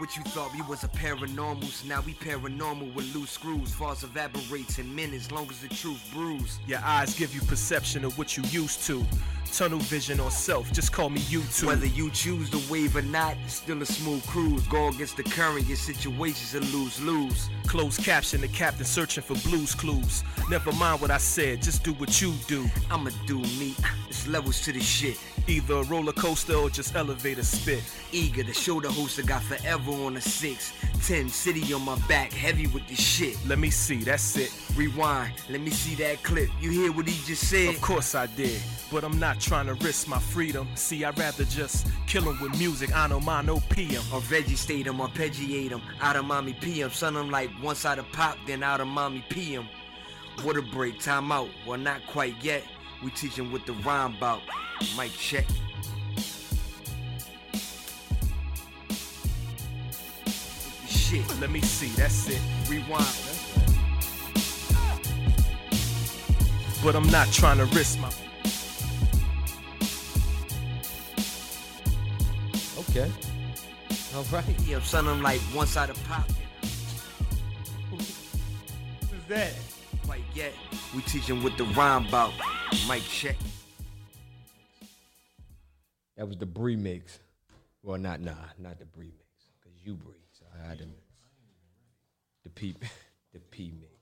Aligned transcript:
What 0.00 0.16
you 0.16 0.22
thought 0.22 0.54
we 0.54 0.62
was 0.62 0.82
a 0.82 0.88
paranormals? 0.88 1.84
Now 1.84 2.00
we 2.00 2.14
paranormal 2.14 2.94
with 2.94 3.14
loose 3.14 3.32
screws. 3.32 3.74
False 3.74 4.02
evaporates 4.02 4.78
in 4.78 4.94
minutes, 4.94 5.30
long 5.30 5.46
as 5.50 5.60
the 5.60 5.68
truth 5.68 6.02
brews. 6.14 6.58
Your 6.66 6.78
eyes 6.78 7.14
give 7.14 7.34
you 7.34 7.42
perception 7.42 8.06
of 8.06 8.16
what 8.16 8.34
you 8.34 8.42
used 8.44 8.82
to. 8.86 9.04
Tunnel 9.52 9.78
vision 9.80 10.18
or 10.18 10.30
self, 10.30 10.72
just 10.72 10.90
call 10.90 11.10
me 11.10 11.20
YouTube. 11.22 11.66
Whether 11.66 11.84
you 11.84 12.08
choose 12.12 12.48
the 12.48 12.62
wave 12.72 12.96
or 12.96 13.02
not, 13.02 13.36
it's 13.44 13.56
still 13.56 13.82
a 13.82 13.84
smooth 13.84 14.24
cruise. 14.26 14.66
Go 14.68 14.88
against 14.88 15.18
the 15.18 15.22
current, 15.22 15.66
your 15.66 15.76
situation's 15.76 16.54
a 16.54 16.60
lose 16.74 16.98
lose. 17.02 17.50
Closed 17.66 18.02
caption, 18.02 18.40
the 18.40 18.48
captain 18.48 18.86
searching 18.86 19.22
for 19.22 19.34
blues 19.48 19.74
clues. 19.74 20.24
Never 20.48 20.72
mind 20.72 21.02
what 21.02 21.10
I 21.10 21.18
said, 21.18 21.60
just 21.60 21.84
do 21.84 21.92
what 21.94 22.22
you 22.22 22.32
do. 22.46 22.64
I'ma 22.90 23.10
do 23.26 23.38
me. 23.38 23.74
It's 24.08 24.26
levels 24.26 24.62
to 24.62 24.72
the 24.72 24.80
shit. 24.80 25.18
Either 25.46 25.74
a 25.74 25.82
roller 25.84 26.12
coaster 26.12 26.54
or 26.54 26.70
just 26.70 26.94
elevator 26.94 27.42
spit. 27.42 27.82
Eager 28.12 28.44
to 28.44 28.52
show 28.52 28.80
the 28.80 28.90
host 28.90 29.18
I 29.18 29.22
got 29.22 29.42
forever 29.42 29.92
on 29.92 30.16
a 30.16 30.20
six. 30.20 30.72
Ten 31.06 31.28
city 31.28 31.72
on 31.72 31.82
my 31.82 31.98
back, 32.08 32.32
heavy 32.32 32.66
with 32.66 32.86
the 32.88 32.94
shit. 32.94 33.36
Let 33.46 33.58
me 33.58 33.70
see, 33.70 33.98
that's 33.98 34.36
it. 34.36 34.52
Rewind, 34.76 35.32
let 35.48 35.60
me 35.60 35.70
see 35.70 35.94
that 35.96 36.22
clip. 36.22 36.48
You 36.60 36.70
hear 36.70 36.92
what 36.92 37.08
he 37.08 37.26
just 37.26 37.48
said? 37.48 37.74
Of 37.74 37.80
course 37.80 38.14
I 38.14 38.26
did, 38.26 38.60
but 38.92 39.04
I'm 39.04 39.18
not 39.18 39.40
trying 39.40 39.66
to 39.66 39.74
risk 39.74 40.08
my 40.08 40.18
freedom. 40.18 40.68
See, 40.74 41.04
I'd 41.04 41.18
rather 41.18 41.44
just 41.44 41.86
kill 42.06 42.28
him 42.30 42.40
with 42.40 42.58
music. 42.58 42.94
I 42.94 43.08
know 43.08 43.20
mine, 43.20 43.46
no 43.46 43.60
PM. 43.70 44.02
Or 44.12 44.20
veggie 44.20 44.56
state 44.56 44.86
him, 44.86 45.00
or 45.00 45.08
arpeggiate 45.08 45.70
him. 45.70 45.82
Out 46.00 46.16
of 46.16 46.24
mommy 46.24 46.52
PM. 46.54 46.90
Son, 46.90 47.16
I'm 47.16 47.30
like 47.30 47.50
once 47.62 47.80
side 47.80 47.98
of 47.98 48.10
pop, 48.12 48.36
then 48.46 48.62
out 48.62 48.80
of 48.80 48.88
mommy 48.88 49.24
PM. 49.28 49.66
What 50.42 50.56
a 50.56 50.62
break, 50.62 51.00
time 51.00 51.32
out. 51.32 51.48
Well, 51.66 51.78
not 51.78 52.06
quite 52.06 52.34
yet. 52.42 52.62
We 53.02 53.10
teach 53.10 53.36
him 53.38 53.52
what 53.52 53.66
the 53.66 53.72
rhyme 53.72 54.14
about. 54.16 54.42
Mic 54.96 55.12
check. 55.12 55.46
Shit, 60.88 61.24
Let 61.40 61.50
me 61.50 61.60
see, 61.60 61.88
that's 61.88 62.28
it. 62.28 62.40
rewind. 62.68 63.04
But 66.82 66.94
I'm 66.96 67.08
not 67.10 67.30
trying 67.32 67.58
to 67.58 67.66
risk 67.66 67.98
my. 68.00 68.10
Okay. 72.78 73.10
All 74.16 74.24
right. 74.32 74.44
Yeah, 74.66 74.80
son, 74.80 75.06
I'm 75.06 75.22
like 75.22 75.40
one 75.52 75.66
side 75.66 75.90
of 75.90 76.02
pop. 76.04 76.28
What's 77.90 79.24
that? 79.28 79.52
Quite 80.06 80.22
yet. 80.34 80.52
We 80.94 81.02
teach 81.02 81.24
him 81.28 81.42
what 81.42 81.56
the 81.58 81.64
rhyme 81.64 82.06
about. 82.06 82.32
Mic 82.88 83.02
check. 83.02 83.36
That 86.16 86.26
was 86.28 86.36
the 86.36 86.46
Bree 86.46 86.76
mix. 86.76 87.18
Well, 87.82 87.98
not 87.98 88.20
nah, 88.20 88.34
not 88.58 88.78
the 88.78 88.84
Bree 88.84 89.12
mix, 89.16 89.50
cause 89.62 89.72
you 89.82 89.94
Bree. 89.94 90.26
So 90.32 90.44
I 90.54 90.68
had 90.68 90.78
to, 90.78 90.84
the 92.44 92.50
P, 92.50 92.74
the 93.32 93.38
P 93.38 93.72
mix. 93.80 93.94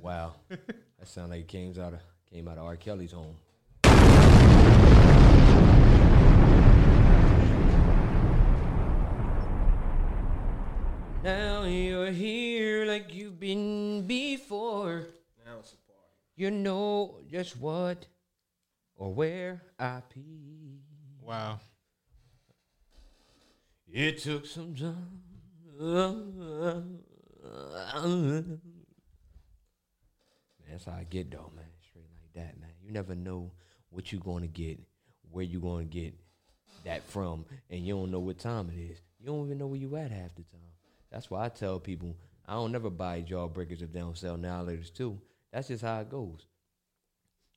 Wow, 0.00 0.34
that 0.48 1.08
sound 1.08 1.30
like 1.30 1.40
it 1.40 1.48
came 1.48 1.70
out 1.80 1.94
of 1.94 2.00
came 2.30 2.46
out 2.46 2.58
of 2.58 2.64
R. 2.64 2.76
Kelly's 2.76 3.10
home. 3.10 3.36
Now 11.24 11.64
you're 11.64 12.12
here 12.12 12.84
like 12.84 13.12
you've 13.12 13.40
been 13.40 14.06
before. 14.06 15.06
Now 15.44 15.58
it's 15.58 15.72
a 15.72 15.76
party. 15.76 16.14
You 16.36 16.50
know 16.52 17.18
just 17.28 17.56
what 17.58 18.06
or 19.02 19.12
where 19.12 19.60
I 19.80 20.00
pee. 20.08 20.78
Wow. 21.20 21.58
It 23.90 24.18
took 24.18 24.46
some 24.46 24.76
time. 24.76 25.18
That's 30.70 30.84
how 30.84 30.92
I 30.92 31.04
get 31.10 31.32
though, 31.32 31.50
man. 31.56 31.64
Straight 31.90 32.04
like 32.14 32.32
that, 32.34 32.60
man. 32.60 32.70
You 32.80 32.92
never 32.92 33.16
know 33.16 33.50
what 33.90 34.12
you're 34.12 34.20
gonna 34.20 34.46
get, 34.46 34.78
where 35.32 35.44
you're 35.44 35.60
gonna 35.60 35.82
get 35.82 36.14
that 36.84 37.02
from, 37.02 37.44
and 37.70 37.84
you 37.84 37.96
don't 37.96 38.12
know 38.12 38.20
what 38.20 38.38
time 38.38 38.70
it 38.70 38.78
is. 38.92 39.02
You 39.18 39.26
don't 39.26 39.46
even 39.46 39.58
know 39.58 39.66
where 39.66 39.80
you 39.80 39.96
at 39.96 40.12
half 40.12 40.32
the 40.36 40.42
time. 40.42 40.60
That's 41.10 41.28
why 41.28 41.44
I 41.46 41.48
tell 41.48 41.80
people 41.80 42.16
I 42.46 42.54
don't 42.54 42.70
never 42.70 42.88
buy 42.88 43.20
jawbreakers 43.22 43.82
if 43.82 43.92
they 43.92 43.98
don't 43.98 44.16
sell 44.16 44.36
annihilators 44.36 44.94
too. 44.94 45.20
That's 45.52 45.66
just 45.66 45.82
how 45.82 45.98
it 46.00 46.08
goes. 46.08 46.46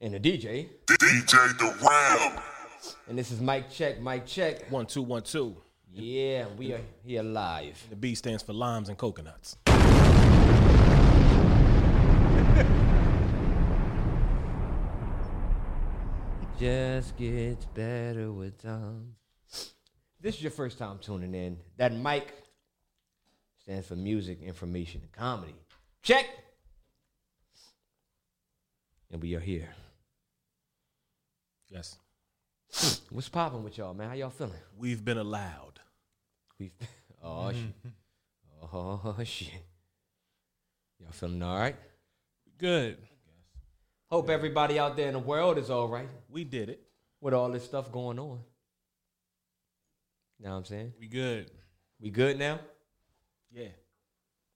and 0.00 0.14
the 0.14 0.20
DJ, 0.20 0.68
DJ 0.86 1.58
The 1.58 1.76
Ram. 1.86 2.40
and 3.08 3.18
this 3.18 3.30
is 3.30 3.40
Mike 3.40 3.70
Check, 3.70 4.00
Mike 4.00 4.26
Check. 4.26 4.70
One 4.70 4.86
two 4.86 5.02
one 5.02 5.22
two. 5.22 5.56
Yeah, 5.92 6.46
we 6.56 6.72
are 6.72 6.80
here 7.04 7.22
live. 7.22 7.84
The 7.90 7.96
B 7.96 8.14
stands 8.14 8.42
for 8.42 8.52
limes 8.52 8.88
and 8.88 8.96
coconuts. 8.96 9.56
just 16.58 17.16
gets 17.16 17.64
better 17.66 18.32
with 18.32 18.60
time. 18.62 19.14
This 20.20 20.34
is 20.36 20.42
your 20.42 20.50
first 20.50 20.78
time 20.78 20.98
tuning 21.00 21.34
in. 21.34 21.58
That 21.76 21.94
mic 21.94 22.34
stands 23.58 23.86
for 23.86 23.96
music, 23.96 24.42
information, 24.42 25.00
and 25.02 25.12
comedy. 25.12 25.54
Check. 26.02 26.26
And 29.10 29.22
we 29.22 29.34
are 29.34 29.40
here. 29.40 29.68
Yes. 31.70 31.98
What's 33.10 33.28
popping 33.28 33.62
with 33.62 33.78
y'all, 33.78 33.94
man? 33.94 34.08
How 34.08 34.14
y'all 34.14 34.30
feeling? 34.30 34.52
We've 34.76 35.04
been 35.04 35.18
allowed. 35.18 35.80
We 36.58 36.72
oh 37.22 37.52
shit. 37.52 37.92
Oh 38.72 39.16
shit. 39.24 39.52
Y'all 40.98 41.12
feeling 41.12 41.42
all 41.42 41.58
right? 41.58 41.76
Good. 42.58 42.98
Hope 44.10 44.30
everybody 44.30 44.78
out 44.78 44.96
there 44.96 45.06
in 45.08 45.12
the 45.12 45.18
world 45.18 45.58
is 45.58 45.68
all 45.70 45.86
right 45.86 46.08
We 46.30 46.42
did 46.44 46.70
it. 46.70 46.82
with 47.20 47.34
all 47.34 47.50
this 47.50 47.64
stuff 47.64 47.92
going 47.92 48.18
on. 48.18 48.40
You 50.38 50.46
know 50.46 50.52
what 50.52 50.58
I'm 50.58 50.64
saying? 50.64 50.92
We 50.98 51.06
good. 51.08 51.50
We 52.00 52.10
good 52.10 52.38
now? 52.38 52.60
Yeah. 53.50 53.68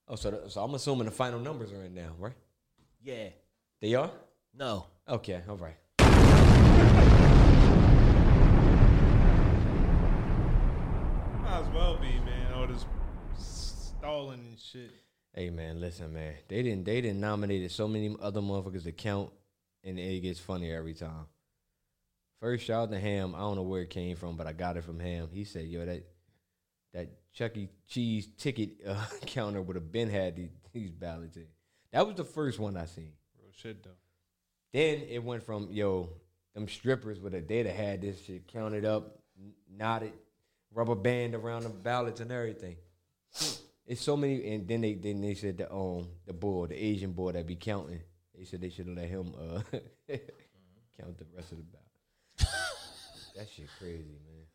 Oh, 0.08 0.16
so, 0.16 0.30
the, 0.30 0.48
so 0.50 0.62
I'm 0.62 0.74
assuming 0.74 1.04
the 1.06 1.10
final 1.10 1.38
numbers 1.40 1.72
are 1.72 1.82
in 1.84 1.94
now, 1.94 2.12
right? 2.18 2.34
Yeah. 3.02 3.28
They 3.80 3.94
are? 3.94 4.10
No. 4.54 4.86
Okay, 5.08 5.42
all 5.48 5.56
right. 5.56 5.74
Might 11.42 11.60
as 11.60 11.68
well 11.82 11.96
be, 11.96 12.12
man. 12.24 12.52
All 12.54 12.66
this 12.68 12.86
stalling 13.36 14.38
and 14.38 14.58
shit. 14.58 14.92
Hey 15.34 15.50
man, 15.50 15.80
listen, 15.80 16.12
man. 16.12 16.34
They 16.46 16.62
didn't 16.62 16.84
they 16.84 17.00
didn't 17.00 17.20
nominated 17.20 17.72
so 17.72 17.88
many 17.88 18.14
other 18.22 18.40
motherfuckers 18.40 18.84
to 18.84 18.92
count 18.92 19.30
and 19.82 19.98
it 19.98 20.20
gets 20.20 20.38
funnier 20.38 20.76
every 20.76 20.94
time. 20.94 21.26
First 22.40 22.66
shout 22.66 22.84
out 22.84 22.90
to 22.92 23.00
Ham. 23.00 23.34
I 23.34 23.40
don't 23.40 23.56
know 23.56 23.62
where 23.62 23.82
it 23.82 23.90
came 23.90 24.16
from, 24.16 24.36
but 24.36 24.46
I 24.46 24.52
got 24.52 24.76
it 24.76 24.84
from 24.84 25.00
Ham. 25.00 25.28
He 25.32 25.42
said, 25.42 25.66
yo, 25.66 25.84
that 25.84 26.04
that 26.92 27.32
Chuck 27.32 27.56
E. 27.56 27.68
Cheese 27.88 28.28
ticket 28.38 28.70
uh, 28.86 29.04
counter 29.26 29.60
would 29.60 29.76
have 29.76 29.90
been 29.90 30.08
had 30.08 30.36
these, 30.36 30.50
these 30.72 30.92
ballots 30.92 31.36
in. 31.36 31.46
That 31.92 32.06
was 32.06 32.14
the 32.14 32.24
first 32.24 32.60
one 32.60 32.76
I 32.76 32.84
seen. 32.84 33.12
Real 33.40 33.50
shit, 33.52 33.82
though. 33.82 33.90
Then 34.72 35.02
it 35.08 35.24
went 35.24 35.42
from 35.42 35.68
yo, 35.72 36.10
them 36.54 36.68
strippers 36.68 37.18
would 37.18 37.32
have 37.32 37.48
they'd 37.48 37.66
have 37.66 37.76
had 37.76 38.02
this 38.02 38.24
shit 38.24 38.46
counted 38.46 38.84
up, 38.84 39.18
n- 39.36 39.54
knotted, 39.68 40.12
rubber 40.74 40.94
band 40.94 41.34
around 41.34 41.64
the 41.64 41.68
ballots 41.68 42.20
and 42.20 42.30
everything. 42.32 42.76
It's 43.86 44.00
so 44.00 44.16
many, 44.16 44.54
and 44.54 44.66
then 44.68 44.80
they 44.80 44.94
then 44.94 45.20
they 45.20 45.34
said 45.34 45.58
the 45.58 45.72
um 45.72 46.08
the 46.26 46.32
boy, 46.32 46.66
the 46.66 46.76
Asian 46.82 47.12
boy 47.12 47.32
that 47.32 47.46
be 47.46 47.56
counting. 47.56 48.00
They 48.36 48.44
said 48.44 48.60
they 48.60 48.70
should 48.70 48.86
have 48.86 48.96
let 48.96 49.08
him 49.08 49.32
uh 49.38 49.60
count 51.00 51.18
the 51.18 51.26
rest 51.34 51.52
of 51.52 51.58
the 51.58 51.64
ballot. 51.64 51.86
that 53.36 53.48
shit 53.50 53.68
crazy, 53.78 54.18
man. 54.24 54.46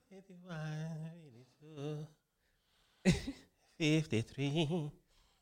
53. 3.80 4.92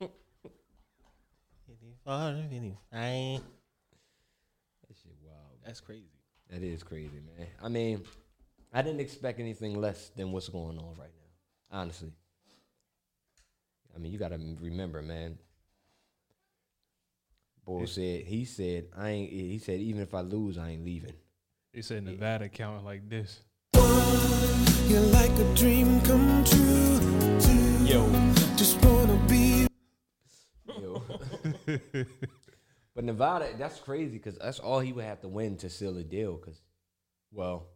54, 1.68 2.36
55. 2.50 3.42
That 4.88 4.98
shit 5.02 5.16
wild. 5.24 5.60
That's 5.66 5.80
crazy. 5.80 6.04
That 6.50 6.62
is 6.62 6.84
crazy, 6.84 7.22
man. 7.38 7.48
I 7.62 7.70
mean, 7.70 8.04
I 8.74 8.82
didn't 8.82 9.00
expect 9.02 9.40
anything 9.40 9.80
less 9.80 10.10
than 10.10 10.32
what's 10.32 10.50
going 10.50 10.78
on 10.78 10.96
right 10.98 11.12
now. 11.16 11.80
Honestly, 11.80 12.12
I 13.96 14.00
mean, 14.00 14.12
you 14.12 14.18
got 14.18 14.30
to 14.30 14.40
remember, 14.62 15.02
man. 15.02 15.38
Boy 17.66 17.86
said 17.86 18.26
he 18.26 18.46
said 18.46 18.86
I 18.96 19.10
ain't. 19.10 19.32
He 19.32 19.58
said 19.58 19.80
even 19.80 20.02
if 20.02 20.14
I 20.14 20.22
lose, 20.22 20.58
I 20.58 20.70
ain't 20.70 20.86
leaving. 20.86 21.14
They 21.74 21.82
said 21.82 22.04
Nevada 22.04 22.48
counting 22.48 22.86
like 22.86 23.10
this. 23.10 23.42
You're 24.88 25.02
like 25.02 25.32
a 25.32 25.56
dream 25.56 26.00
come 26.02 26.44
true. 26.44 27.00
To 27.40 27.54
Yo, 27.86 28.08
just 28.56 28.84
wanna 28.86 29.20
be 29.28 29.68
yo. 30.80 31.02
but 32.96 33.04
Nevada, 33.04 33.50
that's 33.58 33.80
crazy 33.80 34.18
because 34.18 34.38
that's 34.38 34.60
all 34.60 34.80
he 34.80 34.94
would 34.94 35.06
have 35.06 35.22
to 35.22 35.28
win 35.28 35.58
to 35.58 35.70
seal 35.70 35.98
a 35.98 36.04
deal. 36.04 36.34
Because, 36.34 36.62
well, 37.32 37.68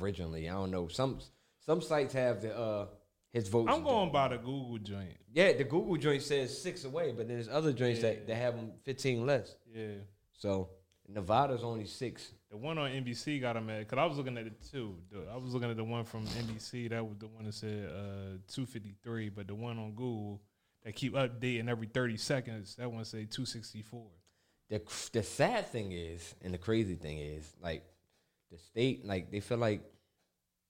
originally 0.00 0.48
I 0.48 0.52
don't 0.52 0.70
know 0.70 0.88
some 0.88 1.18
some 1.64 1.80
sites 1.80 2.12
have 2.14 2.42
the 2.42 2.56
uh 2.58 2.86
his 3.32 3.48
votes. 3.48 3.70
I'm 3.70 3.84
going 3.84 4.10
by 4.10 4.28
the 4.28 4.38
Google 4.38 4.78
joint. 4.78 5.12
Yeah, 5.32 5.52
the 5.52 5.64
Google 5.64 5.96
joint 5.96 6.22
says 6.22 6.60
six 6.62 6.84
away, 6.84 7.12
but 7.12 7.28
then 7.28 7.36
there's 7.36 7.48
other 7.48 7.72
joints 7.74 8.00
Yeah. 8.00 8.10
that, 8.10 8.26
that 8.26 8.36
have 8.36 8.56
them 8.56 8.72
15 8.84 9.26
less. 9.26 9.54
Yeah. 9.70 9.88
So 10.32 10.70
Nevada's 11.06 11.62
only 11.62 11.84
six. 11.84 12.32
The 12.50 12.56
one 12.56 12.78
on 12.78 12.90
NBC 12.90 13.38
got 13.42 13.54
him 13.56 13.68
at 13.68 13.80
because 13.80 13.98
I 13.98 14.06
was 14.06 14.16
looking 14.16 14.38
at 14.38 14.46
it 14.46 14.54
too. 14.72 14.96
The- 15.12 15.30
I 15.30 15.36
was 15.36 15.52
looking 15.52 15.70
at 15.70 15.76
the 15.76 15.84
one 15.84 16.04
from 16.04 16.24
NBC. 16.26 16.88
That 16.88 17.06
was 17.06 17.18
the 17.18 17.26
one 17.26 17.44
that 17.44 17.52
said 17.52 17.90
uh, 17.90 18.38
253, 18.48 19.28
but 19.28 19.46
the 19.46 19.54
one 19.54 19.78
on 19.78 19.90
Google 19.90 20.40
that 20.84 20.94
keep 20.94 21.12
updating 21.12 21.68
every 21.68 21.86
30 21.86 22.16
seconds. 22.16 22.76
That 22.76 22.90
one 22.90 23.04
say 23.04 23.26
264. 23.26 24.06
The 24.70 24.80
the 25.12 25.22
sad 25.22 25.66
thing 25.68 25.92
is, 25.92 26.34
and 26.42 26.52
the 26.54 26.58
crazy 26.58 26.94
thing 26.94 27.18
is, 27.18 27.54
like 27.62 27.84
the 28.50 28.58
state, 28.58 29.04
like 29.04 29.30
they 29.30 29.40
feel 29.40 29.58
like 29.58 29.82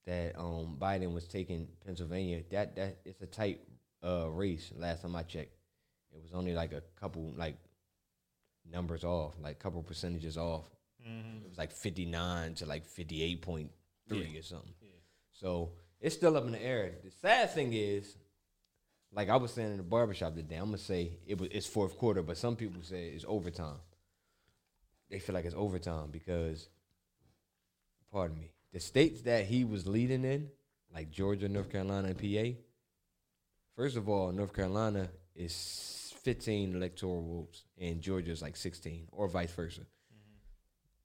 that 0.05 0.37
um 0.37 0.77
Biden 0.79 1.13
was 1.13 1.27
taking 1.27 1.67
Pennsylvania. 1.85 2.41
That 2.51 2.75
that 2.75 2.97
it's 3.05 3.21
a 3.21 3.27
tight 3.27 3.61
uh 4.03 4.29
race. 4.29 4.71
Last 4.77 5.01
time 5.01 5.15
I 5.15 5.23
checked, 5.23 5.53
it 6.11 6.21
was 6.21 6.33
only 6.33 6.53
like 6.53 6.73
a 6.73 6.81
couple 6.99 7.33
like 7.37 7.57
numbers 8.69 9.03
off, 9.03 9.33
like 9.41 9.59
couple 9.59 9.81
percentages 9.83 10.37
off. 10.37 10.65
It 11.43 11.49
was 11.49 11.57
like 11.57 11.71
fifty 11.71 12.05
nine 12.05 12.53
to 12.55 12.65
like 12.65 12.85
fifty 12.85 13.23
eight 13.23 13.41
point 13.41 13.71
three 14.07 14.37
or 14.37 14.43
something. 14.43 14.73
So 15.31 15.71
it's 16.01 16.15
still 16.15 16.35
up 16.37 16.45
in 16.45 16.51
the 16.51 16.61
air. 16.61 16.91
The 17.03 17.11
sad 17.11 17.51
thing 17.53 17.73
is, 17.73 18.17
like 19.11 19.29
I 19.29 19.37
was 19.37 19.51
saying 19.53 19.71
in 19.71 19.77
the 19.77 19.83
barbershop 19.83 20.35
today, 20.35 20.55
I'm 20.57 20.65
gonna 20.65 20.77
say 20.77 21.11
it 21.25 21.39
was 21.39 21.49
it's 21.51 21.65
fourth 21.67 21.97
quarter, 21.97 22.21
but 22.21 22.37
some 22.37 22.55
people 22.55 22.81
say 22.83 23.09
it's 23.09 23.25
overtime. 23.27 23.79
They 25.09 25.19
feel 25.19 25.33
like 25.33 25.45
it's 25.45 25.55
overtime 25.55 26.09
because, 26.11 26.67
pardon 28.11 28.39
me, 28.39 28.51
the 28.73 28.79
states 28.79 29.21
that 29.21 29.45
he 29.45 29.63
was 29.63 29.87
leading 29.87 30.23
in, 30.23 30.49
like 30.93 31.11
Georgia, 31.11 31.47
North 31.47 31.71
Carolina, 31.71 32.09
and 32.09 32.17
PA. 32.17 32.59
First 33.75 33.97
of 33.97 34.09
all, 34.09 34.31
North 34.31 34.53
Carolina 34.53 35.09
is 35.35 36.13
15 36.23 36.75
electoral 36.75 37.21
votes, 37.21 37.63
and 37.77 38.01
Georgia 38.01 38.31
is 38.31 38.41
like 38.41 38.55
16, 38.55 39.07
or 39.11 39.27
vice 39.27 39.51
versa. 39.51 39.81
Mm-hmm. 39.81 40.35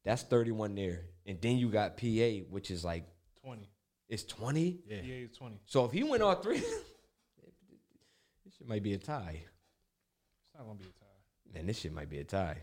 That's 0.05 0.23
31 0.23 0.75
there, 0.75 1.03
and 1.27 1.41
then 1.41 1.57
you 1.57 1.69
got 1.69 1.97
PA, 1.97 2.45
which 2.51 2.71
is 2.71 2.85
like 2.85 3.05
20. 3.45 3.69
it's 4.09 4.25
20. 4.25 4.81
Yeah, 4.87 4.97
it's 4.97 5.39
20. 5.39 5.61
So 5.67 5.85
if 5.85 5.93
he 5.93 6.03
went 6.03 6.23
all 6.23 6.35
three, 6.37 6.59
this 8.45 8.57
shit 8.59 8.69
might 8.69 8.83
be 8.83 8.95
a 8.95 8.99
tie. 8.99 9.41
It's 9.43 10.55
not 10.55 10.67
gonna 10.67 10.79
be 10.79 10.85
a 10.85 10.89
tie. 10.89 11.55
Man, 11.55 11.67
this 11.67 11.79
shit 11.81 11.93
might 11.93 12.11
be 12.11 12.19
a 12.19 12.25
tie. 12.25 12.59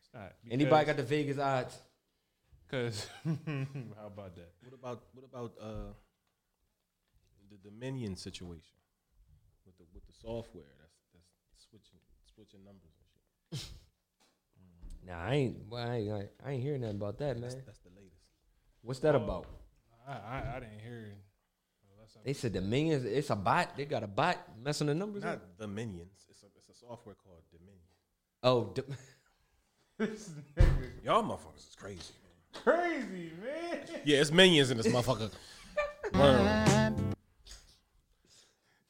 It's 0.00 0.14
not. 0.14 0.32
Anybody 0.50 0.86
got 0.86 0.96
the 0.96 1.02
Vegas 1.02 1.38
odds? 1.38 1.78
Because 2.70 3.08
how 3.24 4.06
about 4.06 4.36
that? 4.36 4.52
What 4.62 4.74
about 4.74 5.02
what 5.12 5.24
about 5.24 5.52
uh 5.60 5.92
the 7.50 7.56
Dominion 7.68 8.14
situation 8.16 8.78
with 9.66 9.76
the 9.78 9.84
with 9.92 10.06
the 10.06 10.12
software 10.12 10.70
that's 10.80 10.98
that's 11.12 11.66
switching 11.68 11.98
switching 12.34 12.64
numbers 12.64 12.92
and 13.52 13.60
shit. 13.60 13.68
Nah, 15.06 15.18
I 15.18 15.34
ain't. 15.34 15.56
Well, 15.70 15.88
I 15.88 15.94
ain't, 15.96 16.28
I 16.44 16.50
ain't 16.52 16.62
hearing 16.62 16.82
nothing 16.82 16.96
about 16.96 17.16
that, 17.18 17.34
man. 17.40 17.48
That's, 17.48 17.54
that's 17.64 17.78
the 17.78 17.88
latest. 17.96 18.20
What's 18.82 19.00
that 19.00 19.14
Oh. 19.14 19.18
about? 19.24 19.46
I, 20.06 20.12
I, 20.12 20.56
I 20.56 20.60
didn't 20.60 20.78
hear 20.80 21.06
it. 21.06 21.16
Well, 21.88 22.06
They 22.22 22.34
said 22.34 22.52
the 22.52 22.60
millions. 22.60 23.06
It's 23.06 23.30
a 23.30 23.34
bot. 23.36 23.78
They 23.78 23.86
got 23.86 24.02
a 24.02 24.06
bot 24.06 24.36
messing 24.62 24.88
the 24.88 24.94
numbers 24.94 25.24
up. 25.24 25.30
Not 25.30 25.58
Dominions. 25.58 26.26
It's 26.28 26.42
a 26.42 26.46
it's 26.54 26.68
a 26.68 26.74
software 26.74 27.14
called 27.14 27.40
Dominion. 27.50 27.88
Oh, 28.42 28.72
d- 28.74 28.82
Y'all 31.04 31.22
motherfuckers 31.22 31.68
is 31.70 31.76
crazy. 31.80 32.12
Man. 32.54 32.62
Crazy, 32.62 33.32
man. 33.42 33.80
Yeah, 34.04 34.20
it's 34.20 34.30
minions 34.30 34.70
in 34.70 34.76
this 34.76 34.86
motherfucker. 34.86 35.30
World. 36.14 37.10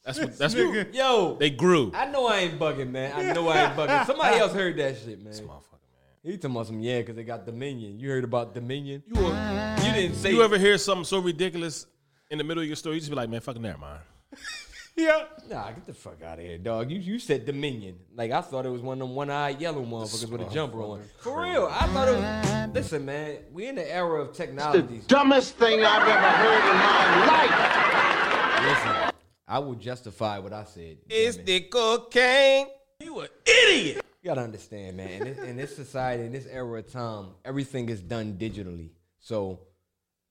That's 0.04 0.18
what 0.18 0.38
that's 0.38 0.54
what 0.54 0.94
yo, 0.94 1.36
they 1.38 1.50
grew. 1.50 1.92
I 1.94 2.06
know 2.06 2.26
I 2.26 2.38
ain't 2.38 2.58
bugging, 2.58 2.90
man. 2.90 3.12
I 3.14 3.32
know 3.32 3.48
I 3.48 3.66
ain't 3.66 3.76
bugging. 3.76 4.06
Somebody 4.06 4.38
else 4.38 4.52
heard 4.52 4.76
that 4.78 4.96
shit, 4.96 5.18
man. 5.18 5.32
This 5.32 5.40
motherfucker, 5.40 5.78
man. 6.24 6.32
He 6.32 6.36
talking 6.36 6.56
about 6.56 6.66
some 6.66 6.80
yeah, 6.80 6.98
because 6.98 7.16
they 7.16 7.24
got 7.24 7.44
Dominion. 7.44 8.00
You 8.00 8.08
heard 8.08 8.24
about 8.24 8.54
Dominion? 8.54 9.02
You, 9.06 9.20
you 9.20 9.92
didn't 9.92 10.16
say. 10.16 10.32
You 10.32 10.42
ever 10.42 10.58
hear 10.58 10.78
something 10.78 11.04
so 11.04 11.18
ridiculous 11.18 11.86
in 12.30 12.38
the 12.38 12.44
middle 12.44 12.62
of 12.62 12.66
your 12.66 12.76
story? 12.76 12.94
You 12.96 13.00
just 13.00 13.10
be 13.10 13.16
like, 13.16 13.28
man, 13.28 13.40
fucking 13.40 13.60
never 13.60 13.78
mind. 13.78 14.00
Yeah. 14.96 15.24
Nah, 15.48 15.70
get 15.70 15.86
the 15.86 15.94
fuck 15.94 16.22
out 16.22 16.38
of 16.38 16.44
here, 16.44 16.58
dog. 16.58 16.90
You 16.90 16.98
you 16.98 17.18
said 17.18 17.46
Dominion. 17.46 17.96
Like 18.14 18.32
I 18.32 18.40
thought 18.42 18.66
it 18.66 18.70
was 18.70 18.82
one 18.82 19.00
of 19.00 19.08
them 19.08 19.16
one-eyed 19.16 19.60
yellow 19.60 19.82
motherfuckers 19.84 20.30
with 20.30 20.42
a 20.42 20.50
jumper 20.50 20.82
on. 20.82 21.02
For 21.20 21.42
real, 21.42 21.68
I 21.72 21.86
thought 21.86 22.08
it 22.08 22.16
was. 22.18 22.74
Listen, 22.74 23.06
man, 23.06 23.38
we 23.52 23.68
in 23.68 23.76
the 23.76 23.90
era 23.94 24.20
of 24.20 24.32
technology. 24.34 25.00
dumbest 25.06 25.54
thing 25.56 25.80
I've 25.84 26.06
ever 26.06 26.28
heard 26.28 26.70
in 26.70 26.76
my 26.76 27.26
life. 27.26 28.66
Listen, 28.68 29.12
I 29.48 29.58
will 29.58 29.74
justify 29.74 30.38
what 30.38 30.52
I 30.52 30.64
said. 30.64 30.98
It's 31.08 31.36
damn 31.36 31.44
it. 31.44 31.46
the 31.46 31.60
cocaine. 31.60 32.66
You 33.00 33.20
an 33.20 33.28
idiot. 33.46 34.04
You 34.22 34.28
gotta 34.28 34.42
understand, 34.42 34.98
man. 34.98 35.08
In 35.08 35.24
this, 35.24 35.38
in 35.38 35.56
this 35.56 35.74
society, 35.74 36.24
in 36.24 36.32
this 36.32 36.46
era 36.46 36.78
of 36.80 36.92
time, 36.92 37.28
everything 37.44 37.88
is 37.88 38.02
done 38.02 38.34
digitally. 38.38 38.90
So 39.18 39.60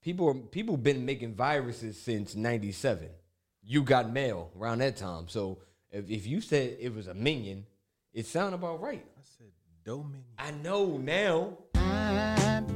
people 0.00 0.32
people 0.34 0.76
been 0.76 1.04
making 1.04 1.34
viruses 1.34 2.00
since 2.00 2.36
'97. 2.36 3.08
You 3.70 3.84
got 3.84 4.12
mail 4.12 4.50
around 4.58 4.78
that 4.78 4.96
time. 4.96 5.28
So 5.28 5.58
if, 5.92 6.10
if 6.10 6.26
you 6.26 6.40
said 6.40 6.76
it 6.80 6.92
was 6.92 7.06
a 7.06 7.14
minion, 7.14 7.66
it 8.12 8.26
sounded 8.26 8.56
about 8.56 8.80
right. 8.80 9.06
I 9.16 9.20
said 9.38 9.46
Dominion. 9.84 10.24
I 10.36 10.50
know 10.50 10.96
now. 10.96 11.56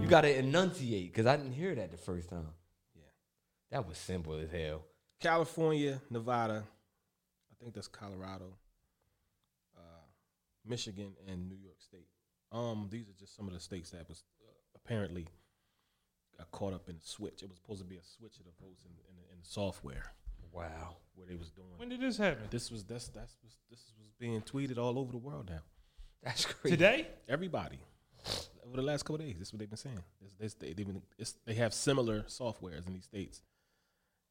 You 0.01 0.09
gotta 0.09 0.39
enunciate 0.39 1.13
because 1.13 1.27
I 1.27 1.37
didn't 1.37 1.55
hear 1.55 1.75
that 1.75 1.91
the 1.91 1.97
first 1.97 2.31
time. 2.31 2.47
Yeah. 2.95 3.03
That 3.73 3.89
was 3.89 3.99
simple 3.99 4.35
as 4.35 4.53
hell. 4.53 4.83
California, 5.19 6.01
Nevada, 6.11 6.63
I 7.51 7.55
think 7.61 7.75
that's 7.75 7.89
Colorado, 7.89 8.55
uh, 9.77 10.05
Michigan, 10.65 11.15
and 11.27 11.49
New 11.49 11.59
York 11.61 11.81
State. 11.81 12.07
Um, 12.53 12.87
these 12.89 13.09
are 13.09 13.19
just 13.19 13.35
some 13.35 13.49
of 13.49 13.53
the 13.53 13.59
states 13.59 13.91
that 13.91 14.09
was 14.09 14.23
uh, 14.41 14.53
apparently 14.77 15.27
got 16.39 16.53
caught 16.53 16.73
up 16.73 16.89
in 16.89 16.95
the 16.95 17.05
switch. 17.05 17.43
It 17.43 17.49
was 17.49 17.59
supposed 17.59 17.81
to 17.81 17.85
be 17.85 17.97
a 17.97 18.05
switch 18.05 18.39
of 18.39 18.45
the 18.45 18.53
votes 18.65 18.85
in, 18.85 18.93
in, 18.93 19.33
in 19.33 19.41
the 19.41 19.49
software 19.49 20.13
Wow. 20.55 20.97
where 21.15 21.27
they 21.27 21.37
was 21.37 21.51
doing. 21.51 21.69
When 21.77 21.89
did 21.89 22.01
this 22.01 22.17
happen? 22.17 22.45
This 22.51 22.71
was 22.71 22.85
that's 22.85 23.09
that's 23.09 23.37
was 23.43 23.57
this 23.71 23.81
was 23.99 24.13
being 24.19 24.41
tweeted 24.43 24.79
all 24.79 24.99
over 24.99 25.13
the 25.13 25.19
world 25.19 25.51
now. 25.51 25.61
That's 26.23 26.47
crazy. 26.47 26.77
Today? 26.77 27.09
Everybody 27.29 27.79
over 28.67 28.77
the 28.77 28.83
last 28.83 29.03
couple 29.05 29.17
of 29.17 29.21
days, 29.23 29.37
this 29.39 29.49
is 29.49 29.53
what 29.53 29.61
they've 29.61 29.71
been 29.71 29.77
saying. 29.77 30.03
This, 30.21 30.33
this, 30.39 30.55
they, 30.55 30.73
they've 30.73 30.87
been, 30.87 31.03
it's, 31.19 31.35
they 31.47 31.55
have 31.55 31.75
similar 31.75 32.23
softwares 32.23 32.87
in 32.87 32.95
these 32.95 33.05
states 33.05 33.43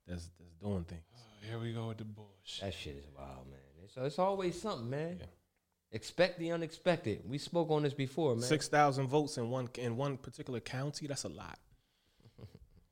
that's 0.07 0.29
that's 0.39 0.55
doing 0.61 0.83
things. 0.83 1.01
Oh, 1.15 1.47
here 1.47 1.59
we 1.59 1.73
go 1.73 1.87
with 1.87 1.97
the 1.97 2.03
bullshit. 2.03 2.61
That 2.61 2.73
shit 2.73 2.97
is 2.97 3.05
wild, 3.15 3.47
man. 3.49 3.59
It's, 3.83 3.95
it's 3.95 4.19
always 4.19 4.59
something, 4.59 4.89
man. 4.89 5.17
Yeah. 5.19 5.25
Expect 5.91 6.39
the 6.39 6.51
unexpected. 6.51 7.21
We 7.25 7.37
spoke 7.37 7.69
on 7.69 7.83
this 7.83 7.93
before, 7.93 8.33
man. 8.35 8.43
Six 8.43 8.67
thousand 8.67 9.07
votes 9.07 9.37
in 9.37 9.49
one 9.49 9.69
in 9.77 9.95
one 9.95 10.17
particular 10.17 10.59
county. 10.59 11.05
That's 11.05 11.23
a 11.23 11.29
lot. 11.29 11.59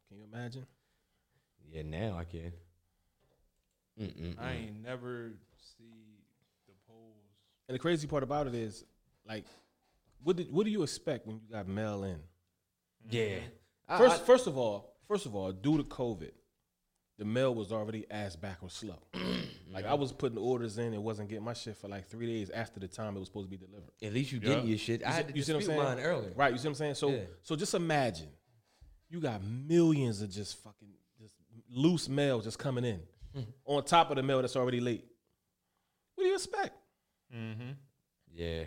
Can 0.07 0.17
you 0.19 0.25
imagine? 0.31 0.67
Yeah, 1.71 1.81
now 1.83 2.17
I 2.19 2.25
can. 2.25 2.51
Mm-mm. 4.01 4.35
I 4.39 4.53
ain't 4.53 4.81
never 4.83 5.31
see 5.77 6.17
the 6.67 6.73
polls. 6.87 7.15
And 7.67 7.75
the 7.75 7.79
crazy 7.79 8.07
part 8.07 8.23
about 8.23 8.47
it 8.47 8.55
is, 8.55 8.83
like, 9.27 9.45
what 10.23 10.35
did 10.35 10.51
what 10.51 10.65
do 10.65 10.71
you 10.71 10.83
expect 10.83 11.27
when 11.27 11.37
you 11.37 11.41
got 11.51 11.67
mail 11.67 12.03
in? 12.03 12.19
Yeah. 13.09 13.39
First, 13.97 14.21
I- 14.21 14.25
first 14.25 14.47
of 14.47 14.57
all, 14.57 14.95
first 15.07 15.25
of 15.25 15.35
all, 15.35 15.51
due 15.51 15.77
to 15.77 15.83
COVID, 15.83 16.31
the 17.17 17.25
mail 17.25 17.53
was 17.53 17.71
already 17.71 18.05
ass 18.09 18.35
backwards 18.35 18.73
slow. 18.75 18.97
like 19.71 19.85
I 19.85 19.93
was 19.93 20.11
putting 20.11 20.37
orders 20.37 20.77
in 20.79 20.93
and 20.93 21.03
wasn't 21.03 21.29
getting 21.29 21.43
my 21.45 21.53
shit 21.53 21.77
for 21.77 21.87
like 21.87 22.07
three 22.07 22.25
days 22.27 22.49
after 22.49 22.79
the 22.79 22.87
time 22.87 23.15
it 23.15 23.19
was 23.19 23.27
supposed 23.27 23.45
to 23.51 23.57
be 23.57 23.63
delivered. 23.63 23.91
at 24.01 24.13
least 24.13 24.31
you 24.31 24.39
getting 24.39 24.67
your 24.67 24.77
shit. 24.77 25.03
I 25.05 25.11
had 25.11 25.27
to 25.27 25.35
You 25.35 25.43
see 25.43 25.53
what 25.53 25.59
I'm 25.61 25.65
saying? 25.67 25.83
mine 25.83 25.99
earlier. 25.99 26.33
Right, 26.35 26.51
you 26.51 26.57
see 26.57 26.67
what 26.67 26.71
I'm 26.71 26.75
saying? 26.75 26.95
So 26.95 27.09
Yeah. 27.11 27.19
so 27.43 27.55
just 27.55 27.73
imagine 27.75 28.29
you 29.09 29.19
got 29.19 29.43
millions 29.43 30.21
of 30.21 30.31
just 30.31 30.57
fucking 30.63 30.87
just 31.19 31.33
loose 31.69 32.09
mail 32.09 32.41
just 32.41 32.57
coming 32.57 32.85
in 32.85 33.01
on 33.65 33.83
top 33.83 34.09
of 34.09 34.15
the 34.17 34.23
mail 34.23 34.41
that's 34.41 34.55
already 34.55 34.79
late. 34.79 35.05
What 36.15 36.23
do 36.25 36.27
you 36.29 36.35
expect? 36.35 36.75
Mm-hmm. 37.35 37.71
Yeah. 38.33 38.63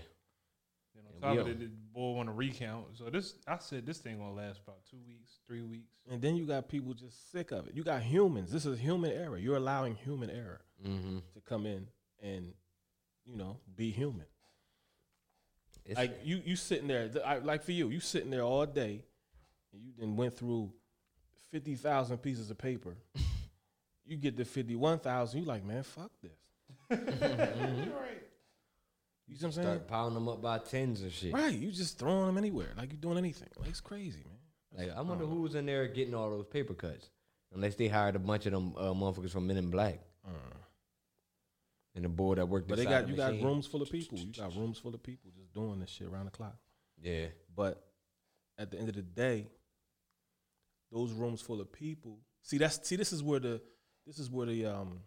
Then 0.95 1.05
on 1.15 1.21
top 1.21 1.39
of 1.47 1.49
it, 1.49 1.59
the 1.61 1.71
boy 1.93 2.13
want 2.13 2.29
to 2.29 2.33
recount. 2.35 2.87
So 2.97 3.11
this, 3.11 3.35
I 3.47 3.59
said, 3.59 3.85
this 3.87 3.99
thing 3.99 4.19
gonna 4.19 4.33
last 4.33 4.61
about 4.67 4.79
two 4.91 4.99
weeks, 5.07 5.33
three 5.47 5.63
weeks. 5.63 5.91
And 6.11 6.21
then 6.23 6.37
you 6.37 6.47
got 6.47 6.69
people 6.69 6.95
just 6.95 7.31
sick 7.33 7.51
of 7.53 7.67
it. 7.69 7.75
You 7.75 7.83
got 7.83 8.03
humans. 8.03 8.51
This 8.53 8.67
is 8.67 8.79
human 8.79 9.11
error. 9.13 9.39
You're 9.39 9.57
allowing 9.57 9.95
human 9.97 10.31
error 10.31 10.61
Mm-hmm. 10.87 11.19
to 11.35 11.41
come 11.49 11.65
in 11.67 11.87
and, 12.23 12.53
you 13.25 13.37
know, 13.37 13.59
be 13.77 13.91
human. 13.91 14.27
It's, 15.87 15.97
like 15.99 16.19
you, 16.25 16.43
you 16.45 16.57
sitting 16.57 16.89
there. 16.89 17.09
th- 17.09 17.25
I, 17.25 17.39
like 17.39 17.63
for 17.63 17.73
you, 17.73 17.89
you 17.91 18.01
sitting 18.01 18.31
there 18.31 18.43
all 18.43 18.65
day, 18.67 19.03
and 19.73 19.83
you 19.83 19.93
then 19.99 20.17
went 20.17 20.35
through 20.37 20.73
fifty 21.51 21.75
thousand 21.75 22.19
pieces 22.19 22.51
of 22.51 22.59
paper. 22.59 22.97
you 24.07 24.17
get 24.17 24.37
to 24.37 24.45
fifty 24.45 24.77
one 24.77 24.99
thousand. 24.99 25.41
You 25.41 25.47
like, 25.47 25.65
man, 25.65 25.83
fuck 25.83 26.11
this. 26.23 26.99
You 29.27 29.37
see 29.37 29.47
what 29.47 29.49
I'm 29.49 29.53
saying? 29.53 29.67
start 29.69 29.89
piling 29.89 30.15
them 30.15 30.29
up 30.29 30.43
by 30.43 30.59
tens 30.59 31.01
and 31.01 31.11
shit. 31.11 31.33
Right. 31.33 31.55
You 31.55 31.71
just 31.71 31.99
throwing 31.99 32.27
them 32.27 32.37
anywhere, 32.37 32.69
like 32.77 32.93
you 32.93 32.99
doing 32.99 33.17
anything. 33.17 33.49
Like 33.59 33.71
it's 33.71 33.81
crazy, 33.81 34.23
man. 34.23 34.87
Like 34.87 34.97
I 34.97 35.01
wonder 35.01 35.25
who's 35.25 35.55
in 35.55 35.65
there 35.67 35.89
getting 35.89 36.15
all 36.15 36.29
those 36.29 36.45
paper 36.47 36.75
cuts, 36.75 37.09
unless 37.55 37.75
they 37.75 37.89
hired 37.89 38.17
a 38.17 38.19
bunch 38.19 38.45
of 38.47 38.53
them 38.53 38.75
uh, 38.77 38.93
motherfuckers 38.93 39.31
from 39.31 39.47
Men 39.47 39.57
in 39.57 39.71
Black. 39.71 40.01
And 41.95 42.05
the 42.05 42.09
board 42.09 42.39
that 42.39 42.47
worked. 42.47 42.69
But 42.69 42.79
they 42.79 42.85
got 42.85 43.05
the 43.07 43.13
you 43.13 43.17
got 43.17 43.33
rooms 43.41 43.67
full 43.67 43.81
of 43.81 43.91
people. 43.91 44.19
You 44.19 44.33
got 44.33 44.55
rooms 44.57 44.79
full 44.79 44.95
of 44.95 45.03
people 45.03 45.31
just 45.35 45.55
doing 45.55 45.79
this 45.79 45.91
shit 45.91 46.09
around 46.09 46.27
the 46.27 46.33
clock. 46.33 46.57
Yeah, 47.01 47.27
But 47.55 47.83
at 48.59 48.71
the 48.71 48.79
end 48.79 48.89
of 48.89 48.95
the 48.97 49.03
day, 49.03 49.47
those 50.91 51.13
rooms 51.13 51.41
full 51.41 51.61
of 51.61 51.73
people. 51.73 52.19
See, 52.43 52.59
that's 52.59 52.87
see, 52.87 52.97
this 52.97 53.13
is 53.13 53.23
where 53.23 53.41
the 53.41 53.63
this 54.07 54.19
is 54.19 54.31
where 54.31 54.47
the 54.47 54.67
um 54.67 55.01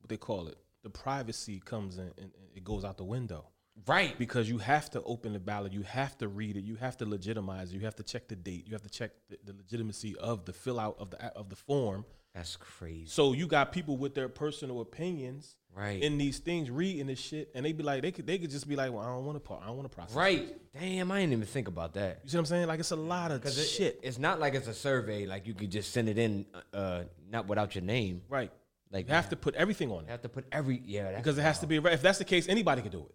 what 0.00 0.08
they 0.08 0.16
call 0.16 0.48
it, 0.48 0.56
the 0.82 0.90
privacy 0.90 1.60
comes 1.64 1.98
in 1.98 2.10
and, 2.18 2.30
it 2.54 2.64
goes 2.64 2.84
out 2.84 2.98
the 2.98 3.04
window. 3.04 3.46
right. 3.86 4.18
Because 4.18 4.48
you 4.48 4.58
have 4.58 4.90
to 4.90 5.02
open 5.04 5.32
the 5.32 5.38
ballot, 5.40 5.72
you 5.72 5.82
have 5.82 6.18
to 6.18 6.28
read 6.28 6.56
it, 6.56 6.64
you 6.64 6.76
have 6.76 6.96
to 6.98 7.06
legitimize 7.06 7.72
it, 7.72 7.76
you 7.76 7.84
have 7.84 7.96
to 7.96 8.02
check 8.02 8.28
the 8.28 8.36
date, 8.36 8.66
you 8.66 8.72
have 8.74 8.82
to 8.82 8.90
check 8.90 9.12
the, 9.30 9.38
the 9.44 9.56
legitimacy 9.56 10.14
of 10.18 10.44
the 10.44 10.52
fill 10.52 10.78
out 10.78 10.96
of 10.98 11.10
the 11.10 11.18
of 11.34 11.48
the 11.48 11.56
form. 11.56 12.04
That's 12.34 12.56
crazy. 12.56 13.06
So 13.06 13.32
you 13.32 13.46
got 13.46 13.72
people 13.72 13.96
with 13.96 14.14
their 14.14 14.28
personal 14.28 14.80
opinions 14.80 15.56
Right. 15.74 16.02
in 16.02 16.18
these 16.18 16.38
things, 16.38 16.70
reading 16.70 17.06
this 17.06 17.18
shit, 17.18 17.50
and 17.54 17.64
they 17.64 17.72
be 17.72 17.82
like, 17.82 18.02
they 18.02 18.12
could 18.12 18.26
they 18.26 18.36
could 18.38 18.50
just 18.50 18.68
be 18.68 18.76
like, 18.76 18.92
well, 18.92 19.00
I 19.02 19.06
don't 19.06 19.24
want 19.24 19.42
to, 19.42 19.52
I 19.54 19.66
don't 19.66 19.76
want 19.78 19.90
to 19.90 19.94
process. 19.94 20.14
Right. 20.14 20.54
Damn, 20.78 21.10
I 21.10 21.20
didn't 21.20 21.32
even 21.32 21.46
think 21.46 21.66
about 21.66 21.94
that. 21.94 22.20
You 22.24 22.28
see 22.30 22.36
what 22.36 22.40
I'm 22.40 22.46
saying? 22.46 22.68
Like 22.68 22.80
it's 22.80 22.90
a 22.90 22.96
lot 22.96 23.30
of 23.30 23.44
it, 23.46 23.50
shit. 23.52 23.98
it's 24.02 24.18
not 24.18 24.38
like 24.38 24.52
it's 24.54 24.68
a 24.68 24.74
survey. 24.74 25.24
Like 25.24 25.46
you 25.46 25.54
could 25.54 25.70
just 25.70 25.92
send 25.92 26.10
it 26.10 26.18
in, 26.18 26.44
uh, 26.74 27.04
not 27.30 27.48
without 27.48 27.74
your 27.74 27.84
name. 27.84 28.20
right. 28.28 28.52
Like 28.90 29.08
You 29.08 29.14
have 29.14 29.30
to 29.30 29.36
put 29.36 29.54
everything 29.54 29.90
on 29.90 30.00
You 30.00 30.08
it 30.08 30.10
have 30.10 30.20
to 30.22 30.28
put 30.28 30.44
every 30.52 30.82
yeah. 30.84 31.04
That's 31.04 31.16
because 31.16 31.38
it 31.38 31.42
has 31.42 31.58
to 31.60 31.66
be. 31.66 31.76
If 31.78 32.02
that's 32.02 32.18
the 32.18 32.26
case, 32.26 32.46
anybody 32.48 32.82
can 32.82 32.90
do 32.92 33.06
it. 33.08 33.14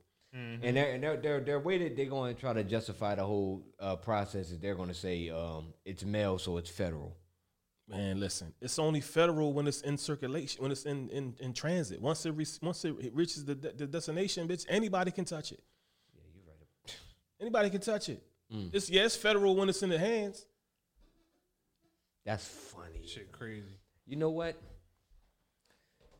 And 0.63 0.75
their 0.75 0.93
and 0.93 1.03
their 1.03 1.17
their, 1.17 1.39
their 1.41 1.59
way 1.59 1.77
that 1.79 1.95
they're 1.95 2.05
going 2.07 2.33
to 2.33 2.39
try 2.41 2.53
to 2.53 2.63
justify 2.63 3.13
the 3.15 3.23
whole 3.23 3.63
uh, 3.79 3.95
process 3.97 4.49
is 4.51 4.57
they're 4.59 4.75
going 4.75 4.89
to 4.89 4.95
say 4.95 5.29
um, 5.29 5.73
it's 5.85 6.03
mail, 6.03 6.37
so 6.39 6.57
it's 6.57 6.69
federal. 6.69 7.15
Man, 7.89 8.19
listen, 8.19 8.53
it's 8.59 8.79
only 8.79 8.99
federal 8.99 9.53
when 9.53 9.65
it's 9.65 9.81
in 9.81 9.97
circulation, 9.97 10.61
when 10.61 10.71
it's 10.71 10.83
in 10.83 11.09
in, 11.09 11.35
in 11.39 11.53
transit. 11.53 12.01
Once 12.01 12.25
it 12.25 12.31
re- 12.31 12.45
once 12.61 12.83
it 12.83 12.95
reaches 13.13 13.45
the, 13.45 13.55
the 13.55 13.87
destination, 13.87 14.45
bitch, 14.47 14.65
anybody 14.67 15.09
can 15.09 15.23
touch 15.23 15.53
it. 15.53 15.63
Yeah, 16.13 16.23
you're 16.35 16.43
right. 16.45 16.95
Anybody 17.39 17.69
can 17.69 17.79
touch 17.79 18.09
it. 18.09 18.21
Mm. 18.53 18.73
It's 18.73 18.89
yeah, 18.89 19.05
it's 19.05 19.15
federal 19.15 19.55
when 19.55 19.69
it's 19.69 19.83
in 19.83 19.89
the 19.89 19.97
hands. 19.97 20.45
That's 22.25 22.45
funny. 22.45 23.07
Shit, 23.07 23.31
crazy. 23.31 23.79
You 24.05 24.17
know 24.17 24.31
what? 24.31 24.61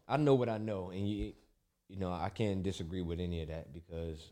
I 0.07 0.15
know 0.15 0.35
what 0.35 0.47
I 0.47 0.57
know, 0.57 0.91
and 0.91 1.07
you, 1.07 1.33
you 1.89 1.97
know, 1.97 2.13
I 2.13 2.29
can't 2.29 2.63
disagree 2.63 3.01
with 3.01 3.19
any 3.19 3.41
of 3.41 3.49
that 3.49 3.73
because 3.73 4.31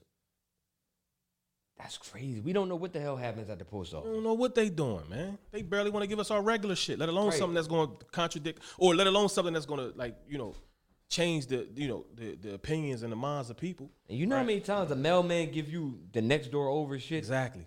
that's 1.78 1.98
crazy. 1.98 2.40
We 2.40 2.54
don't 2.54 2.70
know 2.70 2.76
what 2.78 2.94
the 2.94 3.00
hell 3.02 3.18
happens 3.18 3.50
at 3.50 3.60
the 3.60 3.66
post 3.66 3.94
office. 3.94 4.10
I 4.10 4.14
don't 4.14 4.24
know 4.24 4.34
what 4.34 4.56
they 4.56 4.70
doing, 4.70 5.04
man. 5.10 5.38
They 5.52 5.62
barely 5.62 5.90
want 5.92 6.04
to 6.04 6.08
give 6.08 6.20
us 6.20 6.32
our 6.32 6.42
regular 6.42 6.76
shit, 6.76 6.98
let 7.00 7.10
alone 7.10 7.30
Right. 7.30 7.38
something 7.38 7.54
that's 7.56 7.68
going 7.68 7.90
to 7.98 8.06
contradict, 8.06 8.62
or 8.78 8.96
let 8.96 9.08
alone 9.08 9.30
something 9.30 9.54
that's 9.54 9.66
going 9.66 9.92
to 9.92 9.98
like 9.98 10.16
you 10.28 10.38
know 10.38 10.56
change 11.10 11.48
the 11.48 11.68
you 11.76 11.88
know 11.88 12.06
the, 12.16 12.36
the 12.36 12.54
opinions 12.54 13.04
and 13.04 13.12
the 13.12 13.16
minds 13.18 13.50
of 13.50 13.58
people. 13.58 13.92
And 14.10 14.18
you 14.18 14.26
know 14.26 14.38
how 14.38 14.44
many 14.44 14.62
times 14.62 14.90
a 14.92 14.96
mailman 14.96 15.52
give 15.52 15.70
you 15.70 16.00
the 16.14 16.22
next 16.22 16.50
door 16.52 16.68
over 16.70 16.98
shit? 17.00 17.18
Exactly. 17.18 17.66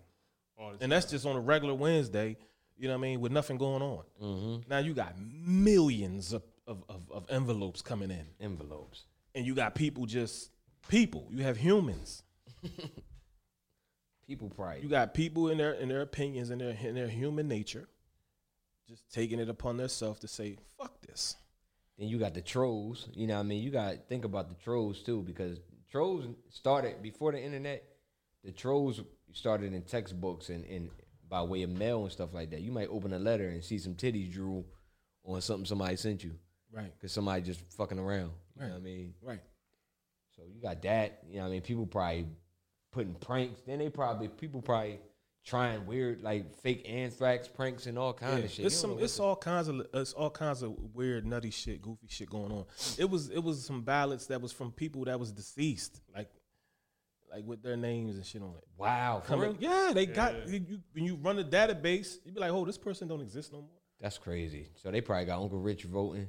All 0.59 0.73
the 0.73 0.83
And 0.83 0.91
that's 0.91 1.07
just 1.11 1.27
on 1.27 1.37
a 1.37 1.41
regular 1.41 1.75
Wednesday, 1.75 2.37
you 2.79 2.89
know 2.89 2.95
what 2.95 2.99
I 2.99 3.09
mean, 3.11 3.21
with 3.21 3.31
nothing 3.33 3.59
going 3.59 3.83
on. 3.83 4.05
Mm-hmm. 4.23 4.69
Now 4.71 4.79
you 4.79 4.95
got 4.95 5.15
millions 5.21 6.33
of, 6.33 6.43
of, 6.67 6.83
of, 6.89 7.03
of 7.13 7.27
envelopes 7.31 7.83
coming 7.83 8.11
in, 8.11 8.27
Envelopes. 8.41 9.05
and 9.35 9.45
you 9.47 9.55
got 9.55 9.75
people 9.75 10.07
just 10.07 10.51
people. 10.89 11.29
You 11.31 11.43
have 11.45 11.57
humans. 11.59 12.23
People 14.29 14.51
pride. 14.51 14.83
You 14.83 14.89
got 14.89 15.15
people 15.15 15.49
in 15.49 15.59
their 15.59 15.73
in 15.73 15.89
their 15.89 16.03
opinions 16.03 16.51
and 16.51 16.61
their 16.61 16.71
in 16.71 16.95
their 16.95 17.09
human 17.09 17.49
nature, 17.49 17.89
just 18.87 19.11
taking 19.11 19.41
it 19.41 19.49
upon 19.49 19.79
themselves 19.79 20.21
to 20.21 20.29
say, 20.29 20.57
"Fuck 20.77 21.01
this." 21.01 21.35
Then 21.99 22.09
you 22.09 22.19
got 22.19 22.35
the 22.35 22.43
trolls. 22.43 23.09
You 23.15 23.27
know 23.27 23.35
what 23.35 23.41
I 23.41 23.45
mean? 23.45 23.63
You 23.63 23.71
got 23.71 23.91
to 23.93 23.97
think 23.97 24.25
about 24.25 24.49
the 24.51 24.55
trolls 24.63 25.03
too 25.03 25.23
because 25.23 25.59
trolls 25.91 26.27
started 26.51 27.03
before 27.03 27.33
the 27.33 27.43
internet. 27.43 27.83
The 28.45 28.53
trolls 28.53 29.01
started 29.33 29.73
in 29.73 29.83
textbooks 29.83 30.49
and, 30.51 30.65
and 30.67 30.91
by 31.29 31.43
way 31.43 31.63
of 31.63 31.71
mail 31.71 32.03
and 32.05 32.13
stuff 32.13 32.33
like 32.33 32.51
that. 32.51 32.61
You 32.61 32.71
might 32.71 32.89
open 32.89 33.13
a 33.15 33.19
letter 33.19 33.49
and 33.49 33.65
see 33.65 33.79
some 33.79 33.95
titties 33.95 34.31
drool 34.33 34.65
on 35.25 35.41
something 35.41 35.67
somebody 35.67 35.97
sent 35.97 36.23
you 36.23 36.39
Right. 36.71 36.93
because 36.95 37.13
somebody 37.13 37.43
just 37.43 37.61
fucking 37.73 37.99
around. 37.99 38.31
You 38.57 38.63
know 38.63 38.69
what 38.69 38.77
I 38.77 38.81
mean? 38.81 39.15
Right. 39.21 39.41
So 40.37 40.43
you 40.45 40.61
got 40.63 40.81
that. 40.83 41.25
You 41.29 41.37
know 41.37 41.43
what 41.43 41.49
I 41.49 41.51
mean? 41.53 41.63
People 41.63 41.87
probably 41.87 42.27
putting 42.93 43.15
pranks. 43.15 43.61
Then 43.67 43.79
they 43.79 43.89
probably, 43.89 44.29
people 44.29 44.63
probably 44.63 45.01
trying 45.45 45.87
weird, 45.87 46.23
like 46.23 46.55
fake 46.57 46.85
anthrax 46.89 47.49
pranks 47.49 47.87
and 47.87 47.99
all 47.99 48.13
kind 48.13 48.39
Yeah, 48.39 48.45
of 48.45 48.51
shit. 48.51 48.67
It's 48.67 48.77
some. 48.77 48.99
It's 49.01 49.19
all 49.19 49.37
kinds 49.37 49.69
of. 49.69 49.87
It's 49.95 50.13
all 50.13 50.31
kinds 50.31 50.63
of 50.63 50.75
weird, 50.95 51.27
nutty 51.27 51.51
shit, 51.51 51.81
goofy 51.83 52.07
shit 52.09 52.31
going 52.31 52.53
on. 52.53 52.65
It 52.99 53.09
was. 53.09 53.31
It 53.31 53.39
was 53.43 53.65
some 53.65 53.83
ballots 53.83 54.27
that 54.27 54.41
was 54.41 54.53
from 54.53 54.73
people 54.73 55.05
that 55.07 55.19
was 55.19 55.33
deceased, 55.33 56.01
like, 56.15 56.31
like 57.31 57.45
with 57.47 57.63
their 57.63 57.77
names 57.77 58.17
and 58.17 58.25
shit 58.27 58.43
on 58.43 58.55
it. 58.59 58.65
Wow. 58.77 59.21
For 59.25 59.29
Coming, 59.29 59.57
yeah, 59.61 59.93
they 59.95 60.07
got 60.07 60.49
you, 60.49 60.65
you- 60.69 60.81
when 60.93 61.05
you 61.05 61.17
run 61.17 61.37
the 61.37 61.45
database, 61.45 62.17
you 62.25 62.33
be 62.33 62.41
like, 62.41 62.51
oh, 62.53 62.65
this 62.65 62.79
person 62.79 63.09
don't 63.09 63.21
exist 63.23 63.53
no 63.53 63.61
more. 63.61 63.71
That's 64.01 64.19
crazy. 64.19 64.69
So 64.77 64.91
they 64.91 65.01
probably 65.01 65.25
got 65.27 65.41
Uncle 65.43 65.59
Rich 65.59 65.85
voting. 65.85 66.29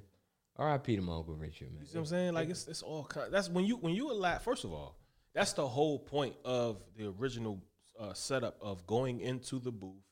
R.I.P. 0.58 0.98
to 0.98 1.02
my 1.02 1.16
Uncle 1.16 1.36
Richard, 1.36 1.72
man. 1.72 1.82
You 1.84 1.88
see 1.88 1.94
what 1.98 2.02
I'm 2.02 2.06
saying? 2.08 2.34
Like 2.34 2.50
it's 2.50 2.68
it's 2.68 2.82
all 2.82 3.06
kind. 3.06 3.32
That's 3.32 3.48
when 3.48 3.64
you 3.66 3.78
when 3.78 3.94
you 3.94 4.12
allow. 4.12 4.38
First 4.40 4.66
of 4.66 4.74
all, 4.74 4.98
that's 5.34 5.54
the 5.54 5.68
whole 5.68 6.00
point 6.00 6.36
of 6.44 6.78
the 6.98 7.08
original 7.20 7.62
uh, 8.00 8.14
setup 8.14 8.58
of 8.62 8.86
going 8.88 9.20
into 9.20 9.60
the 9.60 9.72
booth, 9.72 10.04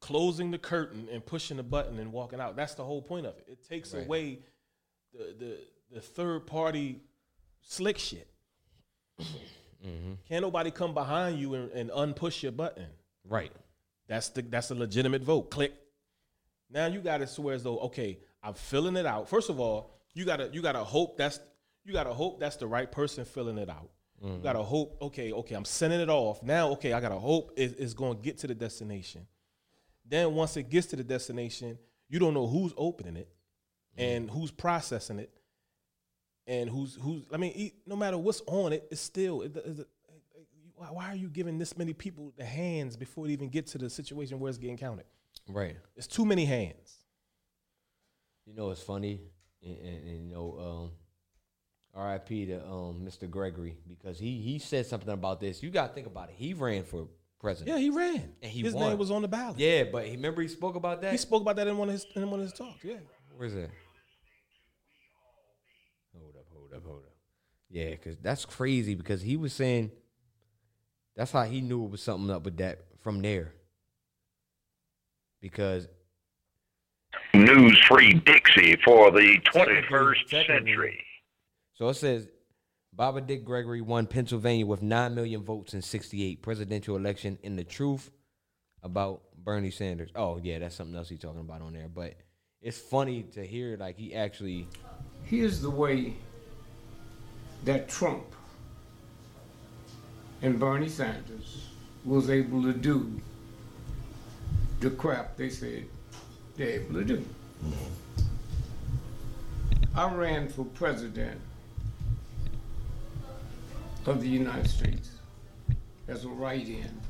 closing 0.00 0.50
the 0.50 0.58
curtain 0.58 1.08
and 1.10 1.24
pushing 1.24 1.56
the 1.56 1.62
button 1.62 1.98
and 1.98 2.12
walking 2.12 2.40
out. 2.40 2.56
That's 2.56 2.74
the 2.74 2.84
whole 2.84 3.02
point 3.02 3.26
of 3.26 3.36
it. 3.38 3.46
It 3.48 3.68
takes 3.68 3.92
Right. 3.94 4.04
away 4.04 4.38
the 5.12 5.34
the 5.38 5.58
the 5.96 6.00
third 6.00 6.46
party 6.46 7.00
slick 7.62 7.98
shit. 7.98 8.28
Can't 10.28 10.40
nobody 10.42 10.70
come 10.70 10.94
behind 10.94 11.38
you 11.38 11.54
and, 11.54 11.70
and 11.72 11.90
unpush 11.90 12.42
your 12.42 12.52
button. 12.52 12.86
Right. 13.28 13.52
That's 14.08 14.30
the 14.30 14.42
that's 14.42 14.70
a 14.70 14.74
legitimate 14.74 15.22
vote. 15.22 15.50
Click. 15.50 15.74
Now 16.70 16.86
you 16.86 17.00
got 17.00 17.18
to 17.18 17.26
swear 17.26 17.54
as 17.54 17.62
though 17.62 17.78
okay, 17.80 18.18
I'm 18.42 18.54
filling 18.54 18.96
it 18.96 19.06
out. 19.06 19.28
First 19.28 19.50
of 19.50 19.60
all, 19.60 19.90
you 20.14 20.24
gotta 20.24 20.48
you 20.52 20.62
gotta 20.62 20.82
hope 20.82 21.18
that's 21.18 21.38
you 21.84 21.92
gotta 21.92 22.12
hope 22.14 22.40
that's 22.40 22.56
the 22.56 22.66
right 22.66 22.90
person 22.90 23.24
filling 23.24 23.58
it 23.58 23.68
out. 23.68 23.90
You 24.24 24.40
gotta 24.42 24.62
hope 24.62 24.96
okay, 25.02 25.32
okay, 25.32 25.54
I'm 25.54 25.64
sending 25.66 26.00
it 26.00 26.08
off. 26.08 26.42
Now, 26.42 26.70
okay, 26.70 26.92
I 26.94 27.00
gotta 27.00 27.18
hope 27.18 27.52
it- 27.56 27.78
it's 27.78 27.92
going 27.94 28.16
to 28.16 28.22
get 28.22 28.38
to 28.38 28.46
the 28.46 28.54
destination. 28.54 29.26
Then 30.06 30.34
once 30.34 30.56
it 30.56 30.70
gets 30.70 30.86
to 30.88 30.96
the 30.96 31.04
destination, 31.04 31.78
you 32.08 32.18
don't 32.18 32.32
know 32.34 32.46
who's 32.46 32.72
opening 32.76 33.16
it 33.16 33.28
and 33.96 34.30
who's 34.30 34.50
processing 34.50 35.18
it 35.18 35.30
and 36.46 36.68
who's 36.70 36.96
who's. 37.00 37.24
I 37.32 37.36
mean, 37.36 37.72
no 37.86 37.96
matter 37.96 38.16
what's 38.18 38.42
on 38.46 38.72
it, 38.72 38.86
it's 38.90 39.00
still. 39.00 39.42
It, 39.42 39.56
it, 39.56 39.88
why 40.76 41.08
are 41.10 41.16
you 41.16 41.28
giving 41.28 41.58
this 41.58 41.76
many 41.76 41.92
people 41.92 42.32
the 42.36 42.44
hands 42.44 42.96
before 42.96 43.26
it 43.26 43.30
even 43.30 43.48
get 43.48 43.66
to 43.68 43.78
the 43.78 43.88
situation 43.88 44.40
where 44.40 44.48
it's 44.48 44.58
getting 44.58 44.76
counted? 44.76 45.06
Right. 45.48 45.76
It's 45.96 46.06
too 46.06 46.24
many 46.26 46.44
hands. 46.44 46.98
You 48.46 48.54
know, 48.54 48.70
it's 48.70 48.82
funny, 48.82 49.20
and, 49.62 49.76
and, 49.78 50.08
and, 50.08 50.28
you 50.28 50.34
know, 50.34 50.58
um, 50.58 50.90
R.I.P. 51.94 52.46
to 52.46 52.64
um, 52.66 53.02
Mr. 53.06 53.30
Gregory 53.30 53.76
because 53.88 54.18
he 54.18 54.40
he 54.40 54.58
said 54.58 54.86
something 54.86 55.10
about 55.10 55.40
this. 55.40 55.62
You 55.62 55.70
got 55.70 55.88
to 55.88 55.94
think 55.94 56.06
about 56.06 56.28
it. 56.30 56.34
He 56.36 56.52
ran 56.54 56.82
for 56.84 57.06
president. 57.40 57.76
Yeah, 57.76 57.80
he 57.80 57.90
ran. 57.90 58.32
And 58.42 58.50
he 58.50 58.62
his 58.62 58.74
won. 58.74 58.90
name 58.90 58.98
was 58.98 59.10
on 59.10 59.22
the 59.22 59.28
ballot. 59.28 59.58
Yeah, 59.58 59.84
but 59.84 60.06
he 60.06 60.12
remember 60.16 60.42
he 60.42 60.48
spoke 60.48 60.74
about 60.74 61.02
that. 61.02 61.12
He 61.12 61.18
spoke 61.18 61.42
about 61.42 61.56
that 61.56 61.66
in 61.68 61.76
one 61.78 61.88
of 61.88 61.92
his 61.92 62.06
in 62.16 62.28
one 62.30 62.40
of 62.40 62.44
his 62.46 62.52
talks. 62.52 62.82
Yeah. 62.82 62.94
Where's 63.36 63.54
that? 63.54 63.70
Hold 66.18 66.34
up, 66.36 66.46
hold 66.52 66.72
up, 66.74 66.84
hold 66.84 67.02
up. 67.04 67.12
Yeah, 67.70 67.90
because 67.90 68.16
that's 68.18 68.44
crazy 68.44 68.94
because 68.94 69.22
he 69.22 69.36
was 69.36 69.52
saying 69.52 69.90
that's 71.16 71.30
how 71.32 71.42
he 71.44 71.60
knew 71.60 71.84
it 71.84 71.90
was 71.90 72.02
something 72.02 72.30
up 72.30 72.44
with 72.44 72.56
that 72.58 72.80
from 73.02 73.22
there. 73.22 73.52
Because 75.40 75.86
News 77.34 77.78
Free 77.86 78.14
Dixie 78.14 78.76
for 78.84 79.10
the 79.10 79.38
21st 79.54 80.14
technically- 80.28 80.44
century. 80.46 81.04
So 81.74 81.88
it 81.88 81.94
says 81.94 82.28
Baba 82.92 83.20
Dick 83.20 83.44
Gregory 83.44 83.80
won 83.80 84.06
Pennsylvania 84.06 84.66
with 84.66 84.82
9 84.82 85.14
million 85.14 85.42
votes 85.42 85.74
in 85.74 85.82
68 85.82 86.42
presidential 86.42 86.96
election 86.96 87.38
in 87.42 87.56
the 87.56 87.64
truth 87.64 88.10
about 88.82 89.22
Bernie 89.36 89.70
Sanders. 89.70 90.10
Oh, 90.14 90.38
yeah, 90.42 90.60
that's 90.60 90.76
something 90.76 90.96
else 90.96 91.08
he's 91.08 91.18
talking 91.18 91.40
about 91.40 91.62
on 91.62 91.72
there. 91.72 91.88
But 91.88 92.14
it's 92.62 92.78
funny 92.78 93.24
to 93.34 93.44
hear 93.44 93.76
like 93.76 93.96
he 93.96 94.14
actually 94.14 94.68
Here's 95.24 95.60
the 95.60 95.70
way 95.70 96.14
that 97.64 97.88
Trump 97.88 98.24
and 100.42 100.60
Bernie 100.60 100.88
Sanders 100.88 101.68
was 102.04 102.30
able 102.30 102.62
to 102.62 102.72
do 102.72 103.20
the 104.80 104.90
crap 104.90 105.36
they 105.36 105.48
said 105.48 105.86
they're 106.56 106.80
able 106.80 106.94
to 106.94 107.04
do. 107.04 107.24
Mm-hmm. 107.64 108.20
I 109.96 110.14
ran 110.14 110.48
for 110.48 110.64
president 110.64 111.40
of 114.06 114.20
the 114.20 114.28
United 114.28 114.68
States 114.68 115.10
as 116.08 116.24
a 116.24 116.28
write-in 116.28 117.00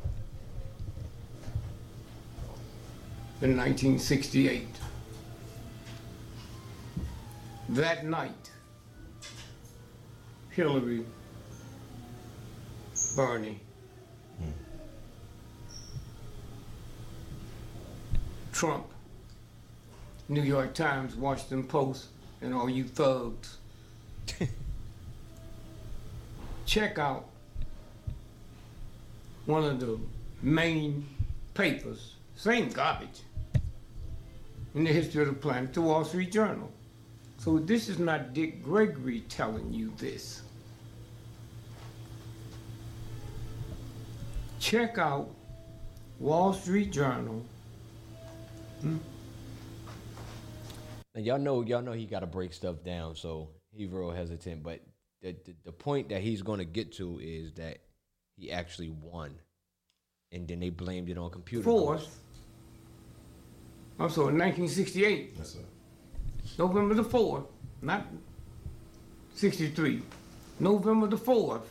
in 3.42 3.56
1968. 3.56 4.66
That 7.70 8.06
night, 8.06 8.50
Hillary, 10.50 11.04
Bernie, 13.16 13.60
Trump, 18.52 18.86
New 20.28 20.42
York 20.42 20.74
Times, 20.74 21.16
Washington 21.16 21.64
Post, 21.64 22.06
and 22.40 22.54
all 22.54 22.70
you 22.70 22.84
thugs. 22.84 23.58
Check 26.66 26.99
out 26.99 27.26
one 29.47 29.64
of 29.64 29.80
the 29.80 29.99
main 30.42 31.06
papers, 31.52 32.16
same 32.37 32.71
garbage, 32.71 33.23
in 34.75 34.85
the 34.85 34.92
history 34.92 35.23
of 35.23 35.28
the 35.28 35.35
planet, 35.35 35.73
the 35.73 35.80
Wall 35.80 36.04
Street 36.04 36.33
Journal. 36.33 36.71
So 37.38 37.59
this 37.59 37.88
is 37.88 37.99
not 37.99 38.33
Dick 38.33 38.62
Gregory 38.62 39.21
telling 39.28 39.73
you 39.73 39.92
this. 39.99 40.42
Check 44.59 44.97
out 44.97 45.28
Wall 46.18 46.54
Street 46.54 46.90
Journal. 46.90 47.44
Hmm? 48.80 48.97
And 51.14 51.25
y'all 51.25 51.38
know, 51.38 51.62
y'all 51.62 51.83
know 51.83 51.92
he 51.92 52.06
got 52.06 52.21
to 52.21 52.26
break 52.26 52.52
stuff 52.52 52.83
down, 52.83 53.14
so 53.14 53.50
he 53.73 53.87
real 53.87 54.11
hesitant. 54.11 54.62
But 54.62 54.80
the, 55.24 55.34
the 55.44 55.54
the 55.64 55.72
point 55.72 56.10
that 56.10 56.20
he's 56.20 56.42
going 56.42 56.58
to 56.58 56.66
get 56.66 56.92
to 56.92 57.18
is 57.20 57.54
that 57.54 57.78
he 58.36 58.52
actually 58.52 58.90
won, 58.90 59.34
and 60.30 60.46
then 60.46 60.60
they 60.60 60.68
blamed 60.68 61.08
it 61.08 61.16
on 61.16 61.30
computer. 61.30 61.64
glitch. 61.64 61.64
Fourth. 61.64 62.18
I'm 63.98 64.10
sorry, 64.10 64.34
1968. 64.34 65.34
Yes, 65.38 65.50
sir. 65.52 65.58
November 66.58 66.94
the 66.94 67.04
4th, 67.04 67.46
not 67.80 68.06
63. 69.34 70.02
November 70.60 71.06
the 71.06 71.16
4th, 71.16 71.62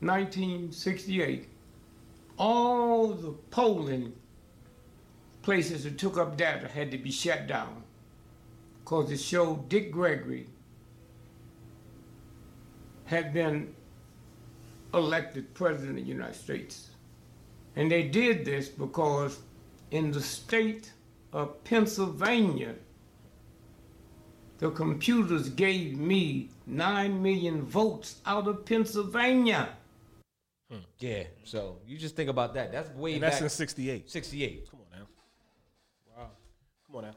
1968. 0.00 1.48
All 2.36 3.08
the 3.08 3.30
polling 3.50 4.12
places 5.42 5.84
that 5.84 5.96
took 5.96 6.18
up 6.18 6.36
data 6.36 6.68
had 6.68 6.90
to 6.90 6.98
be 6.98 7.10
shut 7.10 7.46
down 7.46 7.82
because 8.80 9.10
it 9.10 9.18
showed 9.18 9.68
Dick 9.68 9.90
Gregory 9.90 10.48
had 13.08 13.32
been 13.32 13.74
elected 14.92 15.52
president 15.54 15.98
of 15.98 16.04
the 16.04 16.10
United 16.10 16.34
States. 16.34 16.90
And 17.74 17.90
they 17.90 18.02
did 18.02 18.44
this 18.44 18.68
because 18.68 19.38
in 19.90 20.12
the 20.12 20.20
state 20.20 20.92
of 21.32 21.64
Pennsylvania, 21.64 22.74
the 24.58 24.70
computers 24.70 25.48
gave 25.48 25.96
me 25.98 26.50
9 26.66 27.22
million 27.22 27.62
votes 27.62 28.16
out 28.26 28.46
of 28.46 28.66
Pennsylvania. 28.66 29.70
Yeah, 30.98 31.22
so 31.44 31.78
you 31.86 31.96
just 31.96 32.14
think 32.14 32.28
about 32.28 32.52
that. 32.54 32.72
That's 32.72 32.90
way 32.90 33.14
And 33.14 33.22
that's 33.22 33.36
back. 33.36 33.42
in 33.44 33.48
68. 33.48 34.10
68. 34.10 34.70
Come 34.70 34.80
on 34.80 34.98
now. 35.00 35.06
Wow. 36.14 36.30
Come 36.86 36.96
on 36.96 37.02
now. 37.04 37.14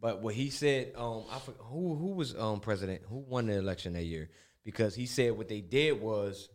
But 0.00 0.22
what 0.22 0.34
he 0.34 0.50
said, 0.50 0.92
um, 0.96 1.24
I 1.30 1.38
forgot, 1.38 1.60
who 1.66 1.94
who 1.94 2.08
was 2.14 2.34
um 2.34 2.58
president? 2.60 3.02
Who 3.08 3.18
won 3.18 3.46
the 3.46 3.54
election 3.58 3.92
that 3.92 4.04
year? 4.04 4.28
Because 4.66 4.96
he 4.96 5.06
said 5.06 5.38
what 5.38 5.48
they 5.48 5.60
did 5.60 6.02
was, 6.02 6.48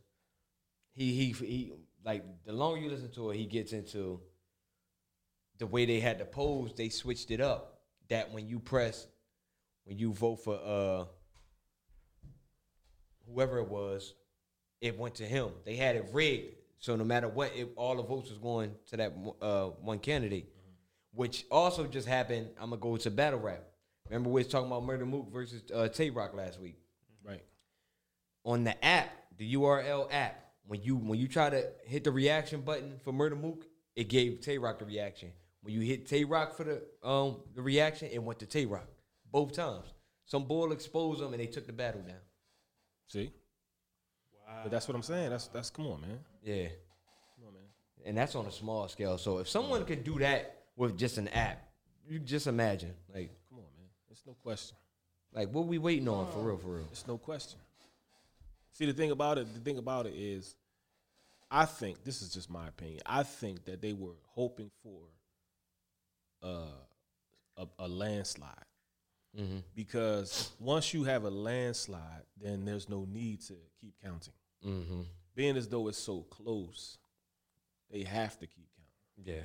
he 0.91 1.13
he 1.13 1.31
he 1.31 1.73
like 2.03 2.25
the 2.45 2.51
longer 2.51 2.81
you 2.81 2.89
listen 2.89 3.09
to 3.13 3.31
it, 3.31 3.37
he 3.37 3.45
gets 3.45 3.71
into 3.71 4.19
the 5.59 5.65
way 5.65 5.85
they 5.85 6.01
had 6.01 6.19
to 6.19 6.25
pose. 6.25 6.73
They 6.75 6.89
switched 6.89 7.31
it 7.31 7.39
up. 7.39 7.79
That 8.09 8.33
when 8.33 8.49
you 8.49 8.59
press, 8.59 9.07
when 9.85 9.97
you 9.97 10.11
vote 10.11 10.43
for 10.43 10.59
uh 10.61 11.05
whoever 13.25 13.59
it 13.59 13.69
was, 13.69 14.13
it 14.81 14.99
went 14.99 15.15
to 15.15 15.23
him. 15.23 15.51
They 15.63 15.77
had 15.77 15.95
it 15.95 16.09
rigged, 16.11 16.55
so 16.79 16.97
no 16.97 17.05
matter 17.05 17.29
what, 17.29 17.55
it, 17.55 17.69
all 17.77 17.95
the 17.95 18.03
votes 18.03 18.29
was 18.29 18.39
going 18.39 18.75
to 18.87 18.97
that 18.97 19.13
uh, 19.41 19.67
one 19.81 19.99
candidate. 19.99 20.49
Which 21.13 21.45
also 21.49 21.87
just 21.87 22.09
happened. 22.09 22.49
I'm 22.59 22.71
gonna 22.71 22.81
go 22.81 22.97
to 22.97 23.09
battle 23.09 23.39
rap. 23.39 23.63
Remember 24.09 24.29
we 24.29 24.41
was 24.41 24.51
talking 24.51 24.67
about 24.67 24.83
Murda 24.83 25.07
Mook 25.07 25.31
versus 25.31 25.63
uh, 25.73 25.87
Tay 25.87 26.09
Roc 26.09 26.33
last 26.33 26.59
week. 26.59 26.80
On 28.43 28.63
the 28.63 28.83
app, 28.83 29.09
the 29.37 29.53
URL 29.55 30.07
app. 30.11 30.37
When 30.67 30.81
you 30.81 30.95
when 30.95 31.19
you 31.19 31.27
try 31.27 31.49
to 31.49 31.65
hit 31.85 32.03
the 32.03 32.11
reaction 32.11 32.61
button 32.61 32.99
for 33.03 33.11
Murda 33.11 33.39
Mook, 33.39 33.65
it 33.95 34.05
gave 34.09 34.39
Tay 34.41 34.57
Roc 34.57 34.79
the 34.79 34.85
reaction. 34.85 35.31
When 35.63 35.73
you 35.73 35.81
hit 35.81 36.07
Tay 36.07 36.23
Roc 36.23 36.55
for 36.55 36.63
the 36.63 36.81
um 37.07 37.37
the 37.55 37.61
reaction, 37.61 38.09
it 38.11 38.23
went 38.23 38.39
to 38.39 38.45
Tay 38.45 38.65
Roc 38.65 38.87
both 39.31 39.51
times. 39.53 39.87
Some 40.25 40.45
bull 40.45 40.71
exposed 40.71 41.19
them 41.21 41.33
and 41.33 41.41
they 41.41 41.47
took 41.47 41.67
the 41.67 41.73
battle 41.73 42.01
down. 42.01 42.15
See? 43.07 43.31
Wow. 44.47 44.59
But 44.63 44.71
that's 44.71 44.87
what 44.87 44.95
I'm 44.95 45.03
saying. 45.03 45.29
That's 45.29 45.47
that's 45.47 45.69
come 45.69 45.87
on, 45.87 46.01
man. 46.01 46.19
Yeah. 46.41 46.67
Come 47.35 47.47
on, 47.47 47.53
man. 47.53 47.63
and 48.05 48.17
that's 48.17 48.35
on 48.35 48.45
a 48.45 48.51
small 48.51 48.87
scale. 48.87 49.17
So 49.17 49.39
if 49.39 49.49
someone 49.49 49.83
could 49.85 50.03
do 50.03 50.19
that 50.19 50.63
with 50.77 50.97
just 50.97 51.17
an 51.17 51.27
app, 51.29 51.67
you 52.07 52.19
just 52.19 52.47
imagine, 52.47 52.93
like, 53.13 53.31
Come 53.49 53.59
on, 53.59 53.65
man. 53.77 53.87
It's 54.09 54.21
no 54.25 54.33
question. 54.41 54.77
like 55.33 55.49
what 55.53 55.65
we 55.67 55.77
waiting 55.77 56.07
on 56.07 56.31
for 56.31 56.39
real, 56.39 56.57
for 56.57 56.75
real. 56.75 56.87
It's 56.91 57.07
no 57.07 57.17
question. 57.17 57.59
See, 58.73 58.85
the 58.85 58.93
thing 58.93 59.11
about 59.11 59.37
it, 59.37 59.53
the 59.53 59.59
thing 59.59 59.77
about 59.77 60.05
it 60.05 60.13
is, 60.15 60.55
I 61.49 61.65
think 61.65 62.03
this 62.03 62.21
is 62.21 62.33
just 62.33 62.49
my 62.49 62.67
opinion. 62.67 63.01
I 63.05 63.23
think 63.23 63.65
that 63.65 63.81
they 63.81 63.93
were 63.93 64.15
hoping 64.33 64.71
for 64.81 65.01
uh, 66.43 66.71
a, 67.57 67.67
a 67.79 67.87
landslide 67.87 68.65
Mm-hmm. 69.39 69.59
because 69.73 70.51
once 70.59 70.93
you 70.93 71.05
have 71.05 71.23
a 71.23 71.29
landslide, 71.29 72.23
then 72.35 72.65
there's 72.65 72.89
no 72.89 73.07
need 73.09 73.39
to 73.43 73.53
keep 73.79 73.93
counting. 74.03 74.33
Mm-hmm. 74.67 75.03
Being 75.35 75.55
as 75.55 75.69
though 75.69 75.87
it's 75.87 75.97
so 75.97 76.23
close, 76.29 76.97
they 77.89 78.03
have 78.03 78.37
to 78.39 78.45
keep 78.45 78.67
counting. 78.75 79.33
Yeah. 79.33 79.43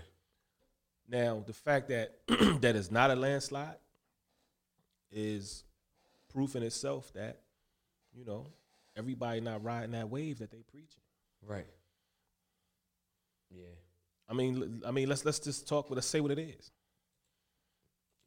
Now, 1.09 1.45
the 1.47 1.53
fact 1.53 1.89
that 1.91 2.17
that 2.63 2.75
is 2.75 2.91
not 2.91 3.13
a 3.13 3.15
landslide 3.15 3.77
is 5.13 5.63
proof 6.33 6.57
in 6.57 6.65
itself 6.65 7.13
that 7.13 7.39
you 8.13 8.25
know 8.25 8.45
everybody 8.97 9.41
not 9.41 9.63
riding 9.63 9.93
that 9.93 10.09
wave 10.09 10.39
that 10.39 10.51
they 10.51 10.63
preaching. 10.71 11.03
Right. 11.47 11.67
Yeah. 13.51 13.65
I 14.29 14.35
mean, 14.35 14.83
I 14.87 14.91
mean, 14.91 15.09
let's 15.09 15.25
let's 15.25 15.39
just 15.39 15.69
talk. 15.69 15.91
Let's 15.91 16.07
say 16.07 16.21
what 16.21 16.33
it 16.33 16.39
is. 16.39 16.71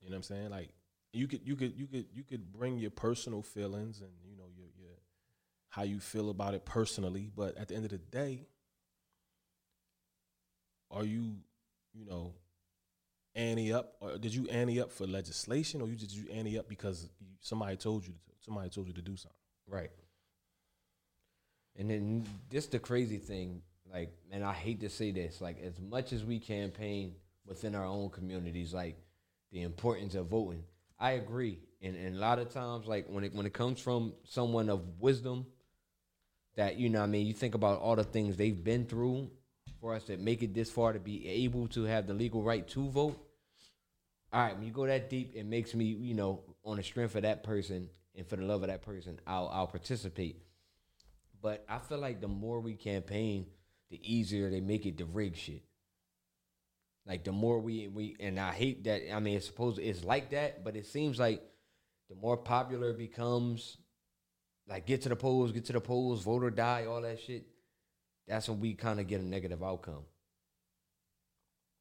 You 0.01 0.09
know 0.09 0.13
what 0.13 0.17
I'm 0.17 0.23
saying? 0.23 0.49
Like 0.49 0.69
you 1.11 1.27
could 1.27 1.41
you 1.43 1.55
could 1.55 1.75
you 1.75 1.87
could 1.87 2.05
you 2.13 2.23
could 2.23 2.51
bring 2.51 2.77
your 2.77 2.91
personal 2.91 3.41
feelings 3.41 4.01
and 4.01 4.09
you 4.23 4.37
know 4.37 4.45
your 4.55 4.67
your 4.79 4.95
how 5.69 5.83
you 5.83 5.99
feel 5.99 6.29
about 6.29 6.53
it 6.53 6.65
personally, 6.65 7.29
but 7.35 7.57
at 7.57 7.67
the 7.67 7.75
end 7.75 7.85
of 7.85 7.91
the 7.91 7.97
day, 7.97 8.47
are 10.91 11.03
you 11.03 11.35
you 11.93 12.05
know 12.05 12.33
ante 13.35 13.73
up 13.73 13.95
or 13.99 14.17
did 14.17 14.33
you 14.33 14.47
ante 14.47 14.81
up 14.81 14.91
for 14.91 15.05
legislation 15.05 15.81
or 15.81 15.87
you 15.87 15.95
did 15.95 16.11
you 16.11 16.25
ante 16.31 16.57
up 16.57 16.67
because 16.67 17.09
somebody 17.41 17.75
told 17.75 18.05
you 18.05 18.13
to 18.13 18.19
somebody 18.39 18.69
told 18.69 18.87
you 18.87 18.93
to 18.93 19.01
do 19.01 19.15
something? 19.15 19.35
Right. 19.67 19.91
And 21.77 21.89
then 21.89 22.25
this 22.49 22.67
the 22.67 22.79
crazy 22.79 23.17
thing, 23.17 23.61
like, 23.91 24.11
man, 24.29 24.43
I 24.43 24.53
hate 24.53 24.81
to 24.81 24.89
say 24.89 25.11
this, 25.11 25.41
like, 25.41 25.61
as 25.61 25.79
much 25.79 26.13
as 26.13 26.23
we 26.23 26.39
campaign 26.39 27.13
within 27.45 27.75
our 27.75 27.85
own 27.85 28.09
communities, 28.09 28.73
like 28.73 28.97
the 29.51 29.61
importance 29.63 30.15
of 30.15 30.27
voting, 30.27 30.63
I 30.99 31.11
agree. 31.11 31.59
And, 31.81 31.95
and 31.95 32.15
a 32.15 32.19
lot 32.19 32.39
of 32.39 32.53
times, 32.53 32.87
like 32.87 33.07
when 33.09 33.23
it 33.23 33.33
when 33.33 33.45
it 33.45 33.53
comes 33.53 33.79
from 33.79 34.13
someone 34.25 34.69
of 34.69 34.81
wisdom, 34.99 35.45
that 36.55 36.77
you 36.77 36.89
know, 36.89 37.01
I 37.01 37.05
mean, 37.05 37.25
you 37.25 37.33
think 37.33 37.55
about 37.55 37.79
all 37.79 37.95
the 37.95 38.03
things 38.03 38.35
they've 38.35 38.63
been 38.63 38.85
through 38.85 39.29
for 39.79 39.95
us 39.95 40.03
to 40.05 40.17
make 40.17 40.43
it 40.43 40.53
this 40.53 40.69
far 40.69 40.93
to 40.93 40.99
be 40.99 41.27
able 41.27 41.67
to 41.69 41.83
have 41.83 42.05
the 42.05 42.13
legal 42.13 42.43
right 42.43 42.67
to 42.69 42.89
vote. 42.89 43.17
All 44.31 44.41
right, 44.41 44.55
when 44.55 44.65
you 44.65 44.71
go 44.71 44.85
that 44.85 45.09
deep, 45.09 45.31
it 45.35 45.45
makes 45.45 45.73
me, 45.73 45.85
you 45.85 46.13
know, 46.13 46.41
on 46.63 46.77
the 46.77 46.83
strength 46.83 47.15
of 47.15 47.23
that 47.23 47.43
person 47.43 47.89
and 48.13 48.27
for 48.27 48.35
the 48.35 48.43
love 48.43 48.61
of 48.61 48.67
that 48.67 48.81
person, 48.81 49.19
I'll 49.25 49.49
I'll 49.51 49.67
participate. 49.67 50.43
But 51.41 51.65
I 51.69 51.79
feel 51.79 51.99
like 51.99 52.21
the 52.21 52.27
more 52.27 52.59
we 52.59 52.73
campaign, 52.73 53.47
the 53.89 53.99
easier 54.03 54.49
they 54.49 54.61
make 54.61 54.85
it 54.85 54.97
to 54.97 55.05
rig 55.05 55.35
shit. 55.35 55.63
Like 57.05 57.23
the 57.23 57.31
more 57.31 57.59
we 57.59 57.87
we 57.87 58.15
and 58.19 58.39
I 58.39 58.51
hate 58.51 58.83
that. 58.83 59.13
I 59.13 59.19
mean, 59.19 59.37
it's 59.37 59.47
supposed 59.47 59.79
it's 59.79 60.03
like 60.03 60.31
that, 60.31 60.63
but 60.63 60.75
it 60.75 60.85
seems 60.85 61.17
like 61.17 61.41
the 62.09 62.15
more 62.15 62.37
popular 62.37 62.91
it 62.91 62.97
becomes, 62.97 63.77
like 64.67 64.85
get 64.85 65.01
to 65.03 65.09
the 65.09 65.15
polls, 65.15 65.51
get 65.51 65.65
to 65.65 65.73
the 65.73 65.81
polls, 65.81 66.21
vote 66.21 66.43
or 66.43 66.51
die, 66.51 66.85
all 66.85 67.01
that 67.01 67.19
shit. 67.19 67.47
That's 68.27 68.47
when 68.47 68.59
we 68.59 68.75
kind 68.75 68.99
of 68.99 69.07
get 69.07 69.21
a 69.21 69.25
negative 69.25 69.63
outcome. 69.63 70.03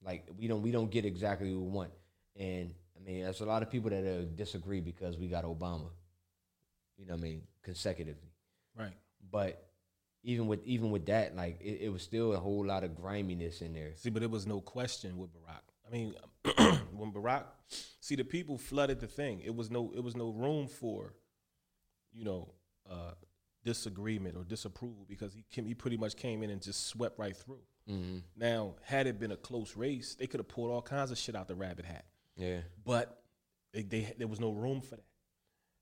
Like 0.03 0.29
we 0.39 0.49
don't 0.49 0.63
we 0.63 0.71
don't 0.71 0.91
get 0.91 1.05
exactly 1.05 1.53
what 1.53 1.65
we 1.65 1.71
want, 1.71 1.91
and 2.37 2.73
I 2.97 3.05
mean, 3.05 3.25
there's 3.25 3.41
a 3.41 3.47
lot 3.47 3.63
of 3.63 3.71
people 3.71 3.91
that 3.91 4.05
uh, 4.05 4.25
disagree 4.35 4.81
because 4.81 5.19
we 5.19 5.29
got 5.29 5.45
Obama. 5.45 5.91
You 6.97 7.07
know 7.07 7.15
what 7.15 7.21
I 7.21 7.23
mean? 7.23 7.43
Consecutively. 7.63 8.31
Right. 8.77 8.95
But 9.31 9.69
even 10.23 10.47
with 10.47 10.65
even 10.65 10.91
with 10.91 11.07
that, 11.07 11.37
like 11.37 11.61
it, 11.61 11.81
it 11.83 11.93
was 11.93 12.03
still 12.03 12.33
a 12.33 12.39
whole 12.39 12.67
lot 12.67 12.85
of 12.85 12.95
griminess 12.95 13.63
in 13.63 13.73
there. 13.73 13.93
See, 13.97 14.11
but 14.11 14.23
it 14.23 14.31
was 14.31 14.47
no 14.47 14.61
question 14.61 15.19
with 15.19 15.31
Barack. 15.33 15.63
I 15.87 15.91
mean, 15.91 16.15
when 16.93 17.13
Barack, 17.13 17.45
see, 18.01 18.15
the 18.17 18.25
people 18.25 18.59
flooded 18.59 19.01
the 19.01 19.07
thing. 19.07 19.41
It 19.45 19.55
was 19.55 19.71
no, 19.71 19.93
it 19.97 20.03
was 20.03 20.17
no 20.17 20.31
room 20.31 20.67
for, 20.67 21.15
you 22.13 22.25
know, 22.25 22.53
uh, 22.91 23.13
disagreement 23.65 24.37
or 24.37 24.45
disapproval 24.45 25.07
because 25.09 25.33
he 25.33 25.45
came, 25.51 25.67
he 25.67 25.75
pretty 25.75 25.97
much 25.97 26.17
came 26.17 26.43
in 26.43 26.51
and 26.51 26.61
just 26.61 26.87
swept 26.87 27.19
right 27.19 27.37
through. 27.37 27.63
Mm-hmm. 27.89 28.19
Now, 28.37 28.75
had 28.83 29.07
it 29.07 29.19
been 29.19 29.33
a 29.33 29.37
close 29.37 29.77
race, 29.77 30.15
they 30.15 30.27
could 30.27 30.41
have 30.41 30.49
pulled 30.49 30.71
all 30.71 30.83
kinds 30.83 31.11
of 31.11 31.19
shit 31.19 31.35
out 31.35 31.49
the 31.49 31.55
rabbit 31.55 31.85
hat. 31.85 32.05
Yeah. 32.37 32.61
But 32.85 33.23
they, 33.73 33.83
they 33.83 34.15
there 34.19 34.29
was 34.29 34.41
no 34.41 34.51
room 34.51 34.81
for 34.81 34.97
that. 34.97 35.05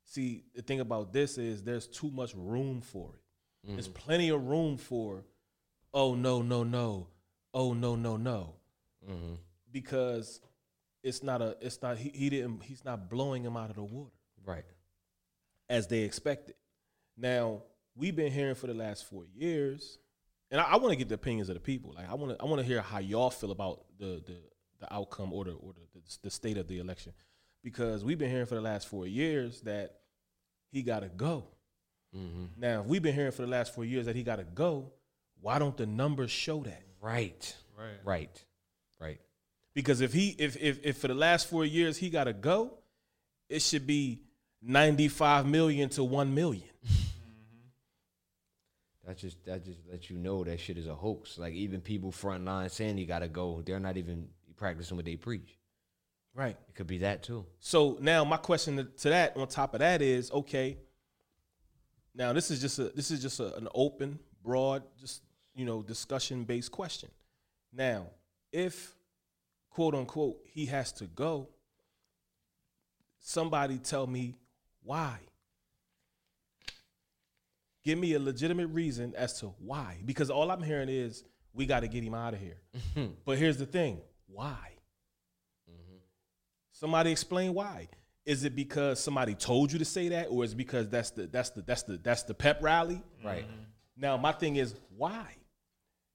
See, 0.04 0.44
the 0.54 0.62
thing 0.62 0.80
about 0.80 1.12
this 1.12 1.36
is 1.36 1.64
there's 1.64 1.88
too 1.88 2.10
much 2.10 2.32
room 2.36 2.80
for 2.80 3.14
it. 3.14 3.20
There's 3.66 3.88
plenty 3.88 4.28
of 4.28 4.46
room 4.46 4.76
for, 4.76 5.24
oh 5.92 6.14
no 6.14 6.40
no 6.42 6.62
no, 6.62 7.08
oh 7.52 7.72
no 7.72 7.96
no 7.96 8.16
no, 8.16 8.54
Mm-hmm. 9.10 9.34
because 9.72 10.40
it's 11.02 11.22
not 11.22 11.40
a 11.42 11.56
it's 11.60 11.80
not 11.82 11.96
he, 11.98 12.08
he 12.10 12.28
didn't 12.30 12.62
he's 12.62 12.84
not 12.84 13.08
blowing 13.10 13.44
him 13.44 13.56
out 13.56 13.70
of 13.70 13.76
the 13.76 13.82
water 13.84 14.10
Right. 14.44 14.64
as 15.68 15.86
they 15.86 16.00
expected. 16.00 16.54
Now 17.16 17.62
we've 17.96 18.14
been 18.16 18.32
hearing 18.32 18.54
for 18.54 18.66
the 18.66 18.74
last 18.74 19.04
four 19.08 19.24
years, 19.34 19.98
and 20.50 20.60
I, 20.60 20.64
I 20.64 20.76
want 20.76 20.90
to 20.90 20.96
get 20.96 21.08
the 21.08 21.14
opinions 21.14 21.48
of 21.48 21.54
the 21.54 21.60
people. 21.60 21.92
Like 21.96 22.08
I 22.10 22.14
want 22.14 22.36
to 22.38 22.42
I 22.42 22.46
want 22.46 22.60
to 22.60 22.66
hear 22.66 22.80
how 22.80 22.98
y'all 22.98 23.30
feel 23.30 23.50
about 23.50 23.84
the 23.98 24.22
the 24.26 24.36
the 24.80 24.92
outcome 24.92 25.32
or 25.32 25.44
the 25.44 25.52
or 25.52 25.72
the, 25.72 25.98
the, 26.00 26.18
the 26.22 26.30
state 26.30 26.56
of 26.56 26.68
the 26.68 26.78
election, 26.78 27.12
because 27.64 28.04
we've 28.04 28.18
been 28.18 28.30
hearing 28.30 28.46
for 28.46 28.54
the 28.56 28.60
last 28.60 28.88
four 28.88 29.06
years 29.06 29.60
that 29.62 30.00
he 30.70 30.82
got 30.82 31.00
to 31.00 31.08
go. 31.08 31.44
Mm-hmm. 32.16 32.44
Now 32.58 32.80
if 32.80 32.86
we've 32.86 33.02
been 33.02 33.14
hearing 33.14 33.32
for 33.32 33.42
the 33.42 33.48
last 33.48 33.74
four 33.74 33.84
years 33.84 34.06
that 34.06 34.16
he 34.16 34.22
got 34.22 34.36
to 34.36 34.44
go, 34.44 34.92
why 35.40 35.58
don't 35.58 35.76
the 35.76 35.86
numbers 35.86 36.30
show 36.30 36.62
that? 36.62 36.82
Right. 37.00 37.54
Right. 37.78 37.98
Right. 38.04 38.44
Right. 39.00 39.20
Because 39.74 40.00
if 40.00 40.12
he 40.12 40.30
if 40.38 40.56
if, 40.56 40.80
if 40.84 40.98
for 40.98 41.08
the 41.08 41.14
last 41.14 41.48
four 41.48 41.64
years 41.64 41.98
he 41.98 42.08
got 42.10 42.24
to 42.24 42.32
go, 42.32 42.78
it 43.48 43.60
should 43.60 43.86
be 43.86 44.20
ninety 44.62 45.08
five 45.08 45.46
million 45.46 45.88
to 45.90 46.04
one 46.04 46.34
million. 46.34 46.64
That 49.06 49.18
just 49.18 49.44
that 49.44 49.64
just 49.64 49.78
lets 49.88 50.10
you 50.10 50.18
know 50.18 50.42
that 50.42 50.58
shit 50.58 50.76
is 50.78 50.88
a 50.88 50.94
hoax. 50.94 51.38
Like 51.38 51.54
even 51.54 51.80
people 51.80 52.10
front 52.10 52.44
line 52.44 52.68
saying 52.68 52.98
you 52.98 53.06
gotta 53.06 53.28
go, 53.28 53.62
they're 53.64 53.78
not 53.78 53.96
even 53.96 54.26
practicing 54.56 54.96
what 54.96 55.06
they 55.06 55.14
preach. 55.14 55.56
Right. 56.34 56.56
It 56.68 56.74
could 56.74 56.88
be 56.88 56.98
that 56.98 57.22
too. 57.22 57.46
So 57.60 57.98
now 58.00 58.24
my 58.24 58.36
question 58.36 58.76
to- 58.78 58.84
to 58.84 59.08
that, 59.10 59.36
on 59.36 59.46
top 59.46 59.74
of 59.74 59.80
that, 59.80 60.02
is 60.02 60.30
okay. 60.32 60.78
Now 62.16 62.32
this 62.32 62.50
is 62.50 62.60
just 62.60 62.78
a 62.78 62.84
this 62.84 63.10
is 63.10 63.20
just 63.20 63.40
a, 63.40 63.54
an 63.56 63.68
open, 63.74 64.18
broad, 64.42 64.82
just 64.98 65.22
you 65.54 65.66
know, 65.66 65.82
discussion 65.82 66.44
based 66.44 66.72
question. 66.72 67.10
Now, 67.72 68.06
if 68.52 68.94
quote 69.70 69.94
unquote 69.94 70.38
he 70.46 70.66
has 70.66 70.92
to 70.94 71.04
go, 71.04 71.48
somebody 73.20 73.78
tell 73.78 74.06
me 74.06 74.34
why. 74.82 75.18
Give 77.84 77.98
me 77.98 78.14
a 78.14 78.18
legitimate 78.18 78.68
reason 78.68 79.14
as 79.14 79.38
to 79.40 79.54
why, 79.58 79.98
because 80.04 80.30
all 80.30 80.50
I'm 80.50 80.62
hearing 80.62 80.88
is 80.88 81.22
we 81.52 81.66
got 81.66 81.80
to 81.80 81.88
get 81.88 82.02
him 82.02 82.14
out 82.14 82.34
of 82.34 82.40
here. 82.40 82.60
but 83.26 83.36
here's 83.36 83.58
the 83.58 83.66
thing: 83.66 84.00
why? 84.26 84.70
Mm-hmm. 85.70 85.98
Somebody 86.72 87.10
explain 87.10 87.52
why. 87.52 87.88
Is 88.26 88.44
it 88.44 88.56
because 88.56 88.98
somebody 88.98 89.34
told 89.34 89.72
you 89.72 89.78
to 89.78 89.84
say 89.84 90.08
that, 90.08 90.26
or 90.26 90.44
is 90.44 90.52
it 90.52 90.56
because 90.56 90.88
that's 90.88 91.10
the 91.10 91.28
that's 91.28 91.50
the 91.50 91.62
that's 91.62 91.84
the 91.84 91.96
that's 91.98 92.24
the 92.24 92.34
pep 92.34 92.60
rally? 92.60 93.00
Right. 93.24 93.44
Mm-hmm. 93.44 93.62
Now 93.96 94.16
my 94.16 94.32
thing 94.32 94.56
is 94.56 94.74
why? 94.96 95.36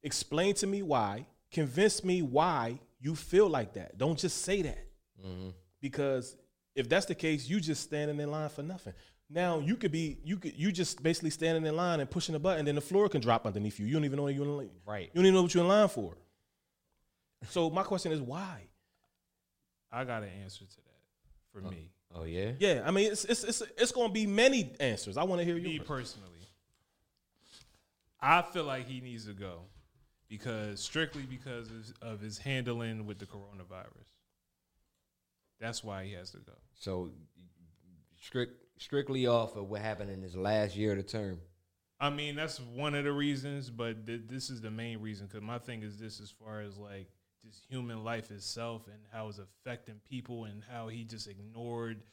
Explain 0.03 0.53
to 0.55 0.67
me 0.67 0.81
why. 0.81 1.25
Convince 1.51 2.03
me 2.03 2.21
why 2.21 2.79
you 2.99 3.15
feel 3.15 3.49
like 3.49 3.73
that. 3.73 3.97
Don't 3.97 4.19
just 4.19 4.43
say 4.43 4.61
that. 4.61 4.87
Mm-hmm. 5.25 5.49
Because 5.81 6.35
if 6.75 6.89
that's 6.89 7.05
the 7.05 7.15
case, 7.15 7.49
you 7.49 7.59
just 7.61 7.81
standing 7.81 8.19
in 8.19 8.29
line 8.29 8.49
for 8.49 8.61
nothing. 8.61 8.93
Now 9.29 9.59
you 9.59 9.77
could 9.77 9.91
be 9.93 10.17
you 10.25 10.37
could 10.37 10.57
you 10.57 10.73
just 10.73 11.01
basically 11.01 11.29
standing 11.29 11.65
in 11.65 11.77
line 11.77 12.01
and 12.01 12.09
pushing 12.09 12.35
a 12.35 12.39
button, 12.39 12.65
then 12.65 12.75
the 12.75 12.81
floor 12.81 13.07
can 13.07 13.21
drop 13.21 13.47
underneath 13.47 13.79
you. 13.79 13.85
You 13.85 13.93
don't 13.93 14.03
even 14.03 14.17
know 14.17 14.27
you're 14.27 14.43
in 14.43 14.57
line. 14.57 14.69
Right. 14.85 15.09
You 15.13 15.19
don't 15.19 15.25
even 15.25 15.35
know 15.35 15.43
what 15.43 15.53
you're 15.53 15.63
in 15.63 15.69
line 15.69 15.87
for. 15.87 16.17
So 17.49 17.69
my 17.69 17.83
question 17.83 18.11
is 18.11 18.19
why? 18.19 18.63
I 19.91 20.03
got 20.03 20.23
an 20.23 20.29
answer 20.43 20.65
to 20.65 20.75
that 20.75 20.91
for 21.51 21.61
me. 21.69 21.89
Oh 22.15 22.23
yeah? 22.23 22.51
Yeah, 22.59 22.83
I 22.85 22.91
mean 22.91 23.11
it's 23.11 23.25
it's 23.25 23.43
it's, 23.43 23.61
it's 23.77 23.91
going 23.91 24.07
to 24.09 24.13
be 24.13 24.27
many 24.27 24.73
answers. 24.79 25.17
I 25.17 25.23
want 25.23 25.39
to 25.39 25.45
hear 25.45 25.55
Me 25.55 25.71
you. 25.73 25.81
personally, 25.81 26.27
I 28.19 28.41
feel 28.41 28.63
like 28.65 28.87
he 28.87 29.01
needs 29.01 29.25
to 29.25 29.33
go 29.33 29.61
because 30.27 30.79
strictly 30.81 31.23
because 31.23 31.69
of- 31.69 31.93
of 32.13 32.19
his 32.21 32.37
handling 32.37 33.05
with 33.05 33.19
the 33.19 33.25
coronavirus. 33.25 34.07
That's 35.59 35.83
why 35.83 36.05
he 36.05 36.13
has 36.13 36.31
to 36.31 36.37
go. 36.37 36.53
So 36.75 37.11
strict 38.19 38.53
strictly 38.81 39.27
off 39.27 39.55
of 39.55 39.69
what 39.69 39.81
happened 39.81 40.09
in 40.09 40.21
his 40.21 40.35
last 40.35 40.75
year 40.75 40.91
of 40.91 40.97
the 40.97 41.03
term. 41.03 41.39
I 41.99 42.09
mean, 42.09 42.35
that's 42.35 42.59
one 42.59 42.95
of 42.95 43.03
the 43.03 43.11
reasons, 43.11 43.69
but 43.69 44.07
th- 44.07 44.21
this 44.27 44.49
is 44.49 44.59
the 44.59 44.71
main 44.71 45.01
reason. 45.01 45.27
Because 45.27 45.43
my 45.43 45.59
thing 45.59 45.83
is 45.83 45.99
this, 45.99 46.19
as 46.19 46.31
far 46.31 46.61
as 46.61 46.77
like 46.77 47.07
just 47.45 47.63
human 47.69 48.03
life 48.03 48.31
itself 48.31 48.87
and 48.87 48.99
how 49.11 49.27
it's 49.27 49.39
affecting 49.39 49.99
people, 50.09 50.45
and 50.45 50.63
how 50.71 50.87
he 50.87 51.03
just 51.03 51.27
ignored, 51.27 52.03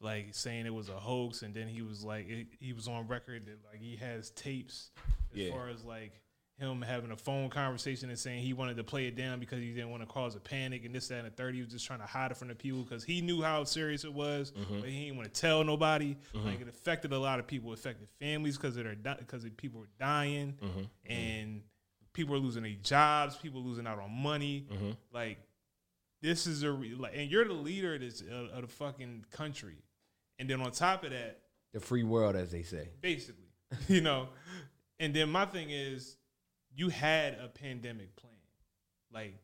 like 0.00 0.28
saying 0.32 0.66
it 0.66 0.74
was 0.74 0.88
a 0.88 0.92
hoax, 0.98 1.42
and 1.42 1.54
then 1.54 1.68
he 1.68 1.82
was 1.82 2.04
like, 2.04 2.28
it, 2.28 2.46
he 2.60 2.72
was 2.72 2.88
on 2.88 3.06
record 3.06 3.46
that 3.46 3.58
like 3.70 3.80
he 3.80 3.96
has 3.96 4.30
tapes 4.30 4.90
as 5.32 5.38
Yeah. 5.38 5.50
far 5.50 5.68
as 5.68 5.84
like 5.84 6.20
him 6.58 6.80
having 6.80 7.10
a 7.10 7.16
phone 7.16 7.50
conversation 7.50 8.08
and 8.08 8.18
saying 8.18 8.42
he 8.42 8.54
wanted 8.54 8.78
to 8.78 8.84
play 8.84 9.06
it 9.06 9.14
down 9.14 9.38
because 9.38 9.58
he 9.58 9.72
didn't 9.72 9.90
want 9.90 10.02
to 10.02 10.06
cause 10.06 10.34
a 10.36 10.40
panic 10.40 10.86
and 10.86 10.94
this, 10.94 11.08
that, 11.08 11.18
and 11.18 11.26
the 11.26 11.30
third. 11.30 11.54
He 11.54 11.60
was 11.60 11.70
just 11.70 11.86
trying 11.86 11.98
to 11.98 12.06
hide 12.06 12.30
it 12.30 12.36
from 12.38 12.48
the 12.48 12.54
people 12.54 12.82
because 12.82 13.04
he 13.04 13.20
knew 13.20 13.42
how 13.42 13.64
serious 13.64 14.04
it 14.04 14.12
was, 14.12 14.52
mm-hmm. 14.52 14.80
but 14.80 14.88
he 14.88 15.04
didn't 15.04 15.18
want 15.18 15.32
to 15.32 15.38
tell 15.38 15.64
nobody. 15.64 16.16
Mm-hmm. 16.34 16.46
Like 16.46 16.60
it 16.62 16.68
affected 16.68 17.12
a 17.12 17.18
lot 17.18 17.38
of 17.38 17.46
people. 17.46 17.72
It 17.72 17.78
affected 17.78 18.08
families 18.18 18.56
because 18.56 18.74
their 18.74 18.94
because 18.94 19.44
of 19.44 19.54
people 19.56 19.80
were 19.80 19.88
dying 20.00 20.54
mm-hmm. 20.62 21.12
and 21.12 21.60
people 22.16 22.34
are 22.34 22.38
losing 22.38 22.62
their 22.62 22.72
jobs. 22.82 23.36
People 23.36 23.62
losing 23.62 23.86
out 23.86 23.98
on 24.00 24.10
money. 24.10 24.66
Like 25.12 25.38
this 26.22 26.46
is 26.46 26.62
a 26.62 26.72
re- 26.72 26.94
like, 26.94 27.12
and 27.14 27.30
you're 27.30 27.44
the 27.44 27.52
leader 27.52 27.94
of 27.94 28.00
this 28.00 28.22
uh, 28.28 28.56
of 28.56 28.62
the 28.62 28.66
fucking 28.68 29.26
country, 29.30 29.76
and 30.38 30.48
then 30.50 30.60
on 30.62 30.70
top 30.72 31.04
of 31.04 31.10
that, 31.10 31.42
The 31.74 31.80
free 31.80 32.02
world, 32.02 32.34
as 32.34 32.50
they 32.50 32.62
say. 32.62 32.88
basically, 33.00 33.50
you 33.88 34.00
know. 34.00 34.28
And 34.98 35.12
then 35.14 35.28
my 35.28 35.44
thing 35.44 35.68
is, 35.70 36.16
you 36.74 36.88
had 36.88 37.34
a 37.34 37.48
pandemic 37.48 38.16
plan. 38.16 38.32
Like 39.12 39.34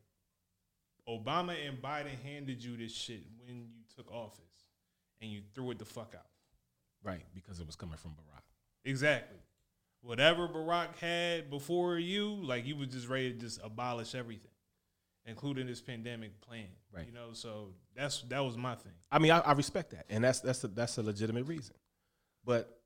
Obama 1.07 1.55
and 1.67 1.79
Biden 1.81 2.19
handed 2.23 2.63
you 2.63 2.75
this 2.75 2.91
shit 2.93 3.23
when 3.45 3.57
you 3.57 3.67
took 3.95 4.11
office, 4.11 4.65
and 5.21 5.29
you 5.31 5.41
threw 5.53 5.71
it 5.71 5.79
the 5.79 5.85
fuck 5.85 6.13
out. 6.15 6.25
Right, 7.03 7.25
because 7.35 7.59
it 7.59 7.65
was 7.67 7.75
coming 7.75 7.97
from 7.97 8.11
Barack. 8.11 8.41
Exactly. 8.85 9.37
Whatever 10.03 10.49
Barack 10.49 10.97
had 10.99 11.49
before 11.49 11.97
you, 11.97 12.35
like 12.43 12.65
you 12.65 12.75
was 12.75 12.89
just 12.89 13.07
ready 13.07 13.31
to 13.31 13.39
just 13.39 13.59
abolish 13.63 14.15
everything, 14.15 14.51
including 15.25 15.65
this 15.65 15.81
pandemic 15.81 16.41
plan. 16.41 16.67
Right. 16.93 17.05
You 17.07 17.13
know, 17.13 17.29
so 17.31 17.69
that's 17.95 18.21
that 18.23 18.43
was 18.43 18.57
my 18.57 18.75
thing. 18.75 18.91
I 19.09 19.19
mean, 19.19 19.31
I, 19.31 19.39
I 19.39 19.53
respect 19.53 19.91
that, 19.91 20.05
and 20.09 20.23
that's 20.23 20.41
that's 20.41 20.63
a, 20.65 20.67
that's 20.67 20.97
a 20.97 21.03
legitimate 21.03 21.47
reason. 21.47 21.75
But 22.43 22.77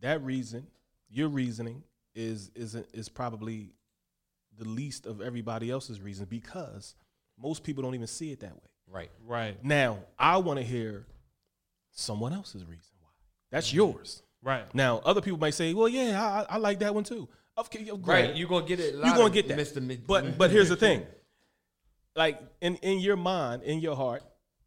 that 0.00 0.22
reason, 0.22 0.68
your 1.10 1.28
reasoning, 1.28 1.82
is 2.14 2.52
isn't 2.54 2.86
is 2.94 3.08
probably 3.08 3.72
the 4.56 4.68
least 4.68 5.04
of 5.04 5.20
everybody 5.20 5.68
else's 5.68 6.00
reason 6.00 6.26
because 6.30 6.94
most 7.36 7.64
people 7.64 7.82
don't 7.82 7.94
even 7.96 8.06
see 8.06 8.30
it 8.30 8.40
that 8.40 8.54
way. 8.54 8.70
Right. 8.88 9.10
Right. 9.26 9.64
Now, 9.64 9.98
I 10.16 10.36
want 10.38 10.60
to 10.60 10.64
hear 10.64 11.06
someone 11.90 12.32
else's 12.32 12.64
reason 12.64 12.92
why. 13.00 13.10
That's 13.50 13.68
mm-hmm. 13.68 13.76
yours. 13.76 14.22
Right. 14.42 14.72
Now, 14.74 15.00
other 15.04 15.20
people 15.20 15.38
might 15.38 15.54
say, 15.54 15.74
"Well, 15.74 15.88
yeah, 15.88 16.22
I, 16.48 16.54
I 16.54 16.58
like 16.58 16.78
that 16.80 16.94
one 16.94 17.04
too." 17.04 17.28
Okay, 17.58 17.82
yo, 17.82 17.96
Right. 17.96 18.36
You're 18.36 18.48
gonna 18.48 18.66
get 18.66 18.80
it. 18.80 18.94
You're 18.94 19.02
gonna 19.02 19.30
get 19.30 19.48
that. 19.48 19.58
Mr. 19.58 19.82
Mid- 19.82 20.06
But 20.06 20.36
but 20.36 20.50
here's 20.50 20.68
the 20.68 20.76
thing. 20.76 21.06
Like 22.14 22.40
in 22.60 22.76
in 22.76 22.98
your 23.00 23.16
mind, 23.16 23.62
in 23.62 23.80
your 23.80 23.96
heart, 23.96 24.22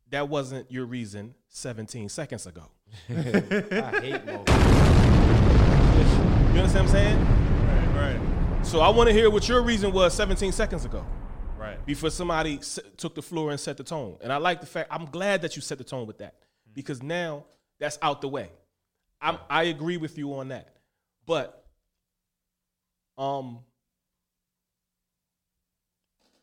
that 0.10 0.28
wasn't 0.28 0.72
your 0.72 0.86
reason 0.86 1.36
17 1.50 2.10
seconds 2.10 2.46
ago. 2.48 2.64
I 3.10 3.14
hate 4.02 4.26
Mo. 4.26 4.44
You 6.54 6.60
understand 6.66 6.74
what 6.74 6.76
I'm 6.76 6.88
saying? 6.88 7.20
Right, 7.96 8.18
right, 8.18 8.66
So 8.66 8.82
I 8.82 8.90
want 8.90 9.08
to 9.08 9.14
hear 9.14 9.30
what 9.30 9.48
your 9.48 9.62
reason 9.62 9.92
was 9.94 10.14
17 10.16 10.52
seconds 10.52 10.84
ago 10.84 11.06
right. 11.60 11.84
before 11.86 12.10
somebody 12.10 12.58
s- 12.58 12.80
took 12.98 13.14
the 13.14 13.22
floor 13.22 13.52
and 13.52 13.60
set 13.60 13.78
the 13.78 13.84
tone. 13.84 14.18
And 14.22 14.34
I 14.34 14.38
like 14.38 14.60
the 14.60 14.66
fact 14.68 14.90
I'm 14.92 15.06
glad 15.06 15.44
that 15.44 15.56
you 15.56 15.62
set 15.62 15.78
the 15.78 15.84
tone 15.84 16.08
with 16.08 16.18
that 16.18 16.34
mm. 16.34 16.74
because 16.74 17.04
now 17.04 17.46
that's 17.80 18.00
out 18.02 18.22
the 18.22 18.28
way. 18.28 18.50
I'm, 19.22 19.38
I 19.50 19.64
agree 19.64 19.98
with 19.98 20.18
you 20.18 20.34
on 20.36 20.50
that, 20.50 20.76
but 21.26 21.66
um, 23.18 23.60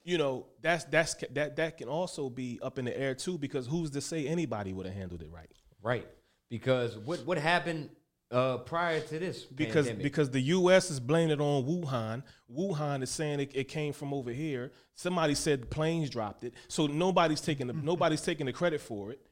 you 0.05 0.19
know 0.19 0.47
that's 0.63 0.85
that's 0.85 1.15
that 1.33 1.57
that 1.57 1.79
can 1.79 1.89
also 1.89 2.31
be 2.31 2.59
up 2.63 2.79
in 2.79 2.85
the 2.85 2.99
air 2.99 3.15
too 3.15 3.39
because 3.39 3.67
who's 3.67 3.91
to 3.91 4.01
say 4.01 4.27
anybody 4.27 4.73
would 4.73 4.87
have 4.87 4.95
handled 4.95 5.23
it 5.23 5.31
right? 5.31 5.51
Right. 5.83 6.07
Because 6.49 6.97
what 6.99 7.27
what 7.27 7.39
happened 7.39 7.91
uh, 8.31 8.59
prior 8.59 9.01
to 9.01 9.19
this? 9.19 9.45
because 9.45 9.87
pandemic? 9.87 10.03
because 10.03 10.31
the 10.31 10.41
U.S. 10.41 10.91
is 10.91 11.01
blaming 11.01 11.31
it 11.31 11.41
on 11.41 11.65
Wuhan. 11.65 12.23
Wuhan 12.55 13.03
is 13.03 13.11
saying 13.11 13.41
it, 13.41 13.53
it 13.55 13.65
came 13.65 13.93
from 13.93 14.13
over 14.13 14.31
here. 14.31 14.71
Somebody 14.95 15.35
said 15.35 15.71
planes 15.71 16.11
dropped 16.11 16.45
it, 16.45 16.55
so 16.69 16.87
nobody's 16.87 17.41
taking 17.41 17.67
the 17.67 17.73
nobody's 17.73 18.23
taking 18.23 18.47
the 18.47 18.53
credit 18.53 18.81
for 18.81 19.11
it. 19.11 19.26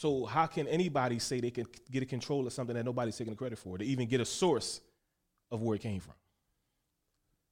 So 0.00 0.24
how 0.24 0.46
can 0.46 0.66
anybody 0.66 1.18
say 1.18 1.40
they 1.40 1.50
can 1.50 1.66
get 1.90 2.02
a 2.02 2.06
control 2.06 2.46
of 2.46 2.54
something 2.54 2.74
that 2.74 2.86
nobody's 2.86 3.18
taking 3.18 3.34
the 3.34 3.36
credit 3.36 3.58
for 3.58 3.76
to 3.76 3.84
even 3.84 4.08
get 4.08 4.18
a 4.18 4.24
source 4.24 4.80
of 5.50 5.60
where 5.60 5.76
it 5.76 5.82
came 5.82 6.00
from? 6.00 6.14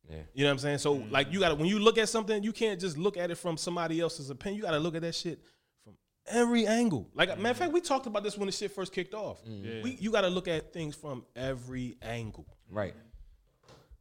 yeah. 0.08 0.16
You 0.32 0.44
know 0.44 0.48
what 0.48 0.52
I'm 0.52 0.58
saying? 0.61 0.78
So 0.78 0.96
mm-hmm. 0.96 1.12
like 1.12 1.30
you 1.30 1.40
got 1.40 1.50
to 1.50 1.56
when 1.56 1.66
you 1.66 1.78
look 1.78 1.98
at 1.98 2.08
something, 2.08 2.42
you 2.42 2.52
can't 2.52 2.80
just 2.80 2.96
look 2.96 3.18
at 3.18 3.30
it 3.30 3.34
from 3.34 3.58
somebody 3.58 4.00
else's 4.00 4.30
opinion. 4.30 4.56
You 4.56 4.62
got 4.62 4.70
to 4.70 4.78
look 4.78 4.94
at 4.94 5.02
that 5.02 5.14
shit 5.14 5.40
from 5.84 5.98
every 6.26 6.66
angle. 6.66 7.06
Like 7.14 7.28
matter 7.28 7.32
of 7.32 7.44
mm-hmm. 7.44 7.58
fact, 7.64 7.72
we 7.74 7.82
talked 7.82 8.06
about 8.06 8.22
this 8.22 8.38
when 8.38 8.46
the 8.46 8.52
shit 8.52 8.72
first 8.72 8.94
kicked 8.94 9.12
off. 9.12 9.44
Mm. 9.44 9.82
We, 9.82 9.98
you 10.00 10.11
got 10.11 10.22
to 10.22 10.28
look 10.30 10.48
at 10.48 10.72
things 10.72 10.94
from 10.94 11.26
every 11.37 11.98
angle. 12.00 12.46
Right. 12.70 12.94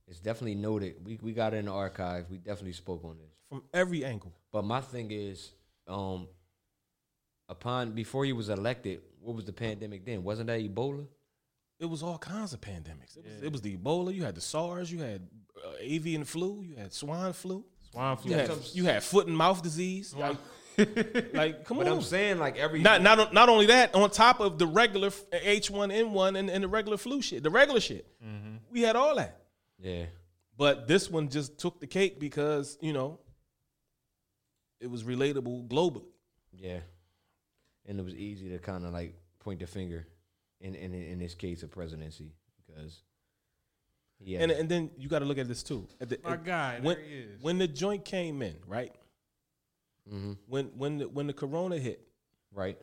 It's 0.07 0.21
definitely 0.21 0.55
noted. 0.55 0.95
We 1.03 1.19
we 1.21 1.33
got 1.33 1.53
it 1.53 1.57
in 1.57 1.65
the 1.65 1.73
archive. 1.73 2.27
We 2.29 2.37
definitely 2.37 2.71
spoke 2.71 3.03
on 3.03 3.17
this. 3.17 3.33
From 3.49 3.63
every 3.73 4.05
angle. 4.05 4.31
But 4.53 4.63
my 4.63 4.79
thing 4.79 5.11
is, 5.11 5.51
um, 5.85 6.29
upon 7.49 7.91
before 7.91 8.25
he 8.25 8.33
was 8.33 8.49
elected, 8.49 9.01
what 9.21 9.35
was 9.35 9.45
the 9.45 9.53
pandemic 9.53 10.05
then? 10.05 10.23
Wasn't 10.23 10.47
that 10.47 10.59
Ebola? 10.59 11.05
It 11.79 11.85
was 11.85 12.01
all 12.01 12.17
kinds 12.17 12.53
of 12.53 12.61
pandemics. 12.61 13.17
It 13.17 13.23
was, 13.25 13.43
it 13.43 13.51
was 13.51 13.61
the 13.61 13.77
Ebola. 13.77 14.13
You 14.13 14.23
had 14.23 14.35
the 14.35 14.41
SARS. 14.41 14.91
You 14.91 14.99
had 14.99 15.27
uh, 15.63 15.73
avian 15.79 16.23
flu. 16.23 16.63
You 16.63 16.75
had 16.75 16.91
swine 16.93 17.33
flu. 17.33 17.63
Swine 17.91 18.17
flu. 18.17 18.31
You 18.31 18.37
had, 18.37 18.51
you 18.73 18.85
had 18.85 19.03
foot 19.03 19.27
and 19.27 19.37
mouth 19.37 19.61
disease. 19.61 20.15
Like, 20.15 20.37
like 21.33 21.65
come 21.65 21.77
But 21.77 21.87
on. 21.87 21.97
I'm 21.97 22.01
saying 22.01 22.37
like 22.39 22.57
every 22.57 22.81
not 22.81 23.01
not 23.01 23.33
not 23.33 23.49
only 23.49 23.67
that, 23.67 23.95
on 23.95 24.09
top 24.11 24.39
of 24.39 24.57
the 24.59 24.67
regular 24.67 25.11
H 25.31 25.69
one 25.71 25.89
N 25.91 26.13
one 26.13 26.35
and 26.35 26.49
and 26.49 26.63
the 26.63 26.67
regular 26.67 26.97
flu 26.97 27.21
shit, 27.21 27.41
the 27.43 27.49
regular 27.49 27.79
shit, 27.79 28.05
we 28.71 28.81
had 28.81 28.95
all 28.95 29.15
that. 29.15 29.41
yeah 29.79 30.05
But 30.55 30.87
this 30.87 31.09
one 31.09 31.29
just 31.29 31.57
took 31.57 31.79
the 31.79 31.87
cake 31.87 32.19
because 32.19 32.77
you 32.81 32.93
know 32.93 33.19
it 34.79 34.89
was 34.89 35.03
relatable 35.03 35.67
globally. 35.67 36.05
yeah, 36.53 36.79
and 37.87 37.99
it 37.99 38.03
was 38.03 38.15
easy 38.15 38.49
to 38.49 38.59
kind 38.59 38.85
of 38.85 38.93
like 38.93 39.15
point 39.39 39.59
the 39.59 39.67
finger 39.67 40.07
in 40.61 40.75
in 40.75 40.93
in 40.93 41.19
this 41.19 41.33
case 41.35 41.63
of 41.63 41.71
presidency 41.71 42.31
because 42.65 43.01
yeah 44.19 44.39
And 44.41 44.51
and 44.51 44.67
then 44.69 44.89
you 44.97 45.07
got 45.09 45.19
to 45.19 45.25
look 45.25 45.37
at 45.37 45.47
this 45.47 45.63
too. 45.63 45.87
At 46.01 46.09
the, 46.09 46.19
My 46.23 46.33
at- 46.33 46.43
guy, 46.45 46.79
when, 46.81 46.95
there 46.97 47.05
he 47.05 47.15
is. 47.15 47.41
when 47.41 47.57
the 47.57 47.67
joint 47.67 48.03
came 48.05 48.41
in, 48.41 48.55
right? 48.67 48.93
hmm 50.09 50.33
When 50.47 50.65
when 50.77 50.97
the, 50.99 51.07
when 51.09 51.27
the 51.27 51.33
corona 51.33 51.77
hit, 51.77 52.01
right 52.53 52.77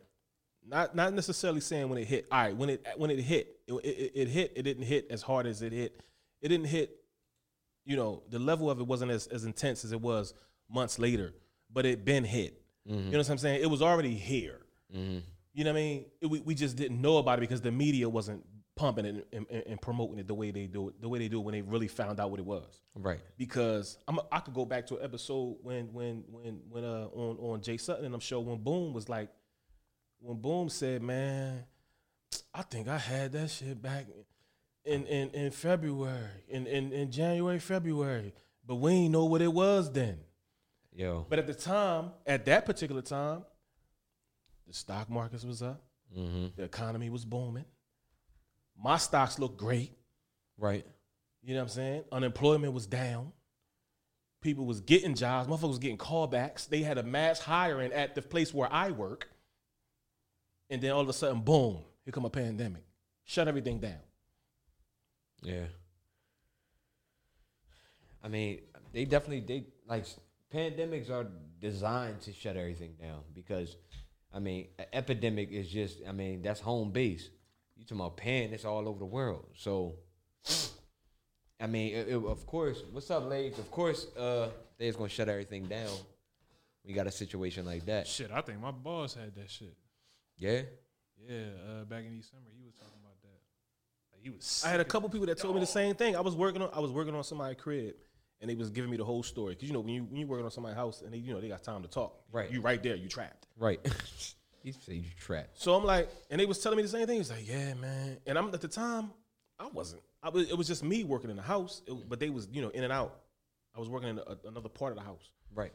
not 0.67 0.95
not 0.97 1.12
necessarily 1.12 1.61
saying 1.61 1.88
when 1.90 1.99
it 1.99 2.07
hit. 2.07 2.27
All 2.33 2.38
right, 2.40 2.57
when 2.57 2.71
it 2.71 2.87
when 2.97 3.11
it 3.11 3.19
hit, 3.21 3.59
it, 3.67 3.73
it, 3.75 4.12
it 4.14 4.29
hit. 4.29 4.53
It 4.57 4.62
didn't 4.62 4.85
hit 4.85 5.07
as 5.11 5.21
hard 5.21 5.47
as 5.47 5.61
it 5.61 5.73
hit. 5.73 6.01
It 6.40 6.49
didn't 6.49 6.67
hit. 6.69 6.97
You 7.85 7.97
know, 7.97 8.23
the 8.31 8.38
level 8.38 8.71
of 8.71 8.81
it 8.81 8.87
wasn't 8.87 9.11
as, 9.11 9.27
as 9.27 9.45
intense 9.45 9.85
as 9.85 9.93
it 9.93 10.01
was 10.01 10.33
months 10.71 10.99
later, 10.99 11.35
but 11.71 11.85
it 11.85 12.03
been 12.03 12.25
hit. 12.25 12.62
You 12.87 12.97
know 12.97 13.19
what 13.19 13.29
I'm 13.31 13.37
saying? 13.38 13.61
It 13.62 13.69
was 13.71 13.83
already 13.83 14.14
here. 14.14 14.61
Hmm 14.95 15.19
You 15.53 15.65
know 15.65 15.73
what 15.73 15.79
I 15.79 15.83
mean? 15.83 16.05
It- 16.21 16.27
we, 16.27 16.41
we 16.41 16.55
just 16.55 16.77
didn't 16.77 17.01
know 17.01 17.19
about 17.19 17.39
it 17.39 17.43
because 17.43 17.61
the 17.61 17.71
media 17.73 18.09
wasn't 18.09 18.45
pumping 18.77 19.05
it 19.05 19.29
and, 19.33 19.47
and, 19.51 19.63
and 19.67 19.81
promoting 19.81 20.19
it 20.19 20.27
the 20.27 20.35
way 20.35 20.51
they 20.51 20.67
do 20.67 20.89
it, 20.89 21.01
the 21.01 21.09
way 21.09 21.19
they 21.21 21.29
do 21.29 21.39
it 21.41 21.45
when 21.45 21.53
they 21.53 21.63
really 21.63 21.87
found 21.87 22.19
out 22.19 22.31
what 22.31 22.41
it 22.41 22.47
was. 22.47 22.83
right 22.97 23.21
Because 23.39 23.99
I'm, 24.09 24.19
I 24.33 24.41
could 24.41 24.55
go 24.55 24.65
back 24.65 24.87
to 24.89 24.97
an 24.97 25.05
episode 25.05 25.59
when 25.63 25.93
when 25.93 26.25
when 26.29 26.61
when 26.69 26.85
uh 26.85 27.07
on 27.15 27.37
on 27.39 27.61
Jay 27.63 27.77
Sutton 27.77 28.05
and 28.05 28.15
I'm 28.15 28.21
sure 28.21 28.41
when 28.41 28.59
Boom 28.59 28.93
was 28.93 29.09
like 29.09 29.29
when 30.21 30.41
Boom 30.41 30.69
said, 30.71 31.03
"Man, 31.03 31.65
I 32.53 32.63
think 32.63 32.89
I 32.89 32.99
had 32.99 33.31
that 33.33 33.51
shit 33.51 33.81
back 33.81 34.07
in 34.85 35.07
in 35.07 35.31
in 35.31 35.51
February 35.53 36.43
in 36.49 36.67
in, 36.67 36.93
in 36.93 37.11
January 37.13 37.61
February, 37.61 38.35
but 38.67 38.77
we 38.77 38.91
ain't 38.93 39.13
know 39.13 39.27
what 39.27 39.41
it 39.41 39.53
was 39.53 39.93
then." 39.93 40.19
yo 40.93 41.27
But 41.29 41.39
at 41.39 41.47
the 41.47 41.55
time, 41.55 42.11
at 42.27 42.45
that 42.47 42.67
particular 42.67 43.03
time, 43.03 43.45
the 44.66 44.74
stock 44.74 45.11
markets 45.11 45.44
was 45.44 45.62
up, 45.62 45.83
hmm 46.14 46.46
the 46.57 46.64
economy 46.64 47.11
was 47.11 47.24
booming. 47.24 47.64
My 48.77 48.96
stocks 48.96 49.38
looked 49.38 49.57
great. 49.57 49.92
right 50.59 50.85
You 51.42 51.55
know 51.55 51.61
what 51.61 51.64
I'm 51.64 51.68
saying? 51.68 52.05
Unemployment 52.12 52.72
was 52.72 52.87
down. 52.87 53.33
People 54.40 54.66
was 54.66 54.81
getting 54.81 55.14
jobs. 55.14 55.48
Motherfuckers 55.48 55.68
was 55.68 55.79
getting 55.79 55.96
callbacks. 55.96 56.68
They 56.68 56.83
had 56.83 56.98
a 56.98 57.03
mass 57.03 57.40
hiring 57.40 57.92
at 57.92 58.14
the 58.14 58.20
place 58.22 58.53
where 58.53 58.70
I 58.70 58.90
work. 58.90 59.29
And 60.68 60.83
then 60.83 60.90
all 60.90 61.00
of 61.00 61.09
a 61.09 61.12
sudden, 61.12 61.40
boom, 61.40 61.79
here 62.05 62.12
come 62.12 62.24
a 62.24 62.31
pandemic. 62.31 62.83
Shut 63.24 63.48
everything 63.48 63.79
down. 63.79 64.00
Yeah. 65.42 65.66
I 68.22 68.29
mean, 68.29 68.61
they 68.92 69.05
definitely 69.05 69.40
they 69.40 69.66
like 69.87 70.07
pandemics 70.53 71.11
are 71.11 71.27
designed 71.61 72.20
to 72.22 72.33
shut 72.33 72.57
everything 72.57 72.94
down 73.00 73.20
because 73.35 73.77
I 74.35 74.40
mean, 74.40 74.66
an 74.79 74.87
epidemic 74.92 75.51
is 75.53 75.68
just 75.68 75.99
I 76.09 76.12
mean, 76.12 76.42
that's 76.42 76.61
home 76.61 76.90
base. 76.90 77.31
You 77.77 77.85
talking 77.85 77.99
about 78.01 78.16
pan, 78.16 78.53
it's 78.53 78.64
all 78.64 78.88
over 78.88 78.99
the 78.99 79.05
world. 79.07 79.47
So 79.55 79.94
I 81.61 81.66
mean, 81.66 81.94
it, 81.94 82.09
it- 82.09 82.25
of 82.25 82.47
course, 82.47 82.83
what's 82.90 83.11
up, 83.11 83.29
ladies? 83.29 83.59
Of 83.59 83.70
course, 83.70 84.07
uh 84.16 84.49
they're 84.77 84.88
just 84.88 84.99
gonna 84.99 85.09
shut 85.09 85.29
everything 85.29 85.66
down. 85.66 85.90
We 86.85 86.92
got 86.92 87.07
a 87.07 87.11
situation 87.12 87.64
like 87.64 87.87
that. 87.87 88.07
Shit, 88.07 88.31
I 88.33 88.40
think 88.42 88.61
my 88.61 88.70
boss 88.73 89.14
had 89.14 89.35
that 89.37 89.51
shit. 89.51 89.75
Yeah? 90.37 90.62
Yeah, 91.27 91.37
uh, 91.66 91.85
back 91.85 92.05
in 92.05 92.18
December, 92.18 92.51
he 92.55 92.62
was 92.64 92.75
talking 92.75 92.99
about 93.03 93.16
that. 93.23 93.40
Like, 94.12 94.20
he 94.23 94.29
was. 94.31 94.62
I 94.66 94.68
had 94.68 94.81
a 94.81 94.85
couple 94.85 95.09
people 95.09 95.27
that 95.27 95.38
told 95.38 95.55
me 95.55 95.61
the 95.61 95.66
same 95.66 95.94
thing. 95.94 96.16
I 96.16 96.20
was 96.20 96.35
working 96.35 96.61
on 96.61 96.70
I 96.75 96.81
was 96.81 96.90
working 96.90 97.14
on 97.14 97.23
somebody's 97.25 97.57
crib 97.61 97.94
and 98.45 98.51
they 98.51 98.55
was 98.57 98.69
giving 98.69 98.91
me 98.91 98.99
the 98.99 99.05
whole 99.07 99.23
story. 99.23 99.55
Cause 99.55 99.65
you 99.65 99.73
know, 99.73 99.81
when 99.81 99.95
you 99.95 100.05
when 100.05 100.17
you 100.21 100.27
working 100.27 100.45
on 100.45 100.51
somebody's 100.51 100.77
house 100.77 101.01
and 101.01 101.15
they 101.15 101.17
you 101.17 101.33
know 101.33 101.41
they 101.41 101.49
got 101.49 101.63
time 101.63 101.81
to 101.81 101.89
talk. 101.89 102.21
Right. 102.31 102.51
You 102.51 102.61
right 102.61 102.83
there, 102.83 102.95
you 102.95 103.09
trapped. 103.09 103.47
Right. 103.59 103.81
you 104.63 104.73
say 104.73 104.95
you 104.97 105.05
trapped. 105.19 105.59
So 105.63 105.75
I'm 105.75 105.85
like, 105.85 106.11
and 106.31 106.39
they 106.39 106.45
was 106.45 106.59
telling 106.59 106.77
me 106.77 106.83
the 106.83 106.89
same 106.91 107.07
thing. 107.07 107.17
He's 107.17 107.31
like, 107.31 107.49
yeah, 107.49 107.73
man. 107.73 108.19
And 108.27 108.37
I'm 108.37 108.53
at 108.53 108.61
the 108.61 108.69
time, 108.69 109.11
I 109.59 109.69
wasn't. 109.73 110.03
I 110.23 110.29
was. 110.29 110.51
It 110.51 110.59
was 110.59 110.67
just 110.67 110.85
me 110.85 111.05
working 111.05 111.31
in 111.31 111.37
the 111.37 111.43
house, 111.43 111.81
It- 111.87 112.07
but 112.09 112.21
they 112.21 112.29
was, 112.29 112.47
you 112.53 112.61
know, 112.61 112.69
in 112.69 112.85
and 112.85 112.93
out. 112.93 113.15
I 113.75 113.81
was 113.81 113.89
working 113.89 114.11
in 114.11 114.19
a, 114.19 114.37
another 114.47 114.69
part 114.69 114.93
of 114.93 114.99
the 114.99 115.05
house, 115.05 115.31
Right. 115.55 115.73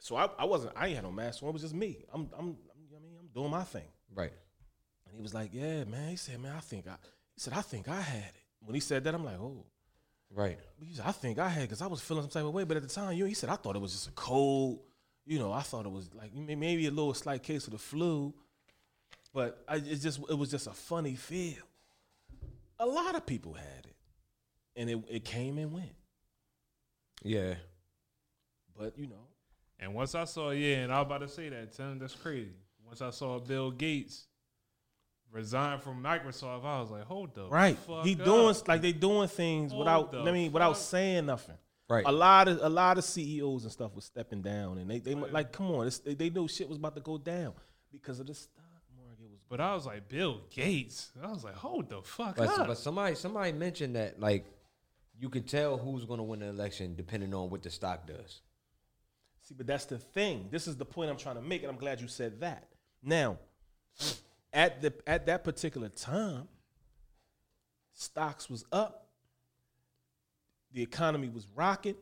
so 0.00 0.14
I, 0.16 0.28
I 0.38 0.44
wasn't. 0.44 0.74
I 0.76 0.86
ain't 0.88 0.94
had 0.96 1.04
no 1.04 1.10
mask 1.10 1.42
on. 1.42 1.48
It 1.48 1.52
was 1.54 1.62
just 1.62 1.74
me. 1.74 2.04
I'm, 2.12 2.28
I'm, 2.38 2.38
I'm 2.38 2.56
I 2.94 3.00
mean, 3.00 3.16
I'm 3.18 3.28
doing 3.34 3.50
my 3.50 3.64
thing. 3.64 3.88
Right. 4.14 4.32
And 5.06 5.16
he 5.16 5.22
was 5.22 5.32
like, 5.34 5.50
yeah, 5.52 5.82
man. 5.84 6.10
He 6.10 6.16
said, 6.16 6.40
man, 6.40 6.52
I 6.56 6.60
think 6.60 6.86
I. 6.86 6.94
He 7.34 7.40
said, 7.40 7.54
I 7.54 7.62
think 7.62 7.88
I 7.88 8.00
had 8.00 8.24
it. 8.24 8.42
When 8.60 8.74
he 8.74 8.80
said 8.80 9.02
that, 9.04 9.14
I'm 9.14 9.24
like, 9.24 9.38
oh. 9.40 9.64
Right. 10.34 10.58
He 10.82 10.94
said, 10.94 11.04
I 11.06 11.12
think 11.12 11.38
I 11.38 11.48
had 11.48 11.62
because 11.62 11.82
I 11.82 11.86
was 11.86 12.00
feeling 12.00 12.22
some 12.22 12.30
type 12.30 12.44
of 12.44 12.54
way. 12.54 12.64
But 12.64 12.78
at 12.78 12.82
the 12.82 12.88
time, 12.88 13.12
you, 13.16 13.24
know, 13.24 13.28
he 13.28 13.34
said, 13.34 13.50
I 13.50 13.56
thought 13.56 13.76
it 13.76 13.80
was 13.80 13.92
just 13.92 14.08
a 14.08 14.12
cold. 14.12 14.80
You 15.26 15.38
know, 15.38 15.52
I 15.52 15.60
thought 15.60 15.86
it 15.86 15.92
was 15.92 16.10
like 16.14 16.34
maybe 16.34 16.86
a 16.86 16.90
little 16.90 17.14
slight 17.14 17.42
case 17.42 17.66
of 17.66 17.72
the 17.72 17.78
flu, 17.78 18.34
but 19.32 19.62
I, 19.68 19.76
it 19.76 20.00
just 20.00 20.18
it 20.28 20.36
was 20.36 20.50
just 20.50 20.66
a 20.66 20.72
funny 20.72 21.14
feel. 21.14 21.62
A 22.80 22.86
lot 22.86 23.14
of 23.14 23.24
people 23.24 23.52
had 23.52 23.86
it, 23.86 23.94
and 24.74 24.90
it 24.90 24.98
it 25.08 25.24
came 25.24 25.58
and 25.58 25.72
went. 25.72 25.94
Yeah. 27.22 27.54
But 28.76 28.98
you 28.98 29.06
know, 29.06 29.28
And 29.78 29.94
once 29.94 30.14
I 30.16 30.24
saw, 30.24 30.50
yeah, 30.50 30.78
and 30.78 30.92
I 30.92 30.98
was 30.98 31.06
about 31.06 31.20
to 31.20 31.28
say 31.28 31.48
that, 31.50 31.72
Tim, 31.76 32.00
that's 32.00 32.14
crazy. 32.16 32.56
Once 32.84 33.00
I 33.00 33.10
saw 33.10 33.38
Bill 33.38 33.70
Gates 33.70 34.26
resign 35.32 35.80
from 35.80 36.02
Microsoft, 36.02 36.64
I 36.64 36.80
was 36.80 36.90
like, 36.90 37.04
hold 37.04 37.36
up, 37.38 37.50
right? 37.50 37.76
fuck 37.78 38.04
He 38.04 38.12
up. 38.14 38.24
doing 38.24 38.54
like 38.68 38.82
they 38.82 38.92
doing 38.92 39.28
things 39.28 39.72
Hold 39.72 39.80
without. 39.80 40.14
I 40.14 40.30
mean, 40.30 40.52
without 40.52 40.76
saying 40.76 41.26
nothing. 41.26 41.56
Right. 41.88 42.04
A 42.06 42.12
lot 42.12 42.48
of 42.48 42.58
a 42.62 42.68
lot 42.68 42.96
of 42.98 43.04
CEOs 43.04 43.64
and 43.64 43.72
stuff 43.72 43.94
was 43.94 44.04
stepping 44.04 44.40
down, 44.42 44.78
and 44.78 44.90
they 44.90 44.98
they 44.98 45.14
like, 45.14 45.52
come 45.52 45.70
on, 45.72 45.86
it's, 45.86 45.98
they, 45.98 46.14
they 46.14 46.30
knew 46.30 46.48
shit 46.48 46.68
was 46.68 46.78
about 46.78 46.94
to 46.94 47.02
go 47.02 47.18
down 47.18 47.52
because 47.90 48.20
of 48.20 48.26
the 48.26 48.34
stock 48.34 48.64
market 48.96 49.30
was. 49.30 49.40
But 49.48 49.60
I 49.60 49.74
was 49.74 49.84
like, 49.84 50.08
Bill 50.08 50.40
Gates. 50.50 51.10
I 51.22 51.28
was 51.30 51.44
like, 51.44 51.54
hold 51.54 51.90
the 51.90 52.00
fuck 52.02 52.36
But, 52.36 52.48
up. 52.48 52.66
but 52.68 52.78
somebody 52.78 53.14
somebody 53.14 53.52
mentioned 53.52 53.96
that 53.96 54.18
like 54.20 54.46
you 55.18 55.28
could 55.28 55.46
tell 55.46 55.76
who's 55.76 56.04
going 56.06 56.18
to 56.18 56.24
win 56.24 56.40
the 56.40 56.46
election 56.46 56.94
depending 56.96 57.34
on 57.34 57.50
what 57.50 57.62
the 57.62 57.70
stock 57.70 58.06
does. 58.06 58.40
See, 59.42 59.54
but 59.54 59.66
that's 59.66 59.84
the 59.84 59.98
thing. 59.98 60.48
This 60.50 60.66
is 60.68 60.76
the 60.76 60.84
point 60.86 61.10
I'm 61.10 61.16
trying 61.16 61.34
to 61.36 61.42
make, 61.42 61.62
and 61.62 61.70
I'm 61.70 61.76
glad 61.76 62.00
you 62.00 62.08
said 62.08 62.40
that. 62.40 62.68
Now, 63.02 63.38
at 64.52 64.82
the 64.82 64.92
at 65.06 65.26
that 65.26 65.44
particular 65.44 65.88
time, 65.88 66.48
stocks 67.92 68.50
was 68.50 68.64
up 68.72 69.02
the 70.72 70.82
economy 70.82 71.28
was 71.28 71.46
rocking. 71.54 71.96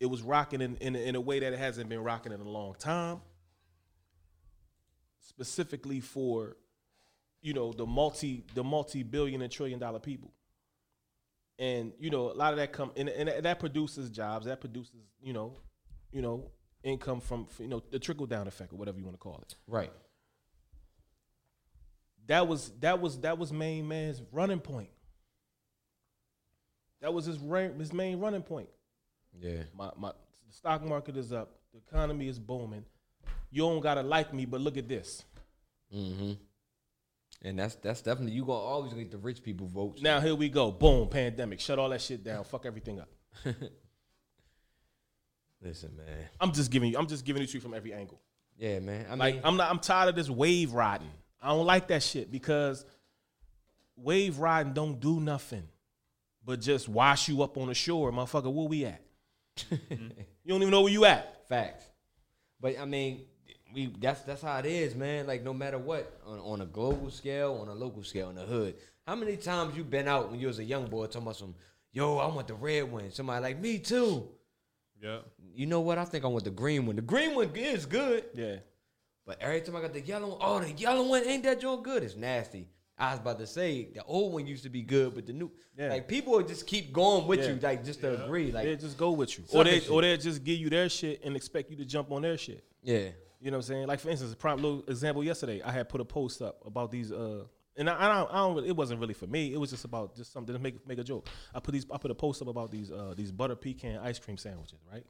It 0.00 0.06
was 0.06 0.22
rocking 0.22 0.60
in, 0.60 0.76
in, 0.76 0.96
in 0.96 1.16
a 1.16 1.20
way 1.20 1.40
that 1.40 1.52
it 1.52 1.58
hasn't 1.58 1.88
been 1.88 2.02
rocking 2.02 2.32
in 2.32 2.40
a 2.40 2.48
long 2.48 2.74
time. 2.78 3.20
Specifically 5.20 6.00
for, 6.00 6.56
you 7.42 7.52
know, 7.52 7.72
the 7.72 7.86
multi 7.86 8.44
the 8.54 8.64
multi 8.64 9.02
billion 9.02 9.42
and 9.42 9.52
trillion 9.52 9.78
dollar 9.78 10.00
people. 10.00 10.32
And 11.58 11.92
you 11.98 12.10
know, 12.10 12.30
a 12.30 12.34
lot 12.34 12.52
of 12.52 12.58
that 12.58 12.72
come 12.72 12.92
and, 12.96 13.08
and 13.08 13.44
that 13.44 13.58
produces 13.58 14.10
jobs. 14.10 14.46
That 14.46 14.60
produces, 14.60 14.94
you 15.20 15.32
know, 15.32 15.58
you 16.12 16.22
know, 16.22 16.50
income 16.82 17.20
from 17.20 17.46
you 17.58 17.68
know 17.68 17.82
the 17.90 17.98
trickle 17.98 18.26
down 18.26 18.46
effect 18.46 18.72
or 18.72 18.76
whatever 18.76 18.98
you 18.98 19.04
want 19.04 19.14
to 19.14 19.20
call 19.20 19.38
it. 19.42 19.54
Right. 19.66 19.92
That 22.28 22.46
was 22.46 22.70
that 22.80 23.00
was 23.00 23.18
that 23.20 23.38
was 23.38 23.52
main 23.52 23.88
man's 23.88 24.22
running 24.32 24.60
point. 24.60 24.90
That 27.00 27.12
was 27.12 27.24
his 27.26 27.38
ra- 27.38 27.72
his 27.78 27.92
main 27.92 28.20
running 28.20 28.42
point. 28.42 28.68
Yeah. 29.40 29.62
My 29.76 29.90
my 29.96 30.10
the 30.46 30.52
stock 30.52 30.84
market 30.84 31.16
is 31.16 31.32
up. 31.32 31.54
The 31.72 31.78
economy 31.78 32.28
is 32.28 32.38
booming. 32.38 32.84
You 33.50 33.62
don't 33.62 33.80
gotta 33.80 34.02
like 34.02 34.32
me, 34.34 34.44
but 34.44 34.60
look 34.60 34.76
at 34.76 34.88
this. 34.88 35.24
Mm-hmm. 35.94 36.32
And 37.42 37.58
that's 37.58 37.76
that's 37.76 38.02
definitely 38.02 38.32
you 38.32 38.44
gonna 38.44 38.58
always 38.58 38.92
get 38.92 39.10
the 39.10 39.18
rich 39.18 39.42
people 39.42 39.66
votes. 39.66 40.02
Now 40.02 40.20
here 40.20 40.34
we 40.34 40.50
go. 40.50 40.70
Boom, 40.70 41.08
pandemic. 41.08 41.60
Shut 41.60 41.78
all 41.78 41.88
that 41.88 42.02
shit 42.02 42.22
down. 42.22 42.44
Fuck 42.44 42.66
everything 42.66 43.00
up. 43.00 43.08
Listen, 45.62 45.96
man. 45.96 46.28
I'm 46.40 46.52
just 46.52 46.70
giving 46.70 46.90
you. 46.92 46.98
I'm 46.98 47.06
just 47.06 47.24
giving 47.24 47.42
it 47.42 47.46
to 47.48 47.54
you 47.54 47.60
from 47.60 47.74
every 47.74 47.92
angle. 47.92 48.20
Yeah, 48.58 48.80
man. 48.80 49.06
I 49.06 49.10
mean, 49.10 49.18
Like 49.18 49.40
I'm 49.44 49.56
not. 49.56 49.70
I'm 49.70 49.78
tired 49.78 50.10
of 50.10 50.14
this 50.14 50.28
wave 50.28 50.72
riding. 50.72 51.10
I 51.40 51.48
don't 51.48 51.66
like 51.66 51.88
that 51.88 52.02
shit 52.02 52.30
because 52.30 52.84
wave 53.96 54.38
riding 54.38 54.72
don't 54.72 54.98
do 55.00 55.20
nothing 55.20 55.68
but 56.48 56.62
just 56.62 56.88
wash 56.88 57.28
you 57.28 57.42
up 57.42 57.58
on 57.58 57.68
the 57.68 57.74
shore, 57.74 58.10
motherfucker. 58.10 58.50
Where 58.50 58.66
we 58.66 58.86
at? 58.86 59.02
you 59.70 59.78
don't 60.46 60.62
even 60.62 60.70
know 60.70 60.80
where 60.80 60.92
you 60.92 61.04
at. 61.04 61.46
Facts. 61.46 61.84
But 62.58 62.78
I 62.78 62.86
mean, 62.86 63.26
we 63.74 63.92
that's 64.00 64.22
that's 64.22 64.40
how 64.40 64.58
it 64.58 64.64
is, 64.64 64.94
man. 64.94 65.26
Like 65.26 65.42
no 65.42 65.52
matter 65.52 65.76
what, 65.76 66.20
on, 66.26 66.38
on 66.38 66.60
a 66.62 66.66
global 66.66 67.10
scale, 67.10 67.58
on 67.60 67.68
a 67.68 67.74
local 67.74 68.02
scale, 68.02 68.30
in 68.30 68.36
the 68.36 68.42
hood. 68.42 68.76
How 69.06 69.14
many 69.14 69.36
times 69.36 69.76
you 69.76 69.84
been 69.84 70.08
out 70.08 70.30
when 70.30 70.40
you 70.40 70.46
was 70.46 70.58
a 70.58 70.64
young 70.64 70.86
boy 70.86 71.04
talking 71.04 71.22
about 71.22 71.36
some, 71.36 71.54
yo, 71.92 72.16
I 72.16 72.26
want 72.26 72.48
the 72.48 72.54
red 72.54 72.90
one. 72.90 73.10
Somebody 73.10 73.42
like 73.42 73.60
me 73.60 73.78
too. 73.78 74.26
Yeah. 75.02 75.18
You 75.54 75.66
know 75.66 75.80
what? 75.80 75.98
I 75.98 76.06
think 76.06 76.24
I 76.24 76.28
want 76.28 76.44
the 76.44 76.50
green 76.50 76.86
one. 76.86 76.96
The 76.96 77.02
green 77.02 77.34
one 77.34 77.50
is 77.54 77.84
good. 77.84 78.24
Yeah. 78.34 78.56
But 79.28 79.42
every 79.42 79.60
time 79.60 79.76
I 79.76 79.82
got 79.82 79.92
the 79.92 80.00
yellow 80.00 80.28
one, 80.30 80.38
oh, 80.40 80.58
the 80.60 80.72
yellow 80.72 81.06
one 81.06 81.22
ain't 81.26 81.42
that 81.44 81.60
joint 81.60 81.82
good? 81.82 82.02
It's 82.02 82.16
nasty. 82.16 82.66
I 82.96 83.10
was 83.10 83.20
about 83.20 83.38
to 83.40 83.46
say 83.46 83.90
the 83.94 84.02
old 84.04 84.32
one 84.32 84.46
used 84.46 84.62
to 84.64 84.70
be 84.70 84.80
good, 84.80 85.14
but 85.14 85.26
the 85.26 85.34
new, 85.34 85.50
Yeah. 85.76 85.90
like 85.90 86.08
people 86.08 86.32
would 86.32 86.48
just 86.48 86.66
keep 86.66 86.94
going 86.94 87.26
with 87.26 87.40
Yeah. 87.40 87.50
you, 87.50 87.60
like 87.60 87.84
just 87.84 88.00
to 88.00 88.24
agree, 88.24 88.50
like 88.50 88.64
they 88.64 88.74
just 88.76 88.96
go 88.96 89.10
with 89.10 89.36
you, 89.38 89.44
or 89.52 89.64
they 89.64 89.80
shit. 89.80 89.90
or 89.90 90.00
they 90.00 90.16
just 90.16 90.42
give 90.42 90.58
you 90.58 90.70
their 90.70 90.88
shit 90.88 91.20
and 91.24 91.36
expect 91.36 91.70
you 91.70 91.76
to 91.76 91.84
jump 91.84 92.10
on 92.10 92.22
their 92.22 92.38
shit. 92.38 92.64
yeah, 92.82 93.10
You 93.38 93.50
know 93.50 93.58
what 93.58 93.66
I'm 93.66 93.68
saying? 93.68 93.86
Like 93.86 94.00
for 94.00 94.08
instance, 94.08 94.32
a 94.32 94.36
prime 94.36 94.56
little 94.62 94.82
example 94.88 95.22
yesterday, 95.22 95.60
I 95.62 95.72
had 95.72 95.90
put 95.90 96.00
a 96.00 96.06
post 96.06 96.40
up 96.40 96.64
about 96.66 96.90
these 96.90 97.12
uh 97.12 97.44
and 97.76 97.88
I, 97.90 97.94
I 98.10 98.14
don't 98.18 98.30
I 98.32 98.36
don't 98.38 98.54
really, 98.56 98.68
it 98.70 98.76
wasn't 98.76 98.98
really 98.98 99.14
for 99.14 99.26
me. 99.26 99.52
It 99.52 99.60
was 99.60 99.68
just 99.70 99.84
about 99.84 100.16
just 100.16 100.32
something 100.32 100.54
to 100.54 100.58
make 100.58 100.84
make 100.88 100.98
a 100.98 101.04
joke. 101.04 101.28
I 101.54 101.60
put 101.60 101.72
these 101.72 101.84
I 101.92 101.98
put 101.98 102.10
a 102.10 102.14
post 102.14 102.40
up 102.40 102.48
about 102.48 102.70
these 102.72 102.90
uh 102.90 103.12
these 103.14 103.30
butter 103.30 103.54
pecan 103.56 103.98
ice 103.98 104.18
cream 104.18 104.38
sandwiches, 104.38 104.80
right? 104.90 105.04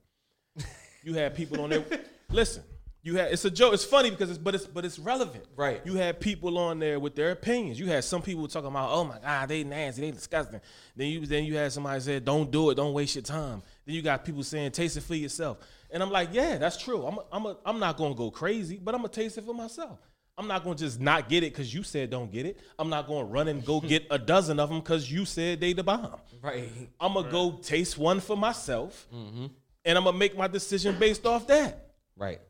you 1.04 1.14
had 1.14 1.34
people 1.36 1.60
on 1.62 1.70
there 1.70 1.84
listen, 2.30 2.64
you 3.08 3.16
had 3.16 3.32
it's 3.32 3.44
a 3.44 3.50
joke, 3.50 3.74
it's 3.74 3.84
funny 3.84 4.10
because 4.10 4.28
it's 4.30 4.38
but 4.38 4.54
it's 4.54 4.66
but 4.66 4.84
it's 4.84 4.98
relevant. 4.98 5.44
Right. 5.56 5.80
You 5.84 5.94
had 5.94 6.20
people 6.20 6.58
on 6.58 6.78
there 6.78 7.00
with 7.00 7.14
their 7.14 7.30
opinions. 7.32 7.78
You 7.80 7.86
had 7.86 8.04
some 8.04 8.22
people 8.22 8.46
talking 8.48 8.68
about, 8.68 8.90
oh 8.92 9.04
my 9.04 9.18
God, 9.18 9.48
they 9.48 9.64
nasty, 9.64 10.02
they 10.02 10.10
disgusting. 10.10 10.60
Then 10.94 11.08
you 11.08 11.26
then 11.26 11.44
you 11.44 11.56
had 11.56 11.72
somebody 11.72 12.00
said, 12.00 12.24
Don't 12.24 12.50
do 12.50 12.70
it, 12.70 12.74
don't 12.76 12.92
waste 12.92 13.14
your 13.16 13.22
time. 13.22 13.62
Then 13.86 13.94
you 13.94 14.02
got 14.02 14.24
people 14.24 14.42
saying, 14.42 14.70
taste 14.72 14.96
it 14.96 15.02
for 15.02 15.14
yourself. 15.14 15.58
And 15.90 16.02
I'm 16.02 16.10
like, 16.10 16.28
yeah, 16.32 16.58
that's 16.58 16.76
true. 16.76 17.06
I'm 17.06 17.16
a, 17.18 17.22
I'm 17.32 17.46
a, 17.46 17.56
I'm 17.64 17.78
not 17.78 17.96
gonna 17.96 18.14
go 18.14 18.30
crazy, 18.30 18.78
but 18.82 18.94
I'm 18.94 19.00
gonna 19.00 19.08
taste 19.08 19.38
it 19.38 19.44
for 19.44 19.54
myself. 19.54 19.98
I'm 20.36 20.46
not 20.46 20.62
gonna 20.62 20.76
just 20.76 21.00
not 21.00 21.28
get 21.28 21.42
it 21.42 21.52
because 21.52 21.72
you 21.74 21.82
said 21.82 22.10
don't 22.10 22.30
get 22.30 22.46
it. 22.46 22.60
I'm 22.78 22.90
not 22.90 23.08
gonna 23.08 23.24
run 23.24 23.48
and 23.48 23.64
go 23.64 23.80
get 23.94 24.06
a 24.10 24.18
dozen 24.18 24.60
of 24.60 24.68
them 24.68 24.80
because 24.80 25.10
you 25.10 25.24
said 25.24 25.60
they 25.60 25.72
the 25.72 25.82
bomb. 25.82 26.16
right. 26.42 26.68
I'm 27.00 27.14
gonna 27.14 27.30
go 27.30 27.52
taste 27.62 27.96
one 27.98 28.20
for 28.20 28.36
myself, 28.36 29.06
Mm-hmm. 29.14 29.46
and 29.84 29.98
I'm 29.98 30.04
gonna 30.04 30.16
make 30.18 30.36
my 30.36 30.46
decision 30.46 30.98
based 30.98 31.24
off 31.26 31.46
that. 31.48 31.86
Right. 32.16 32.40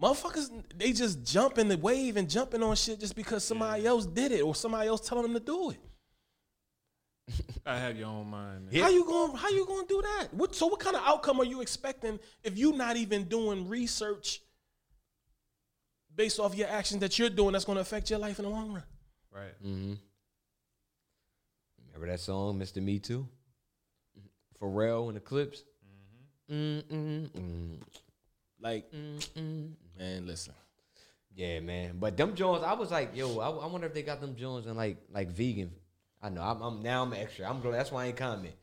Motherfuckers, 0.00 0.50
they 0.76 0.92
just 0.92 1.24
jump 1.24 1.58
in 1.58 1.68
the 1.68 1.78
wave 1.78 2.16
and 2.16 2.28
jumping 2.28 2.62
on 2.62 2.74
shit 2.74 2.98
just 2.98 3.14
because 3.14 3.44
somebody 3.44 3.86
else 3.86 4.06
did 4.06 4.32
it 4.32 4.42
or 4.42 4.54
somebody 4.54 4.88
else 4.88 5.06
telling 5.06 5.22
them 5.22 5.34
to 5.34 5.40
do 5.40 5.70
it. 5.70 5.78
I 7.66 7.78
have 7.78 7.96
your 7.96 8.08
own 8.08 8.28
mind. 8.28 8.70
Man. 8.70 8.82
How 8.82 8.90
you 8.90 9.04
going? 9.04 9.36
How 9.36 9.48
you 9.50 9.64
going 9.64 9.86
to 9.86 9.94
do 9.94 10.02
that? 10.02 10.34
What, 10.34 10.54
so, 10.54 10.66
what 10.66 10.80
kind 10.80 10.96
of 10.96 11.02
outcome 11.04 11.40
are 11.40 11.44
you 11.44 11.60
expecting 11.62 12.18
if 12.42 12.58
you're 12.58 12.76
not 12.76 12.96
even 12.96 13.24
doing 13.24 13.68
research 13.68 14.42
based 16.14 16.38
off 16.38 16.54
your 16.54 16.68
actions 16.68 17.00
that 17.00 17.18
you're 17.18 17.30
doing 17.30 17.52
that's 17.52 17.64
going 17.64 17.76
to 17.76 17.82
affect 17.82 18.10
your 18.10 18.18
life 18.18 18.38
in 18.38 18.44
the 18.44 18.50
long 18.50 18.72
run? 18.74 18.82
Right. 19.32 19.64
Mm-hmm. 19.64 19.94
Remember 21.86 22.12
that 22.12 22.20
song, 22.20 22.58
Mr. 22.58 22.82
Me 22.82 22.98
Too? 22.98 23.26
Pharrell 24.60 25.08
and 25.08 25.16
the 25.16 25.20
Clipse. 25.20 25.62
Mm-mm-mm. 26.50 27.80
Like, 28.60 28.90
Mm-mm. 28.92 29.72
Man, 29.98 30.26
listen. 30.26 30.54
Yeah, 31.34 31.60
man. 31.60 31.96
But 31.98 32.16
them 32.16 32.34
Jones, 32.34 32.62
I 32.62 32.74
was 32.74 32.90
like, 32.90 33.16
yo, 33.16 33.38
I, 33.38 33.48
I 33.50 33.66
wonder 33.66 33.86
if 33.86 33.94
they 33.94 34.02
got 34.02 34.20
them 34.20 34.36
Jones 34.36 34.66
and 34.66 34.76
like 34.76 34.98
like 35.12 35.30
vegan. 35.30 35.72
I 36.22 36.28
know. 36.28 36.42
I'm, 36.42 36.62
I'm 36.62 36.82
now 36.82 37.02
I'm 37.02 37.12
extra. 37.12 37.48
I'm 37.48 37.60
glad. 37.60 37.74
That's 37.74 37.92
why 37.92 38.04
I 38.04 38.06
ain't 38.08 38.16
comment 38.16 38.54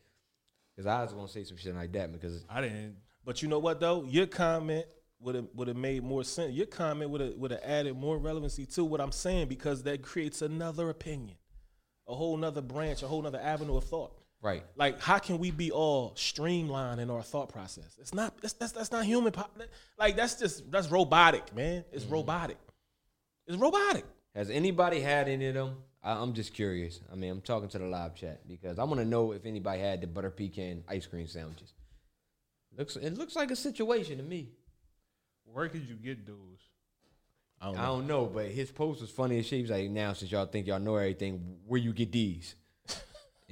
because 0.74 0.86
I 0.86 1.02
was 1.02 1.12
gonna 1.12 1.28
say 1.28 1.44
some 1.44 1.56
shit 1.56 1.74
like 1.74 1.92
that 1.92 2.12
because 2.12 2.44
I 2.48 2.60
didn't. 2.62 2.96
But 3.24 3.42
you 3.42 3.48
know 3.48 3.58
what 3.58 3.80
though? 3.80 4.04
Your 4.04 4.26
comment 4.26 4.86
would 5.20 5.34
have 5.34 5.46
would 5.54 5.68
have 5.68 5.76
made 5.76 6.02
more 6.02 6.24
sense. 6.24 6.54
Your 6.54 6.66
comment 6.66 7.10
would 7.10 7.20
have 7.20 7.34
would 7.34 7.50
have 7.50 7.60
added 7.62 7.96
more 7.96 8.18
relevancy 8.18 8.66
to 8.66 8.84
what 8.84 9.00
I'm 9.00 9.12
saying 9.12 9.48
because 9.48 9.82
that 9.84 10.02
creates 10.02 10.42
another 10.42 10.90
opinion, 10.90 11.36
a 12.08 12.14
whole 12.14 12.36
nother 12.36 12.62
branch, 12.62 13.02
a 13.02 13.06
whole 13.06 13.22
nother 13.22 13.40
avenue 13.40 13.76
of 13.76 13.84
thought. 13.84 14.18
Right. 14.42 14.64
Like, 14.76 15.00
how 15.00 15.18
can 15.18 15.38
we 15.38 15.50
be 15.50 15.70
all 15.70 16.12
streamlined 16.16 17.00
in 17.00 17.08
our 17.08 17.22
thought 17.22 17.48
process? 17.48 17.96
It's 18.00 18.12
not. 18.12 18.36
That's 18.42 18.52
that's, 18.54 18.72
that's 18.72 18.92
not 18.92 19.04
human. 19.04 19.32
po- 19.32 19.46
Like, 19.98 20.16
that's 20.16 20.34
just 20.34 20.70
that's 20.70 20.88
robotic, 20.90 21.54
man. 21.54 21.84
It's 21.92 22.04
mm-hmm. 22.04 22.14
robotic. 22.14 22.58
It's 23.46 23.56
robotic. 23.56 24.04
Has 24.34 24.50
anybody 24.50 25.00
had 25.00 25.28
any 25.28 25.46
of 25.46 25.54
them? 25.54 25.76
I, 26.02 26.12
I'm 26.12 26.32
just 26.32 26.54
curious. 26.54 27.00
I 27.10 27.14
mean, 27.14 27.30
I'm 27.30 27.40
talking 27.40 27.68
to 27.70 27.78
the 27.78 27.86
live 27.86 28.14
chat 28.14 28.46
because 28.48 28.78
I 28.78 28.84
want 28.84 29.00
to 29.00 29.06
know 29.06 29.32
if 29.32 29.46
anybody 29.46 29.80
had 29.80 30.00
the 30.00 30.06
butter 30.06 30.30
pecan 30.30 30.84
ice 30.88 31.06
cream 31.06 31.26
sandwiches. 31.26 31.72
Looks 32.76 32.96
it 32.96 33.18
looks 33.18 33.36
like 33.36 33.50
a 33.50 33.56
situation 33.56 34.16
to 34.16 34.22
me. 34.22 34.48
Where 35.44 35.68
could 35.68 35.86
you 35.86 35.94
get 35.94 36.26
those? 36.26 36.36
I 37.60 37.66
don't 37.66 37.76
I 37.76 37.84
don't 37.86 38.06
know, 38.06 38.26
but 38.26 38.46
his 38.46 38.70
post 38.70 39.00
was 39.00 39.10
funny 39.10 39.38
as 39.38 39.46
shit. 39.46 39.58
He 39.58 39.62
was 39.62 39.70
like, 39.70 39.90
"Now 39.90 40.14
since 40.14 40.32
y'all 40.32 40.46
think 40.46 40.66
y'all 40.66 40.80
know 40.80 40.96
everything, 40.96 41.58
where 41.66 41.80
you 41.80 41.92
get 41.92 42.10
these?" 42.10 42.54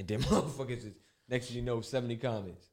And 0.00 0.08
then 0.08 0.20
motherfuckers 0.22 0.78
is 0.78 0.94
next 1.28 1.48
thing 1.48 1.56
you 1.56 1.62
know, 1.62 1.80
seventy 1.82 2.16
comments. 2.16 2.66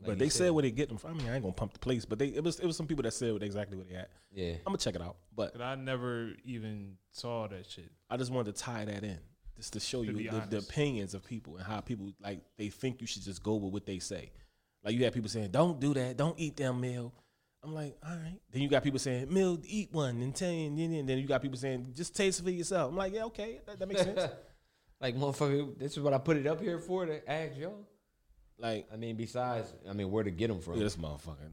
Like 0.00 0.12
But 0.12 0.18
they 0.18 0.30
said 0.30 0.52
where 0.52 0.62
they 0.62 0.70
get 0.70 0.88
them 0.88 0.96
from. 0.96 1.10
I 1.10 1.14
mean, 1.14 1.28
I 1.28 1.34
ain't 1.34 1.42
gonna 1.42 1.52
pump 1.52 1.74
the 1.74 1.78
place, 1.78 2.06
but 2.06 2.18
they 2.18 2.28
it 2.28 2.42
was 2.42 2.58
it 2.58 2.66
was 2.66 2.76
some 2.76 2.86
people 2.86 3.02
that 3.02 3.12
said 3.12 3.42
exactly 3.42 3.76
where 3.76 3.86
they 3.86 3.96
at. 3.96 4.08
Yeah, 4.32 4.52
I'm 4.52 4.72
gonna 4.72 4.78
check 4.78 4.94
it 4.94 5.02
out. 5.02 5.16
But 5.34 5.60
I 5.60 5.74
never 5.74 6.32
even 6.44 6.96
saw 7.10 7.48
that 7.48 7.68
shit. 7.68 7.90
I 8.08 8.16
just 8.16 8.30
wanted 8.30 8.54
to 8.54 8.62
tie 8.62 8.86
that 8.86 9.04
in, 9.04 9.18
just 9.56 9.74
to 9.74 9.80
show 9.80 10.02
To 10.02 10.10
you 10.10 10.30
the, 10.30 10.42
the 10.48 10.58
opinions 10.58 11.12
of 11.12 11.24
people 11.24 11.56
and 11.56 11.66
how 11.66 11.80
people 11.80 12.12
like 12.22 12.40
they 12.56 12.68
think 12.68 13.00
you 13.02 13.06
should 13.06 13.22
just 13.22 13.42
go 13.42 13.56
with 13.56 13.72
what 13.72 13.84
they 13.84 13.98
say. 13.98 14.30
Like 14.82 14.94
you 14.94 15.04
have 15.04 15.12
people 15.12 15.28
saying, 15.28 15.50
"Don't 15.50 15.78
do 15.78 15.92
that. 15.92 16.16
Don't 16.16 16.38
eat 16.38 16.56
that 16.56 16.72
meal." 16.72 17.12
I'm 17.62 17.74
like, 17.74 17.94
all 18.02 18.16
right. 18.16 18.40
Then 18.50 18.62
you 18.62 18.68
got 18.68 18.82
people 18.82 18.98
saying, 18.98 19.30
"Meal, 19.30 19.58
eat 19.64 19.92
one," 19.92 20.22
and 20.22 20.34
ten, 20.34 20.48
and 20.48 20.78
then 20.78 20.92
and 20.94 21.06
then 21.08 21.18
you 21.18 21.26
got 21.26 21.42
people 21.42 21.58
saying, 21.58 21.92
"Just 21.94 22.16
taste 22.16 22.40
it 22.40 22.44
for 22.44 22.50
yourself." 22.50 22.90
I'm 22.90 22.96
like, 22.96 23.12
yeah, 23.12 23.24
okay, 23.24 23.60
that, 23.66 23.78
that 23.78 23.86
makes 23.86 24.00
sense. 24.00 24.32
like 25.00 25.16
motherfucker, 25.16 25.78
this 25.78 25.92
is 25.92 26.00
what 26.00 26.12
I 26.12 26.18
put 26.18 26.36
it 26.36 26.46
up 26.46 26.60
here 26.60 26.78
for 26.78 27.06
to 27.06 27.30
ask 27.30 27.56
y'all. 27.56 27.86
like, 28.58 28.86
I 28.92 28.96
mean, 28.96 29.16
besides, 29.16 29.72
I 29.88 29.92
mean, 29.94 30.10
where 30.10 30.22
to 30.24 30.30
get 30.30 30.48
them 30.48 30.60
from? 30.60 30.74
yeah, 30.74 30.84
this 30.84 30.96
motherfucker 30.96 31.50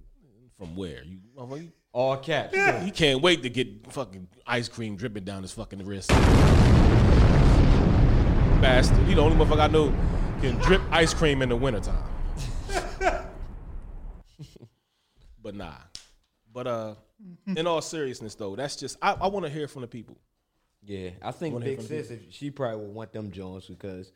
from 0.57 0.75
where 0.75 1.03
you? 1.03 1.19
Motherfucker, 1.37 1.63
you- 1.63 1.71
All 1.93 2.17
caps. 2.17 2.55
He 2.83 2.91
can't 2.91 3.21
wait 3.21 3.43
to 3.43 3.49
get 3.49 3.91
fucking 3.91 4.27
ice 4.45 4.67
cream 4.67 4.95
dripping 4.97 5.23
down 5.23 5.41
his 5.43 5.51
fucking 5.53 5.85
wrist. 5.85 6.09
Bastard. 8.61 8.97
He 9.07 9.13
the 9.13 9.21
only 9.21 9.37
motherfucker 9.37 9.59
I 9.61 9.67
know 9.67 9.93
can 10.41 10.55
drip 10.61 10.81
ice 10.91 11.13
cream 11.13 11.41
in 11.41 11.49
the 11.49 11.55
wintertime. 11.55 12.03
but 15.41 15.55
nah. 15.55 15.73
But 16.51 16.67
uh 16.67 16.95
in 17.55 17.65
all 17.67 17.81
seriousness 17.81 18.35
though, 18.35 18.55
that's 18.55 18.75
just 18.75 18.97
I, 19.01 19.13
I 19.13 19.27
want 19.27 19.45
to 19.45 19.51
hear 19.51 19.67
from 19.67 19.81
the 19.83 19.87
people. 19.87 20.17
Yeah, 20.87 21.09
I 21.21 21.31
think 21.31 21.53
Wanna 21.53 21.65
hear 21.65 21.75
Big 21.77 21.85
from 21.85 21.95
Sis, 21.97 22.11
if 22.11 22.19
she 22.31 22.49
probably 22.49 22.77
would 22.85 22.95
want 22.95 23.11
them 23.13 23.29
Jones 23.31 23.65
because 23.67 24.11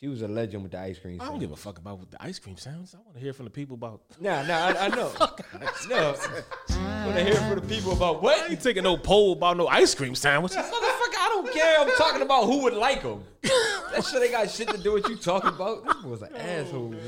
she 0.00 0.08
was 0.08 0.20
a 0.22 0.26
legend 0.28 0.64
with 0.64 0.72
the 0.72 0.80
ice 0.80 0.98
cream. 0.98 1.20
I 1.20 1.24
don't 1.26 1.34
sandwich. 1.34 1.40
give 1.42 1.52
a 1.52 1.56
fuck 1.56 1.78
about 1.78 2.00
what 2.00 2.10
the 2.10 2.20
ice 2.20 2.40
cream 2.40 2.56
sounds. 2.56 2.92
I 2.92 2.98
want 2.98 3.14
to 3.14 3.20
hear 3.20 3.32
from 3.32 3.44
the 3.44 3.52
people 3.52 3.74
about 3.74 4.02
Nah, 4.20 4.42
nah, 4.42 4.66
I, 4.66 4.86
I 4.86 4.88
know. 4.88 5.12
no, 5.88 6.14
want 7.06 7.16
to 7.16 7.24
hear 7.24 7.34
from 7.36 7.54
the 7.60 7.66
people 7.68 7.92
about 7.92 8.16
I 8.16 8.18
what? 8.18 8.50
ain't 8.50 8.60
taking 8.60 8.82
no 8.82 8.96
poll 8.96 9.34
about 9.34 9.56
no 9.56 9.68
ice 9.68 9.94
cream 9.94 10.16
sandwich. 10.16 10.52
Motherfucker, 10.56 10.72
I 10.74 11.28
don't 11.28 11.52
care. 11.52 11.80
I'm 11.80 11.90
talking 11.92 12.22
about 12.22 12.46
who 12.46 12.62
would 12.64 12.74
like 12.74 13.02
them. 13.02 13.22
That 13.42 14.04
shit 14.04 14.22
ain't 14.22 14.32
got 14.32 14.50
shit 14.50 14.68
to 14.70 14.78
do 14.78 14.94
with 14.94 15.08
you 15.08 15.14
talking 15.16 15.50
about. 15.50 15.84
This 15.86 16.02
was 16.02 16.22
an 16.22 16.34
asshole, 16.34 16.88
man. 16.88 17.00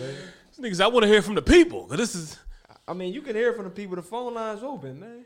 These 0.57 0.78
niggas, 0.78 0.80
I 0.84 0.86
want 0.86 1.03
to 1.03 1.09
hear 1.09 1.20
from 1.22 1.34
the 1.34 1.42
people. 1.42 1.86
'cause 1.88 1.97
this 1.99 2.14
is 2.14 2.38
I 2.86 2.92
mean, 2.92 3.12
you 3.12 3.22
can 3.22 3.34
hear 3.34 3.55
from 3.55 3.64
the 3.64 3.70
people. 3.70 3.97
The 3.97 4.03
phone 4.03 4.34
line's 4.34 4.62
open, 4.62 5.01
man. 5.01 5.24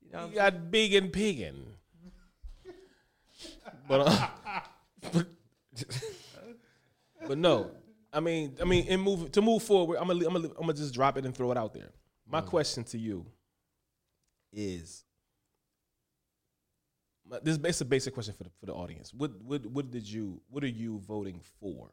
You 0.00 0.12
know 0.12 0.18
what 0.18 0.24
I'm 0.24 0.30
you 0.30 0.36
got 0.36 0.70
big 0.70 0.94
and 0.94 1.12
piggin. 1.12 1.56
But, 3.88 4.00
uh, 4.08 4.28
but 5.12 5.26
but 7.28 7.38
no, 7.38 7.70
I 8.12 8.20
mean, 8.20 8.56
I 8.60 8.64
mean, 8.64 8.86
in 8.86 9.00
move 9.00 9.32
to 9.32 9.42
move 9.42 9.62
forward, 9.62 9.98
I'm 9.98 10.08
gonna 10.08 10.26
I'm 10.26 10.32
gonna 10.32 10.48
I'm 10.48 10.60
gonna 10.62 10.74
just 10.74 10.94
drop 10.94 11.16
it 11.16 11.24
and 11.24 11.34
throw 11.34 11.50
it 11.52 11.56
out 11.58 11.72
there. 11.74 11.90
My 12.26 12.40
question 12.40 12.84
to 12.84 12.98
you 12.98 13.26
is. 14.52 15.04
my- 17.28 17.38
This 17.42 17.58
is 17.66 17.80
a 17.80 17.84
basic 17.84 18.14
question 18.14 18.34
for 18.34 18.44
the 18.44 18.50
for 18.60 18.66
the 18.66 18.74
audience. 18.74 19.12
What 19.14 19.32
what 19.42 19.64
what 19.66 19.90
did 19.90 20.08
you 20.08 20.40
what 20.50 20.62
are 20.64 20.68
you 20.68 20.98
voting 20.98 21.40
for? 21.60 21.90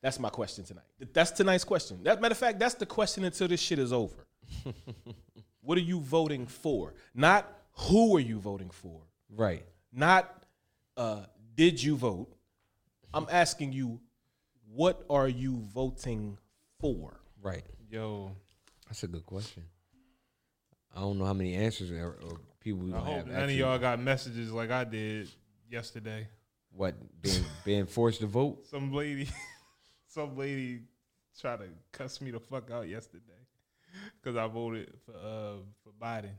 That's 0.00 0.20
my 0.20 0.30
question 0.30 0.64
tonight. 0.64 0.84
That's 1.12 1.32
tonight's 1.32 1.64
question. 1.64 2.04
That 2.04 2.20
matter 2.20 2.32
of 2.32 2.38
fact, 2.38 2.60
that's 2.60 2.74
the 2.74 2.86
question 2.86 3.24
until 3.24 3.48
this 3.48 3.58
shit 3.60 3.80
is 3.80 3.92
over. 3.92 4.28
what 5.60 5.76
are 5.76 5.80
you 5.82 5.98
voting 6.00 6.46
for? 6.46 6.94
Not 7.14 7.52
who 7.72 8.16
are 8.16 8.20
you 8.20 8.38
voting 8.38 8.70
for? 8.70 9.00
Right. 9.34 9.64
Not 9.92 10.32
uh, 10.96 11.22
did 11.54 11.82
you 11.82 11.96
vote? 11.96 12.28
I'm 13.14 13.26
asking 13.30 13.72
you, 13.72 14.00
what 14.72 15.04
are 15.08 15.28
you 15.28 15.56
voting 15.74 16.38
for? 16.78 17.20
Right. 17.42 17.64
Yo, 17.90 18.32
That's 18.86 19.02
a 19.02 19.08
good 19.08 19.24
question. 19.24 19.64
I 20.94 21.00
don't 21.00 21.18
know 21.18 21.24
how 21.24 21.32
many 21.34 21.54
answers 21.54 21.90
or, 21.90 22.18
or 22.22 22.40
people 22.60 22.80
we 22.80 22.92
I 22.92 22.98
hope 22.98 23.16
have. 23.16 23.26
none 23.28 23.44
of 23.44 23.50
y'all 23.52 23.78
got 23.78 24.00
messages 24.00 24.52
like 24.52 24.70
I 24.70 24.84
did 24.84 25.30
yesterday. 25.70 26.26
what 26.72 26.94
being 27.22 27.44
being 27.64 27.86
forced 27.86 28.20
to 28.20 28.26
vote. 28.26 28.66
Some 28.68 28.92
lady, 28.92 29.28
some 30.08 30.36
lady 30.36 30.80
tried 31.40 31.60
to 31.60 31.68
cuss 31.92 32.20
me 32.20 32.30
the 32.30 32.40
fuck 32.40 32.70
out 32.70 32.88
yesterday 32.88 33.22
because 34.20 34.36
I 34.36 34.46
voted 34.48 34.92
for 35.06 35.12
uh 35.12 35.56
for 35.84 35.92
Biden. 36.00 36.30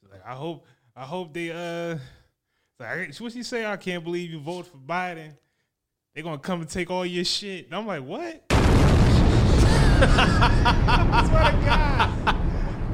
She's 0.00 0.10
like, 0.10 0.24
I 0.26 0.34
hope, 0.34 0.64
I 1.00 1.04
hope 1.04 1.32
they 1.32 1.50
uh, 1.50 1.96
like, 2.78 3.16
what 3.16 3.32
she 3.32 3.42
say? 3.42 3.64
I 3.64 3.78
can't 3.78 4.04
believe 4.04 4.30
you 4.30 4.38
vote 4.38 4.66
for 4.66 4.76
Biden. 4.76 5.34
They 6.14 6.20
gonna 6.20 6.36
come 6.38 6.60
and 6.60 6.68
take 6.68 6.90
all 6.90 7.06
your 7.06 7.24
shit. 7.24 7.64
And 7.64 7.74
I'm 7.74 7.86
like, 7.86 8.02
what? 8.02 8.44
Swear 8.50 8.60
to 11.52 11.62
God. 11.64 12.36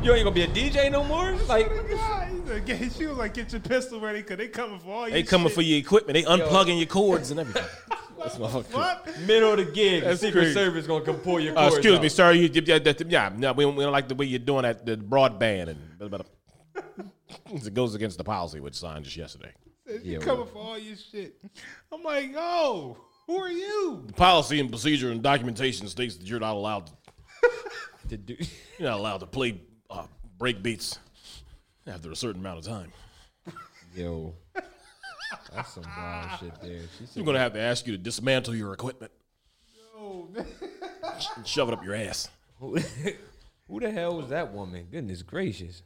You 0.05 0.13
ain't 0.13 0.23
gonna 0.23 0.31
be 0.31 0.43
a 0.43 0.47
DJ 0.47 0.89
no 0.93 1.03
more. 1.03 1.33
Like 1.49 1.69
God, 1.69 2.29
he's 2.29 2.49
like, 2.49 2.65
get- 2.65 2.93
she 2.93 3.07
was 3.07 3.19
like, 3.19 3.35
get 3.35 3.51
your 3.51 3.61
pistol 3.61 3.99
ready 3.99 4.21
because 4.23 4.37
they 4.39 4.47
coming 4.47 4.79
for 4.79 4.91
all 4.93 5.09
your 5.09 5.11
They 5.11 5.25
coming 5.25 5.49
shit. 5.49 5.55
for 5.57 5.63
your 5.63 5.79
equipment. 5.81 6.15
They 6.15 6.23
unplugging 6.23 6.77
your 6.79 6.87
cords 6.87 7.33
and 7.33 7.41
everything. 7.41 7.65
That's 8.21 8.39
my 8.39 8.49
fucking. 8.49 8.73
What? 8.73 9.19
middle 9.27 9.51
of 9.51 9.57
the 9.59 9.65
gig, 9.65 10.05
That's 10.05 10.21
Secret 10.21 10.43
crazy. 10.43 10.55
Service 10.55 10.87
gonna 10.87 11.05
come 11.05 11.17
pull 11.17 11.41
your 11.41 11.59
Uh, 11.59 11.63
cords 11.63 11.77
excuse 11.79 11.97
out. 11.97 12.03
me, 12.03 12.09
sir. 12.09 12.31
You, 12.35 12.49
yeah, 12.55 12.79
that- 12.79 13.11
yeah, 13.11 13.33
no, 13.37 13.53
we, 13.53 13.65
don't, 13.65 13.75
we 13.75 13.83
don't 13.83 13.93
like 13.93 14.07
the 14.07 14.15
way 14.15 14.27
you're 14.27 14.39
doing 14.39 14.63
that. 14.63 14.87
The 14.87 14.97
broadband 14.97 15.71
and 15.71 15.99
blah, 15.99 16.07
blah, 16.07 16.19
blah. 16.19 17.05
it 17.47 17.75
goes 17.75 17.95
against 17.95 18.19
the 18.19 18.25
policy 18.25 18.61
which 18.61 18.75
signed 18.75 19.05
just 19.05 19.17
yesterday. 19.17 19.53
Said 19.87 20.01
Yeah, 20.05 20.13
you 20.15 20.19
coming 20.21 20.47
for 20.47 20.59
all 20.59 20.79
your 20.79 20.97
shit. 20.97 21.37
I'm 21.93 22.03
like, 22.03 22.33
yo, 22.33 22.97
who 23.27 23.37
are 23.39 23.51
you? 23.51 24.05
The 24.07 24.13
policy 24.13 24.61
and 24.61 24.69
procedure 24.71 25.11
and 25.11 25.23
documentation 25.23 25.87
states 25.89 26.17
that 26.17 26.27
you're 26.27 26.41
not 26.41 26.55
allowed 26.55 26.87
to 26.89 26.93
To 28.11 28.17
do- 28.17 28.37
you're 28.79 28.89
not 28.89 28.99
allowed 29.01 29.19
to 29.19 29.27
play 29.27 29.61
uh, 29.91 30.07
break 30.39 30.63
beats 30.63 30.99
after 31.89 32.11
a 32.13 32.17
certain 32.17 32.41
amount 32.41 32.59
of 32.61 32.65
time. 32.65 32.93
Yo, 33.97 34.35
that's 35.53 35.73
some 35.75 35.83
wild 35.97 36.39
shit 36.39 36.61
there. 36.63 36.81
She 36.99 37.07
said, 37.07 37.17
We're 37.21 37.27
gonna 37.27 37.41
have 37.41 37.53
to 37.55 37.61
ask 37.61 37.85
you 37.87 37.93
to 37.93 37.99
dismantle 37.99 38.55
your 38.55 38.73
equipment 38.73 39.11
Oh, 39.99 40.29
man. 40.33 40.47
and 41.37 41.47
shove 41.47 41.69
it 41.69 41.73
up 41.75 41.85
your 41.85 41.95
ass. 41.97 42.29
who, 42.61 42.79
who 43.69 43.81
the 43.81 43.91
hell 43.91 44.17
was 44.19 44.29
that 44.29 44.53
woman? 44.53 44.87
Goodness 44.91 45.23
gracious, 45.23 45.59
She 45.59 45.73
said, 45.73 45.83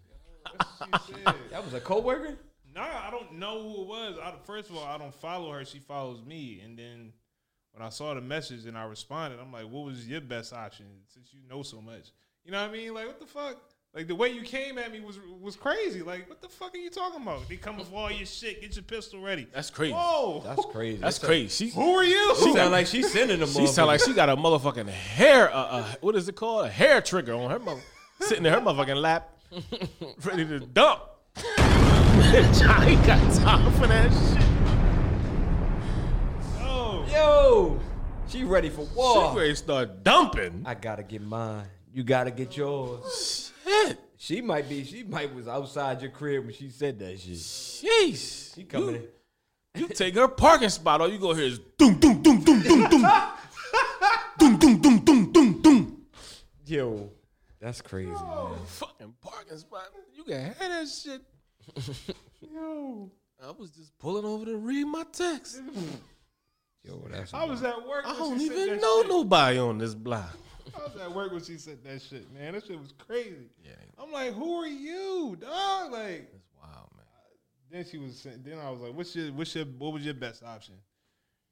that 1.50 1.64
was 1.64 1.74
a 1.74 1.80
coworker. 1.80 2.36
nah, 2.74 2.82
I 2.82 3.10
don't 3.10 3.34
know 3.38 3.62
who 3.62 3.82
it 3.82 3.86
was. 3.88 4.18
I, 4.22 4.32
first 4.44 4.70
of 4.70 4.76
all, 4.76 4.84
I 4.84 4.98
don't 4.98 5.14
follow 5.14 5.52
her. 5.52 5.64
She 5.64 5.78
follows 5.78 6.20
me. 6.24 6.60
And 6.64 6.78
then 6.78 7.12
when 7.72 7.84
I 7.86 7.90
saw 7.90 8.14
the 8.14 8.20
message 8.20 8.66
and 8.66 8.76
I 8.76 8.84
responded, 8.84 9.38
I'm 9.40 9.52
like, 9.52 9.64
what 9.64 9.84
was 9.86 10.08
your 10.08 10.20
best 10.20 10.52
option 10.52 10.86
since 11.12 11.32
you 11.32 11.40
know 11.48 11.62
so 11.62 11.80
much? 11.80 12.12
You 12.44 12.52
know 12.52 12.60
what 12.62 12.70
I 12.70 12.72
mean? 12.72 12.94
Like, 12.94 13.06
what 13.06 13.20
the 13.20 13.26
fuck? 13.26 13.56
Like 13.92 14.06
the 14.06 14.14
way 14.14 14.28
you 14.28 14.42
came 14.42 14.78
at 14.78 14.92
me 14.92 15.00
was 15.00 15.18
was 15.40 15.56
crazy. 15.56 16.00
Like, 16.00 16.28
what 16.28 16.40
the 16.40 16.48
fuck 16.48 16.72
are 16.76 16.78
you 16.78 16.90
talking 16.90 17.22
about? 17.22 17.48
They 17.48 17.56
come 17.56 17.76
with 17.76 17.92
all 17.92 18.08
your 18.08 18.24
shit. 18.24 18.60
Get 18.60 18.76
your 18.76 18.84
pistol 18.84 19.20
ready. 19.20 19.48
That's 19.52 19.68
crazy. 19.68 19.92
Whoa, 19.94 20.42
That's 20.44 20.64
crazy. 20.66 20.96
That's 20.98 21.18
crazy. 21.18 21.48
She, 21.48 21.74
who 21.74 21.96
are 21.96 22.04
you? 22.04 22.36
She 22.36 22.52
sound 22.54 22.70
like 22.70 22.86
she's 22.86 23.10
sending 23.12 23.40
them. 23.40 23.48
she 23.48 23.66
sound 23.66 23.88
like 23.88 24.00
she 24.00 24.12
got 24.14 24.28
a 24.28 24.36
motherfucking 24.36 24.86
hair. 24.88 25.50
Uh, 25.52 25.56
uh, 25.56 25.84
what 26.02 26.14
is 26.14 26.28
it 26.28 26.36
called? 26.36 26.66
A 26.66 26.70
hair 26.70 27.00
trigger 27.00 27.34
on 27.34 27.50
her 27.50 27.58
mother, 27.58 27.80
sitting 28.20 28.46
in 28.46 28.52
her 28.52 28.60
motherfucking 28.60 28.94
lap, 28.94 29.28
ready 30.24 30.46
to 30.46 30.60
dump. 30.60 31.02
I 31.36 32.86
ain't 32.88 33.06
got 33.06 33.34
time 33.34 33.72
for 33.72 33.86
that 33.88 34.10
shit. 34.12 34.46
Oh, 36.60 37.04
Yo, 37.10 37.80
she 38.28 38.44
ready 38.44 38.68
for 38.68 38.82
war. 38.94 39.32
She 39.32 39.38
ready 39.38 39.50
to 39.50 39.56
start 39.56 40.04
dumping. 40.04 40.62
I 40.64 40.74
gotta 40.74 41.02
get 41.02 41.22
mine. 41.22 41.64
You 41.92 42.04
gotta 42.04 42.30
get 42.30 42.56
yours. 42.56 43.52
Shit. 43.64 43.98
She 44.16 44.40
might 44.40 44.68
be. 44.68 44.84
She 44.84 45.02
might 45.02 45.34
was 45.34 45.48
outside 45.48 46.00
your 46.00 46.12
crib 46.12 46.44
when 46.44 46.54
she 46.54 46.68
said 46.70 47.00
that 47.00 47.18
shit. 47.18 47.34
Jeez. 47.34 48.54
She 48.54 48.64
coming 48.64 48.96
in. 48.96 49.04
You 49.74 49.88
take 49.88 50.14
her 50.14 50.28
parking 50.28 50.68
spot, 50.68 51.00
all 51.00 51.10
you 51.10 51.18
go 51.18 51.32
hear 51.32 51.46
is 51.46 51.58
doom, 51.78 51.98
doom, 51.98 52.22
doom, 52.22 52.42
doom, 52.42 52.60
doom, 52.62 52.88
doom. 52.88 53.02
doom, 54.38 54.58
doom, 54.58 54.80
doom, 54.80 54.98
doom, 54.98 55.32
doom, 55.32 55.62
doom. 55.62 56.06
Yo, 56.66 57.10
that's 57.60 57.80
crazy. 57.80 58.10
man. 58.10 58.56
Fucking 58.66 59.14
parking 59.20 59.58
spot. 59.58 59.88
You 60.14 60.24
can 60.24 60.42
hear 60.44 60.54
that 60.68 60.88
shit. 60.88 61.22
yo. 62.40 63.10
I 63.42 63.50
was 63.52 63.70
just 63.70 63.96
pulling 63.98 64.24
over 64.24 64.44
to 64.44 64.56
read 64.56 64.84
my 64.84 65.04
text. 65.12 65.60
Yo, 66.84 67.06
that's. 67.10 67.34
I 67.34 67.44
was 67.44 67.62
at 67.62 67.86
work. 67.86 68.04
I 68.06 68.16
don't 68.16 68.38
she 68.38 68.48
said 68.48 68.56
even 68.56 68.68
that 68.76 68.82
know 68.82 69.00
shit. 69.02 69.10
nobody 69.10 69.58
on 69.58 69.78
this 69.78 69.94
block. 69.94 70.34
I 70.74 70.82
was 70.82 70.96
at 70.96 71.14
work 71.14 71.32
when 71.32 71.42
she 71.42 71.56
said 71.58 71.82
that 71.84 72.00
shit, 72.00 72.32
man. 72.32 72.54
That 72.54 72.66
shit 72.66 72.78
was 72.78 72.92
crazy. 72.96 73.50
Yeah, 73.64 73.72
I'm 73.98 74.10
like, 74.12 74.32
who 74.34 74.62
are 74.62 74.66
you, 74.66 75.36
dog? 75.40 75.92
Like, 75.92 76.30
that's 76.32 76.48
wild, 76.58 76.88
man. 76.96 77.04
then 77.70 77.84
she 77.90 77.98
was, 77.98 78.16
saying- 78.18 78.42
then 78.44 78.58
I 78.58 78.70
was 78.70 78.80
like, 78.80 78.94
what's 78.94 79.14
your, 79.14 79.32
what's 79.32 79.54
your, 79.54 79.64
what 79.64 79.92
was 79.92 80.04
your 80.04 80.14
best 80.14 80.42
option? 80.42 80.74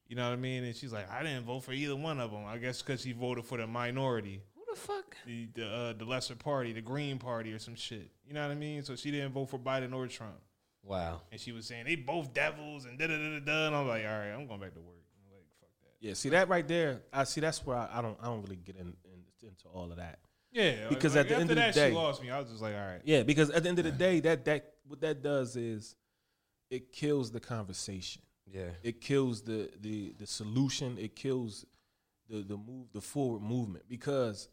You 0.07 0.17
know 0.17 0.25
what 0.27 0.33
I 0.33 0.37
mean? 0.37 0.65
And 0.65 0.75
she's 0.75 0.93
like, 0.93 1.11
I 1.11 1.23
didn't 1.23 1.45
vote 1.45 1.61
for 1.61 1.73
either 1.73 1.97
one 1.97 2.21
of 2.21 2.31
them. 2.31 2.45
I 2.47 2.57
guess 2.59 2.81
because 2.81 3.03
she 3.03 3.13
voted 3.13 3.45
for 3.45 3.59
the 3.59 3.67
minority, 3.67 4.41
Who 4.55 4.58
the 4.58 4.58
fuck? 4.79 5.17
the 5.27 5.49
the, 5.55 5.67
uh, 5.67 5.93
the 5.93 6.05
lesser 6.05 6.35
party, 6.37 6.73
the 6.73 6.81
Green 6.81 7.19
Party 7.19 7.53
or 7.53 7.59
some 7.59 7.75
shit. 7.75 8.11
You 8.27 8.35
know 8.35 8.43
what 8.43 8.51
I 8.53 8.55
mean? 8.55 8.83
So 8.83 8.97
she 8.97 9.11
didn't 9.11 9.33
vote 9.33 9.47
for 9.51 9.59
Biden 9.59 9.95
or 9.95 10.07
Trump. 10.07 10.41
Wow. 10.83 11.21
And 11.31 11.41
she 11.41 11.53
was 11.53 11.67
saying 11.67 11.85
they 11.85 11.97
both 11.97 12.33
devils 12.33 12.85
and 12.87 12.99
da 12.99 13.07
da 13.07 13.17
da 13.17 13.39
da 13.39 13.41
da. 13.41 13.67
And 13.67 13.77
I'm 13.77 13.89
like, 13.89 14.05
all 14.05 14.11
right, 14.19 14.29
I'm 14.31 14.47
going 14.47 14.61
back 14.61 14.75
to 14.75 14.81
work. 14.81 14.97
I'm 15.27 15.33
like, 15.35 15.45
fuck 15.61 15.69
that. 15.83 16.07
Yeah, 16.07 16.15
see 16.15 16.29
that 16.31 16.49
right 16.49 16.67
there. 16.67 17.03
I 17.13 17.25
see 17.25 17.41
that's 17.41 17.65
where 17.67 17.77
I, 17.77 17.89
I 17.93 18.03
don't 18.03 18.17
I 18.23 18.27
don't 18.27 18.43
really 18.43 18.57
get 18.57 18.77
in, 18.77 18.95
in 19.05 19.49
into 19.49 19.69
all 19.73 19.91
of 19.91 19.97
that. 19.99 20.19
Yeah, 20.51 20.89
Because 20.89 21.15
like, 21.15 21.27
at 21.27 21.29
the 21.29 21.35
end 21.35 21.43
of 21.43 21.49
the 21.51 21.55
that, 21.57 21.75
day- 21.75 21.91
she 21.91 21.95
lost 21.95 22.23
me. 22.23 22.31
I 22.31 22.39
was 22.41 22.49
just 22.49 22.63
like, 22.63 22.75
all 22.75 22.81
right. 22.81 23.01
Yeah, 23.05 23.23
because 23.23 23.51
at 23.51 23.63
the 23.65 23.69
end 23.69 23.79
of 23.79 23.85
the 23.85 23.93
day, 23.93 24.21
that 24.21 24.47
that 24.47 24.73
what 24.87 25.01
that 25.03 25.23
does 25.23 25.57
is 25.57 25.95
it 26.71 26.91
kills 26.93 27.31
the 27.31 27.41
conversation. 27.41 28.23
Yeah. 28.51 28.71
It 28.83 29.01
kills 29.03 29.43
the 29.43 29.71
the 29.81 30.15
the 30.19 30.27
solution. 30.27 30.97
It 30.99 31.15
kills 31.15 31.67
the 32.31 32.43
the 32.43 32.57
move 32.57 32.87
the 32.95 33.01
forward 33.03 33.43
movement 33.43 33.85
because 33.89 34.49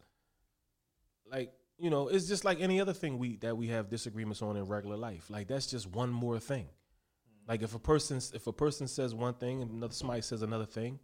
like 1.30 1.52
you 1.78 1.90
know 1.90 2.08
it's 2.08 2.28
just 2.28 2.46
like 2.46 2.62
any 2.62 2.80
other 2.80 2.94
thing 2.94 3.18
we 3.18 3.38
that 3.38 3.58
we 3.58 3.68
have 3.68 3.90
disagreements 3.90 4.42
on 4.42 4.58
in 4.58 4.66
regular 4.66 4.98
life. 4.98 5.30
Like 5.30 5.48
that's 5.48 5.68
just 5.68 5.88
one 5.88 6.10
more 6.10 6.40
thing. 6.40 6.68
Like 7.48 7.62
if 7.62 7.76
a 7.76 7.80
person 7.80 8.20
if 8.34 8.48
a 8.48 8.54
person 8.54 8.88
says 8.88 9.14
one 9.14 9.34
thing 9.36 9.62
and 9.62 9.72
another 9.72 9.94
somebody 9.94 10.22
says 10.22 10.42
another 10.42 10.66
thing, 10.66 11.00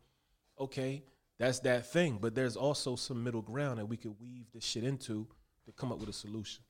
okay, 0.60 1.04
that's 1.38 1.60
that 1.60 1.92
thing. 1.92 2.18
But 2.22 2.36
there's 2.36 2.56
also 2.56 2.96
some 2.96 3.24
middle 3.24 3.42
ground 3.42 3.80
that 3.80 3.86
we 3.86 3.98
could 3.98 4.20
weave 4.20 4.46
this 4.54 4.64
shit 4.64 4.84
into 4.84 5.28
to 5.66 5.72
come 5.72 5.92
up 5.92 6.00
with 6.00 6.10
a 6.10 6.14
solution. 6.14 6.64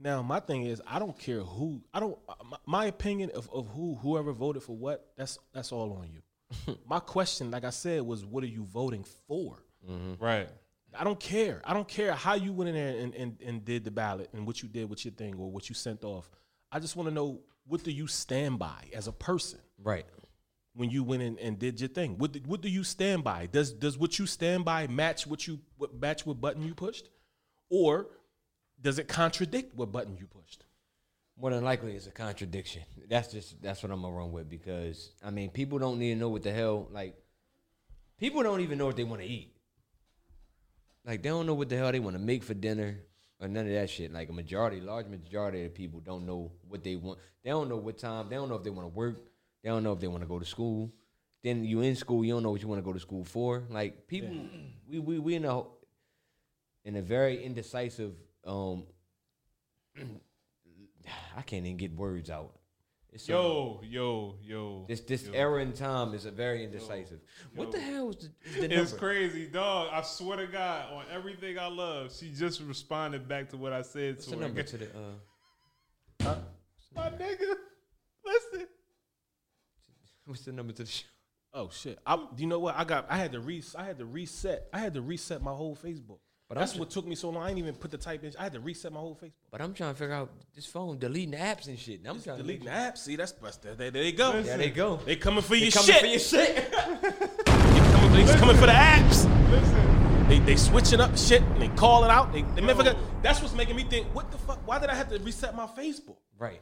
Now 0.00 0.22
my 0.22 0.40
thing 0.40 0.62
is 0.62 0.80
I 0.86 0.98
don't 0.98 1.18
care 1.18 1.40
who 1.40 1.82
I 1.92 2.00
don't 2.00 2.18
uh, 2.28 2.34
my, 2.44 2.56
my 2.66 2.86
opinion 2.86 3.30
of, 3.34 3.50
of 3.52 3.68
who 3.68 3.96
whoever 3.96 4.32
voted 4.32 4.62
for 4.62 4.76
what 4.76 5.12
that's 5.16 5.38
that's 5.52 5.72
all 5.72 5.92
on 5.92 6.08
you. 6.10 6.76
my 6.88 7.00
question, 7.00 7.50
like 7.50 7.64
I 7.64 7.70
said, 7.70 8.02
was 8.02 8.24
what 8.24 8.42
are 8.44 8.48
you 8.48 8.64
voting 8.64 9.04
for? 9.26 9.62
Mm-hmm. 9.88 10.24
Right. 10.24 10.48
I 10.96 11.04
don't 11.04 11.20
care. 11.20 11.60
I 11.64 11.74
don't 11.74 11.88
care 11.88 12.12
how 12.14 12.34
you 12.34 12.52
went 12.52 12.68
in 12.70 12.74
there 12.74 13.02
and, 13.02 13.14
and, 13.14 13.36
and 13.44 13.64
did 13.64 13.84
the 13.84 13.90
ballot 13.90 14.30
and 14.32 14.46
what 14.46 14.62
you 14.62 14.68
did 14.68 14.88
with 14.88 15.04
your 15.04 15.12
thing 15.12 15.34
or 15.38 15.50
what 15.50 15.68
you 15.68 15.74
sent 15.74 16.04
off. 16.04 16.30
I 16.72 16.78
just 16.80 16.96
want 16.96 17.08
to 17.08 17.14
know 17.14 17.40
what 17.66 17.82
do 17.84 17.90
you 17.90 18.06
stand 18.06 18.58
by 18.58 18.84
as 18.94 19.06
a 19.08 19.12
person 19.12 19.58
Right. 19.82 20.06
when 20.74 20.90
you 20.90 21.02
went 21.02 21.22
in 21.22 21.38
and 21.38 21.58
did 21.58 21.80
your 21.80 21.88
thing? 21.88 22.16
What 22.18 22.32
do, 22.32 22.40
what 22.46 22.62
do 22.62 22.68
you 22.68 22.84
stand 22.84 23.22
by? 23.24 23.46
Does 23.46 23.72
does 23.72 23.98
what 23.98 24.18
you 24.18 24.26
stand 24.26 24.64
by 24.64 24.86
match 24.86 25.26
what 25.26 25.46
you 25.46 25.60
what 25.76 26.00
match 26.00 26.24
what 26.24 26.40
button 26.40 26.62
you 26.62 26.74
pushed, 26.74 27.08
or 27.68 28.06
does 28.80 28.98
it 28.98 29.08
contradict 29.08 29.74
what 29.74 29.92
button 29.92 30.16
you 30.16 30.26
pushed? 30.26 30.64
More 31.40 31.50
than 31.50 31.62
likely, 31.62 31.94
it's 31.94 32.06
a 32.06 32.10
contradiction. 32.10 32.82
That's 33.08 33.30
just 33.30 33.60
that's 33.62 33.82
what 33.82 33.92
I'm 33.92 34.00
gonna 34.02 34.14
run 34.14 34.32
with 34.32 34.48
because 34.48 35.12
I 35.22 35.30
mean, 35.30 35.50
people 35.50 35.78
don't 35.78 35.98
need 35.98 36.14
to 36.14 36.20
know 36.20 36.30
what 36.30 36.42
the 36.42 36.52
hell 36.52 36.88
like. 36.90 37.14
People 38.18 38.42
don't 38.42 38.60
even 38.60 38.78
know 38.78 38.86
what 38.86 38.96
they 38.96 39.04
want 39.04 39.20
to 39.22 39.28
eat. 39.28 39.52
Like 41.04 41.22
they 41.22 41.28
don't 41.28 41.46
know 41.46 41.54
what 41.54 41.68
the 41.68 41.76
hell 41.76 41.92
they 41.92 42.00
want 42.00 42.16
to 42.16 42.22
make 42.22 42.42
for 42.42 42.54
dinner 42.54 42.98
or 43.40 43.48
none 43.48 43.66
of 43.66 43.72
that 43.72 43.90
shit. 43.90 44.12
Like 44.12 44.28
a 44.28 44.32
majority, 44.32 44.80
large 44.80 45.06
majority 45.06 45.64
of 45.64 45.74
people 45.74 46.00
don't 46.00 46.26
know 46.26 46.52
what 46.68 46.84
they 46.84 46.96
want. 46.96 47.18
They 47.42 47.50
don't 47.50 47.68
know 47.68 47.76
what 47.76 47.98
time. 47.98 48.28
They 48.28 48.36
don't 48.36 48.48
know 48.48 48.56
if 48.56 48.64
they 48.64 48.70
want 48.70 48.84
to 48.84 48.94
work. 48.94 49.16
They 49.62 49.70
don't 49.70 49.82
know 49.82 49.92
if 49.92 50.00
they 50.00 50.08
want 50.08 50.22
to 50.22 50.28
go 50.28 50.38
to 50.38 50.44
school. 50.44 50.92
Then 51.42 51.64
you 51.64 51.80
in 51.80 51.94
school, 51.96 52.24
you 52.24 52.34
don't 52.34 52.42
know 52.42 52.50
what 52.50 52.60
you 52.60 52.68
want 52.68 52.80
to 52.80 52.84
go 52.84 52.92
to 52.92 53.00
school 53.00 53.24
for. 53.24 53.64
Like 53.70 54.06
people, 54.08 54.30
we 54.88 54.98
we 54.98 55.18
we 55.18 55.34
in 55.36 55.44
a 55.44 55.62
in 56.84 56.96
a 56.96 57.02
very 57.02 57.42
indecisive. 57.44 58.14
um 58.44 58.84
I 61.36 61.42
can't 61.42 61.64
even 61.64 61.76
get 61.76 61.94
words 61.94 62.28
out. 62.28 62.57
It's 63.12 63.26
a- 63.28 63.32
Yo, 63.32 63.80
yo, 63.84 64.34
yo. 64.42 64.84
this 64.86 65.00
this 65.00 65.24
yo. 65.26 65.32
era 65.32 65.62
in 65.62 65.72
time 65.72 66.12
is 66.14 66.26
a 66.26 66.30
very 66.30 66.62
indecisive. 66.64 67.20
What 67.54 67.72
the 67.72 67.80
hell 67.80 68.10
is 68.10 68.16
the, 68.16 68.30
is 68.44 68.54
the 68.56 68.64
It's 68.64 68.92
number? 68.92 68.96
crazy, 69.06 69.46
dog. 69.46 69.88
I 69.92 70.02
swear 70.02 70.36
to 70.36 70.46
God, 70.46 70.92
on 70.92 71.04
everything 71.10 71.58
I 71.58 71.68
love, 71.68 72.12
she 72.14 72.30
just 72.30 72.60
responded 72.60 73.26
back 73.26 73.48
to 73.50 73.56
what 73.56 73.72
I 73.72 73.80
said 73.82 74.16
What's 74.16 74.26
to 74.26 74.30
the 74.32 74.36
her. 74.36 74.42
number 74.42 74.62
to 74.72 74.76
the 74.76 74.86
uh? 76.24 76.34
My 76.94 77.08
nigga, 77.10 77.54
listen. 78.24 78.66
What's 80.26 80.42
the 80.44 80.52
number 80.52 80.72
to 80.74 80.84
the 80.84 80.90
show? 80.90 81.06
Oh 81.54 81.70
shit! 81.72 81.98
I, 82.06 82.16
do 82.16 82.42
you 82.42 82.46
know 82.46 82.58
what? 82.58 82.76
I 82.76 82.84
got. 82.84 83.06
I 83.08 83.16
had 83.16 83.32
to 83.32 83.40
re. 83.40 83.62
I 83.74 83.84
had 83.84 83.98
to 83.98 84.04
reset. 84.04 84.68
I 84.72 84.78
had 84.80 84.92
to 84.94 85.00
reset 85.00 85.42
my 85.42 85.52
whole 85.52 85.74
Facebook. 85.74 86.18
But 86.48 86.56
That's 86.56 86.72
I'm 86.72 86.78
what 86.78 86.90
took 86.90 87.06
me 87.06 87.14
so 87.14 87.28
long. 87.28 87.42
I 87.42 87.48
didn't 87.48 87.58
even 87.58 87.74
put 87.74 87.90
the 87.90 87.98
type 87.98 88.24
in. 88.24 88.32
I 88.38 88.44
had 88.44 88.54
to 88.54 88.60
reset 88.60 88.90
my 88.90 89.00
whole 89.00 89.14
Facebook. 89.22 89.32
But 89.50 89.60
I'm 89.60 89.74
trying 89.74 89.92
to 89.92 89.98
figure 89.98 90.14
out 90.14 90.30
this 90.54 90.64
phone 90.64 90.98
deleting 90.98 91.32
the 91.32 91.36
apps 91.36 91.66
and 91.68 91.78
shit. 91.78 92.00
I'm 92.06 92.22
trying 92.22 92.38
Deleting 92.38 92.60
to 92.64 92.70
the 92.70 92.72
app. 92.72 92.96
See, 92.96 93.16
that's 93.16 93.32
that's- 93.32 93.56
there, 93.58 93.74
there 93.74 93.90
they 93.90 94.12
go. 94.12 94.38
Yeah, 94.38 94.56
they 94.56 94.70
go. 94.70 94.96
They 94.96 95.16
coming 95.16 95.42
for 95.42 95.56
your 95.56 95.70
coming 95.70 95.86
shit. 95.86 96.00
for 96.00 96.06
your 96.06 96.18
shit. 96.18 96.74
They 97.78 97.92
coming, 97.92 98.26
they 98.26 98.34
coming 98.36 98.56
for 98.56 98.66
the 98.66 98.72
apps. 98.72 99.50
Listen, 99.50 100.28
They 100.28 100.38
they 100.40 100.56
switching 100.56 101.00
up 101.00 101.16
shit 101.18 101.42
and 101.42 101.60
they 101.60 101.68
calling 101.68 102.10
out. 102.10 102.32
They, 102.32 102.42
they 102.42 102.60
never 102.62 102.82
got. 102.82 102.96
That's 103.22 103.40
what's 103.42 103.54
making 103.54 103.76
me 103.76 103.84
think. 103.84 104.06
What 104.14 104.30
the 104.30 104.38
fuck? 104.38 104.66
Why 104.66 104.78
did 104.78 104.88
I 104.90 104.94
have 104.94 105.08
to 105.10 105.18
reset 105.18 105.54
my 105.54 105.66
Facebook? 105.66 106.16
right. 106.38 106.60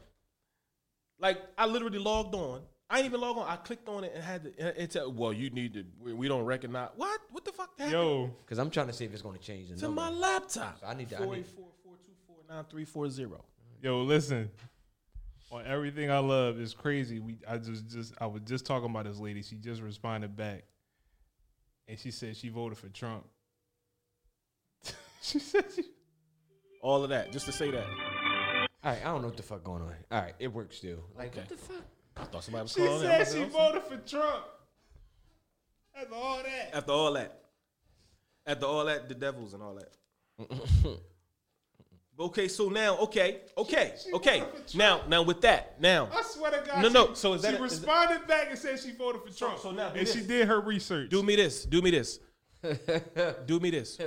Like 1.18 1.40
I 1.56 1.66
literally 1.66 1.98
logged 1.98 2.34
on. 2.34 2.62
I 2.88 2.98
ain't 2.98 3.06
even 3.06 3.20
log 3.20 3.36
on. 3.36 3.48
I 3.48 3.56
clicked 3.56 3.88
on 3.88 4.04
it 4.04 4.12
and 4.14 4.22
had 4.22 4.44
to. 4.44 4.82
It 4.82 4.92
said, 4.92 5.02
"Well, 5.08 5.32
you 5.32 5.50
need 5.50 5.74
to. 5.74 5.84
We, 6.00 6.12
we 6.12 6.28
don't 6.28 6.44
recognize 6.44 6.90
what. 6.96 7.20
What 7.32 7.44
the 7.44 7.50
fuck 7.52 7.70
happened 7.76 7.92
yo, 7.92 8.30
Because 8.44 8.58
I'm 8.58 8.70
trying 8.70 8.86
to 8.86 8.92
see 8.92 9.04
if 9.04 9.12
it's 9.12 9.22
going 9.22 9.36
to 9.36 9.42
change 9.44 9.70
the 9.70 9.74
to 9.76 9.82
number. 9.82 10.02
my 10.02 10.10
laptop? 10.10 10.78
So 10.80 10.86
I 10.86 10.94
need 10.94 11.08
to- 11.08 11.16
I 11.20 11.26
need- 11.26 11.44
484-424-9340. 12.48 13.40
yo, 13.82 14.02
listen. 14.02 14.50
On 15.50 15.64
everything 15.64 16.10
I 16.10 16.18
love 16.18 16.58
is 16.58 16.74
crazy. 16.74 17.20
We, 17.20 17.38
I 17.48 17.58
just, 17.58 17.86
just, 17.88 18.14
I 18.20 18.26
was 18.26 18.42
just 18.44 18.66
talking 18.66 18.90
about 18.90 19.04
this 19.04 19.18
lady. 19.18 19.42
She 19.42 19.56
just 19.56 19.80
responded 19.80 20.36
back, 20.36 20.64
and 21.86 21.96
she 21.98 22.10
said 22.10 22.36
she 22.36 22.48
voted 22.48 22.76
for 22.78 22.88
Trump. 22.88 23.24
she 25.22 25.38
said 25.38 25.64
she. 25.74 25.84
All 26.82 27.02
of 27.02 27.10
that, 27.10 27.32
just 27.32 27.46
to 27.46 27.52
say 27.52 27.70
that. 27.70 27.84
All 27.86 28.92
right, 28.92 29.00
I 29.00 29.04
don't 29.04 29.22
know 29.22 29.28
what 29.28 29.36
the 29.36 29.42
fuck 29.42 29.62
going 29.64 29.82
on. 29.82 29.94
All 30.10 30.20
right, 30.20 30.34
it 30.38 30.48
works 30.52 30.76
still. 30.76 30.98
Like 31.16 31.34
what 31.36 31.48
the 31.48 31.56
fuck? 31.56 31.84
I 32.16 32.24
thought 32.24 32.44
somebody 32.44 32.62
was 32.62 32.72
She 32.72 32.80
calling. 32.80 33.10
in. 33.10 33.24
said 33.26 33.38
she 33.38 33.44
voted 33.44 33.82
for 33.82 33.96
Trump. 33.98 34.44
After 35.98 36.14
all 36.14 36.36
that. 36.42 36.70
After 36.74 36.92
all 36.92 37.12
that, 37.14 37.42
after 38.46 38.66
all 38.66 38.84
that, 38.84 39.08
the 39.08 39.14
devils 39.14 39.54
and 39.54 39.62
all 39.62 39.74
that. 39.76 39.92
okay, 42.20 42.48
so 42.48 42.68
now, 42.68 42.96
okay, 42.98 43.40
okay, 43.56 43.94
okay. 44.14 44.42
Now, 44.74 45.02
now 45.08 45.22
with 45.22 45.40
that, 45.42 45.80
now, 45.80 46.08
I 46.12 46.22
swear 46.22 46.50
to 46.50 46.62
God. 46.66 46.82
No, 46.82 46.88
no, 46.88 47.14
so 47.14 47.34
is 47.34 47.40
she 47.42 47.50
that 47.50 47.60
a- 47.60 47.64
is 47.64 47.72
responded 47.80 48.26
back 48.26 48.48
and 48.50 48.58
said 48.58 48.78
she 48.78 48.92
voted 48.92 49.22
for 49.22 49.36
Trump. 49.36 49.58
so 49.58 49.70
now 49.70 49.88
do 49.90 49.98
and 49.98 50.06
this. 50.06 50.14
she 50.14 50.20
did 50.22 50.46
her 50.48 50.60
research. 50.60 51.08
do 51.10 51.22
me 51.22 51.36
this, 51.36 51.64
do 51.64 51.80
me 51.82 51.90
this, 51.90 52.18
do 53.46 53.58
me 53.60 53.70
this. 53.70 53.98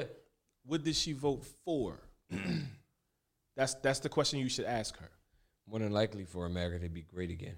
What 0.66 0.84
did 0.84 0.96
she 0.96 1.14
vote 1.14 1.44
for? 1.66 2.00
that's 3.56 3.74
that's 3.76 4.00
the 4.00 4.10
question 4.10 4.40
you 4.40 4.50
should 4.50 4.66
ask 4.66 4.96
her. 4.98 5.10
More 5.68 5.80
than 5.80 5.92
likely 5.92 6.26
for 6.26 6.46
America 6.46 6.80
to 6.84 6.90
be 6.90 7.02
great 7.02 7.32
again. 7.32 7.56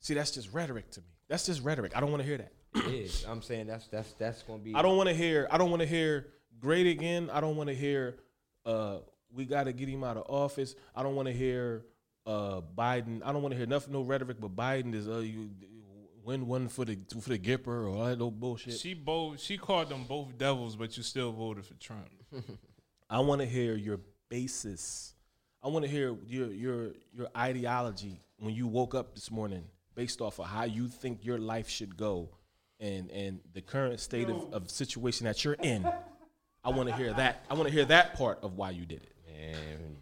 See, 0.00 0.14
that's 0.14 0.30
just 0.30 0.52
rhetoric 0.52 0.90
to 0.92 1.00
me. 1.00 1.06
That's 1.28 1.46
just 1.46 1.62
rhetoric. 1.62 1.96
I 1.96 2.00
don't 2.00 2.10
want 2.10 2.22
to 2.22 2.28
hear 2.28 2.38
that. 2.38 2.52
It 2.74 2.94
is. 2.94 3.24
I'm 3.28 3.42
saying 3.42 3.66
that's 3.66 3.86
that's 3.88 4.12
that's 4.14 4.42
going 4.42 4.60
to 4.60 4.64
be. 4.64 4.74
I 4.74 4.82
don't 4.82 4.96
want 4.96 5.08
to 5.08 5.14
hear. 5.14 5.48
I 5.50 5.58
don't 5.58 5.70
want 5.70 5.80
to 5.80 5.88
hear 5.88 6.28
great 6.58 6.86
again. 6.86 7.30
I 7.32 7.40
don't 7.40 7.56
want 7.56 7.68
to 7.68 7.74
hear. 7.74 8.16
Uh, 8.64 8.98
we 9.32 9.44
got 9.44 9.64
to 9.64 9.72
get 9.72 9.88
him 9.88 10.02
out 10.04 10.16
of 10.16 10.24
office. 10.28 10.74
I 10.94 11.02
don't 11.02 11.14
want 11.14 11.28
to 11.28 11.34
hear 11.34 11.84
uh, 12.26 12.60
Biden. 12.76 13.22
I 13.24 13.32
don't 13.32 13.42
want 13.42 13.52
to 13.52 13.58
hear 13.58 13.66
nothing, 13.66 13.92
no 13.92 14.02
rhetoric. 14.02 14.38
But 14.40 14.56
Biden 14.56 14.94
is 14.94 15.08
uh, 15.08 15.18
you 15.18 15.50
win 16.24 16.46
one 16.46 16.68
for 16.68 16.84
the 16.84 16.98
for 17.20 17.28
the 17.30 17.38
Gipper 17.38 17.66
or 17.68 17.88
all 17.88 18.04
that 18.04 18.18
no 18.18 18.30
bullshit. 18.30 18.78
She 18.78 18.94
both 18.94 19.40
she 19.40 19.58
called 19.58 19.88
them 19.88 20.04
both 20.04 20.36
devils, 20.38 20.76
but 20.76 20.96
you 20.96 21.02
still 21.02 21.32
voted 21.32 21.64
for 21.64 21.74
Trump. 21.74 22.08
I 23.10 23.20
want 23.20 23.40
to 23.40 23.46
hear 23.46 23.74
your 23.74 24.00
basis. 24.28 25.14
I 25.62 25.68
want 25.68 25.84
to 25.84 25.90
hear 25.90 26.16
your 26.26 26.48
your 26.48 26.90
your 27.12 27.28
ideology 27.36 28.20
when 28.38 28.54
you 28.54 28.66
woke 28.66 28.94
up 28.94 29.14
this 29.14 29.30
morning, 29.30 29.64
based 29.94 30.20
off 30.20 30.38
of 30.38 30.46
how 30.46 30.64
you 30.64 30.88
think 30.88 31.24
your 31.24 31.38
life 31.38 31.68
should 31.68 31.96
go, 31.96 32.30
and 32.78 33.10
and 33.10 33.40
the 33.52 33.60
current 33.60 34.00
state 34.00 34.28
of, 34.28 34.52
of 34.52 34.70
situation 34.70 35.24
that 35.26 35.44
you're 35.44 35.54
in. 35.54 35.86
I 36.62 36.70
want 36.70 36.88
to 36.88 36.94
hear 36.94 37.12
that. 37.14 37.44
I 37.50 37.54
want 37.54 37.68
to 37.68 37.72
hear 37.74 37.84
that 37.86 38.14
part 38.14 38.38
of 38.42 38.56
why 38.56 38.70
you 38.70 38.84
did 38.86 39.02
it, 39.02 39.14
Man, 39.26 39.96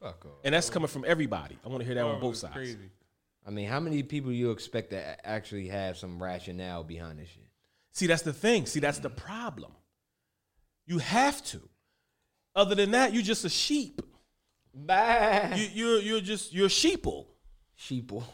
fuck 0.00 0.24
off. 0.26 0.32
and 0.44 0.54
that's 0.54 0.68
coming 0.68 0.88
from 0.88 1.04
everybody. 1.06 1.56
I 1.64 1.68
want 1.68 1.80
to 1.80 1.86
hear 1.86 1.94
that 1.94 2.04
on 2.04 2.20
both 2.20 2.36
sides. 2.36 2.54
Crazy. 2.54 2.90
I 3.46 3.50
mean, 3.50 3.68
how 3.68 3.80
many 3.80 4.02
people 4.02 4.32
you 4.32 4.50
expect 4.50 4.90
to 4.90 5.26
actually 5.26 5.68
have 5.68 5.96
some 5.98 6.22
rationale 6.22 6.82
behind 6.84 7.18
this 7.18 7.28
shit? 7.28 7.44
See, 7.92 8.06
that's 8.06 8.22
the 8.22 8.32
thing. 8.32 8.66
See, 8.66 8.80
that's 8.80 8.98
the 8.98 9.10
problem. 9.10 9.70
You 10.86 10.98
have 10.98 11.42
to. 11.44 11.60
Other 12.56 12.74
than 12.74 12.90
that, 12.92 13.12
you're 13.14 13.22
just 13.22 13.44
a 13.44 13.48
sheep. 13.50 14.00
Bye. 14.74 15.52
You, 15.56 15.68
you're 15.72 15.98
you're 16.00 16.20
just 16.20 16.52
you're 16.52 16.68
sheeple. 16.68 17.26
sheeple, 17.78 18.24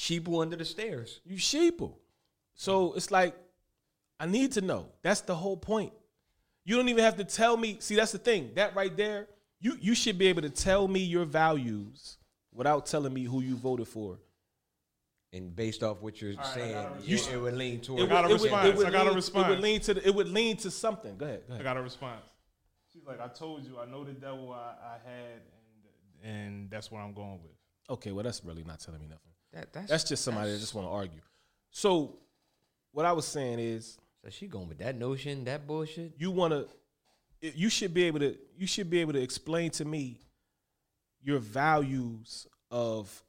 sheeple 0.00 0.40
under 0.40 0.56
the 0.56 0.64
stairs. 0.64 1.20
You 1.26 1.36
sheeple. 1.36 1.92
So 2.54 2.94
it's 2.94 3.10
like, 3.10 3.34
I 4.18 4.26
need 4.26 4.52
to 4.52 4.60
know. 4.62 4.86
That's 5.02 5.20
the 5.20 5.34
whole 5.34 5.56
point. 5.56 5.92
You 6.64 6.76
don't 6.76 6.88
even 6.88 7.04
have 7.04 7.16
to 7.16 7.24
tell 7.24 7.56
me. 7.56 7.76
See, 7.80 7.96
that's 7.96 8.12
the 8.12 8.18
thing. 8.18 8.50
That 8.54 8.74
right 8.74 8.94
there, 8.96 9.28
you 9.60 9.76
you 9.80 9.94
should 9.94 10.18
be 10.18 10.26
able 10.28 10.42
to 10.42 10.50
tell 10.50 10.88
me 10.88 11.00
your 11.00 11.24
values 11.24 12.16
without 12.52 12.86
telling 12.86 13.12
me 13.12 13.24
who 13.24 13.40
you 13.42 13.56
voted 13.56 13.88
for. 13.88 14.18
And 15.32 15.54
based 15.54 15.82
off 15.82 16.00
what 16.02 16.20
you're 16.20 16.34
saying, 16.54 16.72
gotta 16.74 17.02
you 17.02 17.16
it 17.32 17.40
would 17.40 17.54
lean 17.54 17.80
toward. 17.80 18.00
It 18.02 18.08
got 18.08 18.24
a 18.24 18.28
would- 18.28 18.36
it 18.36 18.40
would- 18.40 18.42
response. 18.42 18.68
it 18.68 18.76
would 18.76 18.86
I 18.86 18.90
got 18.90 19.06
a 19.06 19.10
lean- 19.10 19.18
It 19.44 19.48
would 19.50 19.60
lean 19.60 19.80
to 19.80 19.94
the, 19.94 20.06
it 20.08 20.14
would 20.14 20.28
lean 20.28 20.56
to 20.58 20.70
something. 20.70 21.16
Go 21.16 21.26
ahead. 21.26 21.42
Go 21.48 21.54
I 21.56 21.62
got 21.62 21.76
a 21.76 21.82
response. 21.82 22.22
She's 22.92 23.04
like, 23.06 23.20
I 23.20 23.28
told 23.28 23.64
you, 23.64 23.78
I 23.78 23.86
know 23.86 24.02
the 24.04 24.12
devil 24.12 24.52
I, 24.52 24.74
I 24.94 24.98
had, 25.08 25.40
and 26.24 26.36
and 26.36 26.70
that's 26.70 26.90
what 26.90 27.00
I'm 27.00 27.12
going 27.14 27.38
with. 27.42 27.52
Okay, 27.88 28.12
well 28.12 28.24
that's 28.24 28.44
really 28.44 28.64
not 28.64 28.80
telling 28.80 29.00
me 29.00 29.06
nothing. 29.06 29.29
That, 29.52 29.72
that's, 29.72 29.90
That's 29.90 30.04
just 30.04 30.24
somebody 30.24 30.52
that 30.52 30.58
just 30.58 30.74
want 30.74 30.86
to 30.86 30.92
argue. 30.92 31.20
So, 31.70 32.16
what 32.92 33.06
I 33.06 33.12
was 33.12 33.26
saying 33.26 33.58
is, 33.58 33.98
So 34.24 34.30
she 34.30 34.46
going 34.46 34.68
with 34.68 34.78
that 34.78 34.96
notion, 34.96 35.44
that 35.44 35.66
bullshit. 35.66 36.12
you 36.18 36.30
want 36.30 36.52
to 36.52 36.68
you 37.42 37.70
should 37.70 37.94
be 37.94 38.04
able 38.04 38.18
to 38.20 38.36
you 38.58 38.66
should 38.66 38.90
be 38.90 39.00
able 39.00 39.12
to 39.14 39.22
explain 39.22 39.70
to 39.70 39.84
me 39.84 40.20
your 41.22 41.38
values 41.38 42.46
of 42.70 43.22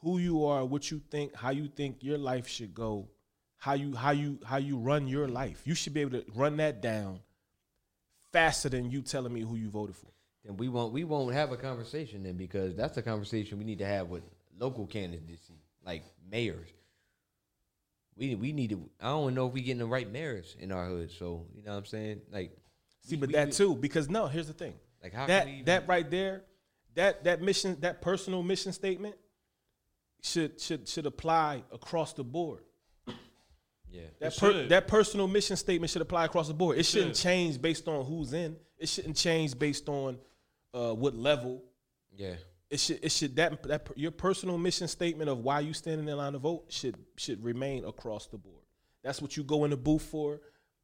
who 0.00 0.18
you 0.18 0.44
are 0.46 0.64
what 0.64 0.90
you 0.90 1.00
think 1.10 1.34
how 1.34 1.50
you 1.50 1.68
think 1.68 2.02
your 2.02 2.16
life 2.16 2.48
should 2.48 2.74
go 2.74 3.06
how 3.58 3.74
you 3.74 3.94
how 3.94 4.10
you 4.10 4.38
how 4.44 4.56
you 4.56 4.78
run 4.78 5.06
your 5.06 5.28
life 5.28 5.60
you 5.66 5.74
should 5.74 5.92
be 5.92 6.00
able 6.00 6.12
to 6.12 6.24
run 6.34 6.56
that 6.56 6.80
down 6.80 7.20
faster 8.32 8.68
than 8.68 8.90
you 8.90 9.02
telling 9.02 9.32
me 9.32 9.40
who 9.42 9.56
you 9.56 9.68
voted 9.68 9.96
for 9.96 10.10
Then 10.44 10.56
we 10.56 10.68
won't 10.68 10.92
we 10.92 11.04
won't 11.04 11.34
have 11.34 11.52
a 11.52 11.56
conversation 11.56 12.22
then 12.22 12.36
because 12.36 12.74
that's 12.74 12.96
a 12.96 13.02
conversation 13.02 13.58
we 13.58 13.64
need 13.64 13.78
to 13.80 13.86
have 13.86 14.08
with 14.08 14.22
local 14.58 14.86
candidates 14.86 15.50
like 15.84 16.02
mayors. 16.30 16.68
We 18.16 18.34
we 18.34 18.52
need 18.52 18.70
to. 18.70 18.88
I 19.00 19.06
don't 19.08 19.34
know 19.34 19.46
if 19.46 19.52
we 19.52 19.60
getting 19.62 19.78
the 19.78 19.86
right 19.86 20.10
mayors 20.10 20.56
in 20.58 20.72
our 20.72 20.86
hood. 20.86 21.10
So 21.12 21.46
you 21.54 21.62
know 21.62 21.72
what 21.72 21.78
I'm 21.78 21.84
saying. 21.86 22.20
Like 22.32 22.50
see 23.02 23.16
we- 23.16 23.20
but 23.20 23.28
we- 23.28 23.32
that 23.34 23.46
we- 23.48 23.52
too 23.52 23.74
because 23.76 24.08
no 24.08 24.26
here's 24.26 24.48
the 24.48 24.52
thing 24.52 24.74
Like 25.02 25.12
how 25.14 25.26
that 25.26 25.40
can 25.44 25.46
we 25.48 25.52
even- 25.54 25.64
that 25.66 25.88
right 25.88 26.10
there 26.10 26.42
that 26.94 27.24
that 27.24 27.40
mission 27.42 27.76
that 27.80 28.02
personal 28.02 28.42
mission 28.42 28.72
statement 28.72 29.14
should 30.22 30.60
should 30.60 30.88
should 30.88 31.06
apply 31.06 31.62
across 31.72 32.12
the 32.12 32.24
board 32.24 32.64
yeah. 33.90 34.02
That, 34.20 34.36
per, 34.36 34.52
should. 34.52 34.68
that 34.68 34.86
personal 34.86 35.26
mission 35.28 35.56
statement 35.56 35.90
should 35.90 36.02
apply 36.02 36.26
across 36.26 36.46
the 36.48 36.52
board. 36.54 36.76
It 36.76 36.84
shouldn't 36.84 37.16
should. 37.16 37.22
change 37.22 37.58
based 37.62 37.88
on 37.88 38.04
who's 38.04 38.34
in. 38.34 38.54
It 38.76 38.86
shouldn't 38.86 39.16
change 39.16 39.58
based 39.58 39.88
on 39.88 40.18
uh, 40.74 40.92
what 40.92 41.14
level. 41.16 41.64
Yeah. 42.14 42.34
It 42.70 42.80
should. 42.80 42.98
It 43.02 43.12
should 43.12 43.36
that 43.36 43.62
that 43.64 43.88
your 43.96 44.10
personal 44.10 44.58
mission 44.58 44.88
statement 44.88 45.30
of 45.30 45.38
why 45.38 45.60
you 45.60 45.72
standing 45.72 46.06
in 46.06 46.16
line 46.16 46.32
to 46.32 46.38
vote 46.38 46.66
should 46.68 46.96
should 47.16 47.42
remain 47.42 47.84
across 47.84 48.26
the 48.26 48.36
board. 48.36 48.64
That's 49.02 49.22
what 49.22 49.36
you 49.36 49.42
go 49.42 49.64
in 49.64 49.70
the 49.70 49.76
booth 49.76 50.02
for. 50.02 50.40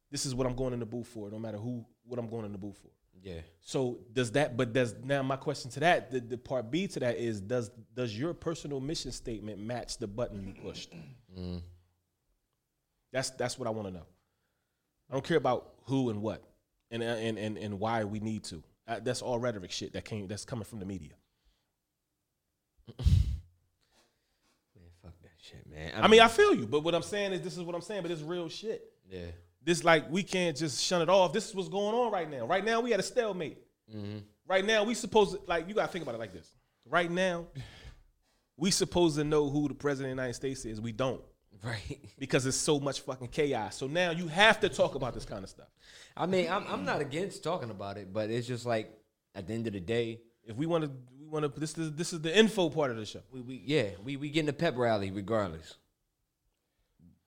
This 0.09 0.25
is 0.25 0.33
what 0.33 0.47
I'm 0.47 0.55
going 0.55 0.73
in 0.73 0.79
the 0.79 0.85
booth 0.85 1.07
for. 1.07 1.29
No 1.29 1.37
matter 1.37 1.57
who, 1.57 1.85
what 2.05 2.19
I'm 2.19 2.27
going 2.27 2.45
in 2.45 2.51
the 2.51 2.57
booth 2.57 2.77
for. 2.77 2.89
Yeah. 3.21 3.41
So 3.61 3.99
does 4.13 4.31
that? 4.31 4.55
But 4.57 4.73
does 4.73 4.95
now 5.03 5.21
my 5.23 5.35
question 5.35 5.69
to 5.71 5.79
that? 5.81 6.11
The, 6.11 6.19
the 6.19 6.37
part 6.37 6.71
B 6.71 6.87
to 6.87 6.99
that 7.01 7.17
is 7.17 7.41
does 7.41 7.69
does 7.93 8.17
your 8.17 8.33
personal 8.33 8.79
mission 8.79 9.11
statement 9.11 9.59
match 9.59 9.97
the 9.97 10.07
button 10.07 10.45
you 10.47 10.53
pushed? 10.53 10.93
That's 13.11 13.29
that's 13.31 13.57
what 13.57 13.67
I 13.67 13.71
want 13.71 13.87
to 13.87 13.93
know. 13.93 14.05
I 15.09 15.13
don't 15.13 15.25
care 15.25 15.37
about 15.37 15.73
who 15.85 16.09
and 16.09 16.21
what 16.21 16.43
and 16.91 17.01
and 17.03 17.37
and, 17.37 17.57
and 17.57 17.79
why 17.79 18.03
we 18.03 18.19
need 18.19 18.43
to. 18.45 18.63
Uh, 18.87 18.99
that's 19.01 19.21
all 19.21 19.39
rhetoric 19.39 19.71
shit 19.71 19.93
that 19.93 20.05
came 20.05 20.27
that's 20.27 20.45
coming 20.45 20.65
from 20.65 20.79
the 20.79 20.85
media. 20.85 21.13
Man, 22.87 23.07
fuck 25.01 25.13
that 25.21 25.31
shit, 25.39 25.69
man. 25.69 25.91
I 25.95 26.07
mean, 26.07 26.21
I 26.21 26.27
feel 26.27 26.53
you, 26.55 26.67
but 26.67 26.83
what 26.83 26.95
I'm 26.95 27.01
saying 27.01 27.33
is 27.33 27.41
this 27.41 27.57
is 27.57 27.63
what 27.63 27.75
I'm 27.75 27.81
saying, 27.81 28.01
but 28.01 28.11
it's 28.11 28.21
real 28.21 28.49
shit. 28.49 28.91
yeah. 29.09 29.25
This 29.63 29.83
like 29.83 30.11
we 30.11 30.21
can't 30.21 30.55
just 30.55 30.83
shun 30.83 31.01
it 31.01 31.09
off. 31.09 31.33
This 31.33 31.49
is 31.49 31.55
what's 31.55 31.69
going 31.69 31.95
on 31.95 32.11
right 32.11 32.29
now. 32.29 32.45
Right 32.45 32.63
now 32.63 32.81
we 32.81 32.91
had 32.91 32.99
a 32.99 33.03
stalemate. 33.03 33.57
Mm-hmm. 33.93 34.19
Right 34.47 34.63
now 34.63 34.83
we 34.83 34.93
supposed 34.93 35.31
to, 35.31 35.39
like 35.47 35.67
you 35.67 35.73
gotta 35.73 35.91
think 35.91 36.03
about 36.03 36.13
it 36.13 36.19
like 36.19 36.33
this. 36.33 36.47
Right 36.87 37.09
now, 37.09 37.47
we 38.57 38.69
supposed 38.69 39.15
to 39.17 39.23
know 39.23 39.49
who 39.49 39.67
the 39.67 39.73
president 39.73 40.11
of 40.11 40.17
the 40.17 40.21
United 40.21 40.35
States 40.35 40.65
is. 40.65 40.79
We 40.79 40.91
don't 40.91 41.21
Right. 41.63 41.99
because 42.19 42.45
it's 42.45 42.57
so 42.57 42.79
much 42.79 43.01
fucking 43.01 43.29
chaos. 43.29 43.75
So 43.75 43.87
now 43.87 44.11
you 44.11 44.27
have 44.27 44.59
to 44.59 44.69
talk 44.69 44.93
about 44.93 45.15
this 45.15 45.25
kind 45.25 45.43
of 45.43 45.49
stuff. 45.49 45.69
I 46.15 46.27
mean, 46.27 46.47
I'm 46.47 46.65
I'm 46.67 46.85
not 46.85 47.01
against 47.01 47.43
talking 47.43 47.71
about 47.71 47.97
it, 47.97 48.13
but 48.13 48.29
it's 48.29 48.45
just 48.45 48.67
like 48.67 48.95
at 49.33 49.47
the 49.47 49.53
end 49.53 49.65
of 49.65 49.73
the 49.73 49.79
day, 49.79 50.21
If 50.43 50.55
we 50.55 50.67
want 50.67 50.83
to, 50.83 50.91
we 51.25 51.31
want 51.31 51.53
to. 51.53 51.59
This 51.59 51.77
is 51.77 51.91
this 51.93 52.13
is 52.13 52.21
the 52.21 52.37
info 52.37 52.69
part 52.69 52.91
of 52.91 52.97
the 52.97 53.05
show. 53.05 53.21
we, 53.31 53.41
we 53.41 53.61
yeah, 53.65 53.89
we 54.03 54.15
we 54.15 54.29
getting 54.29 54.49
a 54.49 54.53
pep 54.53 54.77
rally 54.77 55.11
regardless. 55.11 55.75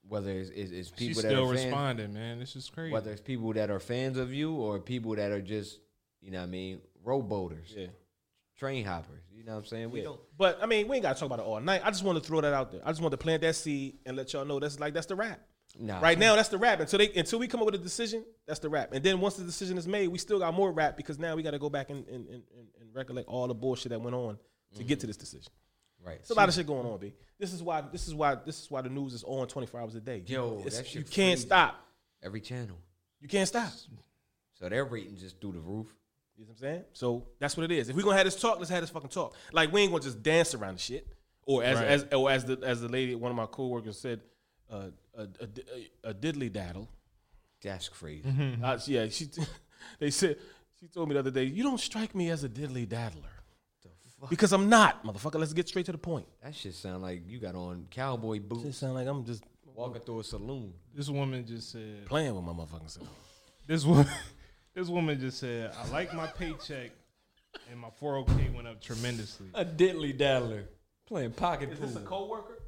Whether 0.08 0.30
it's, 0.30 0.48
it's, 0.50 0.70
it's 0.72 0.88
people 0.90 1.06
She's 1.14 1.22
that 1.22 1.28
still 1.28 1.42
are 1.50 1.54
fans, 1.54 1.64
responding, 1.66 2.14
man. 2.14 2.38
This 2.38 2.56
is 2.56 2.70
crazy. 2.70 2.92
whether 2.92 3.10
it's 3.10 3.20
people 3.20 3.52
that 3.52 3.70
are 3.70 3.78
fans 3.78 4.16
of 4.16 4.32
you 4.32 4.54
or 4.54 4.78
people 4.78 5.14
that 5.16 5.30
are 5.32 5.42
just, 5.42 5.80
you 6.22 6.30
know 6.30 6.38
what 6.38 6.44
I 6.44 6.46
mean, 6.46 6.80
rowboaters, 7.04 7.76
Yeah. 7.76 7.88
train 8.56 8.86
hoppers. 8.86 9.20
You 9.30 9.44
know 9.44 9.52
what 9.52 9.58
I'm 9.58 9.64
saying? 9.66 9.90
We 9.90 9.98
Yeah. 9.98 10.04
don't 10.06 10.20
But 10.38 10.58
I 10.62 10.66
mean, 10.66 10.88
we 10.88 10.96
ain't 10.96 11.02
got 11.02 11.12
to 11.14 11.20
talk 11.20 11.26
about 11.26 11.40
it 11.40 11.44
all 11.44 11.60
night. 11.60 11.82
I 11.84 11.90
just 11.90 12.04
want 12.04 12.16
to 12.22 12.26
throw 12.26 12.40
that 12.40 12.54
out 12.54 12.72
there. 12.72 12.80
I 12.84 12.90
just 12.90 13.02
want 13.02 13.10
to 13.12 13.18
plant 13.18 13.42
that 13.42 13.54
seed 13.54 13.98
and 14.06 14.16
let 14.16 14.32
y'all 14.32 14.46
know 14.46 14.58
that's 14.58 14.80
like 14.80 14.94
that's 14.94 15.06
the 15.06 15.14
rap. 15.14 15.40
Nah. 15.78 16.00
Right 16.00 16.18
now, 16.18 16.36
that's 16.36 16.48
the 16.48 16.58
rap. 16.58 16.80
Until 16.80 16.98
they 16.98 17.12
until 17.14 17.38
we 17.38 17.48
come 17.48 17.60
up 17.60 17.66
with 17.66 17.74
a 17.74 17.78
decision, 17.78 18.24
that's 18.46 18.60
the 18.60 18.68
rap. 18.68 18.90
And 18.92 19.02
then 19.04 19.20
once 19.20 19.34
the 19.36 19.44
decision 19.44 19.76
is 19.78 19.88
made, 19.88 20.08
we 20.08 20.18
still 20.18 20.38
got 20.38 20.54
more 20.54 20.70
rap 20.72 20.96
because 20.96 21.18
now 21.18 21.34
we 21.36 21.42
got 21.42 21.50
to 21.52 21.58
go 21.58 21.68
back 21.70 21.90
and, 21.90 22.06
and, 22.08 22.26
and, 22.28 22.42
and- 22.56 22.68
and 22.80 22.94
recollect 22.94 23.28
all 23.28 23.46
the 23.48 23.54
bullshit 23.54 23.90
that 23.90 24.00
went 24.00 24.14
on 24.16 24.38
to 24.76 24.84
get 24.84 25.00
to 25.00 25.06
this 25.06 25.16
decision. 25.16 25.50
Right. 26.04 26.16
It's 26.20 26.30
a 26.30 26.34
lot 26.34 26.48
of 26.48 26.54
shit 26.54 26.66
going 26.66 26.86
on, 26.86 26.98
B. 26.98 27.12
This 27.38 27.52
is 27.52 27.62
why 27.62 27.82
this 27.92 28.06
is 28.08 28.14
why 28.14 28.36
this 28.36 28.60
is 28.62 28.70
why 28.70 28.80
the 28.82 28.88
news 28.88 29.12
is 29.14 29.24
on 29.24 29.46
24 29.48 29.80
hours 29.80 29.94
a 29.96 30.00
day. 30.00 30.22
Yo, 30.26 30.58
It's- 30.60 30.76
that 30.78 30.94
you 30.94 31.02
can't 31.02 31.14
crazy. 31.36 31.46
stop. 31.46 31.84
Every 32.22 32.40
channel. 32.40 32.78
You 33.20 33.28
can't 33.28 33.48
stop. 33.48 33.70
So 34.54 34.68
their 34.68 34.84
ratings 34.84 35.20
just 35.20 35.40
through 35.40 35.52
the 35.52 35.60
roof. 35.60 35.86
You 36.36 36.44
know 36.44 36.50
what 36.50 36.52
I'm 36.52 36.58
saying? 36.60 36.84
So 36.92 37.26
that's 37.40 37.56
what 37.56 37.64
it 37.64 37.72
is. 37.72 37.88
If 37.88 37.96
we're 37.96 38.02
gonna 38.02 38.16
have 38.16 38.24
this 38.26 38.40
talk, 38.40 38.58
let's 38.58 38.70
have 38.70 38.80
this 38.80 38.90
fucking 38.90 39.10
talk. 39.10 39.34
Like 39.52 39.72
we 39.72 39.82
ain't 39.82 39.90
gonna 39.92 40.02
just 40.04 40.22
dance 40.22 40.54
around 40.54 40.74
the 40.76 40.80
shit. 40.80 41.06
Or 41.46 41.62
as 41.64 41.78
Right. 41.78 41.86
as 41.88 42.06
or 42.14 42.30
as 42.30 42.44
the 42.44 42.58
as 42.62 42.80
the 42.80 42.88
lady, 42.88 43.14
one 43.16 43.30
of 43.30 43.36
my 43.36 43.46
coworkers 43.46 43.98
said, 43.98 44.20
a, 44.70 44.76
a, 45.16 45.22
a, 46.04 46.10
a 46.10 46.14
diddly 46.14 46.52
daddle. 46.52 46.88
That's 47.62 47.88
crazy. 47.88 48.28
Uh, 48.62 48.78
yeah, 48.86 49.08
she. 49.08 49.28
They 50.00 50.10
said 50.10 50.36
she 50.80 50.88
told 50.88 51.08
me 51.08 51.14
the 51.14 51.20
other 51.20 51.30
day, 51.30 51.44
"You 51.44 51.62
don't 51.62 51.78
strike 51.78 52.12
me 52.14 52.30
as 52.30 52.42
a 52.44 52.48
diddly 52.48 52.86
daddler." 52.88 53.30
Because 54.28 54.52
I'm 54.52 54.68
not, 54.68 55.04
motherfucker. 55.04 55.38
Let's 55.38 55.52
get 55.52 55.68
straight 55.68 55.86
to 55.86 55.92
the 55.92 55.98
point. 55.98 56.26
That 56.42 56.52
shit 56.54 56.74
sound 56.74 57.02
like 57.02 57.22
you 57.28 57.38
got 57.38 57.54
on 57.54 57.86
cowboy 57.88 58.36
It 58.38 58.48
boots 58.48 58.78
sound 58.78 58.94
like 58.94 59.06
I'm 59.06 59.24
just 59.24 59.44
walking 59.64 60.02
through 60.02 60.18
a 60.20 60.24
saloon. 60.24 60.72
this 60.92 61.08
woman 61.08 61.46
just 61.46 61.70
said. 61.70 62.04
playing 62.06 62.34
with 62.34 62.42
my 62.42 62.52
motherfucking 62.52 62.90
self. 62.90 63.08
This 63.68 63.84
woman, 63.84 64.06
this 64.74 64.88
woman 64.88 65.20
just 65.20 65.38
said, 65.38 65.72
"I 65.80 65.88
like 65.90 66.12
my 66.12 66.26
paycheck, 66.26 66.90
and 67.70 67.78
my 67.78 67.90
401k 68.00 68.52
went 68.52 68.66
up 68.66 68.80
tremendously." 68.80 69.46
A 69.54 69.64
diddly 69.64 70.16
daddler 70.18 70.64
playing 71.06 71.30
pocket 71.30 71.78
pool. 71.78 71.86
This 71.86 71.96
a 71.96 72.00
coworker? 72.00 72.58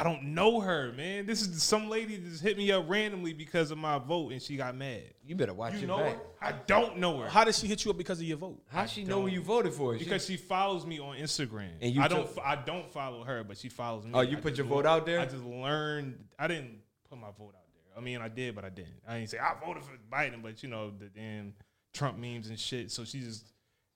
I 0.00 0.02
don't 0.02 0.22
know 0.34 0.60
her, 0.60 0.92
man. 0.96 1.26
This 1.26 1.42
is 1.42 1.62
some 1.62 1.90
lady 1.90 2.16
that 2.16 2.26
just 2.30 2.42
hit 2.42 2.56
me 2.56 2.72
up 2.72 2.88
randomly 2.88 3.34
because 3.34 3.70
of 3.70 3.76
my 3.76 3.98
vote, 3.98 4.32
and 4.32 4.40
she 4.40 4.56
got 4.56 4.74
mad. 4.74 5.02
You 5.26 5.34
better 5.36 5.52
watch 5.52 5.74
You 5.74 5.80
your 5.80 5.88
know 5.88 5.98
back. 5.98 6.14
her? 6.14 6.20
I 6.40 6.52
don't 6.66 6.96
know 6.96 7.18
her 7.18 7.28
How 7.28 7.44
did 7.44 7.54
she 7.54 7.66
hit 7.66 7.84
you 7.84 7.90
up 7.90 7.98
because 7.98 8.18
of 8.18 8.24
your 8.24 8.38
vote? 8.38 8.62
How 8.68 8.86
she 8.86 9.04
know 9.04 9.20
who 9.20 9.26
you 9.26 9.42
voted 9.42 9.74
for? 9.74 9.98
She- 9.98 10.04
because 10.04 10.24
she 10.24 10.38
follows 10.38 10.86
me 10.86 10.98
on 11.00 11.16
Instagram. 11.18 11.68
And 11.82 11.94
you 11.94 12.00
I 12.00 12.08
don't, 12.08 12.26
took- 12.26 12.38
f- 12.38 12.42
I 12.44 12.56
don't 12.56 12.90
follow 12.90 13.24
her, 13.24 13.44
but 13.44 13.58
she 13.58 13.68
follows 13.68 14.06
me. 14.06 14.12
Oh, 14.14 14.22
you 14.22 14.38
I 14.38 14.40
put 14.40 14.56
your 14.56 14.64
vote 14.66 14.86
out 14.86 15.04
there? 15.04 15.20
I 15.20 15.26
just 15.26 15.44
learned. 15.44 16.18
I 16.38 16.48
didn't 16.48 16.78
put 17.10 17.18
my 17.18 17.28
vote 17.38 17.54
out 17.54 17.66
there. 17.74 17.98
I 17.98 18.00
mean, 18.00 18.22
I 18.22 18.28
did, 18.28 18.54
but 18.54 18.64
I 18.64 18.70
didn't. 18.70 18.94
I 19.06 19.18
didn't 19.18 19.28
say 19.28 19.38
I 19.38 19.52
voted 19.62 19.82
for 19.84 19.92
Biden, 20.10 20.40
but 20.42 20.62
you 20.62 20.70
know 20.70 20.92
the 20.98 21.06
damn 21.10 21.52
Trump 21.92 22.16
memes 22.18 22.48
and 22.48 22.58
shit. 22.58 22.90
So 22.90 23.04
she 23.04 23.20
just 23.20 23.44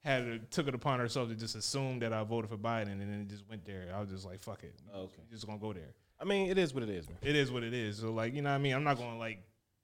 had 0.05 0.21
it, 0.23 0.51
took 0.51 0.67
it 0.67 0.75
upon 0.75 0.99
herself 0.99 1.29
to 1.29 1.35
just 1.35 1.55
assume 1.55 1.99
that 1.99 2.13
I 2.13 2.23
voted 2.23 2.49
for 2.49 2.57
Biden, 2.57 2.91
and 2.91 3.01
then 3.01 3.21
it 3.21 3.27
just 3.27 3.43
went 3.49 3.65
there. 3.65 3.87
I 3.93 3.99
was 3.99 4.09
just 4.09 4.25
like, 4.25 4.39
fuck 4.41 4.63
it. 4.63 4.75
Oh, 4.93 5.01
okay. 5.03 5.21
Just 5.31 5.45
gonna 5.47 5.57
go 5.59 5.73
there. 5.73 5.93
I 6.19 6.23
mean, 6.25 6.49
it 6.49 6.57
is 6.57 6.73
what 6.73 6.83
it 6.83 6.89
is, 6.89 7.09
man. 7.09 7.17
It 7.21 7.35
is 7.35 7.51
what 7.51 7.63
it 7.63 7.73
is. 7.73 7.97
So 7.97 8.11
like, 8.11 8.33
you 8.33 8.41
know 8.41 8.49
what 8.49 8.55
I 8.55 8.59
mean? 8.59 8.73
I'm 8.73 8.83
not 8.83 8.97
gonna 8.97 9.17
like 9.17 9.39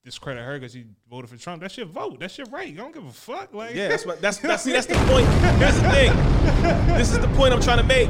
discredit 0.05 0.43
her 0.43 0.57
because 0.59 0.73
she 0.73 0.85
voted 1.09 1.29
for 1.29 1.37
Trump. 1.37 1.61
That's 1.61 1.75
your 1.75 1.87
vote. 1.87 2.19
That's 2.19 2.37
your 2.37 2.47
right. 2.47 2.69
I 2.69 2.77
don't 2.77 2.93
give 2.93 3.05
a 3.05 3.11
fuck. 3.11 3.53
Like, 3.53 3.75
Yeah, 3.75 3.87
that's 3.89 4.05
what 4.05 4.21
that's 4.21 4.37
that's 4.39 4.63
see 4.63 4.71
that's 4.71 4.85
the 4.85 4.93
point. 4.95 5.27
Here's 5.59 5.75
the 5.75 5.89
thing. 5.89 6.97
This 6.97 7.11
is 7.11 7.19
the 7.19 7.27
point 7.29 7.53
I'm 7.53 7.61
trying 7.61 7.79
to 7.79 7.83
make. 7.83 8.09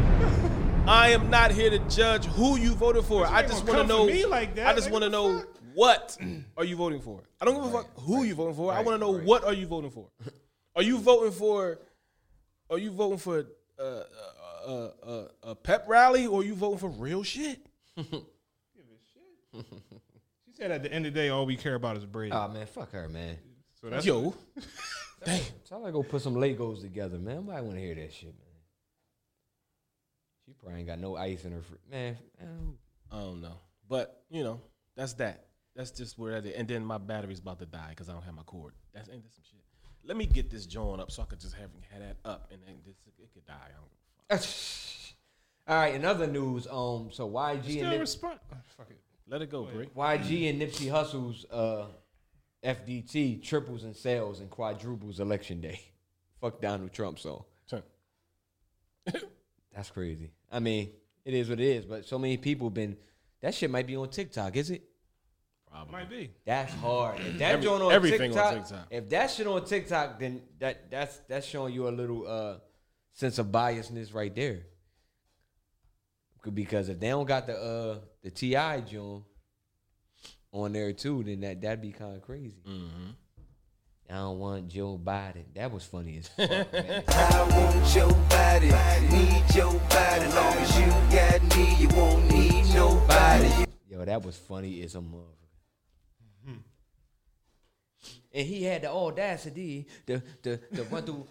I 0.87 1.09
am 1.11 1.29
not 1.29 1.51
here 1.51 1.69
to 1.69 1.79
judge 1.89 2.25
who 2.25 2.57
you 2.57 2.73
voted 2.73 3.05
for. 3.05 3.25
I 3.25 3.41
just 3.43 3.65
want 3.65 3.81
to 3.81 3.87
know. 3.87 4.05
me 4.05 4.25
like 4.25 4.55
that. 4.55 4.67
I 4.67 4.73
just 4.73 4.91
Like, 4.91 4.99
want 5.01 5.03
to 5.03 5.09
what 5.09 5.11
know 5.11 5.39
fuck? 5.39 5.47
what 5.73 6.17
are 6.57 6.65
you 6.65 6.75
voting 6.75 6.99
for. 7.01 7.21
I 7.39 7.45
don't 7.45 7.55
give 7.55 7.63
a 7.65 7.71
fuck 7.71 7.89
who 8.01 8.23
you 8.23 8.35
voting 8.35 8.55
for. 8.55 8.73
I 8.73 8.81
want 8.81 8.95
to 8.95 8.99
know 8.99 9.11
what 9.17 9.43
are 9.45 9.53
you 9.53 9.67
voting 9.67 9.91
for. 9.91 10.07
Are 10.75 10.81
you 10.83 10.97
voting 10.99 11.31
for? 11.31 11.79
Are 12.71 12.79
you 12.79 12.91
voting 12.91 13.17
for 13.17 13.45
uh, 13.77 13.83
uh, 13.83 14.03
uh, 14.65 14.89
uh, 15.03 15.27
a 15.43 15.55
pep 15.55 15.85
rally 15.87 16.25
or 16.25 16.39
are 16.39 16.43
you 16.43 16.55
voting 16.55 16.79
for 16.79 16.89
real 16.89 17.21
shit? 17.23 17.59
She 19.53 20.53
said 20.53 20.71
at 20.71 20.83
the 20.83 20.91
end 20.91 21.05
of 21.05 21.13
the 21.13 21.19
day, 21.19 21.29
all 21.29 21.45
we 21.45 21.57
care 21.57 21.75
about 21.75 21.97
is 21.97 22.05
bread. 22.05 22.31
oh 22.33 22.47
man, 22.47 22.65
fuck 22.65 22.91
her, 22.93 23.09
man. 23.09 23.37
so 23.81 23.89
that's 23.89 24.05
Yo, 24.05 24.33
damn. 25.25 25.41
Tell 25.67 25.81
her 25.81 25.87
to 25.87 25.91
go 25.91 26.03
put 26.03 26.21
some 26.21 26.35
Legos 26.35 26.81
together, 26.81 27.17
man. 27.17 27.37
Nobody 27.37 27.61
want 27.61 27.75
to 27.75 27.81
hear 27.81 27.95
that 27.95 28.13
shit, 28.13 28.29
man. 28.29 28.55
She 30.45 30.53
probably 30.53 30.79
ain't 30.79 30.87
got 30.87 30.99
no 30.99 31.17
ice 31.17 31.43
in 31.45 31.51
her 31.51 31.61
fridge, 31.61 31.79
man. 31.89 32.17
man, 32.39 32.73
I 33.11 33.17
don't 33.19 33.41
know, 33.41 33.59
but 33.89 34.23
you 34.29 34.43
know 34.43 34.61
that's 34.95 35.13
that. 35.13 35.47
That's 35.75 35.91
just 35.91 36.17
where 36.17 36.39
that 36.39 36.47
is. 36.49 36.55
And 36.55 36.67
then 36.67 36.85
my 36.85 36.97
battery's 36.97 37.39
about 37.39 37.59
to 37.59 37.65
die 37.65 37.89
because 37.89 38.07
I 38.09 38.13
don't 38.13 38.23
have 38.23 38.35
my 38.35 38.43
cord. 38.43 38.73
That's 38.93 39.09
ain't 39.09 39.23
that 39.23 39.33
some 39.33 39.43
shit. 39.49 39.60
Let 40.03 40.17
me 40.17 40.25
get 40.25 40.49
this 40.49 40.65
joint 40.65 40.99
up 41.01 41.11
so 41.11 41.21
I 41.21 41.25
could 41.25 41.39
just 41.39 41.55
have, 41.55 41.69
have 41.91 42.01
that 42.01 42.17
up 42.25 42.49
and 42.51 42.61
then 42.65 42.75
this, 42.85 42.95
it 43.19 43.29
could 43.33 43.45
die. 43.45 43.53
I 43.53 43.71
don't 43.71 43.89
give 44.29 44.39
a 44.39 44.41
fuck. 44.41 45.17
All 45.67 45.75
right, 45.75 45.93
in 45.93 46.03
other 46.05 46.27
news, 46.27 46.67
um, 46.67 47.09
so 47.11 47.29
YG 47.29 47.63
still 47.63 47.81
and 47.83 47.89
Nip- 47.91 47.99
respond. 48.01 48.39
oh, 48.51 48.57
fuck 48.77 48.89
it. 48.89 48.99
Let 49.27 49.41
it 49.41 49.49
go, 49.49 49.63
Brie. 49.63 49.85
YG 49.95 50.49
and 50.49 50.61
Nipsey 50.61 50.89
Hussle's 50.89 51.45
uh, 51.51 51.85
FDT 52.63 53.41
triples 53.43 53.83
in 53.83 53.93
sales 53.93 54.39
and 54.39 54.49
quadruples 54.49 55.19
election 55.19 55.61
day. 55.61 55.79
Fuck 56.41 56.59
Donald 56.59 56.91
Trump, 56.91 57.19
so 57.19 57.45
that's 59.73 59.89
crazy. 59.89 60.31
I 60.51 60.59
mean, 60.59 60.91
it 61.23 61.33
is 61.33 61.49
what 61.49 61.59
it 61.59 61.65
is, 61.65 61.85
but 61.85 62.05
so 62.05 62.19
many 62.19 62.37
people 62.37 62.69
been 62.69 62.97
that 63.41 63.53
shit 63.55 63.69
might 63.71 63.87
be 63.87 63.95
on 63.95 64.09
TikTok, 64.09 64.55
is 64.55 64.69
it? 64.71 64.83
Might 65.91 66.09
be. 66.09 66.31
That's 66.45 66.73
hard. 66.75 67.19
If 67.19 67.37
that 67.39 67.51
Every- 67.53 67.63
joint 67.65 67.83
on 67.83 67.91
everything 67.91 68.31
on 68.37 68.53
TikTok, 68.53 68.53
TikTok. 68.69 68.87
if 68.91 69.09
that 69.09 69.31
shit 69.31 69.47
on 69.47 69.65
TikTok, 69.65 70.19
then 70.19 70.41
that 70.59 70.89
that's 70.91 71.17
that's 71.27 71.45
showing 71.47 71.73
you 71.73 71.87
a 71.87 71.89
little 71.89 72.27
uh 72.27 72.57
sense 73.13 73.39
of 73.39 73.47
biasness 73.47 74.13
right 74.13 74.33
there. 74.35 74.61
Because 76.53 76.89
if 76.89 76.99
they 76.99 77.09
don't 77.09 77.27
got 77.27 77.45
the 77.47 77.55
uh 77.57 77.99
the 78.23 78.31
Ti 78.31 78.81
joint 78.89 79.23
on 80.51 80.71
there 80.73 80.91
too, 80.93 81.23
then 81.23 81.41
that 81.41 81.61
that'd 81.61 81.81
be 81.81 81.91
kind 81.91 82.15
of 82.15 82.21
crazy. 82.21 82.53
Mm-hmm. 82.67 83.09
I 84.09 84.13
don't 84.15 84.39
want 84.39 84.67
Joe 84.67 84.99
Biden. 85.01 85.45
That 85.55 85.71
was 85.71 85.85
funny 85.85 86.17
as 86.17 86.27
fuck, 86.27 86.49
man. 86.73 87.03
I 87.07 87.47
want 87.49 87.95
your 87.95 88.11
body, 88.29 88.67
need 89.15 89.55
your 89.55 89.73
body. 89.73 90.27
Long 90.33 90.57
as 90.57 90.79
you 90.79 90.87
got 91.15 91.57
me, 91.57 91.75
you 91.79 91.87
won't 91.89 92.29
need 92.29 92.73
nobody. 92.73 93.65
Yo, 93.89 94.03
that 94.03 94.21
was 94.23 94.35
funny 94.37 94.81
as 94.83 94.95
a 94.95 95.01
motherfucker. 96.47 96.63
And 98.33 98.47
he 98.47 98.63
had 98.63 98.81
the 98.83 98.89
audacity 98.89 99.87
to 100.07 100.21
to, 100.43 100.57
to 100.57 100.83
run 100.83 101.03
through 101.03 101.27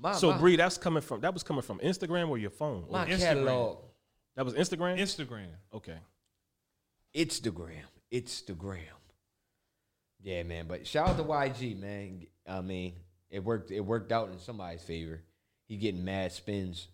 my 0.00 0.12
So, 0.12 0.30
my, 0.30 0.38
Bree, 0.38 0.56
that's 0.56 0.78
coming 0.78 1.02
from 1.02 1.20
that 1.20 1.34
was 1.34 1.42
coming 1.42 1.62
from 1.62 1.78
Instagram 1.78 2.28
or 2.28 2.38
your 2.38 2.50
phone? 2.50 2.84
Or- 2.88 2.92
my 2.92 3.06
Instagram. 3.06 3.18
catalog. 3.20 3.78
that 4.36 4.44
was 4.44 4.54
Instagram. 4.54 4.98
Instagram. 4.98 5.48
okay. 5.74 5.98
Instagram. 7.14 7.82
Instagram. 8.12 8.78
Yeah, 10.20 10.42
man. 10.42 10.66
But 10.66 10.86
shout 10.86 11.08
out 11.08 11.16
to 11.16 11.24
YG, 11.24 11.78
man. 11.78 12.26
I 12.46 12.60
mean, 12.60 12.94
it 13.30 13.44
worked. 13.44 13.70
It 13.70 13.80
worked 13.80 14.12
out 14.12 14.30
in 14.30 14.38
somebody's 14.38 14.82
favor. 14.82 15.22
He 15.66 15.76
getting 15.76 16.04
mad 16.04 16.32
spins 16.32 16.88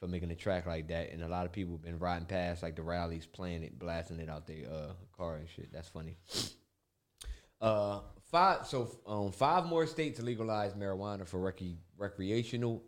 for 0.00 0.06
making 0.06 0.30
a 0.30 0.34
track 0.36 0.66
like 0.66 0.88
that, 0.88 1.10
and 1.12 1.22
a 1.22 1.28
lot 1.28 1.46
of 1.46 1.52
people 1.52 1.78
been 1.78 1.98
riding 1.98 2.26
past 2.26 2.62
like 2.62 2.76
the 2.76 2.82
rallies, 2.82 3.26
playing 3.26 3.62
it, 3.62 3.78
blasting 3.78 4.20
it 4.20 4.28
out 4.28 4.46
their 4.46 4.66
uh, 4.70 4.92
car 5.16 5.36
and 5.36 5.48
shit. 5.48 5.72
That's 5.72 5.88
funny. 5.88 6.16
Uh, 7.60 8.00
five. 8.30 8.66
So 8.66 8.98
um, 9.06 9.32
five 9.32 9.66
more 9.66 9.86
states 9.86 10.18
to 10.18 10.24
legalize 10.24 10.74
marijuana 10.74 11.26
for 11.26 11.40
rec- 11.40 11.60
recreational 11.96 12.82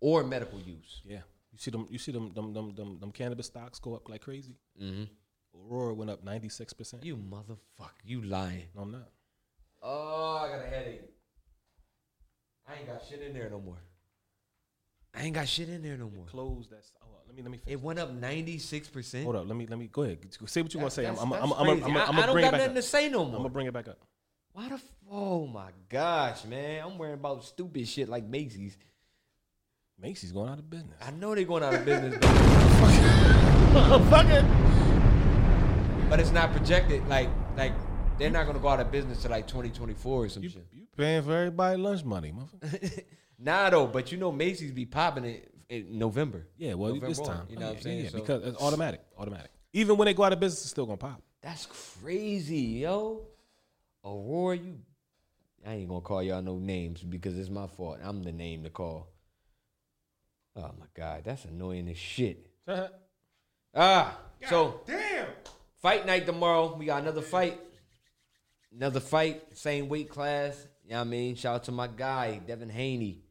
or 0.00 0.24
medical 0.24 0.60
use. 0.60 1.02
Yeah. 1.04 1.22
You 1.52 1.58
see 1.58 1.70
them. 1.70 1.86
You 1.90 1.98
see 1.98 2.12
them. 2.12 2.32
Them. 2.34 2.52
Them. 2.52 2.74
Them, 2.74 2.98
them 3.00 3.12
cannabis 3.12 3.46
stocks 3.46 3.78
go 3.78 3.94
up 3.94 4.08
like 4.08 4.22
crazy. 4.22 4.56
Mm-hmm. 4.80 5.04
Aurora 5.54 5.94
went 5.94 6.10
up 6.10 6.24
ninety 6.24 6.48
six 6.48 6.72
percent. 6.72 7.04
You 7.04 7.16
motherfucker, 7.16 7.90
you 8.04 8.22
lying? 8.22 8.64
No, 8.74 8.82
I'm 8.82 8.90
not. 8.92 9.08
Oh, 9.82 10.40
I 10.42 10.48
got 10.48 10.64
a 10.64 10.68
headache. 10.68 11.02
I 12.66 12.76
ain't 12.76 12.86
got 12.86 13.02
shit 13.08 13.20
in 13.20 13.34
there 13.34 13.50
no 13.50 13.60
more. 13.60 13.82
I 15.14 15.24
ain't 15.24 15.34
got 15.34 15.46
shit 15.48 15.68
in 15.68 15.82
there 15.82 15.96
no 15.96 16.10
more. 16.14 16.24
Close. 16.26 16.68
That's. 16.70 16.90
Oh, 17.02 17.06
let 17.26 17.36
me. 17.36 17.42
Let 17.42 17.50
me. 17.50 17.58
Finish. 17.58 17.72
It 17.72 17.82
went 17.82 17.98
up 17.98 18.12
ninety 18.12 18.58
six 18.58 18.88
percent. 18.88 19.24
Hold 19.24 19.36
up. 19.36 19.46
Let 19.46 19.56
me. 19.56 19.66
Let 19.66 19.78
me. 19.78 19.88
Go 19.92 20.02
ahead. 20.04 20.18
Say 20.46 20.62
what 20.62 20.72
you 20.72 20.80
want 20.80 20.92
to 20.92 20.94
say. 20.96 21.06
I'm. 21.06 21.18
I'm. 21.18 21.32
I'm. 21.32 21.52
I'm. 21.52 21.52
I'm. 21.52 21.68
I- 21.68 21.86
I'm. 21.86 21.96
I 21.96 22.04
I'm 22.06 22.16
don't 22.16 22.32
bring 22.32 22.42
got 22.44 22.48
it 22.48 22.52
back 22.52 22.52
nothing 22.52 22.68
up. 22.70 22.74
to 22.76 22.82
say 22.82 23.08
no 23.08 23.18
more. 23.24 23.26
I'm 23.36 23.42
gonna 23.42 23.48
bring 23.50 23.66
it 23.66 23.72
back 23.74 23.88
up. 23.88 23.98
Why 24.52 24.68
the? 24.68 24.74
F- 24.76 24.82
oh 25.10 25.46
my 25.46 25.70
gosh, 25.88 26.44
man! 26.44 26.82
I'm 26.84 26.96
worrying 26.98 27.14
about 27.14 27.44
stupid 27.44 27.86
shit 27.88 28.08
like 28.08 28.24
Macy's. 28.24 28.76
Macy's 30.00 30.32
going 30.32 30.48
out 30.50 30.58
of 30.58 30.68
business. 30.68 30.96
I 31.00 31.10
know 31.12 31.34
they're 31.34 31.44
going 31.44 31.62
out 31.62 31.74
of 31.74 31.84
business, 31.84 32.16
but, 32.20 32.30
Motherfucker. 33.72 34.48
but 36.10 36.18
it's 36.20 36.32
not 36.32 36.50
projected. 36.52 37.06
Like, 37.08 37.28
like 37.56 37.72
they're 38.18 38.30
not 38.30 38.46
gonna 38.46 38.58
go 38.58 38.68
out 38.68 38.80
of 38.80 38.90
business 38.90 39.22
to 39.22 39.28
like 39.28 39.46
2024 39.46 40.24
or 40.24 40.28
some 40.28 40.42
You, 40.42 40.48
shit. 40.48 40.66
you 40.72 40.86
paying 40.96 41.22
for 41.22 41.32
everybody 41.36 41.76
lunch 41.76 42.04
money, 42.04 42.32
motherfucker. 42.32 43.04
nah, 43.42 43.70
though. 43.70 43.86
But 43.86 44.12
you 44.12 44.18
know, 44.18 44.32
Macy's 44.32 44.72
be 44.72 44.86
popping 44.86 45.24
it 45.24 45.52
in 45.68 45.98
November. 45.98 46.46
Yeah, 46.56 46.74
well, 46.74 46.88
November 46.90 47.08
this 47.08 47.18
on, 47.18 47.26
time. 47.26 47.46
you 47.48 47.56
know 47.56 47.66
Oh, 47.66 47.68
what 47.70 47.76
I'm 47.78 47.82
saying? 47.82 48.04
Yeah, 48.04 48.10
So- 48.10 48.18
because 48.20 48.44
it's 48.46 48.60
automatic. 48.62 49.00
Automatic. 49.18 49.50
Even 49.72 49.96
when 49.96 50.06
they 50.06 50.14
go 50.14 50.22
out 50.24 50.32
of 50.32 50.40
business, 50.40 50.60
it's 50.62 50.70
still 50.70 50.84
gonna 50.86 50.96
pop. 50.98 51.22
That's 51.40 51.66
crazy, 52.02 52.56
yo. 52.58 53.26
Aurora, 54.04 54.56
you. 54.56 54.78
I 55.66 55.74
ain't 55.74 55.88
gonna 55.88 56.00
call 56.00 56.22
y'all 56.22 56.42
no 56.42 56.58
names 56.58 57.02
because 57.02 57.38
it's 57.38 57.48
my 57.48 57.66
fault. 57.68 57.98
I'm 58.02 58.22
the 58.22 58.32
name 58.32 58.64
to 58.64 58.70
call. 58.70 59.08
Oh 60.56 60.70
my 60.78 60.86
god, 60.94 61.22
that's 61.24 61.44
annoying 61.44 61.88
as 61.88 61.98
shit. 61.98 62.46
Ah, 63.74 64.18
so 64.50 64.82
Damn. 64.86 65.28
fight 65.80 66.04
night 66.04 66.26
tomorrow. 66.26 66.76
We 66.76 66.84
got 66.84 67.00
another 67.00 67.22
fight. 67.22 67.58
Another 68.70 69.00
fight, 69.00 69.56
same 69.56 69.88
weight 69.88 70.10
class. 70.10 70.66
You 70.84 70.90
know 70.90 70.96
what 70.96 71.00
I 71.06 71.10
mean? 71.10 71.36
Shout 71.36 71.54
out 71.54 71.64
to 71.64 71.72
my 71.72 71.86
guy, 71.86 72.38
Devin 72.46 72.68
Haney. 72.68 73.21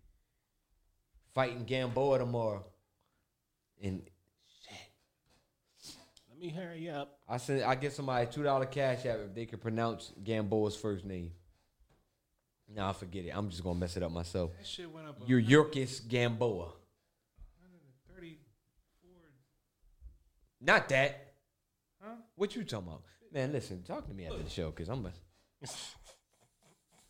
Fighting 1.33 1.63
Gamboa 1.63 2.19
tomorrow. 2.19 2.65
And 3.81 4.03
shit. 4.63 5.95
Let 6.29 6.39
me 6.39 6.49
hurry 6.49 6.89
up. 6.89 7.19
I 7.27 7.37
send 7.37 7.63
I 7.63 7.75
get 7.75 7.93
somebody 7.93 8.27
two 8.27 8.43
dollar 8.43 8.65
cash 8.65 9.05
app 9.05 9.19
if 9.19 9.33
they 9.33 9.45
can 9.45 9.59
pronounce 9.59 10.11
Gamboa's 10.23 10.75
first 10.75 11.05
name. 11.05 11.31
Nah, 12.73 12.93
forget 12.93 13.25
it. 13.25 13.31
I'm 13.35 13.49
just 13.49 13.63
gonna 13.63 13.79
mess 13.79 13.97
it 13.97 14.03
up 14.03 14.11
myself. 14.11 14.51
That 14.57 14.67
shit 14.67 14.91
went 14.91 15.07
up. 15.07 15.21
You're 15.25 15.41
Yurkis 15.41 16.07
Gamboa. 16.07 16.67
134. 16.67 19.11
Not 20.61 20.87
that. 20.89 21.33
Huh? 22.01 22.15
What 22.35 22.55
you 22.55 22.63
talking 22.63 22.87
about? 22.87 23.01
Man, 23.33 23.51
listen, 23.51 23.83
talk 23.83 24.07
to 24.07 24.13
me 24.13 24.25
after 24.25 24.43
the 24.43 24.49
show, 24.49 24.71
cause 24.71 24.89
I'm 24.89 25.05
a 25.05 25.11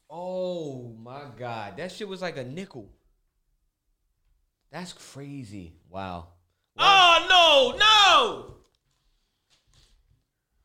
Oh 0.10 0.94
my 1.02 1.24
god. 1.38 1.78
That 1.78 1.92
shit 1.92 2.08
was 2.08 2.22
like 2.22 2.38
a 2.38 2.44
nickel. 2.44 2.90
That's 4.72 4.94
crazy. 4.94 5.74
Wow. 5.90 6.28
Oh 6.78 7.26
no, 7.30 7.78
no! 7.78 8.56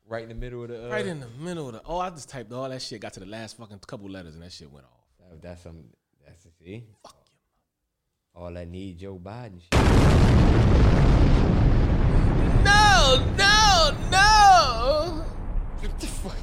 Right 0.09 0.23
in 0.23 0.29
the 0.29 0.35
middle 0.37 0.63
of 0.63 0.69
the 0.69 0.87
uh, 0.87 0.91
Right 0.91 1.07
in 1.07 1.19
the 1.21 1.27
middle 1.41 1.67
of 1.69 1.73
the. 1.75 1.83
Oh, 1.85 1.99
I 1.99 2.11
just 2.11 2.29
typed 2.29 2.53
all 2.53 2.69
that 2.69 2.81
shit. 2.81 3.01
Got 3.01 3.15
to 3.15 3.21
the 3.21 3.27
last 3.27 3.57
fucking 3.59 3.81
couple 3.87 4.09
letters, 4.09 4.35
and 4.35 4.43
that 4.45 4.53
shit 4.53 4.71
went 4.71 4.87
off. 4.87 5.31
that- 5.31 5.43
that's 5.43 5.63
some 5.63 5.85
that's 6.25 6.45
the 6.45 6.51
see. 6.63 6.85
Fuck 7.03 7.17
you. 7.27 8.41
All 8.41 8.57
I 8.57 8.65
need 8.65 8.99
Joe 8.99 9.19
Biden 9.23 9.61
shit. 9.61 9.73
No, 12.65 13.25
no, 13.37 13.97
no. 14.11 15.25
What 15.81 15.99
the 16.01 16.07
fuck? 16.07 16.37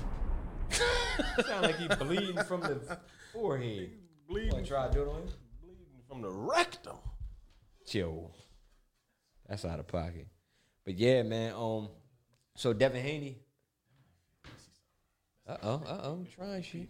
Sound 1.47 1.61
like 1.63 1.77
he 1.77 1.87
bleeding 1.87 2.43
from 2.43 2.61
the 2.61 2.97
forehead. 3.31 3.91
Bleeding, 4.27 4.51
Wanna 4.51 4.65
try 4.65 4.87
to 4.87 4.93
do 4.93 5.01
it 5.03 5.07
on 5.07 5.15
him? 5.21 5.29
bleeding 5.61 6.01
from 6.09 6.21
the 6.21 6.29
rectum. 6.29 6.97
Chill. 7.85 8.31
That's 9.47 9.65
out 9.65 9.79
of 9.79 9.87
pocket. 9.87 10.27
But 10.85 10.97
yeah, 10.97 11.23
man. 11.23 11.53
Um, 11.53 11.89
so 12.55 12.73
Devin 12.73 13.01
Haney. 13.01 13.39
Uh 15.47 15.57
oh, 15.61 15.83
uh 15.85 16.01
oh, 16.03 16.25
trying 16.35 16.63
shit. 16.63 16.89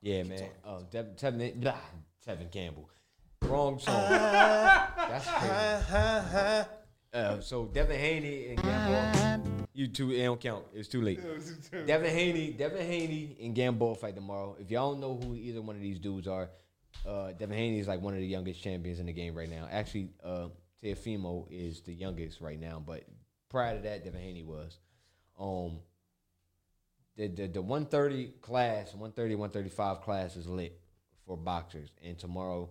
Yeah, 0.00 0.22
man. 0.22 0.48
Oh, 0.64 0.80
Devin, 0.90 1.14
Tevin, 1.14 1.60
blah, 1.60 1.74
Tevin 2.26 2.50
Campbell. 2.50 2.88
Wrong 3.42 3.78
song. 3.78 4.10
That's 4.10 5.26
crazy. 5.26 6.68
Uh, 7.10 7.40
so 7.40 7.64
Devin 7.64 7.98
Haney 7.98 8.48
and 8.48 8.62
Gamboa. 8.62 9.64
You 9.78 9.86
two, 9.86 10.10
it 10.10 10.24
don't 10.24 10.40
count. 10.40 10.64
It's 10.74 10.88
too 10.94 11.00
late. 11.00 11.20
Devin 11.86 12.10
Haney, 12.10 12.50
Devin 12.50 12.84
Haney 12.84 13.36
and 13.40 13.54
Gamboa 13.54 13.94
fight 13.94 14.16
tomorrow. 14.16 14.56
If 14.58 14.72
y'all 14.72 14.90
don't 14.90 15.00
know 15.00 15.14
who 15.22 15.36
either 15.36 15.62
one 15.62 15.76
of 15.76 15.82
these 15.82 16.00
dudes 16.00 16.26
are, 16.26 16.50
uh, 17.06 17.30
Devin 17.30 17.56
Haney 17.56 17.78
is 17.78 17.86
like 17.86 18.02
one 18.02 18.12
of 18.12 18.18
the 18.18 18.26
youngest 18.26 18.60
champions 18.60 18.98
in 18.98 19.06
the 19.06 19.12
game 19.12 19.36
right 19.36 19.48
now. 19.48 19.68
Actually, 19.70 20.10
uh, 20.24 20.48
Teofimo 20.82 21.46
is 21.48 21.82
the 21.82 21.94
youngest 21.94 22.40
right 22.40 22.58
now, 22.58 22.82
but 22.84 23.04
prior 23.48 23.76
to 23.76 23.82
that, 23.84 24.04
Devin 24.04 24.20
Haney 24.20 24.42
was. 24.42 24.80
Um, 25.38 25.78
the 27.14 27.28
the, 27.28 27.46
the 27.46 27.62
130 27.62 28.32
class, 28.42 28.86
130, 28.94 29.36
135 29.36 30.00
class 30.00 30.34
is 30.34 30.48
lit 30.48 30.76
for 31.24 31.36
boxers. 31.36 31.90
And 32.04 32.18
tomorrow, 32.18 32.70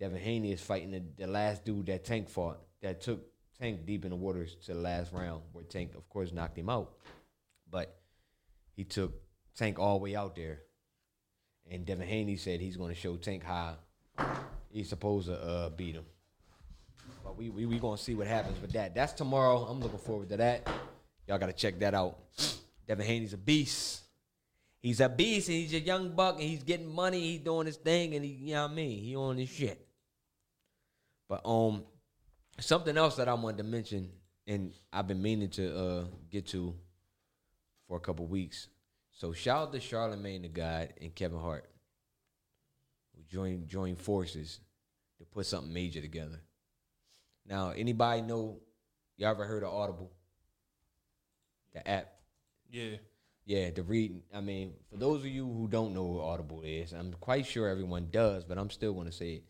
Devin 0.00 0.18
Haney 0.18 0.50
is 0.50 0.60
fighting 0.60 0.90
the, 0.90 1.02
the 1.16 1.28
last 1.28 1.64
dude 1.64 1.86
that 1.86 2.04
Tank 2.04 2.28
fought, 2.28 2.58
that 2.82 3.02
took 3.02 3.20
Tank 3.60 3.84
deep 3.84 4.04
in 4.04 4.10
the 4.10 4.16
waters 4.16 4.56
to 4.66 4.74
the 4.74 4.80
last 4.80 5.12
round, 5.12 5.42
where 5.52 5.64
Tank, 5.64 5.94
of 5.94 6.08
course, 6.08 6.32
knocked 6.32 6.56
him 6.56 6.70
out. 6.70 6.92
But 7.70 8.00
he 8.74 8.84
took 8.84 9.12
Tank 9.54 9.78
all 9.78 9.98
the 9.98 10.04
way 10.04 10.16
out 10.16 10.34
there. 10.34 10.60
And 11.70 11.84
Devin 11.84 12.08
Haney 12.08 12.36
said 12.36 12.60
he's 12.60 12.76
going 12.76 12.92
to 12.92 12.98
show 12.98 13.16
Tank 13.16 13.44
how 13.44 13.76
he's 14.70 14.88
supposed 14.88 15.28
to 15.28 15.34
uh, 15.34 15.68
beat 15.70 15.94
him. 15.94 16.04
But 17.22 17.36
we 17.36 17.50
we 17.50 17.66
we 17.66 17.78
gonna 17.78 17.98
see 17.98 18.14
what 18.14 18.26
happens 18.26 18.60
with 18.60 18.72
that. 18.72 18.94
That's 18.94 19.12
tomorrow. 19.12 19.64
I'm 19.64 19.80
looking 19.80 19.98
forward 19.98 20.30
to 20.30 20.36
that. 20.38 20.68
Y'all 21.28 21.38
gotta 21.38 21.52
check 21.52 21.78
that 21.80 21.94
out. 21.94 22.18
Devin 22.88 23.06
Haney's 23.06 23.34
a 23.34 23.38
beast. 23.38 24.02
He's 24.80 25.00
a 25.00 25.08
beast, 25.08 25.48
and 25.48 25.58
he's 25.58 25.74
a 25.74 25.80
young 25.80 26.10
buck, 26.10 26.36
and 26.36 26.44
he's 26.44 26.62
getting 26.62 26.92
money. 26.92 27.20
He's 27.20 27.40
doing 27.40 27.66
his 27.66 27.76
thing, 27.76 28.14
and 28.14 28.24
he, 28.24 28.30
you 28.30 28.54
know 28.54 28.62
what 28.62 28.70
I 28.70 28.74
mean. 28.74 29.02
He 29.02 29.14
on 29.14 29.36
his 29.36 29.50
shit. 29.50 29.86
But 31.28 31.42
um, 31.44 31.84
something 32.60 32.96
else 32.96 33.16
that 33.16 33.28
I 33.28 33.34
wanted 33.34 33.58
to 33.58 33.64
mention, 33.64 34.10
and 34.46 34.72
I've 34.92 35.06
been 35.06 35.22
meaning 35.22 35.50
to 35.50 35.78
uh 35.78 36.04
get 36.30 36.46
to 36.48 36.74
for 37.88 37.96
a 37.96 38.00
couple 38.00 38.26
weeks. 38.26 38.68
So 39.12 39.32
shout 39.32 39.68
out 39.68 39.72
to 39.72 39.80
Charlemagne 39.80 40.42
the 40.42 40.48
God 40.48 40.94
and 41.00 41.14
Kevin 41.14 41.40
Hart, 41.40 41.68
who 43.14 43.22
joined 43.28 43.68
joined 43.68 43.98
forces 43.98 44.60
to 45.18 45.24
put 45.24 45.46
something 45.46 45.72
major 45.72 46.00
together. 46.00 46.40
Now, 47.46 47.70
anybody 47.70 48.22
know? 48.22 48.60
Y'all 49.16 49.30
ever 49.30 49.44
heard 49.44 49.62
of 49.62 49.74
Audible? 49.74 50.10
The 51.74 51.86
app. 51.86 52.12
Yeah. 52.70 52.96
Yeah, 53.44 53.70
the 53.70 53.82
read. 53.82 54.22
I 54.34 54.40
mean, 54.40 54.74
for 54.90 54.96
those 54.96 55.20
of 55.20 55.26
you 55.26 55.44
who 55.44 55.66
don't 55.68 55.92
know 55.92 56.04
what 56.04 56.24
Audible 56.24 56.62
is, 56.62 56.92
I'm 56.92 57.12
quite 57.20 57.46
sure 57.46 57.68
everyone 57.68 58.08
does, 58.10 58.44
but 58.44 58.56
I'm 58.58 58.70
still 58.70 58.94
going 58.94 59.06
to 59.06 59.12
say 59.12 59.32
it. 59.34 59.44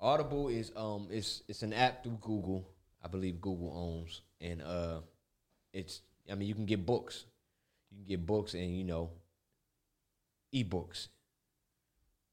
Audible 0.00 0.48
is 0.48 0.72
um, 0.76 1.08
it's 1.10 1.42
it's 1.48 1.62
an 1.62 1.72
app 1.72 2.02
through 2.02 2.18
Google. 2.20 2.66
I 3.02 3.08
believe 3.08 3.40
Google 3.40 3.72
owns, 3.74 4.22
and 4.40 4.62
uh, 4.62 5.00
it's. 5.72 6.02
I 6.30 6.34
mean, 6.34 6.48
you 6.48 6.54
can 6.54 6.66
get 6.66 6.86
books. 6.86 7.24
You 7.90 7.98
can 7.98 8.06
get 8.06 8.26
books, 8.26 8.54
and 8.54 8.76
you 8.76 8.84
know, 8.84 9.10
ebooks, 10.54 11.08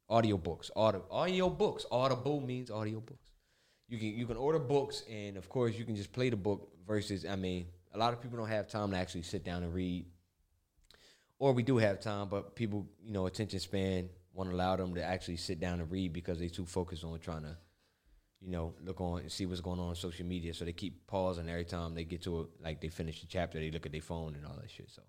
audio 0.10 0.38
books, 0.38 0.72
audio 0.76 1.04
audio 1.12 1.50
books. 1.50 1.86
Audible 1.92 2.42
means 2.42 2.72
audio 2.72 3.00
books. 3.00 3.28
You 3.90 3.98
can 3.98 4.08
you 4.08 4.26
can 4.26 4.38
order 4.38 4.60
books, 4.60 5.04
and 5.10 5.36
of 5.38 5.50
course, 5.50 5.76
you 5.78 5.84
can 5.84 5.96
just 5.96 6.12
play 6.12 6.30
the 6.30 6.38
book. 6.38 6.70
Versus, 6.88 7.26
I 7.26 7.36
mean, 7.36 7.66
a 7.94 7.98
lot 7.98 8.14
of 8.14 8.22
people 8.22 8.38
don't 8.38 8.48
have 8.48 8.70
time 8.70 8.92
to 8.92 8.98
actually 8.98 9.24
sit 9.24 9.44
down 9.44 9.62
and 9.62 9.74
read 9.74 10.06
or 11.40 11.54
we 11.54 11.64
do 11.64 11.78
have 11.78 12.00
time, 12.00 12.28
but 12.30 12.56
people, 12.56 12.88
you 13.04 13.12
know, 13.12 13.28
attention 13.28 13.60
span 13.60 14.10
won't 14.38 14.54
allow 14.54 14.76
them 14.78 14.96
to 14.96 15.04
actually 15.04 15.38
sit 15.38 15.60
down 15.60 15.82
and 15.82 15.92
read 15.92 16.14
because 16.14 16.40
they 16.40 16.48
too 16.50 16.66
focused 16.66 17.04
on 17.04 17.20
trying 17.20 17.44
to, 17.44 17.58
you 18.40 18.52
know, 18.52 18.74
look 18.86 19.02
on 19.02 19.22
and 19.22 19.32
see 19.32 19.46
what's 19.48 19.62
going 19.62 19.80
on 19.80 19.90
on 19.90 19.96
social 19.96 20.26
media. 20.26 20.54
So 20.54 20.66
they 20.66 20.74
keep 20.74 21.08
pausing 21.08 21.50
every 21.50 21.66
time 21.66 21.96
they 21.96 22.06
get 22.06 22.22
to 22.24 22.42
a, 22.42 22.46
like 22.64 22.82
they 22.82 22.90
finish 22.90 23.22
the 23.22 23.28
chapter, 23.28 23.60
they 23.60 23.72
look 23.72 23.86
at 23.88 23.92
their 23.92 24.02
phone 24.02 24.36
and 24.36 24.46
all 24.46 24.58
that 24.62 24.70
shit. 24.72 24.92
So 24.92 25.02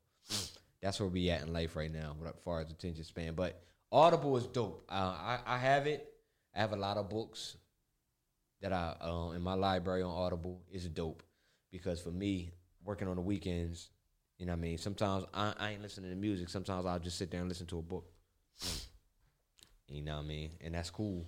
that's 0.83 1.01
where 1.01 1.09
we 1.09 1.31
at 1.31 1.43
in 1.43 1.53
life 1.53 1.77
right 1.77 1.93
now, 1.93 2.17
as 2.27 2.35
far 2.45 2.61
as 2.61 2.71
attention 2.71 3.05
span. 3.05 3.35
But 3.35 3.63
Audible 3.93 4.37
is 4.37 4.47
dope. 4.47 4.85
Uh, 4.89 4.95
I 4.95 5.39
I 5.47 5.59
have 5.59 5.87
it. 5.87 6.13
I 6.55 6.61
have 6.61 6.73
a 6.73 6.77
lot 6.77 6.97
of 6.97 7.11
books 7.11 7.57
that 8.61 8.73
I 8.73 8.97
uh, 9.01 9.31
in 9.33 9.43
my 9.43 9.55
library 9.55 10.03
on 10.03 10.11
Audible 10.11 10.63
is 10.73 10.89
dope 10.89 11.23
because 11.71 12.01
for 12.01 12.11
me 12.11 12.53
working 12.85 13.09
on 13.09 13.17
the 13.17 13.23
weekends 13.23 13.91
You 14.39 14.47
know 14.47 14.53
what 14.53 14.59
I 14.59 14.63
mean? 14.63 14.79
Sometimes 14.79 15.27
I, 15.35 15.55
I 15.59 15.71
ain't 15.73 15.83
listening 15.83 16.11
to 16.11 16.17
music. 16.17 16.49
Sometimes 16.49 16.87
I'll 16.87 16.99
just 16.99 17.19
sit 17.19 17.31
there 17.31 17.41
and 17.41 17.49
listen 17.49 17.67
to 17.69 17.79
a 17.79 17.83
book. 17.83 18.07
You 19.89 20.03
know 20.03 20.17
what 20.17 20.25
I 20.25 20.29
mean? 20.29 20.51
And 20.61 20.75
that's 20.75 20.91
cool. 20.91 21.27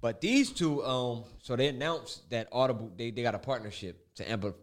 But 0.00 0.20
these 0.20 0.50
two, 0.50 0.84
um, 0.84 1.24
so 1.42 1.56
they 1.56 1.68
announced 1.68 2.28
that 2.30 2.48
Audible 2.52 2.92
they, 2.96 3.10
they 3.10 3.22
got 3.22 3.34
a 3.34 3.38
partnership 3.38 4.14
to 4.16 4.24
ampli- 4.24 4.54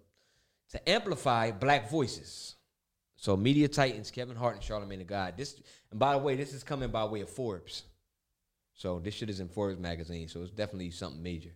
to 0.70 0.89
amplify 0.89 1.52
black 1.52 1.89
voices. 1.89 2.56
So 3.16 3.36
media 3.36 3.68
titans 3.68 4.12
Kevin 4.12 4.36
Hart 4.36 4.56
and 4.56 4.64
Charlemagne 4.64 5.00
the 5.00 5.06
God. 5.06 5.38
This 5.38 5.60
and 5.89 6.00
by 6.00 6.14
the 6.14 6.20
way, 6.20 6.36
this 6.36 6.54
is 6.54 6.64
coming 6.64 6.89
by 6.89 7.06
way 7.06 7.22
of 7.22 7.30
Forbes. 7.30 7.84
So 8.74 9.00
this 9.00 9.16
shit 9.16 9.30
is 9.30 9.39
in 9.39 9.48
Forbes 9.48 9.80
magazine. 9.80 10.28
So 10.28 10.42
it's 10.42 10.52
definitely 10.52 10.92
something 10.92 11.22
major. 11.22 11.52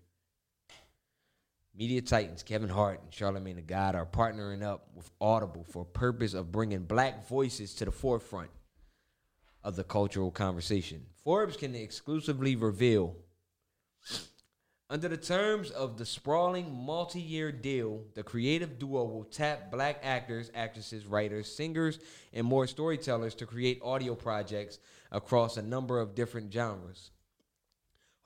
Media 1.77 2.01
titans 2.01 2.41
Kevin 2.41 2.69
Hart 2.69 3.01
and 3.03 3.13
Charlemagne 3.13 3.57
the 3.57 3.61
God 3.61 3.95
are 3.95 4.05
partnering 4.05 4.63
up 4.63 4.87
with 4.95 5.11
Audible 5.21 5.65
for 5.69 5.85
purpose 5.85 6.33
of 6.33 6.51
bringing 6.51 6.85
black 6.85 7.27
voices 7.27 7.75
to 7.75 7.85
the 7.85 7.91
forefront 7.91 8.49
of 9.65 9.75
the 9.75 9.83
cultural 9.83 10.31
conversation. 10.31 11.05
Forbes 11.25 11.57
can 11.57 11.75
exclusively 11.75 12.55
reveal 12.55 13.17
under 14.87 15.07
the 15.07 15.17
terms 15.17 15.71
of 15.71 15.97
the 15.97 16.05
sprawling 16.05 16.71
multi-year 16.71 17.51
deal, 17.51 18.03
the 18.13 18.21
creative 18.21 18.77
duo 18.77 19.03
will 19.05 19.23
tap 19.23 19.71
black 19.71 19.99
actors, 20.03 20.51
actresses, 20.53 21.07
writers, 21.07 21.53
singers, 21.53 21.97
and 22.33 22.45
more 22.45 22.67
storytellers 22.67 23.33
to 23.35 23.47
create 23.47 23.81
audio 23.83 24.13
projects 24.13 24.77
across 25.11 25.57
a 25.57 25.61
number 25.63 25.99
of 25.99 26.13
different 26.13 26.53
genres. 26.53 27.09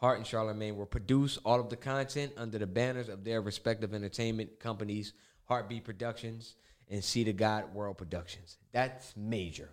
Hart 0.02 0.18
and 0.18 0.28
Charlemagne 0.28 0.76
will 0.76 0.86
produce 0.86 1.38
all 1.46 1.62
of 1.62 1.70
the 1.70 1.78
content 1.78 2.34
under 2.36 2.58
the 2.58 2.68
banners 2.68 3.08
of 3.08 3.24
their 3.24 3.42
respective 3.42 3.94
entertainment 3.94 4.60
companies, 4.60 5.14
HartBeat 5.50 5.86
Productions 5.86 6.56
and 6.90 7.02
CThaGod 7.02 7.72
World 7.72 7.98
Productions. 7.98 8.58
That's 8.74 9.16
major. 9.16 9.70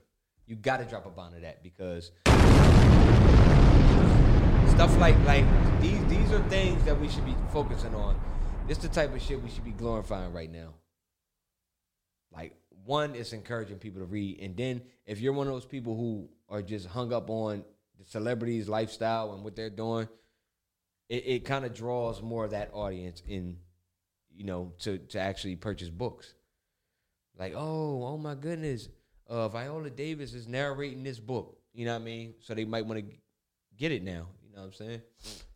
You 0.46 0.54
got 0.54 0.76
to 0.76 0.84
drop 0.84 1.06
a 1.06 1.10
bond 1.10 1.34
of 1.34 1.42
that 1.42 1.62
because 1.64 2.12
stuff 4.70 4.96
like 4.98 5.18
like 5.24 5.44
these 5.80 6.04
these 6.06 6.30
are 6.32 6.42
things 6.48 6.84
that 6.84 7.00
we 7.00 7.08
should 7.08 7.24
be 7.24 7.34
focusing 7.52 7.94
on. 7.94 8.20
This 8.68 8.78
the 8.78 8.88
type 8.88 9.12
of 9.12 9.20
shit 9.20 9.42
we 9.42 9.50
should 9.50 9.64
be 9.64 9.72
glorifying 9.72 10.32
right 10.32 10.50
now. 10.50 10.74
Like 12.32 12.54
one 12.84 13.16
is 13.16 13.32
encouraging 13.32 13.78
people 13.78 14.00
to 14.00 14.06
read, 14.06 14.38
and 14.40 14.56
then 14.56 14.82
if 15.04 15.20
you're 15.20 15.32
one 15.32 15.48
of 15.48 15.52
those 15.52 15.66
people 15.66 15.96
who 15.96 16.28
are 16.48 16.62
just 16.62 16.86
hung 16.86 17.12
up 17.12 17.28
on 17.28 17.64
the 17.98 18.04
celebrities' 18.04 18.68
lifestyle 18.68 19.32
and 19.32 19.42
what 19.42 19.56
they're 19.56 19.68
doing, 19.68 20.08
it, 21.08 21.24
it 21.26 21.44
kind 21.44 21.64
of 21.64 21.74
draws 21.74 22.22
more 22.22 22.44
of 22.44 22.52
that 22.52 22.70
audience 22.72 23.20
in, 23.26 23.56
you 24.32 24.44
know, 24.44 24.74
to 24.80 24.98
to 24.98 25.18
actually 25.18 25.56
purchase 25.56 25.88
books. 25.88 26.34
Like, 27.36 27.54
oh, 27.56 28.04
oh 28.04 28.16
my 28.16 28.34
goodness, 28.36 28.88
uh, 29.28 29.48
Viola 29.48 29.90
Davis 29.90 30.34
is 30.34 30.46
narrating 30.46 31.02
this 31.02 31.18
book. 31.18 31.58
You 31.72 31.84
know 31.84 31.92
what 31.92 32.02
I 32.02 32.04
mean? 32.04 32.34
So 32.40 32.54
they 32.54 32.64
might 32.64 32.86
want 32.86 33.00
to 33.00 33.16
get 33.76 33.92
it 33.92 34.02
now. 34.02 34.28
You 34.42 34.54
know 34.54 34.62
what 34.62 34.66
I'm 34.66 34.72
saying? 34.72 35.02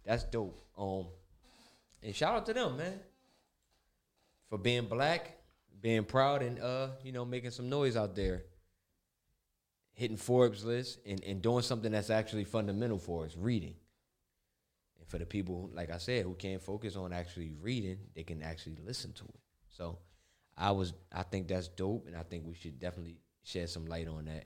That's 0.04 0.24
dope. 0.24 0.60
Um, 0.76 1.06
and 2.02 2.14
shout 2.14 2.34
out 2.34 2.46
to 2.46 2.54
them, 2.54 2.76
man, 2.76 2.98
for 4.48 4.58
being 4.58 4.86
black, 4.86 5.36
being 5.80 6.04
proud, 6.04 6.42
and 6.42 6.58
uh, 6.58 6.88
you 7.02 7.12
know, 7.12 7.24
making 7.24 7.50
some 7.50 7.68
noise 7.68 7.96
out 7.96 8.14
there, 8.14 8.44
hitting 9.92 10.16
Forbes 10.16 10.64
list, 10.64 10.98
and 11.06 11.22
and 11.24 11.42
doing 11.42 11.62
something 11.62 11.92
that's 11.92 12.10
actually 12.10 12.44
fundamental 12.44 12.98
for 12.98 13.24
us, 13.24 13.36
reading. 13.36 13.74
And 14.98 15.08
for 15.08 15.18
the 15.18 15.26
people, 15.26 15.70
like 15.72 15.90
I 15.90 15.98
said, 15.98 16.24
who 16.24 16.34
can't 16.34 16.62
focus 16.62 16.96
on 16.96 17.12
actually 17.12 17.52
reading, 17.60 17.98
they 18.14 18.22
can 18.22 18.42
actually 18.42 18.76
listen 18.84 19.12
to 19.14 19.24
it. 19.24 19.40
So, 19.68 19.98
I 20.56 20.72
was, 20.72 20.92
I 21.12 21.22
think 21.22 21.48
that's 21.48 21.68
dope, 21.68 22.06
and 22.06 22.16
I 22.16 22.22
think 22.22 22.44
we 22.46 22.54
should 22.54 22.78
definitely 22.78 23.18
shed 23.50 23.68
some 23.68 23.86
light 23.86 24.06
on 24.06 24.26
that. 24.26 24.44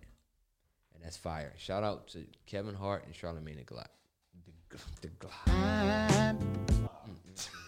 And 0.95 1.03
that's 1.03 1.17
fire. 1.17 1.53
Shout 1.59 1.85
out 1.85 2.09
to 2.09 2.25
Kevin 2.47 2.75
Hart 2.75 3.05
and 3.05 3.15
Charlemagne 3.15 3.57
the 3.57 3.65
God. 3.65 3.89
The, 4.71 4.79
the 5.03 5.09
God. 5.19 5.31
Mm-mm. 5.47 7.49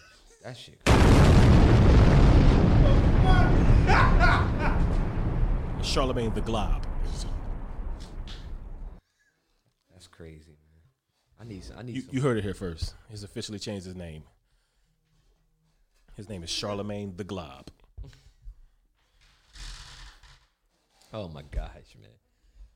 That 0.43 0.55
shit. 0.55 0.79
Charlemagne 5.83 6.33
the 6.33 6.41
Glob. 6.41 6.85
That's 9.91 10.07
crazy, 10.07 10.51
man. 10.51 11.41
I 11.41 11.43
need. 11.43 11.63
I 11.77 11.81
need. 11.81 11.95
You, 11.95 12.03
you 12.11 12.21
heard 12.21 12.37
it 12.37 12.43
here 12.43 12.53
first. 12.53 12.93
He's 13.09 13.23
officially 13.23 13.59
changed 13.59 13.85
his 13.85 13.95
name. 13.95 14.23
His 16.15 16.29
name 16.29 16.43
is 16.43 16.49
Charlemagne 16.49 17.15
the 17.17 17.25
Glob. 17.25 17.71
Oh 21.13 21.27
my 21.27 21.43
gosh, 21.51 21.95
man. 21.99 22.09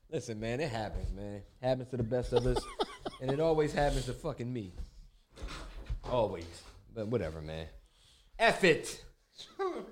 Listen, 0.09 0.39
man, 0.39 0.59
it 0.59 0.69
happens, 0.69 1.11
man. 1.13 1.41
Happens 1.61 1.89
to 1.89 1.97
the 1.97 2.03
best 2.03 2.33
of 2.33 2.45
us, 2.45 2.63
and 3.21 3.31
it 3.31 3.39
always 3.39 3.73
happens 3.73 4.05
to 4.05 4.13
fucking 4.13 4.51
me. 4.51 4.73
Always, 6.09 6.63
but 6.93 7.07
whatever, 7.07 7.41
man. 7.41 7.67
F 8.39 8.63
it. 8.63 9.03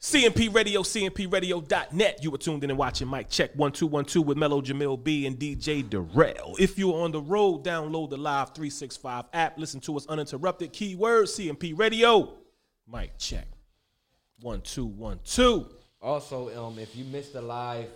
CMP 0.00 0.54
Radio, 0.54 0.82
CMPRadio.net. 0.82 2.22
You 2.22 2.30
were 2.30 2.38
tuned 2.38 2.62
in 2.62 2.70
and 2.70 2.78
watching 2.78 3.08
Mike 3.08 3.28
Check 3.28 3.50
1212 3.56 4.24
with 4.24 4.38
Mellow 4.38 4.62
Jamil 4.62 5.02
B 5.02 5.26
and 5.26 5.36
DJ 5.36 5.88
Durrell. 5.88 6.54
If 6.60 6.78
you're 6.78 7.02
on 7.02 7.10
the 7.10 7.20
road, 7.20 7.64
download 7.64 8.10
the 8.10 8.16
Live365 8.16 9.26
app. 9.32 9.58
Listen 9.58 9.80
to 9.80 9.96
us 9.96 10.06
uninterrupted. 10.06 10.72
Keyword 10.72 11.26
CMP 11.26 11.76
Radio. 11.76 12.32
Mike 12.86 13.18
Check 13.18 13.48
1212. 14.40 15.77
Also, 16.00 16.64
um, 16.64 16.78
if 16.78 16.94
you 16.94 17.04
missed 17.04 17.32
the 17.32 17.42
live 17.42 17.90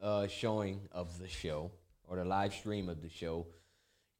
uh, 0.00 0.26
showing 0.26 0.80
of 0.92 1.18
the 1.18 1.28
show 1.28 1.70
or 2.04 2.16
the 2.16 2.24
live 2.24 2.54
stream 2.54 2.88
of 2.88 3.02
the 3.02 3.08
show, 3.08 3.46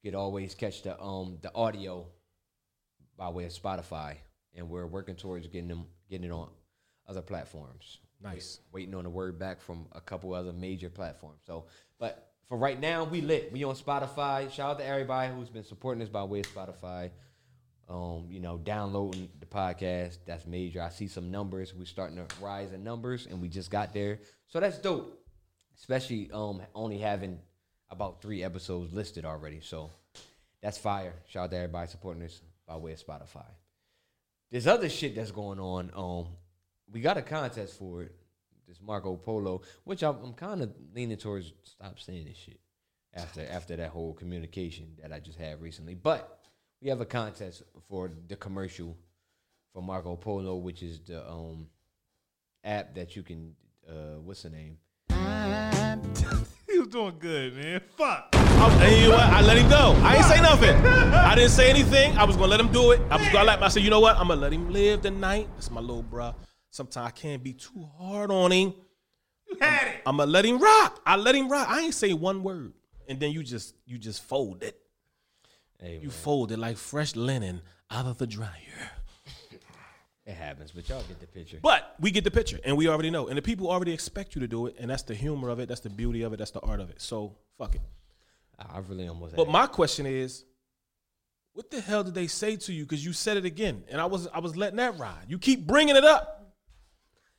you 0.02 0.10
could 0.10 0.18
always 0.18 0.54
catch 0.54 0.82
the 0.82 1.00
um 1.00 1.38
the 1.42 1.54
audio 1.54 2.04
by 3.16 3.28
way 3.28 3.44
of 3.44 3.52
Spotify, 3.52 4.16
and 4.54 4.68
we're 4.68 4.86
working 4.86 5.14
towards 5.14 5.46
getting 5.46 5.68
them 5.68 5.86
getting 6.10 6.30
it 6.30 6.32
on 6.32 6.48
other 7.06 7.22
platforms. 7.22 7.98
Nice. 8.22 8.60
Waiting 8.72 8.94
on 8.94 9.04
the 9.04 9.10
word 9.10 9.38
back 9.38 9.60
from 9.60 9.86
a 9.92 10.00
couple 10.00 10.34
other 10.34 10.52
major 10.52 10.88
platforms. 10.88 11.40
So, 11.46 11.66
but 11.98 12.32
for 12.48 12.56
right 12.56 12.78
now, 12.78 13.04
we 13.04 13.20
lit. 13.20 13.52
We 13.52 13.64
on 13.64 13.74
Spotify. 13.74 14.50
Shout 14.50 14.72
out 14.72 14.78
to 14.78 14.86
everybody 14.86 15.32
who's 15.32 15.48
been 15.48 15.64
supporting 15.64 16.02
us 16.02 16.08
by 16.08 16.22
way 16.24 16.40
of 16.40 16.54
Spotify. 16.54 17.10
Um, 17.88 18.26
you 18.30 18.40
know, 18.40 18.58
downloading 18.58 19.28
the 19.40 19.46
podcast. 19.46 20.18
That's 20.26 20.46
major. 20.46 20.80
I 20.80 20.88
see 20.88 21.08
some 21.08 21.30
numbers. 21.30 21.74
We're 21.74 21.84
starting 21.84 22.16
to 22.16 22.26
rise 22.40 22.72
in 22.72 22.82
numbers, 22.84 23.26
and 23.26 23.42
we 23.42 23.48
just 23.48 23.70
got 23.70 23.92
there. 23.92 24.20
So 24.48 24.60
that's 24.60 24.78
dope. 24.78 25.18
Especially 25.76 26.30
um 26.32 26.62
only 26.74 26.98
having 26.98 27.38
about 27.90 28.22
three 28.22 28.42
episodes 28.42 28.92
listed 28.92 29.24
already. 29.24 29.60
So 29.60 29.90
that's 30.62 30.78
fire. 30.78 31.14
Shout 31.28 31.44
out 31.44 31.50
to 31.50 31.56
everybody 31.56 31.90
supporting 31.90 32.22
us 32.22 32.40
by 32.66 32.76
way 32.76 32.92
of 32.92 33.04
Spotify. 33.04 33.44
There's 34.50 34.66
other 34.66 34.88
shit 34.88 35.14
that's 35.16 35.30
going 35.30 35.58
on. 35.58 35.90
Um, 35.94 36.28
we 36.90 37.00
got 37.00 37.16
a 37.16 37.22
contest 37.22 37.78
for 37.78 38.02
it. 38.02 38.14
This 38.68 38.80
Marco 38.80 39.16
Polo, 39.16 39.62
which 39.84 40.02
I'm, 40.02 40.16
I'm 40.22 40.34
kind 40.34 40.62
of 40.62 40.72
leaning 40.94 41.16
towards 41.16 41.52
stop 41.64 41.98
saying 41.98 42.26
this 42.26 42.36
shit 42.36 42.60
after 43.12 43.46
after 43.50 43.76
that 43.76 43.90
whole 43.90 44.14
communication 44.14 44.96
that 45.02 45.12
I 45.12 45.18
just 45.20 45.38
had 45.38 45.60
recently. 45.60 45.94
But 45.94 46.38
we 46.82 46.90
have 46.90 47.00
a 47.00 47.06
contest 47.06 47.62
for 47.88 48.10
the 48.28 48.36
commercial 48.36 48.96
for 49.72 49.82
Marco 49.82 50.16
Polo, 50.16 50.56
which 50.56 50.82
is 50.82 51.00
the 51.00 51.26
um 51.30 51.68
app 52.64 52.94
that 52.94 53.14
you 53.14 53.22
can 53.22 53.54
uh 53.88 54.18
what's 54.22 54.42
the 54.42 54.50
name? 54.50 54.78
He 56.68 56.78
was 56.78 56.88
doing 56.88 57.14
good, 57.18 57.54
man. 57.54 57.82
Fuck. 57.98 58.30
I, 58.32 58.84
and 58.86 58.96
you 58.96 59.08
know 59.08 59.16
what? 59.16 59.26
I 59.26 59.42
let 59.42 59.58
him 59.58 59.68
go. 59.68 59.94
I 60.02 60.16
ain't 60.16 60.24
say 60.24 60.40
nothing. 60.40 60.74
I 60.74 61.34
didn't 61.34 61.50
say 61.50 61.68
anything. 61.68 62.16
I 62.16 62.24
was 62.24 62.34
gonna 62.34 62.48
let 62.48 62.60
him 62.60 62.72
do 62.72 62.92
it. 62.92 63.00
I 63.10 63.18
was 63.18 63.28
gonna 63.28 63.44
let. 63.44 63.62
I 63.62 63.68
said, 63.68 63.82
you 63.82 63.90
know 63.90 64.00
what? 64.00 64.16
I'm 64.16 64.28
gonna 64.28 64.40
let 64.40 64.54
him 64.54 64.70
live 64.70 65.02
tonight. 65.02 65.50
That's 65.54 65.70
my 65.70 65.82
little 65.82 66.02
bruh. 66.02 66.34
Sometimes 66.70 67.08
I 67.08 67.10
can't 67.10 67.42
be 67.42 67.52
too 67.52 67.86
hard 67.98 68.30
on 68.30 68.52
him. 68.52 68.72
You 69.50 69.58
had 69.60 69.88
it. 69.88 69.96
I'm 70.06 70.16
gonna 70.16 70.30
let 70.30 70.46
him 70.46 70.58
rock. 70.58 71.02
I 71.04 71.16
let 71.16 71.34
him 71.34 71.50
rock. 71.50 71.68
I 71.68 71.80
ain't 71.82 71.94
say 71.94 72.14
one 72.14 72.42
word, 72.42 72.72
and 73.06 73.20
then 73.20 73.32
you 73.32 73.42
just 73.42 73.74
you 73.84 73.98
just 73.98 74.22
fold 74.22 74.62
it. 74.62 74.81
Hey, 75.82 75.98
You 76.00 76.10
fold 76.10 76.52
it 76.52 76.58
like 76.58 76.76
fresh 76.76 77.16
linen 77.16 77.60
out 77.90 78.06
of 78.06 78.16
the 78.18 78.26
dryer. 78.26 78.90
it 80.24 80.34
happens, 80.34 80.70
but 80.70 80.88
y'all 80.88 81.02
get 81.02 81.18
the 81.20 81.26
picture. 81.26 81.58
But 81.60 81.96
we 81.98 82.12
get 82.12 82.22
the 82.22 82.30
picture, 82.30 82.60
and 82.64 82.76
we 82.76 82.88
already 82.88 83.10
know, 83.10 83.26
and 83.26 83.36
the 83.36 83.42
people 83.42 83.68
already 83.68 83.92
expect 83.92 84.34
you 84.36 84.40
to 84.42 84.48
do 84.48 84.66
it, 84.66 84.76
and 84.78 84.88
that's 84.88 85.02
the 85.02 85.14
humor 85.14 85.48
of 85.48 85.58
it. 85.58 85.68
That's 85.68 85.80
the 85.80 85.90
beauty 85.90 86.22
of 86.22 86.32
it. 86.32 86.36
That's 86.36 86.52
the 86.52 86.60
art 86.60 86.78
of 86.80 86.90
it. 86.90 87.00
So 87.00 87.36
fuck 87.58 87.74
it. 87.74 87.80
I 88.58 88.78
really 88.78 89.08
almost. 89.08 89.34
But 89.34 89.48
my 89.48 89.66
question 89.66 90.06
is, 90.06 90.44
what 91.52 91.70
the 91.70 91.80
hell 91.80 92.04
did 92.04 92.14
they 92.14 92.28
say 92.28 92.54
to 92.56 92.72
you? 92.72 92.84
Because 92.84 93.04
you 93.04 93.12
said 93.12 93.36
it 93.36 93.44
again, 93.44 93.82
and 93.90 94.00
I 94.00 94.06
was 94.06 94.28
I 94.28 94.38
was 94.38 94.56
letting 94.56 94.76
that 94.76 94.98
ride. 94.98 95.24
You 95.26 95.38
keep 95.38 95.66
bringing 95.66 95.96
it 95.96 96.04
up. 96.04 96.54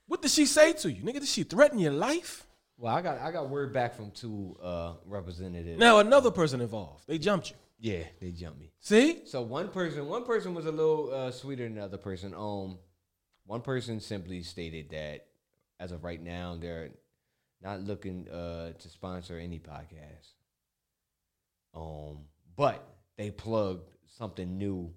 What 0.08 0.22
did 0.22 0.32
she 0.32 0.46
say 0.46 0.74
to 0.74 0.92
you, 0.92 1.02
nigga? 1.02 1.22
Did 1.22 1.28
she 1.28 1.44
threaten 1.44 1.80
your 1.80 1.94
life? 1.94 2.46
Well, 2.78 2.94
I 2.94 3.02
got 3.02 3.20
I 3.20 3.32
got 3.32 3.50
word 3.50 3.72
back 3.72 3.96
from 3.96 4.12
two 4.12 4.58
uh 4.62 4.94
representatives. 5.06 5.80
Now 5.80 6.00
another 6.00 6.30
person 6.30 6.60
involved. 6.60 7.06
They 7.08 7.18
jumped 7.18 7.52
you. 7.52 7.56
Yeah, 7.80 8.04
they 8.22 8.32
jumped 8.32 8.60
me. 8.60 8.72
See? 8.80 9.26
So 9.26 9.42
one 9.42 9.70
person, 9.70 10.08
one 10.08 10.24
person 10.24 10.54
was 10.54 10.66
a 10.66 10.72
little 10.72 11.14
uh, 11.14 11.32
sweeter 11.32 11.64
than 11.64 11.76
the 11.76 11.84
other 11.84 11.98
person. 11.98 12.34
Um, 12.34 12.78
one 13.46 13.62
person 13.62 14.00
simply 14.00 14.42
stated 14.44 14.90
that 14.92 15.26
as 15.80 15.92
of 15.92 16.04
right 16.04 16.22
now, 16.22 16.58
they're 16.60 16.92
not 17.62 17.82
looking 17.82 18.30
uh, 18.30 18.74
to 18.74 18.90
sponsor 18.90 19.38
any 19.38 19.60
podcast. 19.60 20.32
Um, 21.74 22.26
but 22.56 22.86
they 23.18 23.32
plugged 23.32 23.90
something 24.18 24.58
new, 24.58 24.94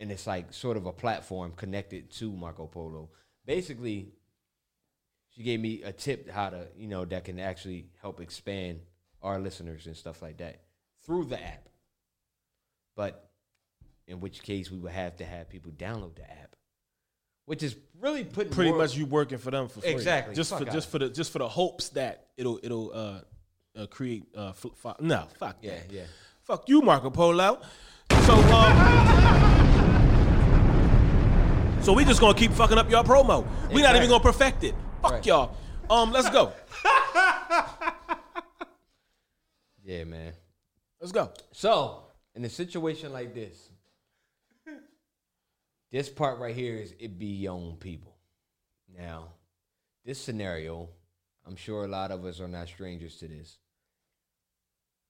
and 0.00 0.10
it's 0.10 0.26
like 0.26 0.52
sort 0.52 0.76
of 0.76 0.86
a 0.86 0.92
platform 0.92 1.52
connected 1.56 2.10
to 2.12 2.32
Marco 2.32 2.66
Polo. 2.66 3.10
Basically, 3.46 4.12
she 5.30 5.42
gave 5.42 5.60
me 5.60 5.82
a 5.82 5.92
tip 5.92 6.28
how 6.28 6.50
to, 6.50 6.66
you 6.76 6.88
know, 6.88 7.04
that 7.04 7.24
can 7.24 7.38
actually 7.38 7.86
help 8.02 8.20
expand 8.20 8.80
our 9.22 9.38
listeners 9.38 9.86
and 9.86 9.96
stuff 9.96 10.20
like 10.20 10.38
that 10.38 10.65
through 11.06 11.24
the 11.26 11.42
app. 11.42 11.68
But 12.96 13.30
in 14.06 14.20
which 14.20 14.42
case, 14.42 14.70
we 14.70 14.78
would 14.78 14.92
have 14.92 15.16
to 15.16 15.24
have 15.24 15.48
people 15.48 15.70
download 15.72 16.16
the 16.16 16.22
app, 16.30 16.56
which 17.46 17.62
is 17.62 17.76
really 18.00 18.24
putting 18.24 18.52
Pretty 18.52 18.70
more- 18.70 18.78
much 18.80 18.94
you 18.96 19.06
working 19.06 19.38
for 19.38 19.50
them 19.50 19.68
for 19.68 19.80
free. 19.80 19.90
Exactly. 19.90 20.34
Just 20.34 20.50
Fuck 20.50 20.58
for 20.60 20.64
just 20.66 20.88
for 20.90 20.98
the 20.98 21.08
just 21.10 21.32
for 21.32 21.38
the 21.38 21.48
hopes 21.48 21.88
that 21.90 22.26
it'll 22.36 22.58
it'll 22.62 22.92
uh, 22.92 23.20
uh 23.78 23.86
create 23.86 24.24
uh 24.34 24.52
fl- 24.52 24.68
fi- 24.74 24.96
no 25.00 25.26
fuck 25.38 25.56
Yeah, 25.62 25.72
that. 25.76 25.92
yeah. 25.92 26.02
Fuck 26.42 26.68
you, 26.68 26.80
Marco 26.82 27.10
Polo. 27.10 27.60
So 28.24 28.34
um, 28.34 28.76
so 31.82 31.92
we 31.92 32.04
just 32.04 32.20
gonna 32.20 32.38
keep 32.38 32.52
fucking 32.52 32.78
up 32.78 32.88
your 32.90 33.02
promo. 33.04 33.46
We 33.72 33.82
not 33.82 33.94
even 33.96 34.08
gonna 34.08 34.22
perfect 34.22 34.64
it. 34.64 34.74
Fuck 35.02 35.12
Right. 35.12 35.26
y'all. 35.26 35.56
Um, 35.90 36.10
let's 36.12 36.30
go. 36.30 36.52
Yeah, 39.88 40.02
man. 40.02 40.32
Let's 41.00 41.12
go. 41.12 41.30
So, 41.52 42.04
in 42.34 42.44
a 42.44 42.48
situation 42.48 43.12
like 43.12 43.34
this, 43.34 43.70
this 45.92 46.08
part 46.08 46.38
right 46.38 46.54
here 46.54 46.76
is 46.76 46.94
it 46.98 47.18
be 47.18 47.48
own 47.48 47.76
people. 47.76 48.14
Now, 48.96 49.28
this 50.04 50.20
scenario, 50.20 50.88
I'm 51.46 51.56
sure 51.56 51.84
a 51.84 51.88
lot 51.88 52.10
of 52.10 52.24
us 52.24 52.40
are 52.40 52.48
not 52.48 52.68
strangers 52.68 53.16
to 53.16 53.28
this. 53.28 53.58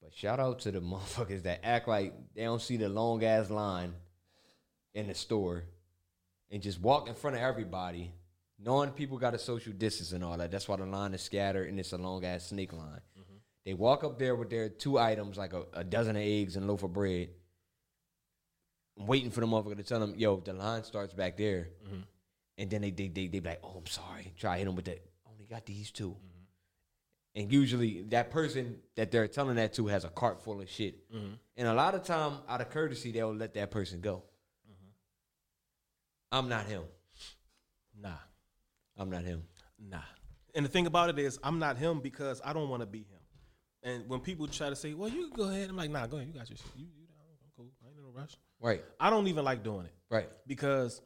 But 0.02 0.14
shout 0.14 0.40
out 0.40 0.60
to 0.60 0.72
the 0.72 0.80
motherfuckers 0.82 1.42
that 1.44 1.60
act 1.64 1.88
like 1.88 2.14
they 2.34 2.44
don't 2.44 2.62
see 2.62 2.76
the 2.76 2.88
long 2.88 3.22
ass 3.24 3.50
line 3.50 3.94
in 4.94 5.08
the 5.08 5.14
store 5.14 5.64
and 6.50 6.62
just 6.62 6.80
walk 6.80 7.08
in 7.08 7.14
front 7.14 7.36
of 7.36 7.42
everybody, 7.42 8.12
knowing 8.58 8.90
people 8.90 9.18
got 9.18 9.34
a 9.34 9.38
social 9.38 9.72
distance 9.72 10.12
and 10.12 10.24
all 10.24 10.36
that. 10.38 10.50
That's 10.50 10.68
why 10.68 10.76
the 10.76 10.86
line 10.86 11.14
is 11.14 11.22
scattered 11.22 11.68
and 11.68 11.78
it's 11.78 11.92
a 11.92 11.98
long 11.98 12.24
ass 12.24 12.46
snake 12.46 12.72
line. 12.72 13.00
They 13.66 13.74
walk 13.74 14.04
up 14.04 14.18
there 14.18 14.34
with 14.36 14.48
their 14.48 14.68
two 14.68 14.98
items, 14.98 15.36
like 15.36 15.52
a, 15.52 15.64
a 15.74 15.84
dozen 15.84 16.16
of 16.16 16.22
eggs 16.22 16.56
and 16.56 16.64
a 16.64 16.68
loaf 16.68 16.84
of 16.84 16.92
bread, 16.92 17.28
I'm 18.98 19.06
waiting 19.06 19.30
for 19.30 19.40
the 19.40 19.46
motherfucker 19.46 19.76
to 19.76 19.82
tell 19.82 20.00
them, 20.00 20.14
yo, 20.16 20.36
the 20.36 20.52
line 20.52 20.84
starts 20.84 21.12
back 21.12 21.36
there. 21.36 21.68
Mm-hmm. 21.84 22.00
And 22.58 22.70
then 22.70 22.80
they, 22.80 22.90
they, 22.90 23.08
they, 23.08 23.26
they 23.26 23.40
be 23.40 23.48
like, 23.48 23.60
oh, 23.62 23.74
I'm 23.76 23.86
sorry. 23.86 24.32
Try 24.38 24.54
to 24.54 24.58
hit 24.58 24.64
them 24.64 24.76
with 24.76 24.86
that. 24.86 25.04
Only 25.28 25.44
got 25.44 25.66
these 25.66 25.90
2 25.90 26.08
mm-hmm. 26.08 26.20
And 27.34 27.52
usually 27.52 28.02
that 28.04 28.30
person 28.30 28.78
that 28.94 29.10
they're 29.10 29.28
telling 29.28 29.56
that 29.56 29.74
to 29.74 29.88
has 29.88 30.04
a 30.04 30.08
cart 30.08 30.42
full 30.42 30.62
of 30.62 30.70
shit. 30.70 31.12
Mm-hmm. 31.12 31.34
And 31.58 31.68
a 31.68 31.74
lot 31.74 31.94
of 31.94 32.04
time, 32.04 32.38
out 32.48 32.62
of 32.62 32.70
courtesy, 32.70 33.12
they'll 33.12 33.34
let 33.34 33.52
that 33.54 33.70
person 33.70 34.00
go. 34.00 34.22
I'm 36.32 36.48
not 36.48 36.66
him. 36.66 36.82
Nah, 38.00 38.10
I'm 38.96 39.10
not 39.10 39.24
him. 39.24 39.42
nah. 39.78 39.98
And 40.54 40.64
the 40.64 40.68
thing 40.70 40.86
about 40.86 41.10
it 41.10 41.18
is, 41.18 41.38
I'm 41.42 41.58
not 41.58 41.76
him 41.76 42.00
because 42.00 42.40
I 42.44 42.52
don't 42.52 42.68
want 42.68 42.80
to 42.80 42.86
be 42.86 43.00
him. 43.00 43.15
And 43.86 44.08
when 44.08 44.20
people 44.20 44.46
try 44.48 44.68
to 44.68 44.76
say, 44.76 44.92
"Well, 44.94 45.08
you 45.08 45.30
go 45.30 45.44
ahead," 45.48 45.70
I'm 45.70 45.76
like, 45.76 45.90
"Nah, 45.90 46.06
go 46.06 46.16
ahead. 46.16 46.28
You 46.28 46.34
got 46.34 46.50
your 46.50 46.56
shit. 46.58 46.66
You, 46.76 46.86
you 46.86 47.06
I'm 47.42 47.50
cool. 47.56 47.70
I 47.84 47.88
ain't 47.88 47.98
in 47.98 48.04
a 48.04 48.08
rush." 48.08 48.36
Right, 48.60 48.82
I 48.98 49.10
don't 49.10 49.28
even 49.28 49.44
like 49.44 49.62
doing 49.62 49.86
it. 49.86 49.92
right. 50.10 50.28
because 50.46 51.00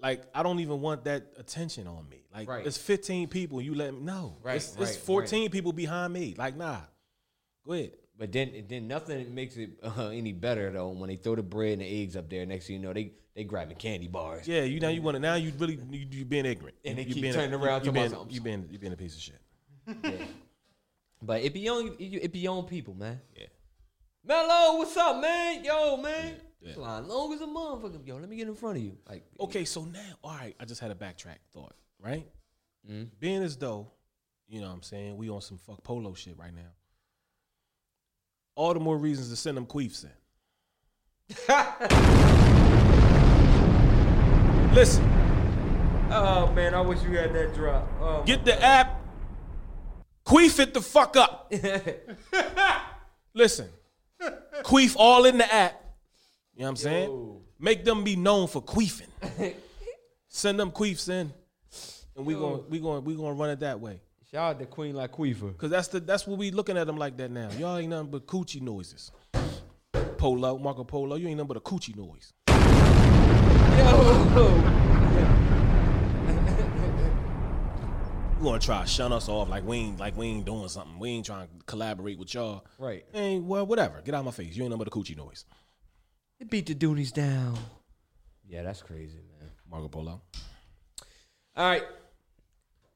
like 0.00 0.22
I 0.34 0.42
don't 0.42 0.60
even 0.60 0.80
want 0.80 1.04
that 1.04 1.22
attention 1.38 1.86
on 1.86 2.08
me. 2.08 2.24
Like 2.34 2.48
Right. 2.48 2.66
it's 2.66 2.76
15 2.76 3.28
people, 3.28 3.62
you 3.62 3.74
let 3.74 3.94
me 3.94 4.00
know. 4.00 4.36
Right, 4.42 4.56
It's, 4.56 4.72
it's 4.76 4.78
right, 4.80 4.96
14 4.96 5.50
people 5.50 5.72
behind 5.72 6.12
me. 6.12 6.34
Like 6.36 6.56
nah, 6.56 6.80
go 7.64 7.72
ahead. 7.72 7.92
But 8.18 8.30
then, 8.32 8.64
then 8.68 8.86
nothing 8.86 9.34
makes 9.34 9.56
it 9.56 9.70
uh, 9.82 10.08
any 10.08 10.32
better 10.32 10.70
though 10.70 10.90
when 10.90 11.08
they 11.08 11.16
throw 11.16 11.34
the 11.36 11.42
bread 11.42 11.72
and 11.74 11.82
the 11.82 12.02
eggs 12.02 12.16
up 12.16 12.28
there. 12.28 12.44
Next 12.46 12.66
thing 12.66 12.76
you 12.76 12.82
know, 12.82 12.92
they 12.92 13.12
they 13.34 13.44
grabbing 13.44 13.76
candy 13.76 14.08
bars. 14.08 14.46
Yeah, 14.46 14.62
you 14.62 14.78
now 14.80 14.88
you 14.88 15.00
want 15.00 15.14
to 15.14 15.20
now 15.20 15.34
you 15.36 15.52
really 15.58 15.78
you, 15.90 16.06
you 16.10 16.24
being 16.24 16.44
ignorant 16.46 16.76
And 16.84 16.98
they 16.98 17.02
you 17.04 17.14
keep 17.14 17.22
being 17.22 17.34
turning 17.34 17.54
a, 17.54 17.58
around 17.58 17.84
You, 17.86 17.92
to 17.92 17.98
you 17.98 18.04
myself. 18.04 18.26
you 18.30 18.40
being 18.40 18.66
you 18.70 18.78
being 18.78 18.92
a 18.92 18.96
piece 18.96 19.14
of 19.14 19.20
shit. 19.22 19.40
Yeah. 20.02 20.26
But 21.24 21.42
it 21.42 21.54
be 21.54 21.68
on 21.68 21.94
it 21.98 22.32
be 22.32 22.46
on 22.46 22.64
people, 22.66 22.94
man. 22.94 23.20
Yeah. 23.36 23.46
Mello, 24.26 24.78
what's 24.78 24.96
up, 24.96 25.20
man? 25.20 25.64
Yo, 25.64 25.96
man. 25.96 26.34
Yeah. 26.60 26.68
This 26.68 26.76
line 26.76 27.08
long 27.08 27.32
as 27.32 27.40
a 27.40 27.46
motherfucker. 27.46 28.06
Yo, 28.06 28.16
let 28.16 28.28
me 28.28 28.36
get 28.36 28.48
in 28.48 28.54
front 28.54 28.78
of 28.78 28.82
you. 28.82 28.96
Like, 29.08 29.24
Okay, 29.40 29.64
so 29.64 29.84
now 29.84 30.00
all 30.22 30.32
right, 30.34 30.54
I 30.60 30.64
just 30.64 30.80
had 30.80 30.90
a 30.90 30.94
backtrack 30.94 31.36
thought. 31.52 31.74
Right, 32.00 32.26
Mhm. 32.90 33.08
being 33.18 33.42
as 33.42 33.56
though 33.56 33.90
you 34.48 34.60
know 34.60 34.68
what 34.68 34.74
I'm 34.74 34.82
saying 34.82 35.16
we 35.16 35.30
on 35.30 35.40
some 35.40 35.58
fuck 35.58 35.82
polo 35.82 36.12
shit 36.14 36.36
right 36.38 36.54
now. 36.54 36.70
All 38.56 38.74
the 38.74 38.80
more 38.80 38.96
reasons 38.98 39.30
to 39.30 39.36
send 39.36 39.56
them 39.56 39.66
queefs 39.66 40.04
in. 40.04 40.10
Listen. 44.74 45.04
oh 46.10 46.50
man, 46.54 46.74
I 46.74 46.80
wish 46.80 47.02
you 47.02 47.16
had 47.16 47.32
that 47.34 47.54
drop. 47.54 47.88
Oh, 48.00 48.22
Get 48.24 48.44
the 48.44 48.60
app. 48.62 49.00
Queef 50.26 50.58
it 50.58 50.72
the 50.74 50.80
fuck 50.80 51.16
up. 51.16 51.52
Listen. 53.34 53.68
Queef 54.62 54.96
all 54.98 55.24
in 55.26 55.38
the 55.38 55.54
app. 55.54 55.80
You 56.54 56.60
know 56.60 56.66
what 56.66 56.70
I'm 56.70 56.76
saying? 56.76 57.08
Yo. 57.10 57.42
Make 57.58 57.84
them 57.84 58.04
be 58.04 58.16
known 58.16 58.46
for 58.46 58.62
queefing. 58.62 59.08
Send 60.28 60.58
them 60.58 60.70
queefs 60.70 61.08
in. 61.08 61.32
And 62.16 62.26
we 62.26 62.34
going 62.34 62.64
we 62.68 62.78
going 62.80 63.04
we 63.04 63.14
going 63.14 63.34
to 63.34 63.40
run 63.40 63.50
it 63.50 63.60
that 63.60 63.80
way. 63.80 64.00
Shout 64.30 64.54
out 64.54 64.58
to 64.60 64.66
Queen 64.66 64.94
Laquifa. 64.94 65.56
Cuz 65.56 65.70
that's 65.70 65.88
the 65.88 66.00
that's 66.00 66.26
what 66.26 66.38
we 66.38 66.50
looking 66.50 66.76
at 66.78 66.86
them 66.86 66.96
like 66.96 67.16
that 67.18 67.30
now. 67.30 67.50
Y'all 67.58 67.76
ain't 67.76 67.90
nothing 67.90 68.10
but 68.10 68.26
coochie 68.26 68.60
noises. 68.60 69.12
Polo, 70.16 70.58
Marco 70.58 70.84
Polo, 70.84 71.16
you 71.16 71.28
ain't 71.28 71.36
nothing 71.36 71.48
but 71.48 71.56
a 71.56 71.60
coochie 71.60 71.96
noise. 71.96 72.32
You 72.48 72.54
want 78.44 78.60
to 78.60 78.66
try 78.66 78.82
to 78.82 78.86
shun 78.86 79.12
us 79.12 79.28
off 79.28 79.48
like 79.48 79.66
we 79.66 79.78
ain't 79.78 79.98
like 79.98 80.16
we 80.16 80.26
ain't 80.26 80.44
doing 80.44 80.68
something. 80.68 80.98
We 80.98 81.10
ain't 81.10 81.26
trying 81.26 81.48
to 81.48 81.52
collaborate 81.64 82.18
with 82.18 82.34
y'all. 82.34 82.64
Right. 82.78 83.04
Hey, 83.12 83.38
well, 83.38 83.66
whatever. 83.66 84.02
Get 84.04 84.14
out 84.14 84.18
of 84.18 84.26
my 84.26 84.30
face. 84.30 84.54
You 84.54 84.62
ain't 84.62 84.70
nothing 84.70 84.84
but 84.84 84.88
a 84.88 84.90
coochie 84.90 85.16
noise. 85.16 85.44
It 86.38 86.50
beat 86.50 86.66
the 86.66 86.74
Doonies 86.74 87.12
down. 87.12 87.56
Yeah, 88.46 88.62
that's 88.62 88.82
crazy, 88.82 89.22
man. 89.40 89.50
Marco 89.70 89.88
Polo. 89.88 90.20
All 91.56 91.68
right. 91.68 91.84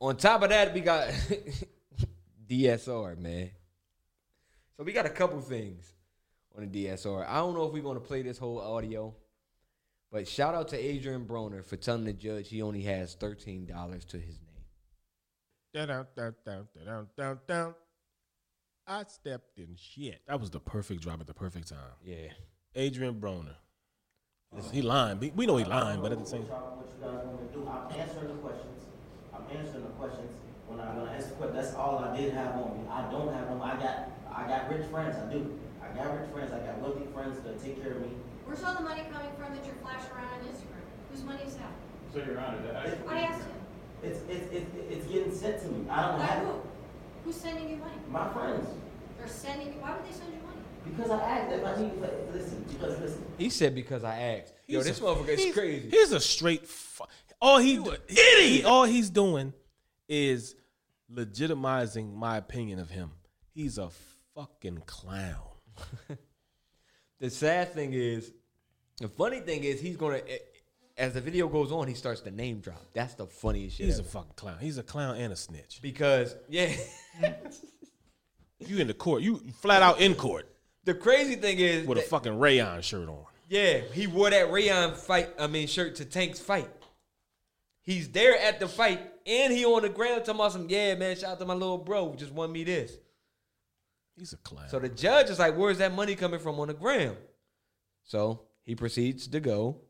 On 0.00 0.16
top 0.16 0.42
of 0.42 0.50
that, 0.50 0.74
we 0.74 0.80
got 0.80 1.08
DSR, 2.48 3.18
man. 3.18 3.50
So 4.76 4.84
we 4.84 4.92
got 4.92 5.06
a 5.06 5.10
couple 5.10 5.40
things 5.40 5.92
on 6.56 6.68
the 6.68 6.86
DSR. 6.86 7.26
I 7.26 7.36
don't 7.36 7.54
know 7.54 7.66
if 7.66 7.72
we're 7.72 7.82
going 7.82 7.98
to 7.98 8.04
play 8.04 8.22
this 8.22 8.38
whole 8.38 8.60
audio, 8.60 9.14
but 10.12 10.28
shout 10.28 10.54
out 10.54 10.68
to 10.68 10.76
Adrien 10.76 11.24
Broner 11.24 11.64
for 11.64 11.76
telling 11.76 12.04
the 12.04 12.12
judge 12.12 12.48
he 12.48 12.62
only 12.62 12.82
has 12.82 13.16
$13 13.16 14.06
to 14.06 14.18
his 14.18 14.38
name. 14.40 14.47
Down, 15.78 15.86
down, 15.86 16.06
down, 16.16 16.34
down, 16.44 16.66
down, 16.84 17.06
down, 17.16 17.38
down. 17.46 17.74
I 18.84 19.04
stepped 19.06 19.58
in 19.60 19.76
shit. 19.76 20.20
That 20.26 20.40
was 20.40 20.50
the 20.50 20.58
perfect 20.58 21.02
drop 21.02 21.20
at 21.20 21.28
the 21.28 21.34
perfect 21.34 21.68
time. 21.68 21.94
Yeah. 22.02 22.34
Adrien 22.76 23.14
Broner. 23.20 23.54
He 24.72 24.82
lying. 24.82 25.20
We- 25.20 25.30
We 25.36 25.46
know 25.46 25.56
he 25.56 25.64
lying, 25.64 26.02
but 26.02 26.10
at 26.10 26.18
the 26.18 26.26
same 26.26 26.42
time. 26.48 26.58
What 26.82 26.88
you 26.90 26.98
guys 26.98 27.24
want 27.24 27.40
me 27.42 27.46
to 27.46 27.54
do? 27.54 27.68
I'm 27.68 27.92
answering 27.94 28.26
the 28.26 28.42
questions. 28.42 28.80
I'm 29.32 29.44
answering 29.56 29.84
the 29.84 29.90
questions. 29.94 30.32
When 30.66 30.80
I, 30.80 30.96
when 30.98 31.06
I 31.08 31.14
answer 31.14 31.28
the 31.30 31.34
question, 31.36 31.54
that's 31.56 31.74
all 31.74 31.98
I 32.02 32.16
did 32.16 32.32
have 32.34 32.56
on 32.56 32.74
me. 32.74 32.82
I 32.90 33.02
don't 33.12 33.32
have 33.32 33.46
them. 33.46 33.62
I 33.62 33.76
got, 33.78 34.10
I 34.34 34.48
got 34.50 34.68
rich 34.74 34.86
friends. 34.90 35.14
I 35.14 35.30
do. 35.30 35.60
I 35.78 35.94
got 35.94 36.10
rich 36.18 36.28
friends. 36.34 36.50
I 36.50 36.58
got 36.58 36.78
wealthy 36.82 37.06
friends 37.14 37.38
that 37.46 37.62
take 37.62 37.80
care 37.80 37.92
of 37.92 38.02
me. 38.02 38.10
Where's 38.46 38.64
all 38.64 38.74
the 38.74 38.82
money 38.82 39.06
coming 39.14 39.30
from 39.38 39.54
that 39.54 39.62
you're 39.64 39.78
flashing 39.78 40.10
around 40.10 40.42
on 40.42 40.50
Instagram? 40.50 40.82
Whose 41.14 41.22
money 41.22 41.44
is 41.46 41.54
that? 41.54 41.70
So 42.10 42.18
Your 42.26 42.40
Honor, 42.40 42.62
that 42.66 42.98
I 43.06 43.20
asked 43.30 43.46
him. 43.46 43.54
It's, 44.02 44.20
it's, 44.28 44.52
it's, 44.52 44.66
it's 44.90 45.06
getting 45.06 45.34
sent 45.34 45.60
to 45.62 45.68
me. 45.68 45.88
I 45.90 46.02
don't 46.08 46.18
By 46.18 46.26
have 46.26 46.44
who? 46.44 46.50
it. 46.50 46.56
Who's 47.24 47.36
sending 47.36 47.68
you 47.70 47.76
money? 47.76 47.94
My 48.10 48.28
friends. 48.32 48.66
They're 49.18 49.28
sending 49.28 49.68
you, 49.68 49.80
why 49.80 49.96
would 49.96 50.04
they 50.06 50.12
send 50.12 50.32
you 50.32 50.40
money? 50.46 50.60
Because 50.84 51.10
I 51.10 51.20
asked 51.22 51.52
if 51.52 51.64
I 51.64 51.80
need, 51.80 51.92
if- 52.02 52.34
listen, 52.34 52.64
because 52.68 53.00
listen. 53.00 53.24
He 53.36 53.50
said 53.50 53.74
because 53.74 54.04
I 54.04 54.16
asked. 54.18 54.52
Yo, 54.66 54.78
He's 54.78 54.86
this 54.86 54.98
a- 55.00 55.02
motherfucker 55.02 55.28
is 55.28 55.40
he's- 55.42 55.54
crazy. 55.54 55.90
He's 55.90 56.12
a 56.12 56.20
straight. 56.20 56.66
Fu- 56.66 57.04
all 57.40 57.58
he 57.58 57.76
idiot. 58.08 58.64
all 58.64 58.84
he's 58.84 59.10
doing 59.10 59.52
is 60.08 60.54
legitimizing 61.12 62.14
my 62.14 62.36
opinion 62.36 62.78
of 62.78 62.90
him. 62.90 63.10
He's 63.52 63.78
a 63.78 63.90
fucking 64.34 64.82
clown. 64.86 65.36
The 67.20 67.30
sad 67.30 67.72
thing 67.74 67.94
is, 67.94 68.32
the 69.00 69.08
funny 69.08 69.40
thing 69.40 69.64
is, 69.64 69.80
he's 69.80 69.96
going 69.96 70.20
to, 70.22 70.40
as 70.98 71.14
the 71.14 71.20
video 71.20 71.48
goes 71.48 71.72
on, 71.72 71.86
he 71.88 71.94
starts 71.94 72.20
to 72.22 72.30
name 72.30 72.58
drop. 72.60 72.84
That's 72.92 73.14
the 73.14 73.26
funniest 73.26 73.76
shit. 73.76 73.86
He's 73.86 73.98
a 74.00 74.04
fucking 74.04 74.32
clown. 74.36 74.58
He's 74.60 74.76
a 74.78 74.82
clown 74.82 75.16
and 75.16 75.32
a 75.32 75.36
snitch. 75.36 75.78
because, 75.80 76.34
yeah. 76.48 76.72
You 78.58 78.78
in 78.78 78.88
the 78.88 78.94
court. 78.94 79.22
You 79.22 79.40
flat 79.62 79.82
out 79.82 80.00
in 80.00 80.16
court 80.16 80.50
The 80.84 80.94
crazy 80.94 81.36
thing 81.36 81.58
is, 81.60 81.86
with 81.86 81.98
a 81.98 82.02
fucking 82.02 82.38
rayon 82.40 82.82
shirt 82.82 83.08
on. 83.08 83.24
yeah, 83.48 83.78
he 83.92 84.06
wore 84.08 84.30
that 84.30 84.50
Rayon 84.50 84.94
fight. 84.94 85.28
I 85.38 85.46
mean, 85.46 85.68
shirt 85.68 85.94
to 85.96 86.04
Tank's 86.04 86.40
fight. 86.40 86.68
He's 87.82 88.08
there 88.10 88.36
at 88.38 88.58
the 88.60 88.66
fight, 88.68 89.00
and 89.24 89.52
he 89.52 89.64
on 89.64 89.82
the 89.82 89.88
ground 89.88 90.24
talking 90.24 90.34
about 90.34 90.52
some, 90.52 90.68
yeah, 90.68 90.94
man, 90.96 91.16
shout 91.16 91.30
out 91.32 91.38
to 91.38 91.46
my 91.46 91.54
little 91.54 91.78
bro, 91.78 92.10
who 92.10 92.16
just 92.16 92.32
won 92.32 92.52
me 92.52 92.64
this. 92.64 92.92
He's 94.16 94.32
a 94.32 94.36
clown. 94.38 94.68
So 94.68 94.78
the 94.80 94.88
judge 94.88 95.30
is 95.30 95.38
like, 95.38 95.56
where's 95.56 95.78
that 95.78 95.94
money 95.94 96.16
coming 96.16 96.40
from 96.40 96.58
on 96.58 96.68
the 96.68 96.74
ground? 96.74 97.16
So 98.04 98.42
he 98.64 98.74
proceeds 98.74 99.28
to 99.28 99.40
go. 99.40 99.80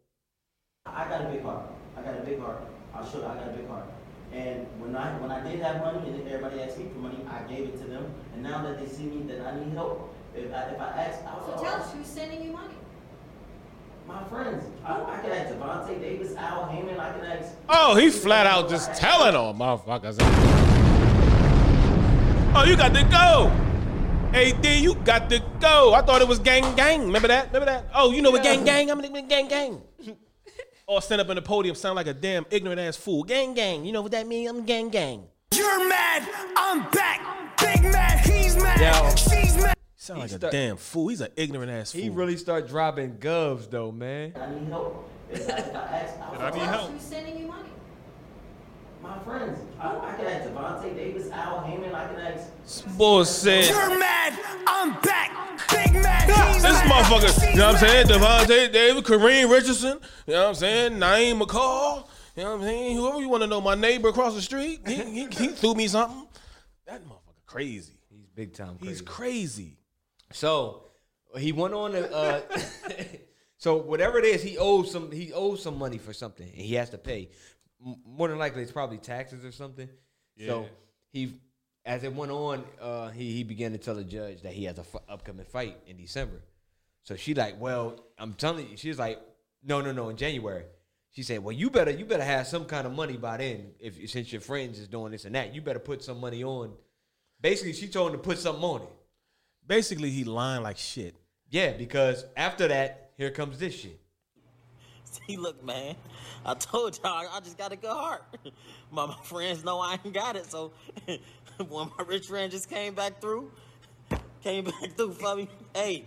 I 0.86 1.08
got 1.08 1.20
a 1.22 1.24
big 1.28 1.42
heart. 1.42 1.62
I 1.96 2.02
got 2.02 2.18
a 2.18 2.22
big 2.22 2.40
heart. 2.40 2.62
I'll 2.94 3.08
show 3.08 3.18
you. 3.18 3.26
I 3.26 3.34
got 3.34 3.48
a 3.48 3.52
big 3.52 3.68
heart. 3.68 3.84
And 4.32 4.66
when 4.80 4.94
I 4.94 5.16
when 5.20 5.30
I 5.30 5.42
did 5.48 5.60
have 5.60 5.80
money, 5.80 6.08
and 6.08 6.28
everybody 6.28 6.60
asked 6.60 6.78
me 6.78 6.88
for 6.92 6.98
money, 6.98 7.18
I 7.30 7.40
gave 7.50 7.68
it 7.68 7.78
to 7.80 7.84
them. 7.84 8.12
And 8.34 8.42
now 8.42 8.62
that 8.62 8.78
they 8.78 8.86
see 8.86 9.04
me 9.04 9.22
that 9.32 9.46
I 9.46 9.58
need 9.58 9.72
help, 9.72 10.14
if 10.34 10.52
I, 10.52 10.62
if 10.64 10.80
I 10.80 10.86
ask, 10.88 11.20
I 11.24 11.38
So 11.46 11.52
will 11.52 11.62
tell 11.62 11.74
us 11.80 11.92
who's 11.92 12.06
sending 12.06 12.42
you 12.44 12.52
money. 12.52 12.74
my 14.06 14.22
friends. 14.24 14.64
I, 14.84 15.02
I 15.02 15.20
can 15.20 15.30
ask 15.30 15.54
Gervonta 15.54 16.00
Davis, 16.00 16.34
Al 16.36 16.66
Haymon. 16.66 16.98
I 17.00 17.12
can 17.12 17.24
ask. 17.24 17.54
Oh, 17.68 17.96
he's 17.96 18.18
flat 18.22 18.46
out 18.46 18.68
just 18.68 18.92
telling 18.94 19.34
on 19.34 19.56
motherfuckers. 19.58 20.16
Oh, 22.54 22.64
you 22.64 22.76
got 22.76 22.92
to 22.94 23.04
go. 23.04 23.50
AD, 24.36 24.66
you 24.66 24.94
got 25.04 25.30
to 25.30 25.38
go. 25.60 25.94
I 25.94 26.02
thought 26.02 26.20
it 26.20 26.28
was 26.28 26.38
gang 26.38 26.74
gang. 26.76 27.06
Remember 27.06 27.28
that? 27.28 27.46
Remember 27.46 27.66
that? 27.66 27.86
Oh, 27.94 28.10
you 28.12 28.20
know 28.20 28.30
what 28.30 28.42
gang 28.42 28.64
gang? 28.64 28.90
I'm 28.90 29.00
in 29.00 29.26
gang 29.28 29.48
gang. 29.48 29.80
or 30.88 31.02
stand 31.02 31.20
up 31.20 31.28
in 31.28 31.36
the 31.36 31.42
podium, 31.42 31.76
sound 31.76 31.94
like 31.96 32.06
a 32.08 32.14
damn 32.14 32.46
ignorant 32.50 32.80
ass 32.80 32.96
fool. 32.96 33.22
Gang 33.22 33.54
gang. 33.54 33.84
You 33.84 33.92
know 33.92 34.02
what 34.02 34.10
that 34.12 34.26
means? 34.26 34.50
I'm 34.50 34.64
gang 34.64 34.88
gang. 34.88 35.22
You're 35.54 35.88
mad, 35.88 36.28
I'm 36.56 36.90
back. 36.90 37.56
Big 37.58 37.82
mad, 37.82 38.20
he's 38.26 38.56
mad, 38.56 38.80
Yo. 38.80 39.10
she's 39.16 39.56
mad. 39.56 39.74
Sound 39.96 40.20
like 40.20 40.30
He 40.30 40.36
a 40.36 40.38
damn 40.38 40.76
fool. 40.76 41.08
He's 41.08 41.20
an 41.20 41.30
ignorant 41.36 41.70
ass 41.70 41.92
fool. 41.92 42.00
He 42.00 42.08
really 42.08 42.36
start 42.36 42.66
dropping 42.68 43.18
govs 43.18 43.68
though, 43.70 43.92
man. 43.92 44.32
I 44.40 44.50
need 44.50 44.68
help. 44.68 45.10
If 45.30 45.48
I, 45.50 45.52
if 45.58 45.74
I 45.74 45.78
ask, 45.78 46.20
I 46.20 46.30
will 46.30 46.40
I 46.42 46.50
need 46.50 46.56
Tell 46.58 46.66
help. 46.66 46.82
us 46.84 46.90
who's 46.92 47.02
sending 47.02 47.38
you 47.38 47.46
money. 47.48 47.68
My 49.02 49.18
friends. 49.20 49.58
I, 49.80 49.96
I 49.96 50.14
can 50.16 50.26
ask 50.26 50.48
Gervonta 50.48 50.94
Davis, 50.96 51.30
Al 51.30 51.60
Haymon. 51.62 51.94
I 51.94 52.06
can 52.08 52.18
ask. 52.20 52.96
bullshit. 52.96 53.68
You're 53.68 53.98
mad, 53.98 54.38
I'm 54.66 54.92
back. 55.00 55.30
Big 55.70 55.92
mad, 56.02 56.54
he's 56.54 56.62
This 56.62 56.72
mad, 56.72 57.04
motherfucker, 57.04 57.34
she's 57.34 57.50
you 57.50 57.56
know 57.56 57.66
what 57.72 57.82
I'm 57.82 57.88
saying? 57.88 58.08
mad. 58.08 58.48
Gervonta 58.48 58.72
Davis, 58.72 59.02
Kareem 59.02 59.50
Richardson, 59.50 59.98
you 60.26 60.32
know 60.34 60.42
what 60.42 60.48
I'm 60.48 60.54
saying? 60.54 60.92
Naeem 60.94 61.40
McCall, 61.40 62.08
you 62.36 62.42
know 62.42 62.50
what 62.50 62.60
I'm 62.60 62.62
saying? 62.66 62.96
Whoever 62.96 63.20
you 63.20 63.28
want 63.28 63.42
to 63.42 63.46
know, 63.46 63.60
my 63.60 63.74
neighbor 63.74 64.08
across 64.08 64.34
the 64.34 64.42
street, 64.42 64.80
he, 64.86 64.94
he, 64.94 65.26
he 65.26 65.48
threw 65.48 65.74
me 65.74 65.88
something. 65.88 66.26
That 66.86 67.04
motherfucker 67.04 67.44
crazy. 67.46 67.98
He's 68.10 68.26
big 68.34 68.54
time 68.54 68.78
crazy. 68.78 68.88
He's 68.92 69.00
crazy. 69.02 69.78
So 70.32 70.84
he 71.36 71.52
went 71.52 71.74
on 71.74 71.92
to 71.92 72.12
uh 72.14 72.40
so 73.58 73.76
whatever 73.76 74.18
it 74.18 74.24
is, 74.24 74.42
he 74.42 74.56
owes 74.58 74.90
some 74.90 75.10
he 75.10 75.32
owes 75.32 75.62
some 75.62 75.78
money 75.78 75.98
for 75.98 76.12
something 76.12 76.46
and 76.48 76.56
he 76.60 76.74
has 76.74 76.90
to 76.90 76.98
pay. 76.98 77.30
More 77.80 78.28
than 78.28 78.38
likely 78.38 78.62
it's 78.62 78.72
probably 78.72 78.98
taxes 78.98 79.44
or 79.44 79.52
something. 79.52 79.88
So 80.46 80.68
he 81.10 81.34
as 81.84 82.04
it 82.04 82.14
went 82.14 82.32
on, 82.32 82.64
uh 82.80 83.08
he, 83.10 83.32
he 83.32 83.44
began 83.44 83.72
to 83.72 83.78
tell 83.78 83.94
the 83.94 84.04
judge 84.04 84.42
that 84.42 84.52
he 84.52 84.64
has 84.64 84.78
a 84.78 84.82
f- 84.82 85.02
upcoming 85.08 85.46
fight 85.46 85.76
in 85.86 85.96
December. 85.96 86.40
So 87.02 87.16
she 87.16 87.34
like, 87.34 87.60
well, 87.60 88.04
I'm 88.18 88.34
telling 88.34 88.68
you, 88.68 88.76
she's 88.76 88.98
like, 88.98 89.20
no, 89.62 89.80
no, 89.80 89.92
no, 89.92 90.08
in 90.10 90.16
January. 90.16 90.64
She 91.10 91.22
said, 91.22 91.42
well, 91.42 91.52
you 91.52 91.70
better 91.70 91.90
you 91.90 92.04
better 92.04 92.24
have 92.24 92.46
some 92.46 92.64
kind 92.66 92.86
of 92.86 92.92
money 92.92 93.16
by 93.16 93.38
then 93.38 93.72
if 93.80 94.10
since 94.10 94.30
your 94.32 94.40
friends 94.40 94.78
is 94.78 94.88
doing 94.88 95.12
this 95.12 95.24
and 95.24 95.34
that. 95.34 95.54
You 95.54 95.62
better 95.62 95.78
put 95.78 96.02
some 96.04 96.20
money 96.20 96.44
on. 96.44 96.72
Basically, 97.40 97.72
she 97.72 97.88
told 97.88 98.10
him 98.12 98.18
to 98.18 98.22
put 98.22 98.38
something 98.38 98.62
on 98.64 98.82
it. 98.82 98.88
Basically, 99.66 100.10
he 100.10 100.24
lying 100.24 100.62
like 100.62 100.76
shit. 100.78 101.14
Yeah, 101.50 101.72
because 101.72 102.24
after 102.36 102.68
that, 102.68 103.12
here 103.16 103.30
comes 103.30 103.58
this 103.58 103.74
shit. 103.74 104.00
See, 105.26 105.36
look, 105.36 105.64
man. 105.64 105.94
I 106.44 106.54
told 106.54 106.98
y'all 107.02 107.26
I 107.30 107.40
just 107.40 107.58
got 107.58 107.72
a 107.72 107.76
good 107.76 107.90
heart. 107.90 108.24
My, 108.90 109.06
my 109.06 109.16
friends 109.22 109.64
know 109.64 109.80
I 109.80 109.98
ain't 110.04 110.14
got 110.14 110.36
it, 110.36 110.46
so 110.46 110.72
when 111.68 111.90
my 111.90 112.04
rich 112.06 112.26
friend 112.26 112.50
just 112.50 112.70
came 112.70 112.94
back 112.94 113.20
through, 113.20 113.50
came 114.42 114.64
back 114.64 114.96
through 114.96 115.12
for 115.12 115.36
me. 115.36 115.46
Hey, 115.74 116.06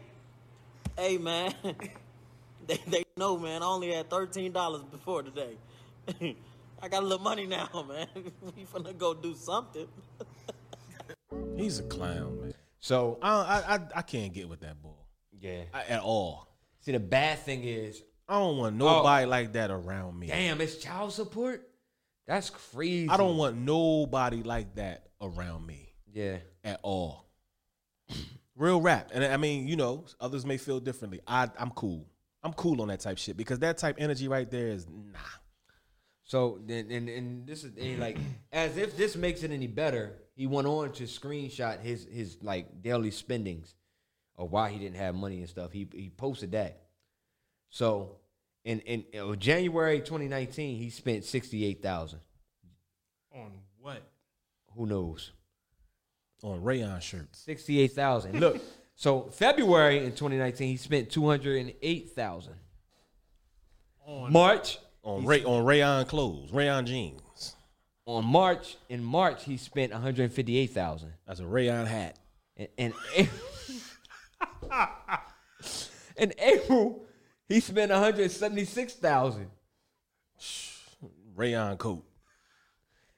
hey, 0.97 1.17
man. 1.19 1.53
They 2.67 2.79
they 2.87 3.03
know, 3.17 3.37
man. 3.37 3.61
I 3.61 3.65
only 3.65 3.91
had 3.91 4.09
thirteen 4.09 4.51
dollars 4.51 4.83
before 4.83 5.23
today. 5.23 5.57
I 6.81 6.87
got 6.87 7.03
a 7.03 7.05
little 7.05 7.23
money 7.23 7.45
now, 7.45 7.67
man. 7.87 8.07
We 8.55 8.65
finna 8.65 8.97
go 8.97 9.13
do 9.13 9.35
something. 9.35 9.87
He's 11.55 11.79
a 11.79 11.83
clown, 11.83 12.41
man. 12.41 12.53
So 12.79 13.17
I 13.21 13.31
I 13.31 13.75
I, 13.75 13.79
I 13.97 14.01
can't 14.03 14.33
get 14.33 14.47
with 14.47 14.61
that 14.61 14.81
bull 14.81 15.01
yeah. 15.41 15.63
I, 15.73 15.83
at 15.83 16.01
all. 16.01 16.47
See, 16.79 16.91
the 16.91 16.99
bad 16.99 17.39
thing 17.39 17.63
is, 17.63 18.03
I 18.31 18.35
don't 18.35 18.57
want 18.57 18.81
oh. 18.81 18.85
nobody 18.85 19.25
like 19.25 19.51
that 19.53 19.71
around 19.71 20.17
me. 20.17 20.27
damn, 20.27 20.61
it's 20.61 20.77
child 20.77 21.11
support. 21.11 21.67
That's 22.27 22.49
crazy. 22.49 23.09
I 23.09 23.17
don't 23.17 23.35
want 23.35 23.57
nobody 23.57 24.41
like 24.41 24.75
that 24.75 25.07
around 25.21 25.65
me 25.67 25.93
Yeah, 26.13 26.37
at 26.63 26.79
all. 26.81 27.27
Real 28.55 28.79
rap, 28.79 29.11
and 29.13 29.25
I 29.25 29.35
mean, 29.35 29.67
you 29.67 29.75
know, 29.75 30.05
others 30.21 30.45
may 30.45 30.55
feel 30.55 30.79
differently. 30.79 31.19
I 31.27 31.49
I'm 31.59 31.71
cool. 31.71 32.07
I'm 32.41 32.53
cool 32.53 32.81
on 32.81 32.87
that 32.87 33.01
type 33.01 33.17
shit 33.17 33.35
because 33.35 33.59
that 33.59 33.77
type 33.77 33.97
energy 33.99 34.29
right 34.29 34.49
there 34.49 34.67
is 34.67 34.87
nah. 34.87 35.19
So 36.23 36.61
then, 36.65 36.89
and, 36.89 37.09
and 37.09 37.45
this 37.45 37.65
is 37.65 37.75
and 37.77 37.99
like 37.99 38.17
as 38.53 38.77
if 38.77 38.95
this 38.95 39.17
makes 39.17 39.43
it 39.43 39.51
any 39.51 39.67
better. 39.67 40.13
He 40.35 40.47
went 40.47 40.67
on 40.67 40.93
to 40.93 41.03
screenshot 41.03 41.81
his 41.81 42.07
his 42.09 42.37
like 42.41 42.81
daily 42.81 43.11
spendings, 43.11 43.75
or 44.35 44.47
why 44.47 44.69
he 44.69 44.79
didn't 44.79 44.95
have 44.95 45.15
money 45.15 45.39
and 45.39 45.49
stuff. 45.49 45.73
He 45.73 45.89
he 45.93 46.09
posted 46.09 46.53
that. 46.53 46.83
So 47.71 48.20
in 48.63 48.79
in 48.81 49.05
uh, 49.19 49.35
January 49.35 49.99
2019, 49.99 50.77
he 50.77 50.89
spent 50.89 51.25
sixty 51.25 51.65
eight 51.65 51.81
thousand. 51.81 52.19
On 53.33 53.51
what? 53.79 54.03
Who 54.75 54.85
knows? 54.85 55.31
On 56.43 56.63
rayon 56.63 56.99
shirts. 56.99 57.39
Sixty 57.39 57.79
eight 57.79 57.93
thousand. 57.93 58.39
Look, 58.39 58.61
so 58.95 59.23
February 59.31 59.99
in 59.99 60.11
2019, 60.11 60.67
he 60.67 60.77
spent 60.77 61.09
two 61.09 61.27
hundred 61.27 61.59
and 61.61 61.73
eight 61.81 62.11
thousand. 62.11 62.55
On 64.05 64.31
March 64.31 64.79
On 65.03 65.25
Ray 65.25 65.43
on 65.43 65.63
rayon 65.63 66.05
clothes, 66.05 66.51
rayon 66.51 66.85
jeans. 66.85 67.55
on 68.05 68.25
March 68.25 68.77
in 68.89 69.03
March 69.03 69.43
he 69.43 69.57
spent 69.57 69.91
one 69.91 70.01
hundred 70.01 70.31
fifty 70.31 70.57
eight 70.57 70.71
thousand. 70.71 71.13
That's 71.27 71.39
a 71.39 71.45
rayon 71.45 71.85
hat. 71.85 72.17
And, 72.57 72.67
and 73.17 73.29
in 76.17 76.33
April, 76.39 77.03
he 77.51 77.59
spent 77.59 77.91
176,000. 77.91 79.51
Rayon 81.35 81.77
coat. 81.77 82.03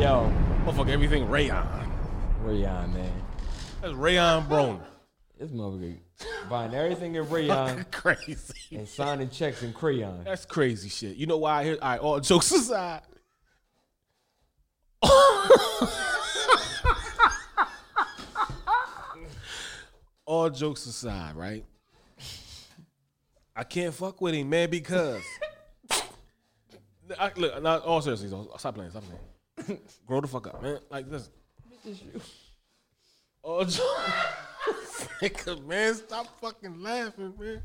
Yo, 0.00 0.32
Motherfucker, 0.64 0.90
everything 0.90 1.28
rayon. 1.28 1.66
Rayon, 2.42 2.94
man. 2.94 3.12
That's 3.82 3.94
rayon 3.94 4.44
Broner. 4.44 4.86
This 5.38 5.50
motherfucker 5.50 5.98
buying 6.48 6.74
everything 6.74 7.14
in 7.14 7.28
rayon 7.30 7.84
crazy. 7.90 8.76
and 8.76 8.88
signing 8.88 9.28
checks 9.30 9.62
in 9.62 9.72
crayon. 9.72 10.24
That's 10.24 10.44
crazy 10.46 10.88
shit. 10.88 11.16
You 11.16 11.26
know 11.26 11.38
why 11.38 11.60
I 11.60 11.64
hear 11.64 11.78
all 11.80 11.88
right, 11.90 12.00
all 12.00 12.20
jokes 12.20 12.52
aside. 12.52 13.02
all 20.26 20.50
jokes 20.50 20.86
aside, 20.86 21.36
right? 21.36 21.64
I 23.56 23.62
can't 23.64 23.94
fuck 23.94 24.20
with 24.20 24.34
him, 24.34 24.48
man, 24.50 24.68
because 24.68 25.22
I, 27.18 27.30
look, 27.36 27.62
not 27.62 27.82
all 27.82 28.00
seriously, 28.00 28.28
though, 28.28 28.50
stop 28.58 28.74
playing, 28.74 28.90
stop 28.90 29.04
playing. 29.04 29.80
Grow 30.06 30.20
the 30.20 30.26
fuck 30.26 30.48
up, 30.48 30.60
man. 30.62 30.78
Like 30.90 31.08
this. 31.08 31.30
All 33.42 33.64
jokes, 33.64 33.80
Nigga, 35.20 35.66
man, 35.66 35.94
stop 35.94 36.40
fucking 36.40 36.82
laughing, 36.82 37.34
man. 37.38 37.62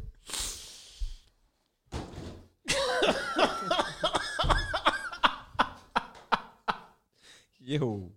Yo. 7.59 8.11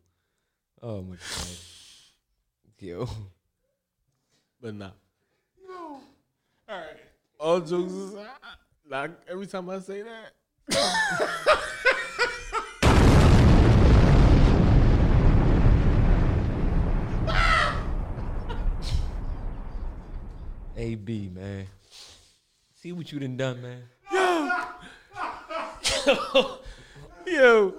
Oh 0.81 1.03
my 1.03 1.17
god. 1.17 1.49
Yo. 2.79 3.09
But 4.61 4.75
nah. 4.75 4.91
No. 5.69 6.01
All 6.69 6.79
right. 6.79 6.85
All 7.39 7.61
jokes 7.61 7.93
aside, 7.93 8.27
like 8.89 9.11
every 9.29 9.47
time 9.47 9.69
I 9.69 9.79
say 9.81 10.03
that. 10.03 10.33
AB, 20.83 21.31
man. 21.33 21.67
See 22.75 22.91
what 22.91 23.13
you 23.13 23.21
done 23.21 23.37
done, 23.37 23.63
man. 23.63 23.83
Yo. 24.13 24.51
Yo. 27.29 27.75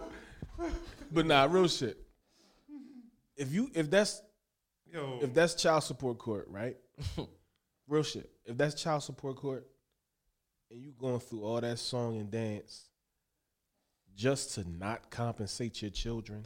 But 1.11 1.25
nah, 1.25 1.45
real 1.51 1.67
shit. 1.67 1.97
If 3.35 3.51
you 3.51 3.69
if 3.73 3.91
that's 3.91 4.21
Yo. 4.89 5.19
if 5.21 5.33
that's 5.33 5.53
child 5.55 5.83
support 5.83 6.17
court, 6.17 6.47
right? 6.49 6.77
real 7.89 8.03
shit. 8.03 8.29
If 8.45 8.57
that's 8.57 8.81
child 8.81 9.03
support 9.03 9.35
court 9.35 9.67
and 10.71 10.81
you 10.81 10.93
going 10.97 11.19
through 11.19 11.43
all 11.43 11.59
that 11.59 11.79
song 11.79 12.15
and 12.15 12.31
dance 12.31 12.87
just 14.15 14.55
to 14.55 14.63
not 14.79 15.09
compensate 15.09 15.81
your 15.81 15.91
children, 15.91 16.45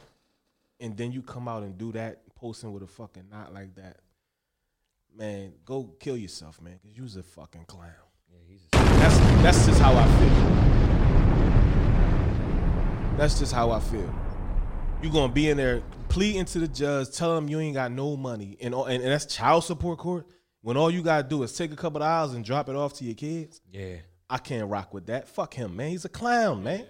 and 0.80 0.98
then 0.98 1.12
you 1.12 1.22
come 1.22 1.48
out 1.48 1.62
and 1.62 1.78
do 1.78 1.92
that, 1.92 2.24
posting 2.34 2.74
with 2.74 2.82
a 2.82 2.88
fucking 2.88 3.26
knot 3.30 3.54
like 3.54 3.76
that, 3.76 4.00
man, 5.18 5.54
go 5.66 5.96
kill 6.00 6.16
yourself, 6.16 6.62
man, 6.62 6.80
because 6.82 6.96
you's 6.98 7.16
a 7.16 7.24
fucking 7.24 7.66
clown. 7.66 7.92
Yeah, 8.30 8.40
he's. 8.48 8.68
That's 8.72 9.18
that's 9.42 9.66
just 9.66 9.82
how 9.82 9.94
I 9.96 10.06
feel. 10.20 10.78
That's 13.18 13.40
just 13.40 13.54
how 13.54 13.72
I 13.72 13.80
feel. 13.80 14.14
You 15.02 15.12
gonna 15.12 15.34
be 15.34 15.50
in 15.50 15.58
there 15.58 15.82
pleading 16.10 16.46
to 16.46 16.60
the 16.60 16.68
judge, 16.68 17.12
telling 17.12 17.44
him 17.44 17.50
you 17.50 17.60
ain't 17.60 17.76
got 17.76 17.92
no 17.92 18.16
money, 18.16 18.58
and 18.62 18.74
and, 18.74 19.04
and 19.04 19.12
that's 19.12 19.26
child 19.26 19.64
support 19.64 19.98
court. 20.00 20.28
When 20.62 20.78
all 20.78 20.92
you 20.92 21.02
gotta 21.02 21.28
do 21.28 21.44
is 21.44 21.56
take 21.56 21.72
a 21.72 21.76
couple 21.76 22.02
of 22.02 22.08
hours 22.08 22.34
and 22.34 22.44
drop 22.44 22.70
it 22.70 22.76
off 22.76 22.94
to 22.96 23.04
your 23.04 23.16
kids. 23.16 23.62
Yeah. 23.72 23.98
I 24.30 24.38
can't 24.38 24.70
rock 24.70 24.94
with 24.94 25.08
that. 25.08 25.30
Fuck 25.30 25.54
him, 25.54 25.78
man. 25.78 25.92
He's 25.92 26.04
a 26.04 26.10
clown, 26.10 26.64
man. 26.64 26.86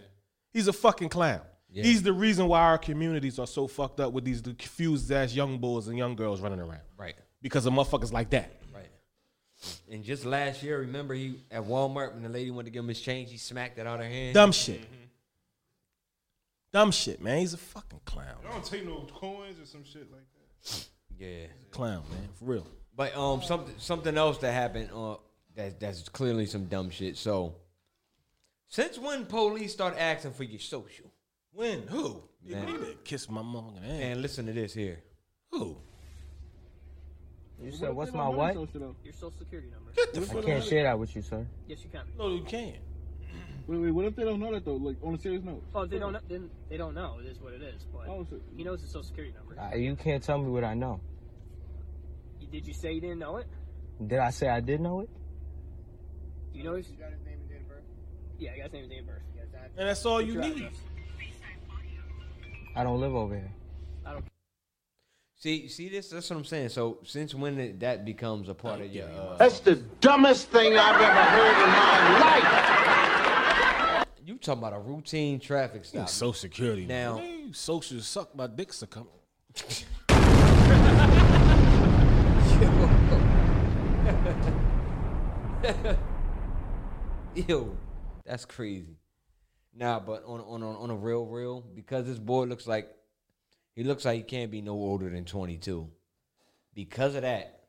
He's 0.52 0.68
a 0.68 0.74
fucking 0.74 1.10
clown. 1.10 1.42
Yeah. 1.70 1.84
He's 1.84 2.02
the 2.02 2.14
reason 2.14 2.48
why 2.48 2.62
our 2.62 2.78
communities 2.80 3.38
are 3.38 3.46
so 3.46 3.68
fucked 3.68 4.00
up 4.00 4.14
with 4.14 4.24
these 4.24 4.42
confused 4.42 5.12
ass 5.12 5.36
young 5.36 5.60
boys 5.60 5.88
and 5.88 5.98
young 5.98 6.16
girls 6.16 6.42
running 6.42 6.60
around. 6.60 6.82
Right. 6.98 7.16
Because 7.42 7.66
of 7.66 7.74
motherfuckers 7.74 8.12
like 8.12 8.32
that. 8.32 8.52
Right. 8.74 8.90
And 9.92 10.04
just 10.04 10.26
last 10.26 10.64
year, 10.64 10.80
remember 10.80 11.14
he 11.14 11.40
at 11.52 11.64
Walmart 11.64 12.14
when 12.14 12.24
the 12.24 12.30
lady 12.30 12.52
wanted 12.52 12.66
to 12.66 12.72
give 12.72 12.84
him 12.84 12.90
his 12.90 13.00
change, 13.00 13.30
he 13.32 13.38
smacked 13.38 13.78
it 13.78 13.88
out 13.88 14.00
her 14.00 14.06
hand. 14.06 14.34
Dumb 14.34 14.52
shit. 14.52 14.82
Dumb 16.74 16.92
shit, 16.92 17.22
man. 17.22 17.40
He's 17.40 17.54
a 17.54 17.58
fucking 17.58 18.02
clown. 18.06 18.36
I 18.48 18.52
don't 18.52 18.66
take 18.66 18.86
no 18.86 19.08
coins 19.14 19.60
or 19.60 19.66
some 19.66 19.84
shit 19.84 20.12
like 20.12 20.22
that. 20.34 20.88
Yeah. 21.18 21.48
Clown, 21.72 22.04
man. 22.10 22.30
For 22.38 22.46
real. 22.46 22.68
But 22.96 23.16
um, 23.16 23.42
something 23.42 23.76
something 23.78 24.18
else 24.18 24.40
that 24.40 24.52
happened. 24.52 24.90
Uh, 24.94 25.16
that 25.56 25.80
that's 25.80 26.08
clearly 26.10 26.46
some 26.46 26.66
dumb 26.66 26.90
shit. 26.90 27.18
So, 27.18 27.56
since 28.68 28.98
when 28.98 29.26
police 29.26 29.74
start 29.74 29.96
asking 29.98 30.34
for 30.34 30.44
your 30.44 30.60
social? 30.60 31.12
When? 31.52 31.88
Who? 31.88 32.22
Man. 32.46 32.68
You 32.68 32.78
better 32.78 32.94
kiss 33.04 33.30
my 33.30 33.42
motherfucking 33.42 33.84
ass. 33.84 34.02
And 34.02 34.22
listen 34.22 34.46
to 34.46 34.54
this 34.54 34.74
here. 34.74 35.00
Who? 35.52 35.78
You 37.62 37.72
said, 37.72 37.94
what's 37.96 38.14
my 38.14 38.28
what? 38.30 38.54
Your 38.56 38.68
social 39.14 39.32
security 39.32 39.70
number. 39.72 39.92
I 40.38 40.42
can't 40.44 40.64
share 40.64 40.84
that 40.84 40.98
with 41.00 41.16
you, 41.16 41.22
sir. 41.22 41.46
Yes, 41.68 41.84
you 41.84 41.90
can. 41.90 42.02
No, 42.18 42.30
you 42.30 42.44
can't. 42.44 42.76
Wait, 43.68 43.78
wait, 43.80 43.92
what 43.92 44.06
if 44.06 44.16
they 44.16 44.24
don't 44.24 44.40
know 44.40 44.54
that 44.54 44.64
though? 44.64 44.76
Like 44.76 44.96
on 45.04 45.16
a 45.16 45.18
serious 45.20 45.44
note. 45.44 45.62
Oh, 45.76 45.86
they 45.86 46.00
don't. 46.00 46.14
know- 46.14 46.22
Then 46.30 46.50
they 46.70 46.78
don't 46.78 46.94
know. 46.96 47.18
It 47.20 47.26
is 47.26 47.40
what 47.42 47.52
it 47.54 47.62
is. 47.62 47.86
But 47.92 48.08
Oh, 48.08 48.26
so- 48.30 48.40
he 48.56 48.64
knows 48.64 48.80
his 48.80 48.90
social 48.92 49.04
security 49.04 49.34
number. 49.36 49.60
Uh, 49.60 49.76
You 49.76 49.96
can't 49.98 50.24
tell 50.24 50.38
me 50.38 50.50
what 50.50 50.64
I 50.64 50.74
know. 50.74 51.02
You- 52.40 52.48
Did 52.48 52.66
you 52.66 52.74
say 52.74 52.94
you 52.94 53.02
didn't 53.02 53.20
know 53.20 53.38
it? 53.38 53.48
Did 54.06 54.20
I 54.20 54.30
say 54.30 54.48
I 54.48 54.62
did 54.62 54.80
know 54.80 55.02
it? 55.02 55.10
Do 56.54 56.60
you 56.60 56.64
know 56.64 56.76
his? 56.76 56.90
You 56.90 56.96
got 56.98 57.12
his 57.12 57.20
name 57.26 57.40
and 57.42 57.50
date 57.50 57.58
of 57.62 57.68
birth. 57.68 57.84
Yeah, 58.38 58.52
I 58.54 58.58
got 58.58 58.64
his 58.66 58.74
name 58.74 58.84
and 58.84 58.92
date 58.92 59.00
of 59.00 59.08
birth. 59.08 59.22
And 59.78 59.90
that's 59.90 60.06
all 60.06 60.14
What's 60.16 60.28
you 60.28 60.34
your 60.34 60.42
need. 60.44 60.52
address? 60.58 60.82
I 62.76 62.84
don't 62.84 63.02
live 63.02 63.16
over 63.16 63.36
here. 63.36 63.52
I 64.06 64.14
don't. 64.14 64.26
See, 65.40 65.68
see 65.68 65.88
this? 65.88 66.10
That's 66.10 66.28
what 66.32 66.38
I'm 66.38 66.46
saying. 66.46 66.70
So, 66.70 66.98
since 67.04 67.36
when 67.36 67.58
did 67.58 67.80
that 67.82 68.04
becomes 68.06 68.50
a 68.50 68.56
part 68.56 68.82
of 68.82 68.92
your? 68.92 69.08
Uh, 69.08 69.38
That's 69.38 69.60
the 69.60 69.76
dumbest 69.76 70.48
thing 70.50 70.76
I've 70.76 71.00
ever 71.00 71.24
heard 71.24 71.64
in 71.64 71.70
my 71.70 72.20
life. 74.00 74.08
you 74.26 74.38
talking 74.40 74.64
about 74.64 74.74
a 74.74 74.80
routine 74.80 75.40
traffic 75.40 75.86
stop? 75.86 76.10
Social 76.10 76.34
security. 76.34 76.88
Now- 76.88 77.18
Man, 77.18 77.40
you 77.48 77.54
social 77.54 78.02
suck 78.02 78.36
my 78.36 78.48
dick 78.48 78.74
succumb. 78.74 79.08
Ew, 87.36 87.78
that's 88.26 88.46
crazy. 88.46 88.98
Nah, 89.76 90.00
but 90.00 90.24
on 90.26 90.42
on 90.42 90.64
on, 90.64 90.76
on 90.76 90.90
a 90.90 90.96
real 90.96 91.26
real, 91.26 91.62
because 91.62 92.06
this 92.06 92.18
boy 92.18 92.44
looks 92.46 92.68
like 92.68 92.90
he 93.78 93.84
looks 93.84 94.06
like 94.06 94.18
he 94.18 94.24
can't 94.24 94.50
be 94.50 94.64
no 94.64 94.74
older 94.74 95.08
than 95.08 95.24
22. 95.24 95.88
Because 96.74 97.14
of 97.14 97.22
that, 97.22 97.66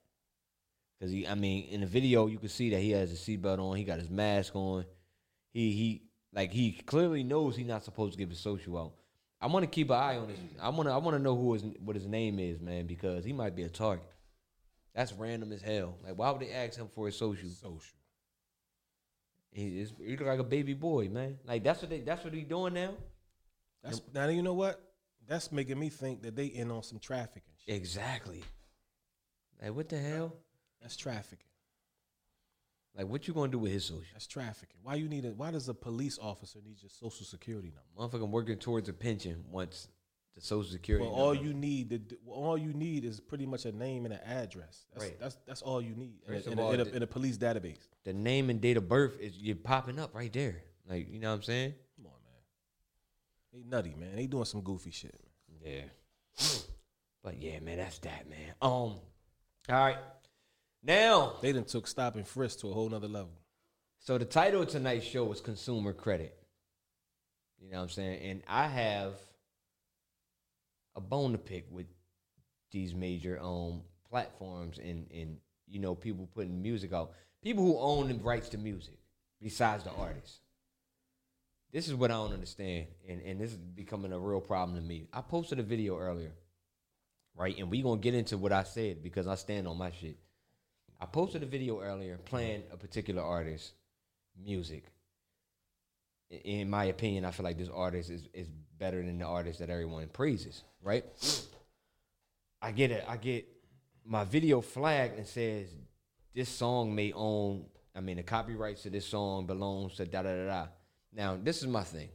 because 0.98 1.12
he, 1.12 1.28
I 1.28 1.34
mean, 1.34 1.68
in 1.68 1.82
the 1.82 1.86
video 1.86 2.28
you 2.28 2.38
can 2.38 2.48
see 2.48 2.70
that 2.70 2.80
he 2.80 2.92
has 2.92 3.12
a 3.12 3.14
seatbelt 3.14 3.58
on, 3.58 3.76
he 3.76 3.84
got 3.84 3.98
his 3.98 4.08
mask 4.08 4.56
on. 4.56 4.86
He 5.50 5.70
he 5.72 6.02
like 6.32 6.50
he 6.50 6.72
clearly 6.72 7.22
knows 7.22 7.56
he's 7.56 7.66
not 7.66 7.84
supposed 7.84 8.14
to 8.14 8.18
give 8.18 8.30
his 8.30 8.40
social 8.40 8.78
out. 8.78 8.94
I 9.38 9.48
want 9.48 9.64
to 9.64 9.70
keep 9.70 9.90
an 9.90 9.96
eye 9.96 10.16
on 10.16 10.28
this. 10.28 10.38
I 10.58 10.70
want 10.70 10.88
to 10.88 10.94
I 10.94 10.96
want 10.96 11.14
to 11.14 11.22
know 11.22 11.36
who 11.36 11.52
his 11.52 11.62
what 11.84 11.94
his 11.94 12.06
name 12.06 12.38
is, 12.38 12.58
man, 12.58 12.86
because 12.86 13.22
he 13.22 13.34
might 13.34 13.54
be 13.54 13.64
a 13.64 13.68
target. 13.68 14.08
That's 14.94 15.12
random 15.12 15.52
as 15.52 15.60
hell. 15.60 15.94
Like, 16.02 16.16
why 16.16 16.30
would 16.30 16.40
they 16.40 16.52
ask 16.52 16.78
him 16.78 16.88
for 16.94 17.04
his 17.04 17.18
social? 17.18 17.50
Social. 17.50 17.98
He, 19.52 19.86
he 20.02 20.16
look 20.16 20.26
like 20.26 20.38
a 20.38 20.44
baby 20.44 20.72
boy, 20.72 21.10
man. 21.10 21.36
Like 21.46 21.64
that's 21.64 21.82
what 21.82 21.90
they 21.90 22.00
that's 22.00 22.24
what 22.24 22.32
he 22.32 22.44
doing 22.44 22.72
now. 22.72 22.94
That's 23.84 24.00
now 24.14 24.26
you 24.28 24.42
know 24.42 24.54
what? 24.54 24.87
That's 25.28 25.52
making 25.52 25.78
me 25.78 25.90
think 25.90 26.22
that 26.22 26.34
they 26.34 26.46
in 26.46 26.70
on 26.70 26.82
some 26.82 26.98
trafficking. 26.98 27.52
Shit. 27.66 27.74
Exactly. 27.76 28.42
Like 29.62 29.74
what 29.74 29.88
the 29.88 29.98
hell? 29.98 30.34
That's 30.80 30.96
trafficking. 30.96 31.44
Like 32.96 33.06
what 33.08 33.28
you 33.28 33.34
gonna 33.34 33.52
do 33.52 33.58
with 33.58 33.72
his 33.72 33.84
social? 33.84 34.02
That's 34.12 34.26
trafficking. 34.26 34.78
Why 34.82 34.94
you 34.94 35.08
need 35.08 35.24
a 35.24 35.28
why 35.28 35.50
does 35.50 35.68
a 35.68 35.74
police 35.74 36.18
officer 36.20 36.58
need 36.64 36.80
your 36.80 36.90
social 36.90 37.26
security 37.26 37.72
number? 37.74 38.16
Motherfucking 38.16 38.30
working 38.30 38.56
towards 38.56 38.88
a 38.88 38.92
pension 38.92 39.44
once 39.50 39.88
the 40.34 40.40
social 40.40 40.70
security. 40.72 41.04
Well, 41.04 41.14
all 41.14 41.34
number- 41.34 41.48
you 41.48 41.54
need 41.54 41.90
to 42.10 42.16
all 42.26 42.56
you 42.56 42.72
need 42.72 43.04
is 43.04 43.20
pretty 43.20 43.46
much 43.46 43.66
a 43.66 43.72
name 43.72 44.04
and 44.06 44.14
an 44.14 44.20
address. 44.24 44.86
That's 44.94 45.04
Right. 45.04 45.20
that's 45.20 45.36
that's 45.46 45.62
all 45.62 45.82
you 45.82 45.94
need 45.94 46.20
in 46.26 46.34
a, 46.34 46.36
in 46.38 46.58
a- 46.58 46.70
in 46.72 46.80
a- 46.80 46.84
in 46.84 47.02
a 47.02 47.06
police 47.06 47.36
database. 47.36 47.86
the 48.04 48.12
name 48.14 48.48
and 48.50 48.60
date 48.60 48.76
of 48.78 48.88
birth 48.88 49.18
is 49.20 49.36
you're 49.36 49.56
popping 49.56 49.98
up 49.98 50.14
right 50.14 50.32
there. 50.32 50.62
Like 50.88 51.08
you 51.10 51.18
know 51.20 51.28
what 51.30 51.36
I'm 51.36 51.42
saying? 51.42 51.74
Man. 53.58 53.70
They 53.70 53.76
nutty, 53.76 53.94
man. 53.98 54.16
They 54.16 54.26
doing 54.26 54.44
some 54.44 54.60
goofy 54.62 54.90
shit. 54.90 55.14
Yeah. 55.64 55.82
But 57.24 57.42
yeah, 57.42 57.58
man, 57.60 57.78
that's 57.78 57.98
that, 57.98 58.30
man. 58.30 58.54
Um, 58.62 58.70
all 58.70 59.00
right. 59.68 59.98
Now, 60.82 61.34
They 61.42 61.52
done 61.52 61.64
took 61.64 61.86
stop 61.88 62.14
and 62.14 62.26
frisk 62.26 62.60
to 62.60 62.68
a 62.68 62.72
whole 62.72 62.88
nother 62.88 63.08
level. 63.08 63.32
so 63.98 64.16
the 64.16 64.24
title 64.24 64.62
of 64.62 64.68
tonight's 64.68 65.04
show 65.04 65.24
was 65.24 65.40
Consumer 65.40 65.92
Credit. 65.92 66.34
You 67.60 67.70
know 67.70 67.78
what 67.78 67.82
I'm 67.82 67.88
saying? 67.90 68.22
And 68.22 68.42
I 68.46 68.68
have 68.68 69.14
a 70.94 71.00
bone 71.00 71.32
to 71.32 71.38
pick 71.38 71.66
with 71.70 71.86
these 72.70 72.94
major 72.94 73.38
um 73.42 73.82
platforms 74.08 74.78
and 74.78 75.10
and 75.12 75.38
you 75.66 75.80
know 75.80 75.94
people 75.96 76.28
putting 76.32 76.62
music 76.62 76.92
out. 76.92 77.12
People 77.42 77.64
who 77.64 77.78
own 77.78 78.08
the 78.08 78.14
rights 78.14 78.48
to 78.50 78.58
music 78.58 78.98
besides 79.42 79.84
the 79.84 79.90
artists. 79.90 80.38
This 81.72 81.86
is 81.86 81.94
what 81.94 82.10
I 82.10 82.14
don't 82.14 82.32
understand, 82.32 82.86
and, 83.06 83.20
and 83.22 83.40
this 83.40 83.50
is 83.50 83.56
becoming 83.58 84.12
a 84.12 84.18
real 84.18 84.40
problem 84.40 84.76
to 84.76 84.82
me. 84.82 85.06
I 85.12 85.20
posted 85.20 85.58
a 85.58 85.62
video 85.62 85.98
earlier, 85.98 86.32
right? 87.36 87.56
And 87.58 87.70
we 87.70 87.82
gonna 87.82 88.00
get 88.00 88.14
into 88.14 88.38
what 88.38 88.52
I 88.52 88.62
said 88.62 89.02
because 89.02 89.26
I 89.26 89.34
stand 89.34 89.68
on 89.68 89.76
my 89.76 89.90
shit. 89.90 90.16
I 91.00 91.06
posted 91.06 91.42
a 91.42 91.46
video 91.46 91.80
earlier 91.80 92.16
playing 92.24 92.62
a 92.72 92.76
particular 92.76 93.22
artist 93.22 93.72
music. 94.42 94.84
In 96.30 96.70
my 96.70 96.84
opinion, 96.84 97.24
I 97.24 97.30
feel 97.30 97.44
like 97.44 97.58
this 97.58 97.68
artist 97.72 98.10
is, 98.10 98.28
is 98.32 98.48
better 98.78 99.02
than 99.02 99.18
the 99.18 99.24
artist 99.26 99.58
that 99.58 99.70
everyone 99.70 100.08
praises, 100.08 100.62
right? 100.82 101.04
I 102.62 102.72
get 102.72 102.90
it. 102.90 103.04
I 103.06 103.16
get 103.16 103.46
my 104.04 104.24
video 104.24 104.60
flagged 104.60 105.18
and 105.18 105.26
says 105.26 105.68
this 106.34 106.48
song 106.48 106.94
may 106.94 107.12
own. 107.12 107.66
I 107.94 108.00
mean, 108.00 108.16
the 108.16 108.22
copyrights 108.22 108.82
to 108.82 108.90
this 108.90 109.06
song 109.06 109.46
belongs 109.46 109.96
to 109.96 110.06
da 110.06 110.22
da 110.22 110.34
da 110.34 110.46
da. 110.46 110.66
Now, 111.12 111.38
this 111.42 111.62
is 111.62 111.68
my 111.68 111.82
thing. 111.84 112.08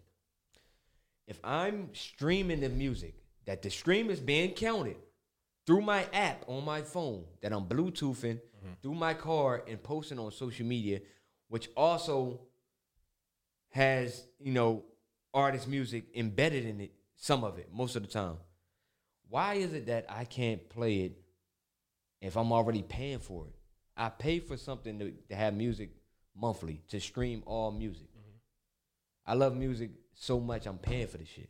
If 1.27 1.39
I'm 1.43 1.89
streaming 1.93 2.59
the 2.59 2.69
music 2.69 3.15
that 3.45 3.61
the 3.61 3.69
stream 3.69 4.09
is 4.09 4.19
being 4.19 4.51
counted 4.51 4.97
through 5.65 5.81
my 5.81 6.05
app 6.13 6.43
on 6.47 6.65
my 6.65 6.81
phone 6.81 7.23
that 7.41 7.53
I'm 7.53 7.65
Bluetoothing 7.65 8.39
mm-hmm. 8.39 8.73
through 8.81 8.95
my 8.95 9.13
car 9.13 9.63
and 9.67 9.81
posting 9.81 10.19
on 10.19 10.31
social 10.31 10.65
media, 10.65 10.99
which 11.47 11.69
also 11.75 12.41
has, 13.69 14.25
you 14.39 14.51
know, 14.51 14.83
artist 15.33 15.67
music 15.67 16.03
embedded 16.15 16.65
in 16.65 16.81
it, 16.81 16.91
some 17.15 17.43
of 17.43 17.57
it, 17.57 17.69
most 17.73 17.95
of 17.95 18.03
the 18.03 18.07
time. 18.07 18.37
Why 19.29 19.55
is 19.55 19.73
it 19.73 19.87
that 19.87 20.05
I 20.09 20.25
can't 20.25 20.69
play 20.69 20.97
it 21.01 21.13
if 22.21 22.37
I'm 22.37 22.51
already 22.51 22.83
paying 22.83 23.19
for 23.19 23.47
it? 23.47 23.55
I 23.95 24.09
pay 24.09 24.39
for 24.39 24.57
something 24.57 24.99
to, 24.99 25.11
to 25.29 25.35
have 25.35 25.53
music 25.53 25.91
monthly, 26.35 26.81
to 26.89 26.99
stream 26.99 27.43
all 27.45 27.71
music. 27.71 28.07
I 29.25 29.33
love 29.33 29.55
music 29.55 29.91
so 30.13 30.39
much 30.39 30.65
I'm 30.65 30.77
paying 30.77 31.07
for 31.07 31.17
the 31.17 31.25
shit. 31.25 31.49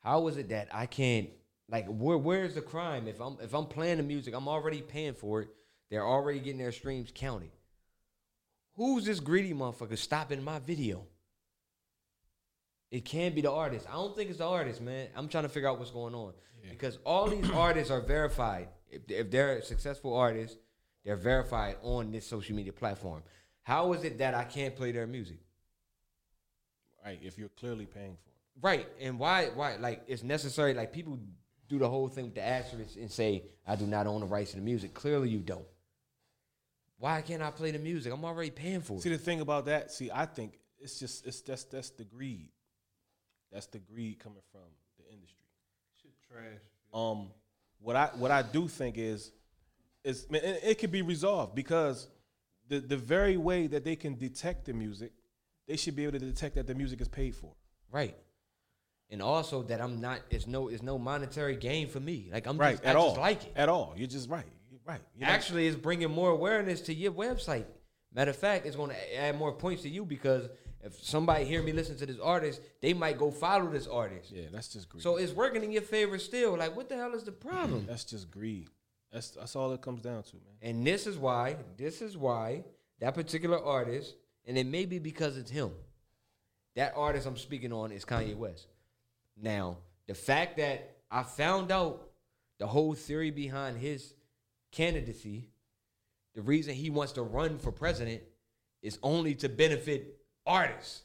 How 0.00 0.26
is 0.28 0.36
it 0.36 0.48
that 0.50 0.68
I 0.72 0.86
can't 0.86 1.30
like 1.70 1.86
where 1.86 2.18
where's 2.18 2.54
the 2.54 2.62
crime? 2.62 3.08
If 3.08 3.20
I'm 3.20 3.36
if 3.42 3.54
I'm 3.54 3.66
playing 3.66 3.98
the 3.98 4.02
music, 4.02 4.34
I'm 4.34 4.48
already 4.48 4.80
paying 4.80 5.14
for 5.14 5.42
it. 5.42 5.48
They're 5.90 6.06
already 6.06 6.38
getting 6.38 6.58
their 6.58 6.72
streams 6.72 7.10
counted. 7.14 7.50
Who's 8.76 9.04
this 9.04 9.20
greedy 9.20 9.52
motherfucker 9.52 9.98
stopping 9.98 10.42
my 10.42 10.58
video? 10.60 11.06
It 12.90 13.04
can't 13.04 13.34
be 13.34 13.42
the 13.42 13.50
artist. 13.50 13.86
I 13.88 13.94
don't 13.94 14.16
think 14.16 14.30
it's 14.30 14.38
the 14.38 14.46
artist, 14.46 14.80
man. 14.80 15.08
I'm 15.14 15.28
trying 15.28 15.44
to 15.44 15.48
figure 15.48 15.68
out 15.68 15.78
what's 15.78 15.90
going 15.90 16.14
on 16.14 16.32
because 16.70 16.98
all 17.04 17.28
these 17.28 17.50
artists 17.54 17.90
are 17.90 18.00
verified. 18.00 18.68
If, 18.90 19.02
if 19.10 19.30
they're 19.30 19.60
successful 19.62 20.14
artists, 20.14 20.56
they're 21.04 21.16
verified 21.16 21.76
on 21.82 22.12
this 22.12 22.26
social 22.26 22.56
media 22.56 22.72
platform. 22.72 23.22
How 23.62 23.92
is 23.92 24.04
it 24.04 24.18
that 24.18 24.34
I 24.34 24.44
can't 24.44 24.74
play 24.74 24.92
their 24.92 25.06
music? 25.06 25.38
Right, 27.04 27.18
if 27.22 27.38
you're 27.38 27.48
clearly 27.50 27.86
paying 27.86 28.16
for 28.16 28.30
it. 28.30 28.36
Right, 28.60 28.88
and 29.00 29.18
why? 29.18 29.46
Why? 29.54 29.76
Like 29.76 30.02
it's 30.08 30.22
necessary. 30.22 30.74
Like 30.74 30.92
people 30.92 31.18
do 31.68 31.78
the 31.78 31.88
whole 31.88 32.08
thing 32.08 32.26
with 32.26 32.34
the 32.34 32.44
asterisk 32.44 32.96
and 32.96 33.10
say, 33.10 33.44
"I 33.66 33.76
do 33.76 33.86
not 33.86 34.06
own 34.06 34.20
the 34.20 34.26
rights 34.26 34.50
to 34.50 34.56
the 34.56 34.62
music." 34.62 34.94
Clearly, 34.94 35.28
you 35.28 35.38
don't. 35.38 35.66
Why 36.98 37.22
can't 37.22 37.42
I 37.42 37.50
play 37.50 37.70
the 37.70 37.78
music? 37.78 38.12
I'm 38.12 38.24
already 38.24 38.50
paying 38.50 38.80
for 38.80 38.94
it. 38.94 39.02
See 39.02 39.10
the 39.10 39.18
thing 39.18 39.40
about 39.40 39.66
that, 39.66 39.92
see, 39.92 40.10
I 40.12 40.26
think 40.26 40.58
it's 40.80 40.98
just 40.98 41.26
it's 41.26 41.40
that's 41.42 41.64
that's 41.64 41.90
the 41.90 42.04
greed. 42.04 42.48
That's 43.52 43.66
the 43.66 43.78
greed 43.78 44.18
coming 44.18 44.42
from 44.50 44.60
the 44.98 45.10
industry. 45.12 45.44
Shit 46.02 46.12
trash. 46.28 46.60
Um, 46.92 47.28
what 47.80 47.96
I 47.96 48.06
what 48.16 48.30
I 48.30 48.42
do 48.42 48.68
think 48.68 48.98
is 48.98 49.30
is 50.04 50.28
man, 50.30 50.42
it, 50.42 50.60
it 50.62 50.78
could 50.78 50.92
be 50.92 51.02
resolved 51.02 51.54
because 51.54 52.08
the 52.68 52.80
the 52.80 52.96
very 52.96 53.36
way 53.36 53.68
that 53.68 53.84
they 53.84 53.96
can 53.96 54.16
detect 54.16 54.66
the 54.66 54.72
music, 54.72 55.12
they 55.68 55.76
should 55.76 55.94
be 55.94 56.02
able 56.04 56.18
to 56.18 56.24
detect 56.24 56.56
that 56.56 56.66
the 56.66 56.74
music 56.74 57.00
is 57.00 57.08
paid 57.08 57.36
for. 57.36 57.52
Right. 57.92 58.16
And 59.10 59.22
also 59.22 59.62
that 59.64 59.80
I'm 59.80 60.00
not. 60.00 60.20
It's 60.30 60.46
no. 60.46 60.68
It's 60.68 60.82
no 60.82 60.98
monetary 60.98 61.56
gain 61.56 61.88
for 61.88 62.00
me. 62.00 62.28
Like 62.32 62.46
I'm 62.46 62.58
right 62.58 62.72
just, 62.72 62.84
at 62.84 62.96
I 62.96 62.98
all. 62.98 63.08
just 63.10 63.20
like 63.20 63.44
it. 63.44 63.52
at 63.56 63.68
all. 63.68 63.94
You're 63.96 64.08
just 64.08 64.28
right. 64.28 64.44
You're 64.70 64.80
right. 64.86 65.00
You're 65.16 65.28
not- 65.28 65.34
Actually, 65.34 65.66
it's 65.66 65.76
bringing 65.76 66.10
more 66.10 66.30
awareness 66.30 66.80
to 66.82 66.94
your 66.94 67.12
website. 67.12 67.64
Matter 68.12 68.30
of 68.30 68.36
fact, 68.36 68.66
it's 68.66 68.76
going 68.76 68.90
to 68.90 69.16
add 69.20 69.36
more 69.38 69.52
points 69.52 69.82
to 69.82 69.88
you 69.88 70.04
because 70.04 70.48
if 70.82 71.02
somebody 71.02 71.44
hear 71.44 71.62
me 71.62 71.72
listen 71.72 71.96
to 71.98 72.06
this 72.06 72.18
artist, 72.18 72.60
they 72.80 72.92
might 72.94 73.18
go 73.18 73.30
follow 73.30 73.68
this 73.70 73.86
artist. 73.86 74.30
yeah, 74.30 74.44
that's 74.52 74.68
just 74.68 74.88
greed. 74.88 75.02
So 75.02 75.16
it's 75.16 75.32
working 75.32 75.62
in 75.64 75.72
your 75.72 75.82
favor 75.82 76.18
still. 76.18 76.56
Like, 76.56 76.74
what 76.76 76.88
the 76.88 76.96
hell 76.96 77.14
is 77.14 77.24
the 77.24 77.32
problem? 77.32 77.86
that's 77.88 78.04
just 78.04 78.30
greed. 78.30 78.68
That's 79.12 79.30
that's 79.30 79.56
all 79.56 79.72
it 79.72 79.80
comes 79.80 80.02
down 80.02 80.22
to, 80.24 80.34
man. 80.36 80.54
And 80.60 80.86
this 80.86 81.06
is 81.06 81.16
why, 81.16 81.56
this 81.78 82.02
is 82.02 82.16
why 82.16 82.64
that 83.00 83.14
particular 83.14 83.62
artist, 83.62 84.16
and 84.48 84.56
it 84.56 84.66
may 84.66 84.86
be 84.86 84.98
because 84.98 85.36
it's 85.36 85.50
him. 85.50 85.70
That 86.74 86.94
artist 86.96 87.26
I'm 87.26 87.36
speaking 87.36 87.72
on 87.72 87.92
is 87.92 88.04
Kanye 88.04 88.34
West. 88.34 88.66
Now, 89.40 89.76
the 90.06 90.14
fact 90.14 90.56
that 90.56 90.96
I 91.10 91.22
found 91.22 91.70
out 91.70 92.08
the 92.58 92.66
whole 92.66 92.94
theory 92.94 93.30
behind 93.30 93.76
his 93.76 94.14
candidacy, 94.72 95.50
the 96.34 96.40
reason 96.40 96.74
he 96.74 96.88
wants 96.88 97.12
to 97.12 97.22
run 97.22 97.58
for 97.58 97.70
president 97.70 98.22
is 98.82 98.98
only 99.02 99.34
to 99.36 99.48
benefit 99.48 100.16
artists. 100.46 101.02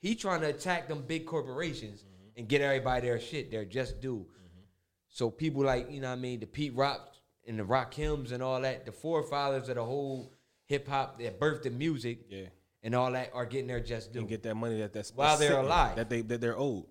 He 0.00 0.14
trying 0.14 0.40
to 0.40 0.48
attack 0.48 0.88
them 0.88 1.04
big 1.06 1.26
corporations 1.26 2.00
mm-hmm. 2.00 2.38
and 2.38 2.48
get 2.48 2.60
everybody 2.60 3.06
their 3.06 3.20
shit, 3.20 3.50
their 3.50 3.64
just 3.64 4.00
due. 4.00 4.26
Mm-hmm. 4.26 4.62
So 5.08 5.30
people 5.30 5.62
like, 5.62 5.92
you 5.92 6.00
know 6.00 6.08
what 6.08 6.18
I 6.18 6.20
mean, 6.20 6.40
the 6.40 6.46
Pete 6.46 6.74
Rock 6.74 7.14
and 7.46 7.58
the 7.58 7.64
Rakims 7.64 8.32
and 8.32 8.42
all 8.42 8.60
that, 8.62 8.84
the 8.84 8.92
forefathers 8.92 9.68
of 9.68 9.76
the 9.76 9.84
whole 9.84 10.37
hip 10.68 10.86
hop 10.88 11.18
that 11.18 11.40
birthed 11.40 11.62
the 11.62 11.70
music 11.70 12.20
Yeah. 12.28 12.46
and 12.82 12.94
all 12.94 13.10
that 13.12 13.30
are 13.34 13.46
getting 13.46 13.66
their 13.66 13.80
just 13.80 14.12
due. 14.12 14.20
And 14.20 14.28
get 14.28 14.42
that 14.44 14.54
money 14.54 14.78
that 14.78 14.92
that's 14.92 15.12
While 15.14 15.36
they're 15.38 15.58
alive. 15.58 15.96
that 15.96 16.08
they 16.10 16.20
that 16.22 16.40
they're 16.40 16.58
owed. 16.58 16.86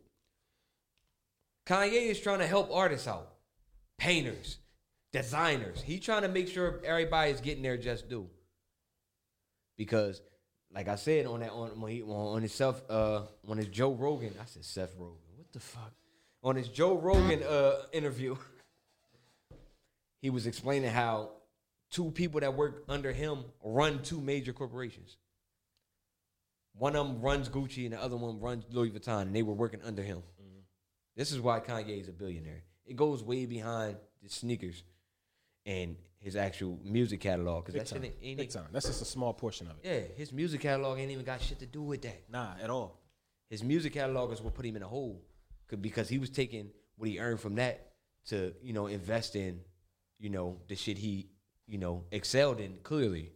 Kanye 1.66 2.08
is 2.10 2.20
trying 2.20 2.40
to 2.40 2.48
help 2.48 2.72
artists 2.72 3.08
out, 3.08 3.30
painters, 3.98 4.58
designers. 5.12 5.82
He 5.82 6.00
trying 6.00 6.22
to 6.22 6.28
make 6.30 6.48
sure 6.48 6.80
everybody 6.84 7.32
is 7.32 7.42
getting 7.42 7.62
their 7.64 7.78
just 7.78 8.08
due. 8.10 8.30
Because, 9.78 10.22
like 10.74 10.88
I 10.88 10.96
said 10.96 11.26
on 11.26 11.42
that 11.42 11.52
on 11.52 11.80
when 11.82 11.92
he, 11.92 12.02
on 12.02 12.42
his 12.42 12.54
self 12.54 12.82
uh 12.90 13.24
on 13.48 13.58
his 13.58 13.68
Joe 13.68 13.94
Rogan, 13.94 14.34
I 14.42 14.46
said 14.46 14.64
Seth 14.66 14.96
Rogan. 14.98 15.18
What 15.36 15.52
the 15.52 15.60
fuck? 15.60 15.94
On 16.44 16.56
his 16.56 16.70
Joe 16.70 16.96
Rogan 16.98 17.44
uh 17.44 17.74
interview, 17.92 18.38
he 20.22 20.30
was 20.30 20.48
explaining 20.48 20.90
how 20.90 21.32
two 21.92 22.12
people 22.12 22.40
that 22.42 22.54
work 22.54 22.84
under 22.88 23.12
him 23.12 23.46
run 23.64 24.02
two 24.02 24.20
major 24.20 24.54
corporations. 24.54 25.18
One 26.74 26.96
of 26.96 27.08
them 27.08 27.22
runs 27.22 27.50
Gucci 27.50 27.86
and 27.86 27.94
the 27.94 28.02
other 28.02 28.18
one 28.18 28.40
runs 28.40 28.66
Louis 28.70 28.92
Vuitton, 28.92 29.24
and 29.24 29.36
they 29.36 29.42
were 29.42 29.54
working 29.54 29.82
under 29.84 30.04
him. 30.04 30.18
Mm-hmm. 30.18 30.60
This 31.16 31.32
is 31.32 31.40
why 31.40 31.60
Kanye 31.60 32.00
is 32.00 32.08
a 32.08 32.12
billionaire. 32.12 32.64
It 32.86 32.96
goes 32.96 33.24
way 33.24 33.46
behind 33.46 33.98
the 34.22 34.30
sneakers 34.30 34.84
and 35.66 35.96
his 36.20 36.36
actual 36.36 36.80
music 36.84 37.20
catalog. 37.22 37.66
Because 37.66 37.74
Big 37.74 37.86
that 37.88 37.96
time. 37.96 38.06
ain't, 38.06 38.16
ain't 38.22 38.38
Big 38.38 38.50
time. 38.52 38.68
That's 38.72 38.86
just 38.86 39.02
a 39.02 39.06
small 39.06 39.34
portion 39.34 39.68
of 39.68 39.74
it. 39.82 39.88
yeah, 39.88 40.16
his 40.16 40.32
music 40.32 40.62
catalog 40.62 41.00
ain't 41.00 41.12
even 41.12 41.26
got 41.26 41.42
shit 41.42 41.60
to 41.60 41.66
do 41.66 41.82
with 41.82 42.04
that. 42.04 42.24
Nah, 42.30 42.52
at 42.62 42.70
all. 42.70 43.02
His 43.50 43.64
music 43.64 43.94
catalog 43.94 44.32
is 44.34 44.42
what 44.42 44.54
put 44.54 44.66
him 44.66 44.76
in 44.76 44.84
a 44.84 44.88
hole, 44.88 45.22
because 45.82 46.10
he 46.10 46.20
was 46.20 46.30
taking 46.30 46.70
what 46.98 47.10
he 47.10 47.20
earned 47.20 47.40
from 47.40 47.56
that 47.56 47.94
to 48.28 48.54
you 48.62 48.74
know 48.74 48.88
invest 48.88 49.36
in, 49.36 49.62
you 50.20 50.30
know, 50.30 50.58
the 50.68 50.76
shit 50.76 50.98
he 50.98 51.30
you 51.68 51.78
know 51.78 52.04
excelled 52.12 52.60
in 52.60 52.78
clearly. 52.84 53.32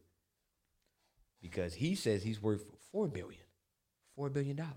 Because 1.42 1.74
he 1.74 1.96
says 1.96 2.22
he's 2.22 2.42
worth 2.42 2.64
four 2.92 3.08
billion, 3.08 3.42
four 4.16 4.30
billion 4.30 4.56
dollars. 4.56 4.76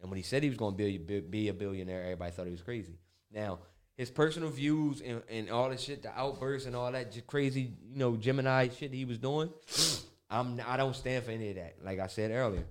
And 0.00 0.10
when 0.10 0.16
he 0.16 0.22
said 0.22 0.42
he 0.42 0.48
was 0.48 0.56
going 0.56 0.76
to 0.76 0.98
be, 0.98 1.20
be, 1.20 1.48
a 1.48 1.54
billionaire, 1.54 2.02
everybody 2.04 2.30
thought 2.30 2.46
he 2.46 2.52
was 2.52 2.62
crazy. 2.62 2.98
Now, 3.30 3.58
his 3.98 4.10
personal 4.10 4.48
views 4.48 5.02
and, 5.02 5.22
and 5.28 5.50
all 5.50 5.68
the 5.68 5.76
shit, 5.76 6.02
the 6.02 6.18
outbursts 6.18 6.66
and 6.66 6.74
all 6.74 6.90
that 6.90 7.14
crazy, 7.26 7.74
you 7.92 7.98
know, 7.98 8.16
Gemini 8.16 8.68
shit 8.70 8.94
he 8.94 9.04
was 9.04 9.18
doing, 9.18 9.50
I'm 10.30 10.60
I 10.66 10.76
don't 10.76 10.96
stand 10.96 11.24
for 11.24 11.32
any 11.32 11.50
of 11.50 11.56
that. 11.56 11.76
Like 11.84 11.98
I 11.98 12.06
said 12.06 12.30
earlier, 12.30 12.64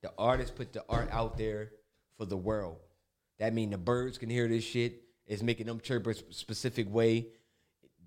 the 0.00 0.12
artist 0.16 0.54
put 0.54 0.72
the 0.72 0.84
art 0.88 1.08
out 1.10 1.36
there 1.36 1.70
for 2.18 2.24
the 2.24 2.36
world. 2.36 2.76
That 3.38 3.52
mean 3.52 3.70
the 3.70 3.78
birds 3.78 4.18
can 4.18 4.30
hear 4.30 4.46
this 4.46 4.62
shit. 4.62 5.02
It's 5.26 5.42
making 5.42 5.66
them 5.66 5.80
chirp 5.80 6.06
a 6.06 6.14
specific 6.14 6.92
way. 6.92 7.28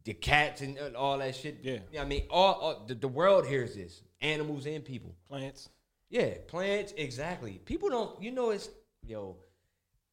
The 0.08 0.14
cats 0.14 0.62
and 0.62 0.96
all 0.96 1.18
that 1.18 1.36
shit. 1.36 1.60
Yeah. 1.62 1.80
I 2.00 2.06
mean, 2.06 2.24
all, 2.30 2.54
all 2.54 2.86
the, 2.88 2.96
the 2.96 3.10
world 3.10 3.46
hears 3.46 3.76
this. 3.76 4.04
Animals 4.22 4.66
and 4.66 4.86
people. 4.86 5.14
Plants. 5.28 5.68
Yeah, 6.10 6.36
plants 6.48 6.94
exactly. 6.96 7.60
People 7.66 7.90
don't. 7.90 8.24
You 8.24 8.32
know, 8.32 8.52
it's 8.52 8.70
yo. 9.06 9.36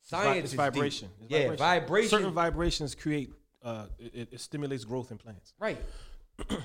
It's 0.00 0.10
vi- 0.10 0.22
Science 0.24 0.38
it's 0.38 0.52
is 0.52 0.56
vibration. 0.56 1.10
deep. 1.20 1.30
It's 1.30 1.48
yeah, 1.48 1.56
vibration. 1.56 2.10
Certain 2.10 2.32
vibrations 2.32 2.96
create. 2.96 3.34
Uh, 3.62 3.86
it, 4.00 4.30
it 4.32 4.40
stimulates 4.40 4.84
growth 4.84 5.12
in 5.12 5.16
plants. 5.16 5.54
right. 5.60 5.78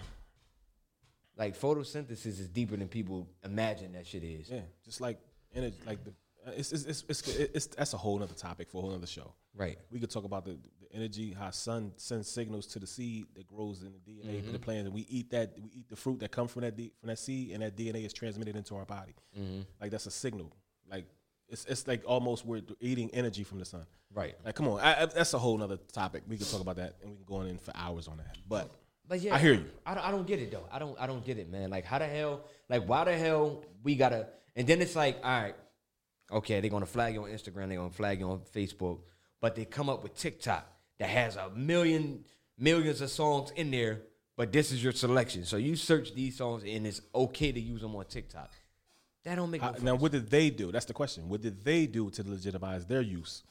like 1.38 1.56
photosynthesis 1.56 2.26
is 2.26 2.48
deeper 2.48 2.76
than 2.78 2.88
people 2.88 3.30
imagine 3.46 3.94
that 3.94 4.08
shit 4.08 4.24
is. 4.24 4.50
Yeah, 4.50 4.62
just 4.84 5.02
like 5.02 5.20
energy, 5.54 5.76
like 5.86 6.04
the. 6.04 6.14
It's 6.58 6.72
it's, 6.72 6.86
it's, 6.86 7.04
it's, 7.08 7.28
it's 7.28 7.66
that's 7.68 7.94
a 7.94 7.98
whole 7.98 8.24
other 8.24 8.34
topic 8.34 8.72
for 8.72 8.80
a 8.80 8.82
whole 8.82 8.96
other 8.96 9.06
show. 9.06 9.36
Right. 9.54 9.78
We 9.92 10.00
could 10.00 10.10
talk 10.10 10.24
about 10.24 10.46
the, 10.46 10.58
the 10.90 10.96
energy, 10.98 11.36
how 11.38 11.50
sun 11.52 11.92
sends 11.98 12.30
signals 12.30 12.66
to 12.68 12.80
the 12.80 12.88
seed 12.88 13.26
that 13.36 13.48
grows 13.48 13.82
in 13.84 13.92
the 13.94 14.00
DNA 14.12 14.38
Mm-hmm. 14.38 14.48
of 14.48 14.54
the 14.54 14.60
plant, 14.60 14.86
and 14.86 14.94
we 14.94 15.06
eat 15.10 15.30
that. 15.32 15.54
We 15.62 15.70
eat 15.74 15.90
the 15.90 15.96
fruit 15.96 16.20
that 16.20 16.32
comes 16.32 16.52
from 16.52 16.62
that 16.64 16.76
D, 16.76 16.92
from 17.00 17.08
that 17.10 17.20
seed, 17.20 17.52
and 17.52 17.62
that 17.64 17.76
DNA 17.78 18.06
is 18.06 18.14
transmitted 18.14 18.56
into 18.56 18.76
our 18.76 18.86
body. 18.86 19.16
Mm-hmm. 19.40 19.62
Like 19.82 19.92
that's 19.92 20.06
a 20.06 20.12
signal. 20.12 20.52
Like 20.90 21.06
it's 21.48 21.66
it's 21.66 21.88
like 21.88 22.04
almost 22.06 22.46
we're 22.46 22.62
eating 22.80 23.10
energy 23.14 23.44
from 23.44 23.60
the 23.60 23.66
sun. 23.66 23.86
Right. 24.14 24.36
Like 24.44 24.56
come 24.56 24.68
on, 24.68 24.80
I, 24.80 25.04
I, 25.04 25.06
that's 25.06 25.34
a 25.34 25.40
whole 25.40 25.62
other 25.62 25.78
topic. 25.92 26.24
We 26.28 26.38
could 26.38 26.50
talk 26.50 26.62
about 26.62 26.78
that, 26.78 26.96
and 27.02 27.12
we 27.12 27.18
can 27.18 27.26
go 27.26 27.36
on 27.36 27.48
in 27.48 27.58
for 27.58 27.72
hours 27.76 28.08
on 28.08 28.18
that. 28.18 28.38
But 28.48 28.72
But 29.08 29.20
yeah, 29.22 29.36
I 29.36 29.40
hear 29.40 29.54
you. 29.54 29.66
I 29.86 29.94
don't, 29.96 30.06
I 30.08 30.12
don't 30.12 30.26
get 30.28 30.40
it 30.40 30.52
though. 30.52 30.66
I 30.72 30.80
don't 30.80 31.00
I 31.00 31.06
don't 31.08 31.24
get 31.26 31.38
it, 31.38 31.50
man. 31.52 31.70
Like 31.70 31.86
how 31.86 32.00
the 32.00 32.08
hell? 32.08 32.42
Like 32.68 32.84
why 32.88 33.04
the 33.04 33.16
hell 33.18 33.64
we 33.84 33.96
gotta? 33.96 34.28
And 34.56 34.68
then 34.68 34.82
it's 34.82 34.96
like, 34.96 35.18
all 35.24 35.42
right, 35.42 35.56
okay, 36.32 36.60
they're 36.60 36.70
gonna 36.72 36.86
flag 36.86 37.14
you 37.14 37.24
on 37.24 37.30
Instagram, 37.30 37.68
they're 37.70 37.78
gonna 37.78 37.90
flag 37.92 38.20
you 38.20 38.30
on 38.30 38.40
Facebook, 38.56 39.00
but 39.40 39.56
they 39.56 39.66
come 39.66 39.90
up 39.90 40.04
with 40.04 40.16
TikTok 40.18 40.68
that 41.00 41.10
has 41.10 41.36
a 41.36 41.50
million 41.50 42.24
millions 42.58 43.02
of 43.02 43.10
songs 43.10 43.52
in 43.56 43.72
there, 43.72 44.02
but 44.36 44.52
this 44.52 44.72
is 44.72 44.84
your 44.84 44.92
selection. 44.94 45.46
So 45.46 45.58
you 45.58 45.76
search 45.76 46.14
these 46.14 46.38
songs 46.38 46.64
and 46.66 46.86
it's 46.86 47.02
okay 47.16 47.52
to 47.52 47.60
use 47.60 47.82
them 47.82 47.96
on 47.96 48.06
TikTok. 48.06 48.52
That 49.24 49.36
don't 49.36 49.52
make 49.52 49.62
no 49.62 49.74
now, 49.82 49.96
what 49.96 50.12
did 50.12 50.30
they 50.30 50.50
do? 50.50 50.72
That's 50.72 50.86
the 50.86 50.94
question. 50.94 51.28
What 51.30 51.42
did 51.42 51.64
they 51.64 51.88
do 51.88 52.10
to 52.12 52.24
legitimize 52.30 52.86
their 52.86 53.02
use? 53.02 53.44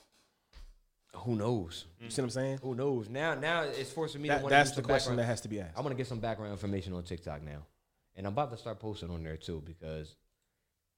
Who 1.14 1.36
knows? 1.36 1.86
You 2.00 2.10
see 2.10 2.20
what 2.22 2.26
I'm 2.26 2.30
saying? 2.30 2.58
Who 2.62 2.74
knows? 2.74 3.08
Now, 3.08 3.34
now 3.34 3.62
it's 3.62 3.90
forcing 3.90 4.22
me 4.22 4.28
That- 4.28 4.38
to 4.38 4.42
want 4.44 4.50
that's 4.50 4.72
the 4.72 4.82
question 4.82 5.10
background- 5.12 5.18
that 5.20 5.24
has 5.24 5.40
to 5.42 5.48
be 5.48 5.60
asked. 5.60 5.76
I'm 5.76 5.82
gonna 5.82 5.94
get 5.94 6.06
some 6.06 6.20
background 6.20 6.52
information 6.52 6.92
on 6.94 7.02
TikTok 7.02 7.42
now, 7.42 7.66
and 8.14 8.26
I'm 8.26 8.32
about 8.34 8.50
to 8.50 8.56
start 8.56 8.78
posting 8.78 9.10
on 9.10 9.22
there 9.24 9.36
too 9.36 9.62
because 9.64 10.14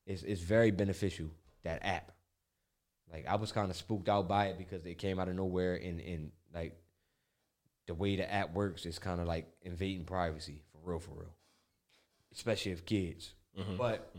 it's 0.07 0.23
it's 0.25 0.41
very 0.41 0.71
beneficial 0.73 1.31
that 1.63 1.85
app. 1.85 2.13
Like 3.13 3.27
I 3.27 3.37
was 3.37 3.51
kind 3.53 3.71
of 3.71 3.77
spooked 3.77 4.09
out 4.09 4.29
by 4.29 4.47
it 4.49 4.59
because 4.59 4.85
it 4.85 4.99
came 4.99 5.19
out 5.19 5.29
of 5.29 5.35
nowhere, 5.37 5.75
and 5.77 6.01
and 6.01 6.33
like 6.55 6.77
the 7.87 7.95
way 7.95 8.17
the 8.17 8.33
app 8.33 8.53
works 8.55 8.87
is 8.87 8.99
kind 8.99 9.21
of 9.21 9.27
like 9.27 9.49
invading 9.63 10.05
privacy 10.05 10.63
for 10.73 10.91
real, 10.91 11.01
for 11.01 11.13
real, 11.13 11.35
especially 12.33 12.73
if 12.73 12.85
kids. 12.87 13.33
But 13.77 14.13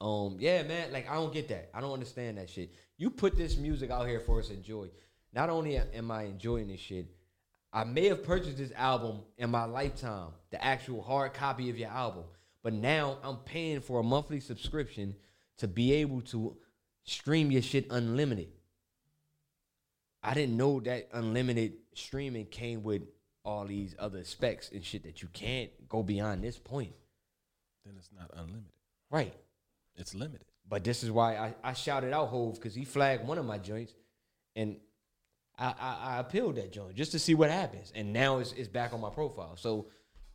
um, 0.00 0.36
yeah, 0.38 0.62
man, 0.62 0.92
like 0.92 1.08
I 1.10 1.14
don't 1.14 1.32
get 1.32 1.48
that. 1.48 1.70
I 1.74 1.80
don't 1.80 1.92
understand 1.92 2.38
that 2.38 2.48
shit. 2.48 2.74
You 2.96 3.10
put 3.10 3.36
this 3.36 3.56
music 3.56 3.90
out 3.90 4.06
here 4.08 4.20
for 4.20 4.38
us 4.40 4.48
to 4.48 4.54
enjoy. 4.54 4.88
Not 5.32 5.50
only 5.50 5.76
am 5.76 6.10
I 6.10 6.24
enjoying 6.24 6.68
this 6.68 6.80
shit, 6.80 7.06
I 7.72 7.84
may 7.84 8.06
have 8.06 8.24
purchased 8.24 8.58
this 8.58 8.72
album 8.72 9.20
in 9.38 9.50
my 9.50 9.64
lifetime, 9.64 10.30
the 10.50 10.62
actual 10.64 11.02
hard 11.02 11.34
copy 11.34 11.70
of 11.70 11.78
your 11.78 11.90
album, 11.90 12.24
but 12.64 12.72
now 12.72 13.18
I'm 13.22 13.36
paying 13.36 13.80
for 13.80 14.00
a 14.00 14.02
monthly 14.02 14.40
subscription 14.40 15.14
to 15.58 15.68
be 15.68 15.92
able 15.92 16.22
to 16.22 16.56
stream 17.04 17.50
your 17.50 17.62
shit 17.62 17.86
unlimited. 17.90 18.48
I 20.22 20.34
didn't 20.34 20.56
know 20.56 20.80
that 20.80 21.08
unlimited 21.12 21.74
streaming 21.94 22.46
came 22.46 22.82
with 22.82 23.02
all 23.44 23.64
these 23.64 23.94
other 23.98 24.22
specs 24.24 24.70
and 24.70 24.84
shit 24.84 25.04
that 25.04 25.22
you 25.22 25.28
can't 25.32 25.70
go 25.88 26.02
beyond 26.02 26.44
this 26.44 26.58
point. 26.58 26.92
Then 27.84 27.94
it's 27.96 28.10
not 28.16 28.30
unlimited. 28.34 28.72
Right. 29.10 29.34
It's 29.96 30.14
limited. 30.14 30.46
But 30.68 30.84
this 30.84 31.02
is 31.02 31.10
why 31.10 31.36
I, 31.36 31.54
I 31.64 31.72
shouted 31.72 32.12
out 32.12 32.28
Hove 32.28 32.54
because 32.54 32.74
he 32.74 32.84
flagged 32.84 33.26
one 33.26 33.38
of 33.38 33.44
my 33.44 33.58
joints, 33.58 33.92
and 34.54 34.76
I, 35.58 35.74
I, 35.80 35.96
I 36.02 36.18
appealed 36.18 36.56
that 36.56 36.72
joint 36.72 36.94
just 36.94 37.12
to 37.12 37.18
see 37.18 37.34
what 37.34 37.50
happens. 37.50 37.92
And 37.94 38.12
now 38.12 38.38
it's, 38.38 38.52
it's 38.52 38.68
back 38.68 38.92
on 38.92 39.00
my 39.00 39.10
profile. 39.10 39.56
So 39.56 39.86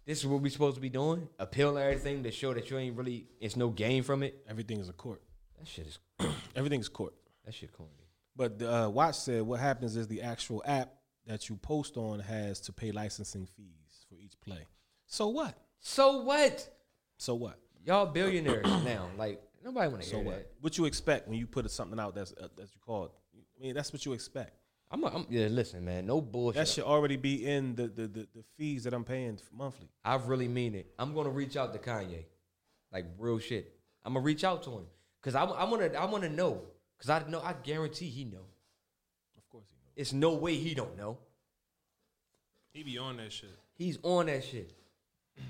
this 0.06 0.20
is 0.20 0.28
what 0.28 0.41
we're 0.41 0.52
supposed 0.52 0.76
to 0.76 0.82
be 0.82 0.90
doing: 0.90 1.30
appeal 1.40 1.78
everything 1.78 2.24
to 2.24 2.32
show 2.32 2.53
that 2.53 2.70
you 2.70 2.78
ain't 2.78 2.98
really. 2.98 3.28
It's 3.40 3.56
no 3.56 3.70
gain 3.70 4.03
from 4.03 4.24
it. 4.24 4.44
Everything 4.49 4.80
is 4.80 4.90
a 4.90 4.94
court. 4.94 5.22
That 5.57 5.68
shit 5.68 5.88
is. 5.88 5.99
Everything 6.56 6.82
is 6.82 6.90
court. 6.90 7.14
That 7.45 7.53
shit 7.53 7.72
corny. 7.72 7.91
But 8.36 8.62
uh, 8.62 8.90
Watch 8.94 9.16
said 9.16 9.41
what 9.44 9.60
happens 9.60 9.95
is 9.95 10.07
the 10.07 10.22
actual 10.22 10.62
app 10.66 10.94
that 11.26 11.49
you 11.49 11.56
post 11.57 11.98
on 11.98 12.20
has 12.20 12.60
to 12.62 12.74
pay 12.74 12.91
licensing 12.91 13.48
fees 13.56 14.06
for 14.10 14.16
each 14.16 14.40
play. 14.41 14.66
So 15.07 15.30
what? 15.30 15.56
So 15.80 16.22
what? 16.22 16.68
So 17.18 17.36
what? 17.36 17.57
Y'all 17.86 18.06
billionaires 18.07 18.66
now. 18.84 19.07
Like 19.18 19.41
nobody 19.64 19.88
want 19.90 20.03
to 20.03 20.10
So 20.10 20.18
hear 20.18 20.26
what? 20.26 20.36
that. 20.38 20.52
What 20.62 20.78
you 20.78 20.86
expect 20.86 21.28
when 21.28 21.38
you 21.38 21.48
put 21.48 21.70
something 21.72 21.99
out 21.99 22.16
that's 22.16 22.34
uh, 22.34 22.48
that's 22.57 22.74
you 22.74 22.80
call 22.86 23.06
it? 23.06 23.12
I 23.57 23.64
mean, 23.64 23.76
that's 23.76 23.94
what 23.94 24.06
you 24.06 24.14
expect. 24.14 24.53
I'm, 24.91 25.03
a, 25.03 25.07
I'm 25.07 25.26
yeah. 25.30 25.48
Listen, 25.48 25.84
man. 25.84 26.06
No 26.06 26.22
bullshit. 26.22 26.57
That 26.60 26.68
should 26.68 26.84
already 26.84 27.16
be 27.16 27.45
in 27.45 27.76
the 27.76 27.88
the, 27.88 28.07
the, 28.07 28.28
the 28.36 28.44
fees 28.57 28.84
that 28.84 28.94
I'm 28.94 29.03
paying 29.03 29.40
monthly. 29.56 29.88
I 30.03 30.16
really 30.16 30.48
mean 30.48 30.76
it. 30.76 30.91
I'm 30.99 31.14
gonna 31.14 31.30
reach 31.30 31.56
out 31.57 31.74
to 31.74 31.80
Kanye, 31.80 32.26
like 32.91 33.06
real 33.18 33.40
shit. 33.40 33.74
I'm 34.03 34.14
gonna 34.14 34.24
reach 34.24 34.44
out 34.44 34.62
to 34.64 34.72
him 34.72 34.86
because 35.22 35.36
I, 35.36 35.44
I 35.45 35.64
wanna 35.64 35.88
I 35.98 36.06
wanna 36.06 36.30
know 36.30 36.62
because 36.98 37.10
I 37.10 37.28
know 37.30 37.42
I 37.42 37.54
guarantee 37.54 38.10
he 38.10 38.26
know. 38.26 38.46
Of 39.38 39.50
course 39.50 39.66
he 39.70 39.76
knows. 39.76 39.94
It's 39.96 40.14
no 40.14 40.34
way 40.34 40.56
he 40.56 40.74
don't 40.74 40.98
know. 40.98 41.18
He 42.74 42.84
be 42.84 42.98
on 42.98 43.18
that 43.18 43.32
shit. 43.32 43.50
He's 43.76 43.98
on 44.04 44.28
that 44.28 44.44
shit. 44.44 44.72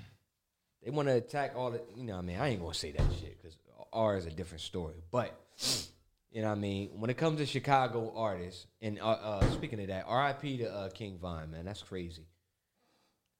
They 0.84 0.92
want 0.92 1.08
to 1.08 1.14
attack 1.14 1.54
all 1.56 1.72
the, 1.72 1.80
you 1.96 2.04
know. 2.04 2.12
what 2.12 2.20
I 2.20 2.22
mean, 2.22 2.36
I 2.38 2.48
ain't 2.50 2.60
gonna 2.60 2.72
say 2.72 2.92
that 2.92 3.02
shit 3.20 3.42
because 3.42 3.56
R 3.92 4.16
is 4.16 4.26
a 4.26 4.30
different 4.30 4.60
story. 4.60 4.94
But 5.10 5.34
you 6.30 6.42
know, 6.42 6.48
what 6.48 6.58
I 6.58 6.60
mean, 6.60 6.90
when 7.00 7.10
it 7.10 7.16
comes 7.16 7.38
to 7.38 7.46
Chicago 7.46 8.12
artists, 8.14 8.66
and 8.80 9.00
uh, 9.00 9.08
uh, 9.10 9.50
speaking 9.52 9.80
of 9.80 9.88
that, 9.88 10.04
R.I.P. 10.06 10.58
to 10.58 10.72
uh, 10.72 10.88
King 10.90 11.18
Von, 11.20 11.50
man, 11.50 11.64
that's 11.64 11.82
crazy. 11.82 12.26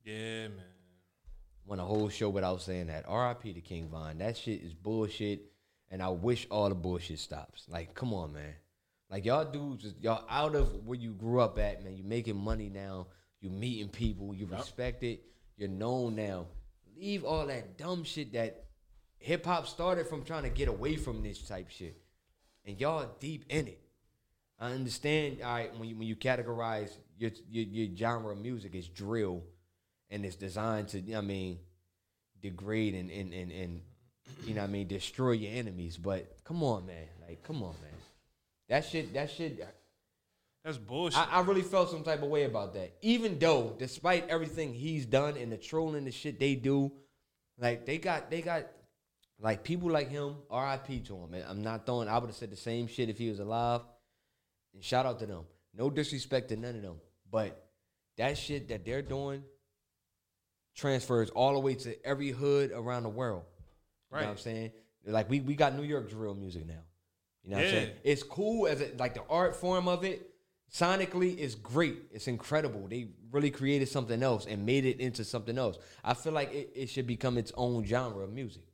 Yeah, 0.05 0.49
man. 0.49 0.65
Went 1.67 1.81
a 1.81 1.85
whole 1.85 2.09
show 2.09 2.31
without 2.31 2.63
saying 2.63 2.87
that. 2.87 3.05
R.I.P. 3.07 3.53
to 3.53 3.61
King 3.61 3.89
Von. 3.91 4.19
That 4.19 4.37
shit 4.37 4.63
is 4.63 4.73
bullshit, 4.73 5.53
and 5.91 6.03
I 6.03 6.09
wish 6.09 6.47
all 6.51 6.69
the 6.69 6.75
bullshit 6.75 7.19
stops. 7.19 7.67
Like, 7.69 7.95
come 7.95 8.13
on, 8.13 8.33
man. 8.33 8.55
Like 9.11 9.25
y'all 9.25 9.45
dudes, 9.45 9.95
y'all 10.01 10.25
out 10.29 10.55
of 10.57 10.85
where 10.85 10.99
you 10.99 11.13
grew 11.13 11.41
up 11.41 11.59
at, 11.59 11.85
man. 11.85 11.97
You 11.97 12.03
making 12.05 12.37
money 12.37 12.69
now. 12.69 13.07
You 13.41 13.51
meeting 13.51 13.89
people. 13.89 14.35
You 14.35 14.47
respect 14.47 15.05
it. 15.05 15.23
You're 15.57 15.69
known 15.69 16.17
now. 16.17 16.47
Leave 16.99 17.25
all 17.25 17.47
that 17.47 17.79
dumb 17.79 18.05
shit 18.05 18.33
that 18.33 18.65
hip 19.19 19.45
hop 19.45 19.67
started 19.67 20.07
from 20.07 20.25
trying 20.25 20.43
to 20.43 20.49
get 20.49 20.69
away 20.69 20.97
from 20.97 21.23
this 21.23 21.47
type 21.47 21.71
shit, 21.71 22.01
and 22.65 22.81
y'all 22.81 23.09
deep 23.21 23.45
in 23.49 23.69
it. 23.69 23.81
I 24.59 24.73
understand. 24.73 25.43
All 25.43 25.53
right, 25.53 25.79
when 25.79 25.89
you 25.89 25.97
when 25.97 26.09
you 26.09 26.17
categorize 26.17 26.91
your 27.19 27.31
your, 27.49 27.65
your 27.65 27.97
genre 27.97 28.33
of 28.33 28.39
music 28.39 28.75
is 28.75 28.89
drill, 28.89 29.43
and 30.11 30.25
it's 30.25 30.37
designed 30.37 30.89
to, 30.89 31.01
you 31.01 31.13
know 31.13 31.19
what 31.19 31.25
I 31.25 31.29
mean, 31.29 31.59
degrade 32.41 32.95
and 32.95 33.11
and 33.11 33.33
and, 33.33 33.53
and 33.53 33.81
you 34.45 34.55
know 34.55 34.63
what 34.63 34.71
I 34.71 34.73
mean, 34.73 34.87
destroy 34.87 35.33
your 35.33 35.53
enemies. 35.53 35.97
But 35.97 36.37
come 36.45 36.63
on, 36.63 36.87
man. 36.87 37.07
Like, 37.27 37.43
come 37.43 37.63
on, 37.63 37.75
man. 37.83 37.93
That 38.69 38.85
shit. 38.85 39.13
That 39.15 39.31
shit. 39.31 39.67
That's 40.65 40.79
bullshit. 40.79 41.19
I, 41.19 41.39
I 41.39 41.41
really 41.43 41.63
felt 41.63 41.91
some 41.91 42.03
type 42.03 42.23
of 42.23 42.29
way 42.29 42.45
about 42.45 42.75
that. 42.75 42.95
Even 43.03 43.39
though, 43.39 43.75
despite 43.79 44.29
everything 44.29 44.75
he's 44.75 45.07
done 45.07 45.37
and 45.37 45.53
the 45.53 45.57
trolling 45.57 46.05
the 46.05 46.11
shit 46.11 46.41
they 46.41 46.57
do, 46.57 46.91
like 47.59 47.87
they 47.87 47.99
got 47.99 48.31
they 48.31 48.43
got 48.43 48.67
like 49.41 49.63
people 49.63 49.91
like 49.91 50.11
him. 50.11 50.37
R.I.P. 50.51 51.01
to 51.01 51.17
him. 51.17 51.31
Man. 51.31 51.45
I'm 51.49 51.63
not 51.63 51.87
throwing. 51.87 52.09
I 52.09 52.19
would 52.19 52.29
have 52.29 52.37
said 52.37 52.51
the 52.51 52.57
same 52.57 52.89
shit 52.89 53.09
if 53.09 53.19
he 53.19 53.29
was 53.29 53.39
alive. 53.39 53.83
And 54.75 54.83
shout 54.83 55.07
out 55.07 55.19
to 55.21 55.27
them. 55.27 55.45
No 55.75 55.91
disrespect 55.91 56.49
to 56.49 56.57
none 56.57 56.75
of 56.75 56.83
them, 56.83 56.97
but 57.31 57.69
that 58.17 58.39
shit 58.39 58.69
that 58.69 58.85
they're 58.85 59.03
doing 59.03 59.43
transfers 60.75 61.31
all 61.31 61.53
the 61.53 61.61
way 61.61 61.75
to 61.75 62.07
every 62.07 62.31
hood 62.31 62.71
around 62.73 63.03
the 63.03 63.09
world. 63.09 63.45
You 64.13 64.19
know 64.19 64.27
what 64.27 64.31
I'm 64.33 64.39
saying? 64.39 64.73
Like 65.07 65.31
we 65.31 65.41
we 65.41 65.55
got 65.55 65.75
New 65.75 65.83
York 65.85 66.11
drill 66.11 66.35
music 66.35 66.67
now. 66.67 66.83
You 67.45 67.51
know 67.51 67.57
what 67.57 67.67
I'm 67.67 67.71
saying? 67.71 67.91
It's 68.03 68.23
cool 68.23 68.67
as 68.67 68.81
it 68.81 68.99
like 68.99 69.15
the 69.15 69.23
art 69.29 69.57
form 69.57 69.89
of 69.89 70.05
it. 70.05 70.31
Sonically, 70.73 71.37
is 71.37 71.55
great. 71.55 71.97
It's 72.11 72.27
incredible. 72.27 72.89
They 72.89 73.11
really 73.31 73.53
created 73.53 73.89
something 73.89 74.21
else 74.21 74.47
and 74.47 74.67
made 74.67 74.85
it 74.85 74.99
into 74.99 75.23
something 75.23 75.57
else. 75.57 75.79
I 76.03 76.15
feel 76.15 76.33
like 76.33 76.53
it, 76.53 76.73
it 76.75 76.87
should 76.91 77.07
become 77.07 77.39
its 77.39 77.53
own 77.57 77.85
genre 77.85 78.25
of 78.25 78.33
music. 78.33 78.65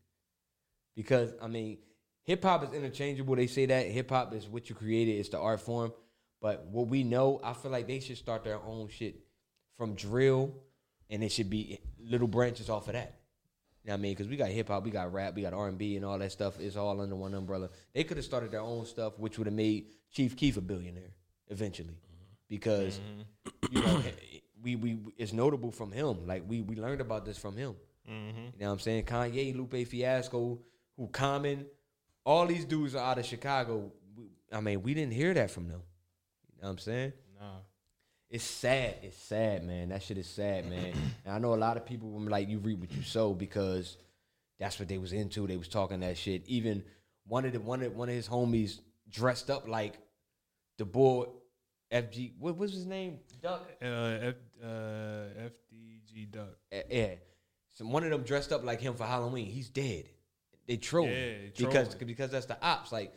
Because 0.96 1.34
I 1.40 1.48
mean, 1.48 1.78
hip 2.22 2.42
hop 2.44 2.64
is 2.64 2.72
interchangeable. 2.72 3.36
They 3.36 3.46
say 3.46 3.66
that 3.66 3.88
hip 3.88 4.08
hop 4.08 4.34
is 4.34 4.48
what 4.48 4.70
you 4.70 4.74
created, 4.74 5.12
it's 5.12 5.28
the 5.28 5.38
art 5.38 5.60
form. 5.60 5.92
But 6.40 6.64
what 6.66 6.88
we 6.88 7.04
know, 7.04 7.40
I 7.44 7.52
feel 7.52 7.70
like 7.70 7.86
they 7.86 8.00
should 8.00 8.16
start 8.16 8.42
their 8.42 8.58
own 8.58 8.88
shit 8.88 9.20
from 9.76 9.94
drill, 9.94 10.54
and 11.08 11.22
it 11.22 11.30
should 11.30 11.50
be 11.50 11.78
little 12.00 12.26
branches 12.26 12.68
off 12.68 12.88
of 12.88 12.94
that. 12.94 13.21
You 13.84 13.88
know 13.88 13.94
what 13.94 13.98
I 13.98 14.02
mean? 14.02 14.12
Because 14.12 14.28
we 14.28 14.36
got 14.36 14.48
hip 14.48 14.68
hop, 14.68 14.84
we 14.84 14.90
got 14.90 15.12
rap, 15.12 15.34
we 15.34 15.42
got 15.42 15.52
R 15.52 15.68
and 15.68 15.76
B, 15.76 15.96
and 15.96 16.04
all 16.04 16.18
that 16.18 16.30
stuff. 16.30 16.60
It's 16.60 16.76
all 16.76 17.00
under 17.00 17.16
one 17.16 17.34
umbrella. 17.34 17.68
They 17.92 18.04
could 18.04 18.16
have 18.16 18.24
started 18.24 18.52
their 18.52 18.60
own 18.60 18.86
stuff, 18.86 19.18
which 19.18 19.38
would 19.38 19.46
have 19.48 19.54
made 19.54 19.86
Chief 20.12 20.36
Keef 20.36 20.56
a 20.56 20.60
billionaire 20.60 21.10
eventually, 21.48 21.98
because 22.48 23.00
you 23.70 23.80
know 23.82 24.02
we 24.62 24.76
we 24.76 24.98
it's 25.18 25.32
notable 25.32 25.72
from 25.72 25.90
him. 25.90 26.26
Like 26.26 26.44
we 26.46 26.60
we 26.60 26.76
learned 26.76 27.00
about 27.00 27.24
this 27.24 27.38
from 27.38 27.56
him. 27.56 27.74
Mm-hmm. 28.08 28.38
You 28.38 28.52
know 28.60 28.66
what 28.66 28.72
I'm 28.74 28.78
saying? 28.78 29.04
Kanye, 29.04 29.56
Lupe 29.56 29.86
Fiasco, 29.88 30.60
who 30.96 31.08
Common, 31.08 31.66
all 32.24 32.46
these 32.46 32.64
dudes 32.64 32.94
are 32.94 33.04
out 33.04 33.18
of 33.18 33.26
Chicago. 33.26 33.90
We- 34.16 34.30
I 34.52 34.60
mean, 34.60 34.82
we 34.82 34.94
didn't 34.94 35.12
hear 35.14 35.34
that 35.34 35.50
from 35.50 35.66
them. 35.68 35.82
You 36.56 36.62
know 36.62 36.68
what 36.68 36.72
I'm 36.72 36.78
saying? 36.78 37.12
Nah. 37.40 37.46
It's 38.32 38.44
sad. 38.44 38.94
It's 39.02 39.16
sad, 39.18 39.62
man. 39.64 39.90
That 39.90 40.02
shit 40.02 40.16
is 40.18 40.26
sad, 40.26 40.68
man. 40.68 40.94
and 41.26 41.34
I 41.34 41.38
know 41.38 41.52
a 41.52 41.56
lot 41.56 41.76
of 41.76 41.84
people 41.86 42.10
were 42.10 42.30
like, 42.30 42.48
you 42.48 42.58
read 42.58 42.80
what 42.80 42.90
you 42.92 43.02
sow 43.02 43.34
because 43.34 43.98
that's 44.58 44.78
what 44.78 44.88
they 44.88 44.96
was 44.98 45.12
into. 45.12 45.46
They 45.46 45.58
was 45.58 45.68
talking 45.68 46.00
that 46.00 46.16
shit. 46.16 46.42
Even 46.46 46.82
one 47.26 47.44
of 47.44 47.52
the 47.52 47.60
one 47.60 47.82
of 47.82 47.94
one 47.94 48.08
of 48.08 48.14
his 48.14 48.26
homies 48.28 48.80
dressed 49.10 49.50
up 49.50 49.68
like 49.68 49.98
the 50.78 50.86
boy 50.86 51.26
FG. 51.92 52.32
What 52.38 52.56
was 52.56 52.72
his 52.72 52.86
name? 52.86 53.18
Duck. 53.42 53.68
Uh, 53.82 53.84
F, 53.86 54.34
uh, 54.64 54.66
FBG 54.66 56.30
Duck. 56.32 56.56
Eh, 56.72 56.82
Yeah. 56.90 57.14
So 57.74 57.84
one 57.84 58.02
of 58.04 58.10
them 58.10 58.22
dressed 58.22 58.50
up 58.52 58.64
like 58.64 58.80
him 58.80 58.94
for 58.94 59.04
Halloween. 59.04 59.46
He's 59.46 59.68
dead. 59.68 60.04
They 60.66 60.78
troll 60.78 61.06
Yeah, 61.06 61.34
because 61.56 61.88
trolling. 61.88 62.06
because 62.06 62.30
that's 62.30 62.46
the 62.46 62.56
ops. 62.64 62.92
Like, 62.92 63.12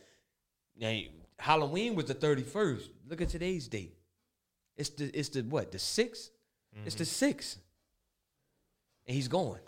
Halloween 1.39 1.95
was 1.95 2.05
the 2.05 2.13
thirty 2.13 2.43
first. 2.43 2.89
Look 3.07 3.21
at 3.21 3.29
today's 3.29 3.67
date. 3.67 3.97
It's 4.77 4.89
the 4.89 5.05
it's 5.17 5.29
the 5.29 5.41
what 5.41 5.71
the 5.71 5.77
6th 5.77 6.29
It's 6.85 6.95
the 6.95 7.03
mm-hmm. 7.03 7.03
six, 7.03 7.57
and 9.07 9.15
he's 9.15 9.27
going. 9.27 9.61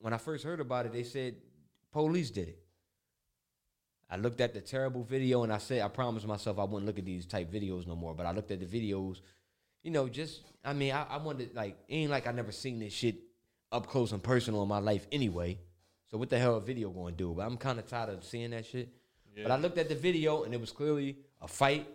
When 0.00 0.12
I 0.12 0.18
first 0.18 0.44
heard 0.44 0.60
about 0.60 0.86
it, 0.86 0.92
they 0.92 1.04
said 1.04 1.36
police 1.92 2.30
did 2.30 2.48
it. 2.48 2.58
I 4.08 4.16
looked 4.16 4.40
at 4.40 4.54
the 4.54 4.60
terrible 4.60 5.02
video 5.02 5.42
and 5.42 5.52
I 5.52 5.58
said 5.58 5.82
I 5.82 5.88
promised 5.88 6.26
myself 6.26 6.58
I 6.58 6.64
wouldn't 6.64 6.86
look 6.86 6.98
at 6.98 7.04
these 7.04 7.26
type 7.26 7.50
videos 7.50 7.86
no 7.86 7.96
more. 7.96 8.14
But 8.14 8.26
I 8.26 8.32
looked 8.32 8.50
at 8.50 8.60
the 8.60 8.66
videos, 8.66 9.20
you 9.82 9.90
know, 9.90 10.08
just 10.08 10.42
I 10.64 10.72
mean, 10.72 10.92
I, 10.92 11.04
I 11.04 11.16
wanted 11.18 11.54
like 11.54 11.76
it 11.88 11.94
ain't 11.94 12.10
like 12.10 12.26
I 12.26 12.32
never 12.32 12.52
seen 12.52 12.78
this 12.78 12.92
shit 12.92 13.16
up 13.72 13.86
close 13.86 14.12
and 14.12 14.22
personal 14.22 14.62
in 14.62 14.68
my 14.68 14.78
life 14.78 15.06
anyway. 15.10 15.58
So 16.10 16.18
what 16.18 16.30
the 16.30 16.38
hell 16.38 16.56
a 16.56 16.60
video 16.60 16.90
going 16.90 17.14
to 17.14 17.18
do? 17.18 17.34
But 17.36 17.46
I'm 17.46 17.56
kind 17.56 17.78
of 17.78 17.86
tired 17.86 18.10
of 18.10 18.22
seeing 18.24 18.50
that 18.50 18.66
shit. 18.66 18.88
But 19.42 19.50
I 19.50 19.56
looked 19.56 19.76
at 19.76 19.88
the 19.88 19.94
video 19.94 20.44
and 20.44 20.54
it 20.54 20.60
was 20.60 20.72
clearly 20.72 21.16
a 21.42 21.48
fight 21.48 21.86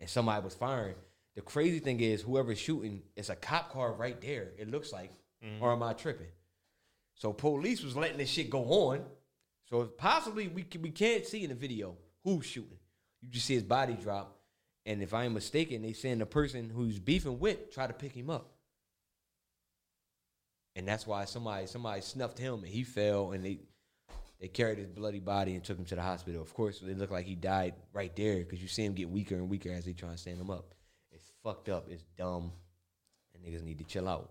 and 0.00 0.08
somebody 0.08 0.42
was 0.42 0.54
firing. 0.54 0.96
The 1.36 1.42
crazy 1.42 1.78
thing 1.78 2.00
is 2.00 2.22
whoever's 2.22 2.58
shooting, 2.58 3.02
it's 3.14 3.28
a 3.28 3.36
cop 3.36 3.72
car 3.72 3.92
right 3.92 4.20
there. 4.20 4.48
It 4.58 4.70
looks 4.70 4.92
like, 4.92 5.12
mm-hmm. 5.44 5.62
or 5.62 5.72
am 5.72 5.82
I 5.82 5.92
tripping? 5.92 6.26
So 7.14 7.32
police 7.32 7.82
was 7.82 7.96
letting 7.96 8.18
this 8.18 8.30
shit 8.30 8.50
go 8.50 8.64
on. 8.64 9.04
So 9.68 9.84
possibly 9.84 10.48
we 10.48 10.62
can, 10.64 10.82
we 10.82 10.90
can't 10.90 11.24
see 11.24 11.44
in 11.44 11.50
the 11.50 11.54
video 11.54 11.96
who's 12.24 12.46
shooting. 12.46 12.78
You 13.22 13.28
just 13.28 13.46
see 13.46 13.54
his 13.54 13.62
body 13.62 13.94
drop, 13.94 14.38
and 14.86 15.02
if 15.02 15.12
I 15.12 15.24
am 15.24 15.34
mistaken, 15.34 15.82
they 15.82 15.92
saying 15.92 16.18
the 16.18 16.26
person 16.26 16.70
who's 16.70 16.98
beefing 16.98 17.38
with 17.38 17.70
try 17.70 17.86
to 17.86 17.92
pick 17.92 18.12
him 18.12 18.30
up, 18.30 18.54
and 20.74 20.88
that's 20.88 21.06
why 21.06 21.26
somebody 21.26 21.66
somebody 21.66 22.00
snuffed 22.00 22.38
him 22.38 22.54
and 22.64 22.68
he 22.68 22.82
fell, 22.82 23.32
and 23.32 23.44
they 23.44 23.60
they 24.40 24.48
carried 24.48 24.78
his 24.78 24.88
bloody 24.88 25.20
body 25.20 25.54
and 25.54 25.62
took 25.62 25.78
him 25.78 25.84
to 25.86 25.94
the 25.94 26.02
hospital. 26.02 26.40
Of 26.40 26.54
course, 26.54 26.80
it 26.80 26.98
looked 26.98 27.12
like 27.12 27.26
he 27.26 27.34
died 27.34 27.74
right 27.92 28.14
there 28.16 28.38
because 28.38 28.62
you 28.62 28.68
see 28.68 28.84
him 28.84 28.94
get 28.94 29.10
weaker 29.10 29.34
and 29.34 29.50
weaker 29.50 29.70
as 29.70 29.84
they 29.84 29.92
try 29.92 30.10
to 30.10 30.16
stand 30.16 30.40
him 30.40 30.50
up. 30.50 30.74
It's 31.12 31.30
fucked 31.42 31.68
up. 31.68 31.88
It's 31.90 32.04
dumb, 32.16 32.52
and 33.34 33.44
niggas 33.44 33.62
need 33.62 33.78
to 33.78 33.84
chill 33.84 34.08
out. 34.08 34.30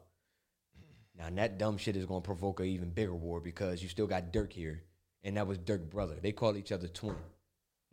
Now, 1.18 1.28
and 1.28 1.38
that 1.38 1.58
dumb 1.58 1.78
shit 1.78 1.96
is 1.96 2.06
gonna 2.06 2.22
provoke 2.22 2.60
an 2.60 2.66
even 2.66 2.90
bigger 2.90 3.14
war 3.14 3.40
because 3.40 3.84
you 3.84 3.90
still 3.90 4.08
got 4.08 4.34
Durk 4.34 4.52
here, 4.52 4.82
and 5.24 5.38
that 5.38 5.46
was 5.46 5.60
Durk 5.60 5.90
brother. 5.90 6.16
They 6.20 6.32
call 6.32 6.58
each 6.58 6.72
other 6.72 6.88
twin. 6.88 7.16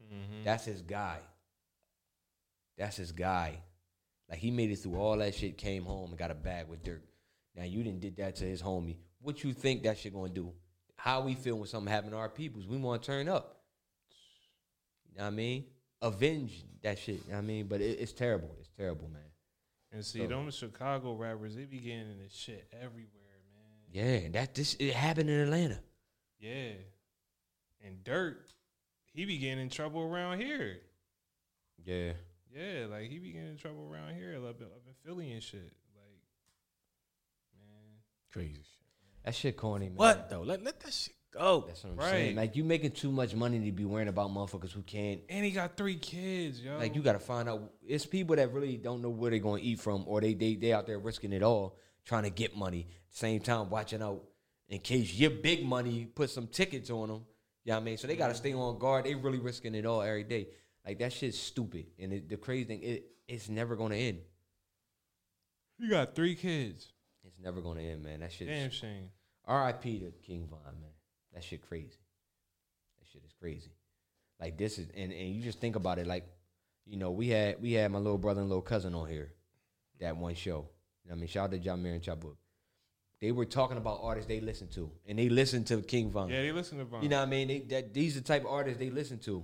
Mm-hmm. 0.01 0.45
That's 0.45 0.65
his 0.65 0.81
guy. 0.81 1.19
That's 2.79 2.97
his 2.97 3.13
guy. 3.13 3.59
Like 4.31 4.39
he 4.39 4.51
made 4.51 4.71
it 4.71 4.77
through 4.77 4.97
all 4.97 5.19
that 5.19 5.35
shit, 5.35 5.59
came 5.59 5.85
home 5.85 6.11
and 6.11 6.19
got 6.19 6.31
a 6.31 6.35
bag 6.35 6.69
with 6.69 6.83
Durk. 6.83 7.01
Now 7.55 7.65
you 7.65 7.83
didn't 7.83 8.01
did 8.01 8.17
that 8.17 8.37
to 8.37 8.45
his 8.45 8.63
homie. 8.63 8.97
What 9.21 9.43
you 9.45 9.53
think 9.53 9.83
that 9.83 9.99
shit 9.99 10.15
gonna 10.15 10.33
do? 10.33 10.53
How 10.97 11.21
we 11.21 11.35
feel 11.35 11.57
when 11.57 11.67
something 11.69 11.93
happen 11.93 12.11
to 12.11 12.17
our 12.17 12.29
peoples? 12.29 12.67
We 12.67 12.77
want 12.79 13.03
to 13.03 13.07
turn 13.07 13.29
up. 13.29 13.61
You 15.13 15.19
know 15.19 15.25
what 15.25 15.29
I 15.33 15.37
mean? 15.37 15.65
Avenge 16.03 16.65
that 16.83 16.99
shit. 16.99 17.17
You 17.25 17.31
know 17.31 17.37
what 17.37 17.39
I 17.39 17.43
mean? 17.43 17.67
But 17.67 17.81
it, 17.81 17.99
it's 18.01 18.13
terrible. 18.13 18.51
It's 18.61 18.71
terrible, 18.77 19.09
man. 19.09 19.23
And 19.93 20.05
see, 20.05 20.21
So- 20.21 20.27
them 20.27 20.51
Chicago 20.51 21.15
rappers, 21.15 21.55
they 21.55 21.65
be 21.65 21.79
getting 21.79 22.11
in 22.11 22.19
this 22.23 22.35
shit 22.35 22.67
everywhere, 22.73 23.41
man. 23.53 24.23
Yeah, 24.23 24.29
that 24.31 24.55
this 24.55 24.75
it 24.79 24.93
happened 24.95 25.31
in 25.31 25.41
Atlanta. 25.41 25.81
Yeah. 26.39 26.73
And 27.85 28.03
Dirt, 28.05 28.53
he 29.13 29.25
be 29.25 29.39
getting 29.39 29.61
in 29.61 29.69
trouble 29.71 30.03
around 30.03 30.41
here. 30.41 30.79
Yeah. 31.85 32.13
Yeah, 32.55 32.87
like 32.91 33.11
he 33.11 33.19
be 33.19 33.33
getting 33.33 33.51
in 33.51 33.57
trouble 33.59 33.89
around 33.93 34.15
here, 34.15 34.35
up 34.37 34.61
in, 34.61 34.67
up 34.67 34.83
in 34.87 34.95
Philly 35.05 35.33
and 35.33 35.43
shit. 35.43 35.73
Like, 35.95 36.19
man, 37.59 38.01
Crazy 38.33 38.55
shit. 38.55 38.86
That 39.27 39.35
shit 39.35 39.57
corny, 39.57 39.89
man. 39.89 39.97
What 39.97 40.31
though? 40.31 40.41
Let 40.43 40.63
let 40.63 40.81
that 40.81 40.93
shit 40.95 41.15
go. 41.33 41.65
That's 41.67 41.83
what 41.85 41.91
I'm 41.91 41.97
Right. 41.99 42.11
saying. 42.11 42.37
Like 42.37 42.57
you 42.57 42.63
making 42.65 42.93
too 42.93 43.11
much 43.11 43.35
money 43.35 43.59
to 43.59 43.73
be 43.73 43.85
worrying 43.85 44.09
about 44.09 44.31
motherfuckers 44.31 44.71
who 44.71 44.83
can't. 44.83 45.21
and 45.29 45.45
he 45.45 45.51
got 45.51 45.77
three 45.77 45.97
kids, 45.97 46.61
yo. 46.63 46.79
Like 46.79 46.95
you 46.95 47.03
gotta 47.03 47.19
find 47.19 47.49
out. 47.49 47.73
It's 47.87 48.07
people 48.07 48.37
that 48.37 48.53
really 48.53 48.77
don't 48.79 49.03
know 49.03 49.11
where 49.11 49.31
they're 49.33 49.41
gonna 49.41 49.61
eat 49.61 49.81
from, 49.81 50.05
or 50.07 50.21
they 50.21 50.33
they 50.35 50.55
they 50.55 50.73
out 50.73 50.87
there 50.87 50.99
risking 51.01 51.33
it 51.33 51.43
all 51.43 51.77
trying 52.05 52.23
to 52.23 52.31
get 52.31 52.57
money. 52.57 52.87
Same 53.11 53.41
time 53.41 53.69
watching 53.69 54.01
out 54.01 54.23
in 54.69 54.79
case 54.79 55.13
your 55.15 55.31
big 55.31 55.67
money 55.67 56.05
put 56.07 56.31
some 56.31 56.47
tickets 56.47 56.89
on 56.89 57.09
them. 57.09 57.27
You 57.65 57.73
know 57.73 57.79
what 57.79 57.83
I 57.83 57.85
mean? 57.85 57.97
So 57.99 58.07
they 58.07 58.15
gotta 58.15 58.35
stay 58.35 58.55
on 58.55 58.79
guard. 58.79 59.05
They 59.07 59.17
really 59.17 59.41
risking 59.41 59.75
it 59.75 59.85
all 59.87 60.03
every 60.03 60.23
day. 60.23 60.47
Like 60.87 61.01
that 61.01 61.13
shit's 61.13 61.37
stupid. 61.37 61.87
And 61.99 62.13
it, 62.13 62.29
the 62.29 62.37
crazy 62.37 62.65
thing, 62.65 62.83
it 62.85 63.11
it's 63.27 63.49
never 63.49 63.75
gonna 63.75 63.97
end. 63.97 64.21
You 65.79 65.91
got 65.91 66.15
three 66.15 66.37
kids. 66.37 66.93
It's 67.25 67.39
never 67.43 67.61
gonna 67.61 67.81
end, 67.83 68.05
man. 68.05 68.21
That 68.21 68.33
shit. 68.33 68.47
Damn 68.47 68.71
shame. 68.71 69.11
R.I.P. 69.47 70.01
to 70.01 70.13
King 70.23 70.47
Von, 70.49 70.61
man. 70.81 70.91
That 71.35 71.45
shit 71.45 71.63
crazy. 71.67 71.99
That 72.99 73.09
shit 73.13 73.23
is 73.25 73.33
crazy. 73.41 73.71
Like 74.41 74.59
this 74.59 74.79
is, 74.79 74.89
and, 74.97 75.13
and 75.13 75.35
you 75.35 75.43
just 75.43 75.61
think 75.61 75.77
about 75.77 75.99
it. 75.99 76.07
Like, 76.07 76.27
you 76.85 76.97
know, 76.97 77.11
we 77.11 77.29
had 77.29 77.61
we 77.61 77.73
had 77.73 77.91
my 77.91 77.99
little 77.99 78.19
brother 78.19 78.41
and 78.41 78.49
little 78.49 78.63
cousin 78.63 78.95
on 78.95 79.09
here, 79.09 79.33
that 80.01 80.17
one 80.17 80.35
show. 80.35 80.69
You 81.05 81.11
know 81.11 81.17
I 81.17 81.19
mean, 81.19 81.29
shout 81.29 81.45
out 81.45 81.51
to 81.53 81.59
John 81.59 81.83
Mayer 81.83 81.95
and 81.95 82.03
Chabuk. 82.03 82.37
They 83.21 83.33
were 83.33 83.47
talking 83.47 83.79
about 83.79 84.01
artists 84.03 84.29
they 84.29 84.41
listen 84.41 84.69
to, 84.69 84.91
and 85.07 85.19
they 85.19 85.29
listen 85.29 85.65
to 85.65 85.81
King 85.81 86.11
Von. 86.11 86.29
Yeah, 86.29 86.43
they 86.43 86.53
listen 86.53 86.79
to 86.79 86.85
Von. 86.85 87.03
You 87.03 87.09
know 87.09 87.19
what 87.19 87.29
I 87.29 87.31
mean? 87.31 87.49
They, 87.49 87.61
that 87.61 87.95
these 87.95 88.17
are 88.17 88.21
the 88.21 88.27
type 88.27 88.43
of 88.43 88.51
artists 88.51 88.79
they 88.79 88.91
listen 88.91 89.19
to. 89.21 89.43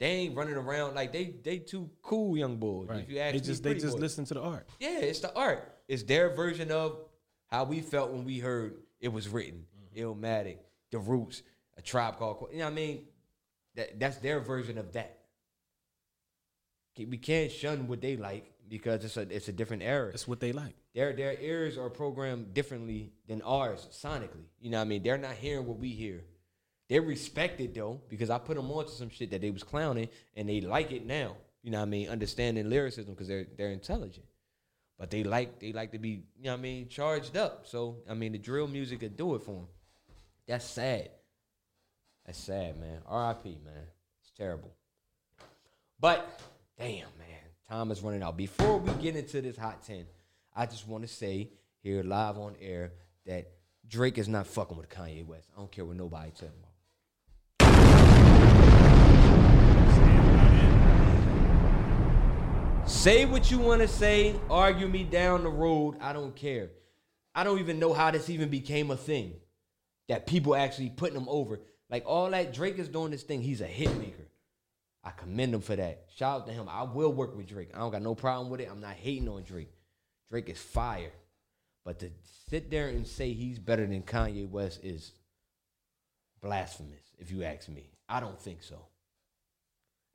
They 0.00 0.06
ain't 0.06 0.36
running 0.36 0.54
around 0.54 0.94
like 0.94 1.12
they 1.12 1.34
they 1.42 1.58
too 1.58 1.90
cool 2.02 2.36
young 2.36 2.56
boys. 2.56 2.88
Right. 2.88 3.00
If 3.00 3.10
you 3.10 3.18
ask 3.18 3.34
They 3.34 3.40
just 3.40 3.62
they 3.62 3.74
just 3.74 3.92
boys. 3.92 4.00
listen 4.00 4.24
to 4.26 4.34
the 4.34 4.40
art. 4.40 4.68
Yeah, 4.80 5.00
it's 5.00 5.20
the 5.20 5.34
art. 5.34 5.70
It's 5.86 6.02
their 6.02 6.34
version 6.34 6.70
of 6.70 6.98
how 7.46 7.64
we 7.64 7.80
felt 7.80 8.10
when 8.10 8.24
we 8.24 8.38
heard 8.38 8.76
it 9.04 9.12
was 9.12 9.28
written. 9.28 9.66
Mm-hmm. 9.94 10.02
Illmatic, 10.02 10.56
The 10.90 10.98
Roots, 10.98 11.42
A 11.76 11.82
Tribe 11.82 12.16
Called 12.16 12.38
Quest. 12.38 12.54
You 12.54 12.60
know 12.60 12.64
what 12.64 12.72
I 12.72 12.74
mean? 12.74 13.04
That 13.76 14.00
that's 14.00 14.16
their 14.18 14.40
version 14.40 14.78
of 14.78 14.92
that. 14.94 15.18
We 16.96 17.18
can't 17.18 17.50
shun 17.50 17.86
what 17.88 18.00
they 18.00 18.16
like 18.16 18.52
because 18.68 19.04
it's 19.04 19.16
a 19.16 19.22
it's 19.22 19.48
a 19.48 19.52
different 19.52 19.82
era. 19.82 20.10
That's 20.10 20.26
what 20.26 20.40
they 20.40 20.52
like. 20.52 20.74
Their 20.94 21.12
their 21.12 21.38
ears 21.38 21.76
are 21.76 21.90
programmed 21.90 22.54
differently 22.54 23.12
than 23.28 23.42
ours 23.42 23.86
sonically. 23.90 24.46
You 24.60 24.70
know 24.70 24.78
what 24.78 24.84
I 24.84 24.88
mean? 24.88 25.02
They're 25.02 25.18
not 25.18 25.34
hearing 25.34 25.66
what 25.66 25.78
we 25.78 25.90
hear. 25.90 26.24
They 26.88 27.00
respect 27.00 27.60
it 27.60 27.74
though 27.74 28.00
because 28.08 28.30
I 28.30 28.38
put 28.38 28.56
them 28.56 28.70
onto 28.70 28.92
some 28.92 29.10
shit 29.10 29.30
that 29.32 29.40
they 29.40 29.50
was 29.50 29.64
clowning 29.64 30.08
and 30.36 30.48
they 30.48 30.60
like 30.60 30.92
it 30.92 31.04
now. 31.04 31.36
You 31.62 31.72
know 31.72 31.78
what 31.78 31.88
I 31.88 31.90
mean? 31.90 32.08
Understanding 32.08 32.70
lyricism 32.70 33.12
because 33.12 33.28
they're 33.28 33.46
they're 33.56 33.72
intelligent. 33.72 34.24
But 34.98 35.10
they 35.10 35.24
like 35.24 35.58
they 35.58 35.72
like 35.72 35.92
to 35.92 35.98
be 35.98 36.24
you 36.38 36.44
know 36.44 36.52
what 36.52 36.58
I 36.58 36.62
mean 36.62 36.88
charged 36.88 37.36
up. 37.36 37.66
So 37.66 37.98
I 38.08 38.14
mean 38.14 38.32
the 38.32 38.38
drill 38.38 38.68
music 38.68 39.00
could 39.00 39.16
do 39.16 39.34
it 39.34 39.42
for 39.42 39.52
them. 39.52 39.66
That's 40.46 40.64
sad. 40.64 41.10
That's 42.26 42.38
sad, 42.38 42.78
man. 42.80 43.00
R.I.P. 43.06 43.58
Man. 43.64 43.86
It's 44.20 44.30
terrible. 44.36 44.72
But 46.00 46.40
damn, 46.78 47.08
man, 47.18 47.40
time 47.68 47.90
is 47.90 48.02
running 48.02 48.22
out. 48.22 48.36
Before 48.36 48.78
we 48.78 48.92
get 49.02 49.16
into 49.16 49.40
this 49.40 49.56
hot 49.56 49.84
ten, 49.84 50.06
I 50.54 50.66
just 50.66 50.86
want 50.86 51.02
to 51.02 51.08
say 51.08 51.50
here 51.82 52.02
live 52.02 52.38
on 52.38 52.54
air 52.60 52.92
that 53.26 53.50
Drake 53.86 54.18
is 54.18 54.28
not 54.28 54.46
fucking 54.46 54.76
with 54.76 54.88
Kanye 54.88 55.26
West. 55.26 55.50
I 55.54 55.60
don't 55.60 55.70
care 55.70 55.84
what 55.84 55.96
nobody 55.96 56.30
tell 56.30 56.48
him. 56.48 56.54
Say 62.86 63.24
what 63.24 63.50
you 63.50 63.58
want 63.58 63.80
to 63.80 63.88
say, 63.88 64.34
argue 64.50 64.86
me 64.86 65.04
down 65.04 65.42
the 65.42 65.48
road. 65.48 65.96
I 66.02 66.12
don't 66.12 66.36
care. 66.36 66.70
I 67.34 67.42
don't 67.42 67.58
even 67.58 67.78
know 67.78 67.94
how 67.94 68.10
this 68.10 68.28
even 68.28 68.50
became 68.50 68.90
a 68.90 68.96
thing 68.96 69.34
that 70.08 70.26
people 70.26 70.54
actually 70.54 70.90
putting 70.90 71.16
him 71.16 71.28
over. 71.28 71.60
Like 71.88 72.04
all 72.06 72.30
that 72.30 72.52
Drake 72.52 72.78
is 72.78 72.88
doing 72.88 73.10
this 73.10 73.22
thing, 73.22 73.40
he's 73.40 73.62
a 73.62 73.66
hit 73.66 73.96
maker. 73.98 74.28
I 75.02 75.10
commend 75.10 75.54
him 75.54 75.62
for 75.62 75.76
that. 75.76 76.06
Shout 76.14 76.42
out 76.42 76.46
to 76.46 76.52
him. 76.52 76.68
I 76.68 76.82
will 76.82 77.12
work 77.12 77.34
with 77.34 77.48
Drake. 77.48 77.70
I 77.74 77.78
don't 77.78 77.90
got 77.90 78.02
no 78.02 78.14
problem 78.14 78.50
with 78.50 78.60
it. 78.60 78.68
I'm 78.70 78.80
not 78.80 78.94
hating 78.94 79.28
on 79.28 79.44
Drake. 79.44 79.72
Drake 80.30 80.50
is 80.50 80.60
fire. 80.60 81.12
But 81.86 81.98
to 82.00 82.10
sit 82.50 82.70
there 82.70 82.88
and 82.88 83.06
say 83.06 83.32
he's 83.32 83.58
better 83.58 83.86
than 83.86 84.02
Kanye 84.02 84.48
West 84.48 84.80
is 84.82 85.12
blasphemous, 86.42 87.14
if 87.18 87.30
you 87.30 87.44
ask 87.44 87.68
me. 87.68 87.90
I 88.08 88.20
don't 88.20 88.40
think 88.40 88.62
so. 88.62 88.86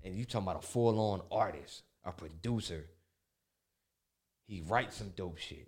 And 0.04 0.16
you 0.16 0.26
talking 0.26 0.48
about 0.48 0.64
a 0.64 0.68
full-on 0.68 1.22
artist, 1.32 1.84
a 2.04 2.12
producer. 2.12 2.86
He 4.48 4.62
writes 4.62 4.98
some 4.98 5.10
dope 5.16 5.38
shit. 5.38 5.68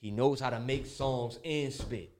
He 0.00 0.10
knows 0.10 0.40
how 0.40 0.50
to 0.50 0.60
make 0.60 0.86
songs 0.86 1.38
and 1.44 1.72
spit. 1.72 2.12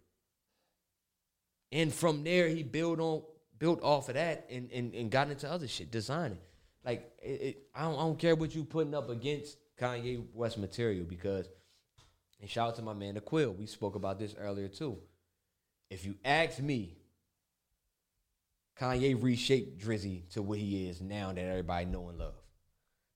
And 1.70 1.92
from 1.92 2.24
there, 2.24 2.48
he 2.48 2.62
built 2.62 3.00
on 3.00 3.22
built 3.58 3.82
off 3.82 4.08
of 4.08 4.14
that 4.14 4.46
and, 4.50 4.70
and, 4.72 4.94
and 4.94 5.10
got 5.10 5.30
into 5.30 5.50
other 5.50 5.68
shit, 5.68 5.90
designing. 5.90 6.38
Like 6.84 7.12
it, 7.22 7.28
it, 7.28 7.62
I 7.74 7.82
don't 7.82 7.96
I 7.96 8.02
don't 8.02 8.18
care 8.18 8.34
what 8.34 8.54
you 8.54 8.64
putting 8.64 8.94
up 8.94 9.10
against 9.10 9.56
Kanye 9.78 10.24
West 10.32 10.58
material 10.58 11.04
because 11.04 11.48
and 12.40 12.50
shout 12.50 12.68
out 12.68 12.76
to 12.76 12.82
my 12.82 12.92
man 12.92 13.14
the 13.14 13.20
Quill. 13.20 13.52
We 13.52 13.66
spoke 13.66 13.94
about 13.94 14.18
this 14.18 14.34
earlier 14.38 14.68
too. 14.68 14.98
If 15.90 16.04
you 16.04 16.14
ask 16.24 16.60
me, 16.60 16.96
Kanye 18.78 19.20
reshaped 19.22 19.82
Drizzy 19.82 20.28
to 20.30 20.42
what 20.42 20.58
he 20.58 20.88
is 20.88 21.00
now 21.00 21.32
that 21.32 21.44
everybody 21.44 21.86
know 21.86 22.08
and 22.08 22.18
love. 22.18 22.34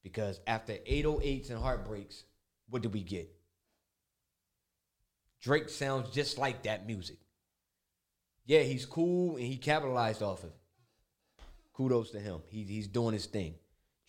Because 0.08 0.40
after 0.46 0.72
808s 0.72 1.50
and 1.50 1.58
heartbreaks, 1.58 2.24
what 2.70 2.80
did 2.80 2.94
we 2.94 3.02
get? 3.02 3.30
Drake 5.42 5.68
sounds 5.68 6.10
just 6.10 6.38
like 6.38 6.62
that 6.62 6.86
music. 6.86 7.18
Yeah, 8.46 8.60
he's 8.60 8.86
cool 8.86 9.36
and 9.36 9.44
he 9.44 9.56
capitalized 9.56 10.22
off 10.22 10.44
of 10.44 10.50
it. 10.50 10.56
Kudos 11.74 12.12
to 12.12 12.20
him. 12.20 12.40
He, 12.48 12.62
he's 12.62 12.88
doing 12.88 13.12
his 13.12 13.26
thing. 13.26 13.54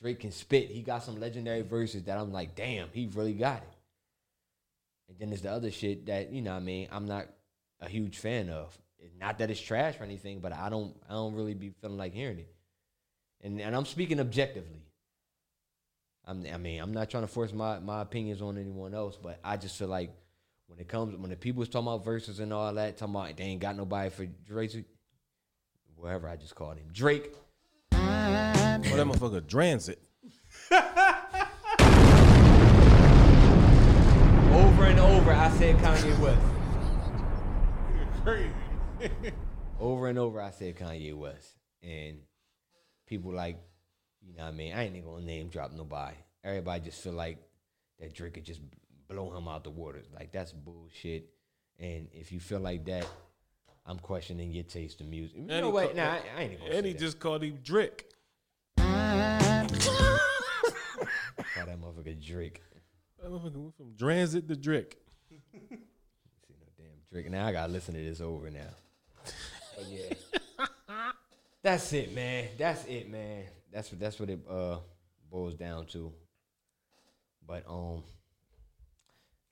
Drake 0.02 0.22
can 0.22 0.32
spit. 0.32 0.70
He 0.70 0.82
got 0.82 1.04
some 1.04 1.20
legendary 1.20 1.64
verses 1.64 2.04
that 2.04 2.18
I'm 2.18 2.32
like, 2.32 2.56
damn, 2.56 2.88
he 2.94 3.10
really 3.14 3.34
got 3.34 3.58
it. 3.58 3.76
And 5.10 5.20
then 5.20 5.30
there's 5.30 5.42
the 5.42 5.52
other 5.52 5.72
shit 5.72 6.06
that, 6.06 6.32
you 6.32 6.42
know 6.42 6.54
I 6.54 6.60
mean, 6.60 6.88
I'm 6.94 7.08
not 7.08 7.28
a 7.82 7.90
huge 7.90 8.18
fan 8.18 8.50
of. 8.50 8.78
Not 9.20 9.40
that 9.40 9.52
it's 9.52 9.60
trash 9.60 10.00
or 10.00 10.04
anything, 10.06 10.40
but 10.40 10.54
I 10.54 10.70
don't 10.70 10.96
I 11.10 11.14
don't 11.14 11.36
really 11.36 11.54
be 11.54 11.74
feeling 11.82 11.98
like 11.98 12.14
hearing 12.14 12.40
it. 12.40 12.54
And 13.42 13.60
and 13.60 13.76
I'm 13.76 13.86
speaking 13.86 14.20
objectively. 14.20 14.89
I'm, 16.30 16.46
I 16.54 16.58
mean, 16.58 16.80
I'm 16.80 16.94
not 16.94 17.10
trying 17.10 17.24
to 17.24 17.28
force 17.28 17.52
my, 17.52 17.80
my 17.80 18.02
opinions 18.04 18.44
on 18.44 18.60
anyone 18.60 18.94
else, 18.94 19.18
but 19.22 19.40
I 19.44 19.58
just 19.58 19.76
feel 19.76 19.88
like 19.88 20.12
when 20.68 20.78
it 20.80 20.88
comes 20.88 21.18
when 21.18 21.32
the 21.32 21.36
people 21.36 21.62
was 21.62 21.70
talking 21.70 21.88
about 21.88 22.06
verses 22.06 22.40
and 22.40 22.54
all 22.54 22.72
that, 22.72 22.98
talking 22.98 23.16
about 23.16 23.36
they 23.36 23.46
ain't 23.46 23.60
got 23.60 23.76
nobody 23.76 24.12
for 24.12 24.28
Drake, 24.46 24.86
whatever 25.96 26.30
I 26.30 26.36
just 26.36 26.54
called 26.54 26.78
him, 26.78 26.86
Drake. 26.94 27.34
Oh, 27.94 27.98
that 27.98 28.82
motherfucker 28.84 29.48
transit. 29.48 30.04
Over 34.52 34.86
and 34.86 35.00
over, 35.00 35.32
I 35.32 35.50
said 35.52 35.78
Kanye 35.78 36.20
West. 36.20 36.46
Crazy. 38.24 38.52
over 39.80 40.08
and 40.08 40.20
over, 40.20 40.42
I 40.42 40.52
said 40.52 40.76
Kanye 40.76 41.16
West, 41.16 41.54
and 41.82 42.20
people 43.08 43.34
like, 43.34 43.58
you 44.26 44.36
know, 44.36 44.44
what 44.44 44.50
I 44.50 44.52
mean, 44.52 44.74
I 44.74 44.84
ain't 44.86 44.96
even 44.96 45.10
gonna 45.10 45.26
name 45.26 45.48
drop 45.50 45.72
nobody. 45.72 46.16
Everybody 46.44 46.86
just 46.86 47.02
feel 47.02 47.14
like 47.14 47.38
that 48.00 48.14
Drake 48.14 48.34
could 48.36 48.46
just 48.46 48.62
blow 49.08 49.36
him 49.36 49.48
out 49.48 49.64
the 49.64 49.70
water. 49.70 50.02
Like 50.14 50.32
that's 50.32 50.52
bullshit. 50.52 51.30
And 51.80 52.08
if 52.14 52.32
you 52.32 52.40
feel 52.40 52.60
like 52.60 52.86
that, 52.86 53.08
I'm 53.86 54.00
questioning 54.00 54.52
your 54.52 54.64
taste 54.66 55.02
in 55.02 55.10
music. 55.10 55.36
You 55.38 55.42
And 55.44 55.50
know 55.50 55.68
he 55.68 55.72
what? 55.72 55.96
ca- 55.96 56.02
Nah, 56.04 56.12
I, 56.12 56.22
I 56.38 56.42
ain't 56.44 56.54
even 56.54 56.66
gonna 56.66 56.78
And 56.78 56.86
he 56.86 56.94
that. 56.94 57.00
just 57.00 57.20
called 57.20 57.44
him 57.44 57.60
Drake. 57.64 58.06
Call 58.78 58.86
that 61.66 61.82
motherfucker 61.82 62.26
Drake. 62.26 62.62
That 63.22 63.32
motherfucker 63.32 63.56
went 63.58 63.76
from 63.78 63.96
transit 63.98 64.48
to 64.48 64.56
Drake. 64.56 64.98
See 65.30 65.40
no 65.70 66.68
damn 66.78 66.88
Drake. 67.12 67.30
Now 67.32 67.48
I 67.48 67.52
gotta 67.52 67.72
listen 67.72 67.94
to 67.96 68.02
this 68.04 68.22
over 68.22 68.50
now. 68.50 68.70
But 69.76 69.86
yeah. 69.90 70.14
That's 71.62 71.92
it, 71.94 72.14
man. 72.16 72.48
That's 72.58 72.86
it, 72.86 73.10
man. 73.10 73.44
That's 73.72 73.92
what 73.92 74.00
that's 74.00 74.20
what 74.20 74.30
it 74.30 74.40
uh 74.50 74.78
boils 75.30 75.56
down 75.56 75.86
to. 75.88 76.12
But 77.46 77.64
um, 77.68 78.04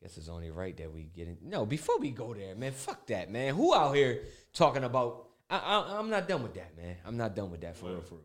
guess 0.01 0.17
it's 0.17 0.29
only 0.29 0.51
right 0.51 0.75
that 0.77 0.93
we 0.93 1.03
get 1.03 1.27
in. 1.27 1.37
No, 1.41 1.65
before 1.65 1.97
we 1.99 2.11
go 2.11 2.33
there, 2.33 2.55
man. 2.55 2.71
Fuck 2.71 3.07
that, 3.07 3.31
man. 3.31 3.55
Who 3.55 3.73
out 3.73 3.95
here 3.95 4.23
talking 4.53 4.83
about? 4.83 5.29
I, 5.49 5.57
I 5.57 5.97
I'm 5.97 6.09
not 6.09 6.27
done 6.27 6.43
with 6.43 6.53
that, 6.55 6.75
man. 6.77 6.97
I'm 7.05 7.17
not 7.17 7.35
done 7.35 7.51
with 7.51 7.61
that 7.61 7.75
for 7.75 7.89
real, 7.89 8.01
for 8.01 8.15
real. 8.15 8.23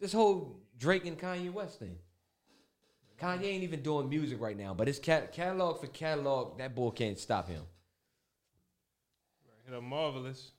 This 0.00 0.12
whole 0.12 0.60
Drake 0.78 1.06
and 1.06 1.18
Kanye 1.18 1.52
West 1.52 1.78
thing. 1.78 1.96
Kanye 3.20 3.44
ain't 3.44 3.62
even 3.62 3.82
doing 3.82 4.08
music 4.08 4.40
right 4.40 4.56
now, 4.56 4.74
but 4.74 4.88
his 4.88 4.98
cat- 4.98 5.32
catalog 5.32 5.80
for 5.80 5.86
catalog, 5.86 6.58
that 6.58 6.74
boy 6.74 6.90
can't 6.90 7.18
stop 7.18 7.48
him. 7.48 7.62
Hit 9.64 9.74
up 9.74 9.82
marvelous. 9.82 10.50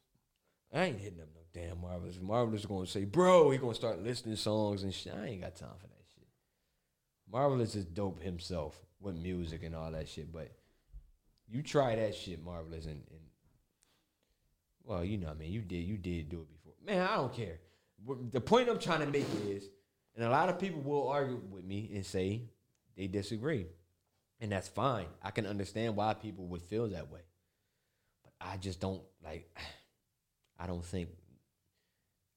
I 0.73 0.85
ain't 0.85 0.99
hitting 0.99 1.19
up 1.19 1.27
no 1.35 1.41
damn 1.55 1.79
Marvelous. 1.81 2.19
Marvelous 2.21 2.61
is 2.61 2.65
gonna 2.65 2.85
say, 2.85 3.05
bro, 3.05 3.49
he 3.49 3.57
gonna 3.57 3.73
start 3.73 4.03
listening 4.03 4.35
songs 4.35 4.83
and 4.83 4.93
shit. 4.93 5.13
I 5.15 5.25
ain't 5.27 5.41
got 5.41 5.55
time 5.55 5.69
for 5.79 5.87
that 5.87 6.03
shit. 6.13 6.27
Marvelous 7.31 7.75
is 7.75 7.85
dope 7.85 8.21
himself 8.21 8.77
with 8.99 9.15
music 9.15 9.63
and 9.63 9.73
all 9.73 9.89
that 9.91 10.09
shit, 10.09 10.31
but 10.31 10.51
you 11.47 11.63
try 11.63 11.95
that 11.95 12.13
shit, 12.13 12.43
Marvelous, 12.43 12.85
and, 12.85 13.01
and 13.09 13.21
well, 14.83 15.03
you 15.03 15.17
know, 15.17 15.27
what 15.27 15.37
I 15.37 15.39
mean, 15.39 15.51
you 15.51 15.61
did, 15.61 15.85
you 15.85 15.97
did 15.97 16.29
do 16.29 16.41
it 16.41 16.51
before. 16.51 16.73
Man, 16.85 17.07
I 17.07 17.15
don't 17.15 17.33
care. 17.33 17.59
The 18.31 18.41
point 18.41 18.69
I'm 18.69 18.77
trying 18.77 18.99
to 18.99 19.07
make 19.07 19.25
is, 19.47 19.69
and 20.15 20.25
a 20.25 20.29
lot 20.29 20.49
of 20.49 20.59
people 20.59 20.81
will 20.81 21.07
argue 21.07 21.41
with 21.49 21.63
me 21.63 21.89
and 21.95 22.05
say 22.05 22.41
they 22.97 23.07
disagree, 23.07 23.65
and 24.41 24.51
that's 24.51 24.67
fine. 24.67 25.07
I 25.23 25.31
can 25.31 25.45
understand 25.45 25.95
why 25.95 26.13
people 26.13 26.45
would 26.47 26.61
feel 26.63 26.89
that 26.89 27.09
way, 27.09 27.21
but 28.23 28.33
I 28.41 28.57
just 28.57 28.81
don't 28.81 29.01
like. 29.23 29.49
I 30.59 30.67
don't 30.67 30.85
think 30.85 31.09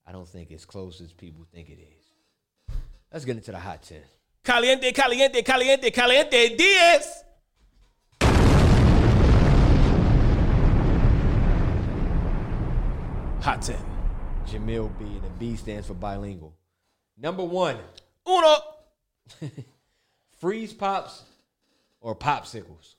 I 0.09 0.13
don't 0.13 0.27
think 0.27 0.51
it's 0.51 0.65
close 0.65 1.03
as 1.03 1.13
people 1.13 1.45
think 1.53 1.69
it 1.69 1.79
is. 1.79 2.75
Let's 3.13 3.27
get 3.27 3.37
into 3.37 3.53
the 3.53 3.59
hot 3.59 3.83
ten. 3.83 4.01
Caliente, 4.43 4.91
caliente, 4.93 5.43
caliente, 5.43 5.91
caliente, 5.91 6.57
Diaz. 6.57 7.25
Hot 13.41 13.63
10. 13.63 13.77
Jamil 14.47 14.91
B, 14.99 15.05
and 15.05 15.23
the 15.23 15.29
B 15.39 15.57
stands 15.57 15.87
for 15.87 15.95
bilingual. 15.95 16.55
Number 17.17 17.45
one, 17.45 17.77
Uno. 18.27 18.57
freeze 20.39 20.73
pops 20.73 21.23
or 22.01 22.15
popsicles. 22.17 22.95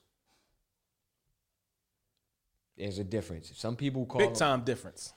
There's 2.76 2.98
a 2.98 3.04
difference. 3.04 3.52
Some 3.56 3.76
people 3.76 4.06
call 4.06 4.20
Big 4.20 4.28
them- 4.30 4.36
time 4.36 4.64
difference. 4.64 5.12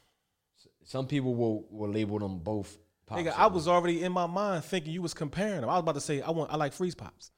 Some 0.84 1.08
people 1.08 1.36
will, 1.36 1.66
will 1.70 1.90
label 1.90 2.20
them 2.20 2.40
both. 2.40 2.78
Nigga. 3.12 3.34
I 3.38 3.48
was 3.48 3.68
already 3.68 4.04
in 4.04 4.12
my 4.12 4.26
mind 4.26 4.64
thinking 4.64 4.92
you 4.94 5.02
was 5.02 5.14
comparing 5.14 5.62
them. 5.62 5.70
I 5.70 5.74
was 5.74 5.82
about 5.82 5.96
to 5.96 6.02
say 6.02 6.22
I 6.22 6.32
want 6.32 6.52
I 6.52 6.56
like 6.56 6.74
freeze 6.74 6.96
pops. 6.96 7.32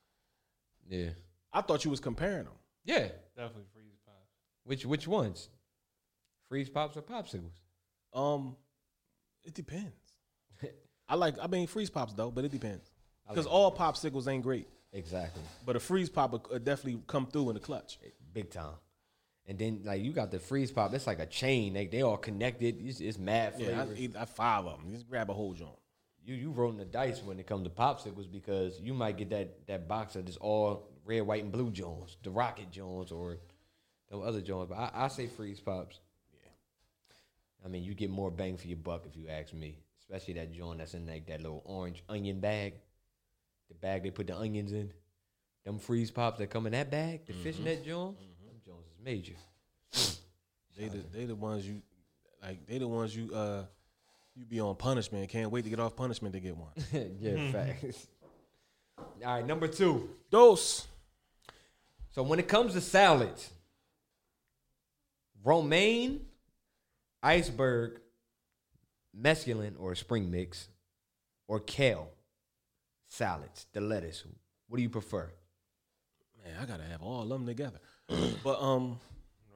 Yeah. 0.88 1.09
I 1.51 1.61
thought 1.61 1.84
you 1.84 1.91
was 1.91 1.99
comparing 1.99 2.45
them. 2.45 2.53
Yeah. 2.85 3.07
Definitely 3.35 3.65
freeze 3.73 3.97
pops. 4.05 4.30
Which 4.63 4.85
which 4.85 5.07
ones? 5.07 5.49
Freeze 6.47 6.69
pops 6.69 6.95
or 6.95 7.01
popsicles? 7.01 7.55
Um, 8.13 8.55
it 9.43 9.53
depends. 9.53 9.91
I 11.09 11.15
like 11.15 11.35
I 11.41 11.47
mean 11.47 11.67
freeze 11.67 11.89
pops 11.89 12.13
though, 12.13 12.31
but 12.31 12.45
it 12.45 12.51
depends. 12.51 12.89
Because 13.27 13.45
like 13.45 13.53
all 13.53 13.76
popsicles 13.76 14.27
ain't 14.27 14.43
great. 14.43 14.67
Exactly. 14.93 15.41
But 15.65 15.76
a 15.76 15.80
freeze 15.80 16.09
pop 16.09 16.31
will 16.31 16.45
will 16.49 16.59
definitely 16.59 17.01
come 17.07 17.26
through 17.26 17.49
in 17.49 17.55
the 17.55 17.59
clutch. 17.59 17.99
Big 18.34 18.49
time. 18.49 18.76
And 19.47 19.59
then 19.59 19.81
like 19.84 20.01
you 20.01 20.11
got 20.11 20.31
the 20.31 20.39
freeze 20.39 20.72
pop. 20.72 20.91
That's 20.91 21.07
like 21.07 21.19
a 21.19 21.26
chain. 21.26 21.73
They 21.73 21.85
they 21.85 22.01
all 22.01 22.17
connected. 22.17 22.77
It's, 22.80 22.99
it's 22.99 23.19
mad 23.19 23.53
Yeah, 23.57 23.85
I 24.17 24.22
I 24.22 24.26
five 24.26 24.65
of 24.65 24.80
them. 24.80 24.91
Just 24.91 25.07
grab 25.07 25.30
a 25.30 25.34
whole 25.34 25.53
joint. 25.53 25.77
you 26.26 26.35
you 26.35 26.51
rolling 26.51 26.77
the 26.77 26.85
dice 26.85 27.22
when 27.23 27.39
it 27.39 27.45
comes 27.45 27.63
to 27.63 27.69
popsicles 27.69 28.31
because 28.31 28.80
you 28.80 28.93
might 28.93 29.17
get 29.17 29.30
that 29.30 29.67
that 29.67 29.88
box 29.88 30.15
of 30.15 30.26
just 30.26 30.39
all 30.39 30.89
red, 31.05 31.22
white, 31.22 31.43
and 31.43 31.51
blue 31.51 31.72
Jones, 31.72 32.17
the 32.23 32.31
Rocket 32.31 32.72
Jones, 32.72 33.11
or 33.11 33.38
the 34.09 34.17
other 34.17 34.41
Jones. 34.41 34.67
But 34.69 34.77
I, 34.77 34.91
I 34.93 35.07
say 35.07 35.27
freeze 35.27 35.59
pops. 35.59 35.99
Yeah. 36.34 36.49
I 37.63 37.67
mean, 37.69 37.84
you 37.84 37.93
get 37.93 38.09
more 38.09 38.31
bang 38.31 38.57
for 38.57 38.67
your 38.67 38.77
buck 38.77 39.05
if 39.05 39.15
you 39.15 39.30
ask 39.30 39.53
me, 39.53 39.77
especially 39.99 40.34
that 40.35 40.51
joint 40.51 40.80
that's 40.80 40.93
in 40.93 41.07
like 41.07 41.27
that 41.27 41.41
little 41.41 41.61
orange 41.65 42.03
onion 42.09 42.39
bag, 42.39 42.73
the 43.69 43.76
bag 43.76 44.03
they 44.03 44.11
put 44.11 44.27
the 44.27 44.35
onions 44.35 44.73
in. 44.73 44.91
Them 45.63 45.80
freeze 45.80 46.11
pops 46.11 46.38
that 46.39 46.51
come 46.51 46.67
in 46.67 46.73
that 46.73 46.91
bag, 46.91 47.26
the 47.26 47.34
fishnet 47.34 47.80
mm-hmm. 47.80 47.89
joint. 47.89 48.17
Is 48.19 48.26
mm-hmm. 48.26 48.35
Major. 49.06 49.36
They 50.77 50.88
the 50.88 50.98
they 51.14 51.26
the 51.26 51.36
ones 51.36 51.65
you 51.65 51.82
like. 52.41 52.65
They 52.65 52.80
the 52.80 52.88
ones 52.88 53.15
you 53.15 53.34
uh 53.34 53.64
you 54.36 54.45
be 54.45 54.60
on 54.60 54.76
punishment. 54.76 55.30
Can't 55.30 55.52
wait 55.52 55.64
to 55.64 55.69
get 55.69 55.80
off 55.80 55.95
punishment 55.95 56.34
to 56.34 56.40
get 56.40 56.57
one. 56.57 56.72
yeah, 57.22 57.52
facts. 57.52 58.07
All 58.98 59.36
right, 59.36 59.45
number 59.45 59.68
two. 59.68 60.10
Dose. 60.32 60.88
So 62.14 62.23
when 62.23 62.40
it 62.40 62.48
comes 62.48 62.73
to 62.73 62.82
salads, 62.82 63.52
romaine, 65.44 66.26
iceberg, 67.22 67.99
mesclun 69.18 69.76
or 69.77 69.94
spring 69.94 70.32
mix, 70.32 70.68
or 71.48 71.60
kale 71.60 72.10
salads, 73.07 73.68
the 73.72 73.82
lettuce. 73.82 74.23
What 74.68 74.77
do 74.77 74.84
you 74.84 74.90
prefer? 74.90 75.30
Man, 76.44 76.56
I 76.60 76.65
gotta 76.65 76.84
have 76.84 77.03
all 77.03 77.22
of 77.22 77.30
them 77.30 77.45
together. 77.45 77.80
but 78.44 78.61
um, 78.61 78.99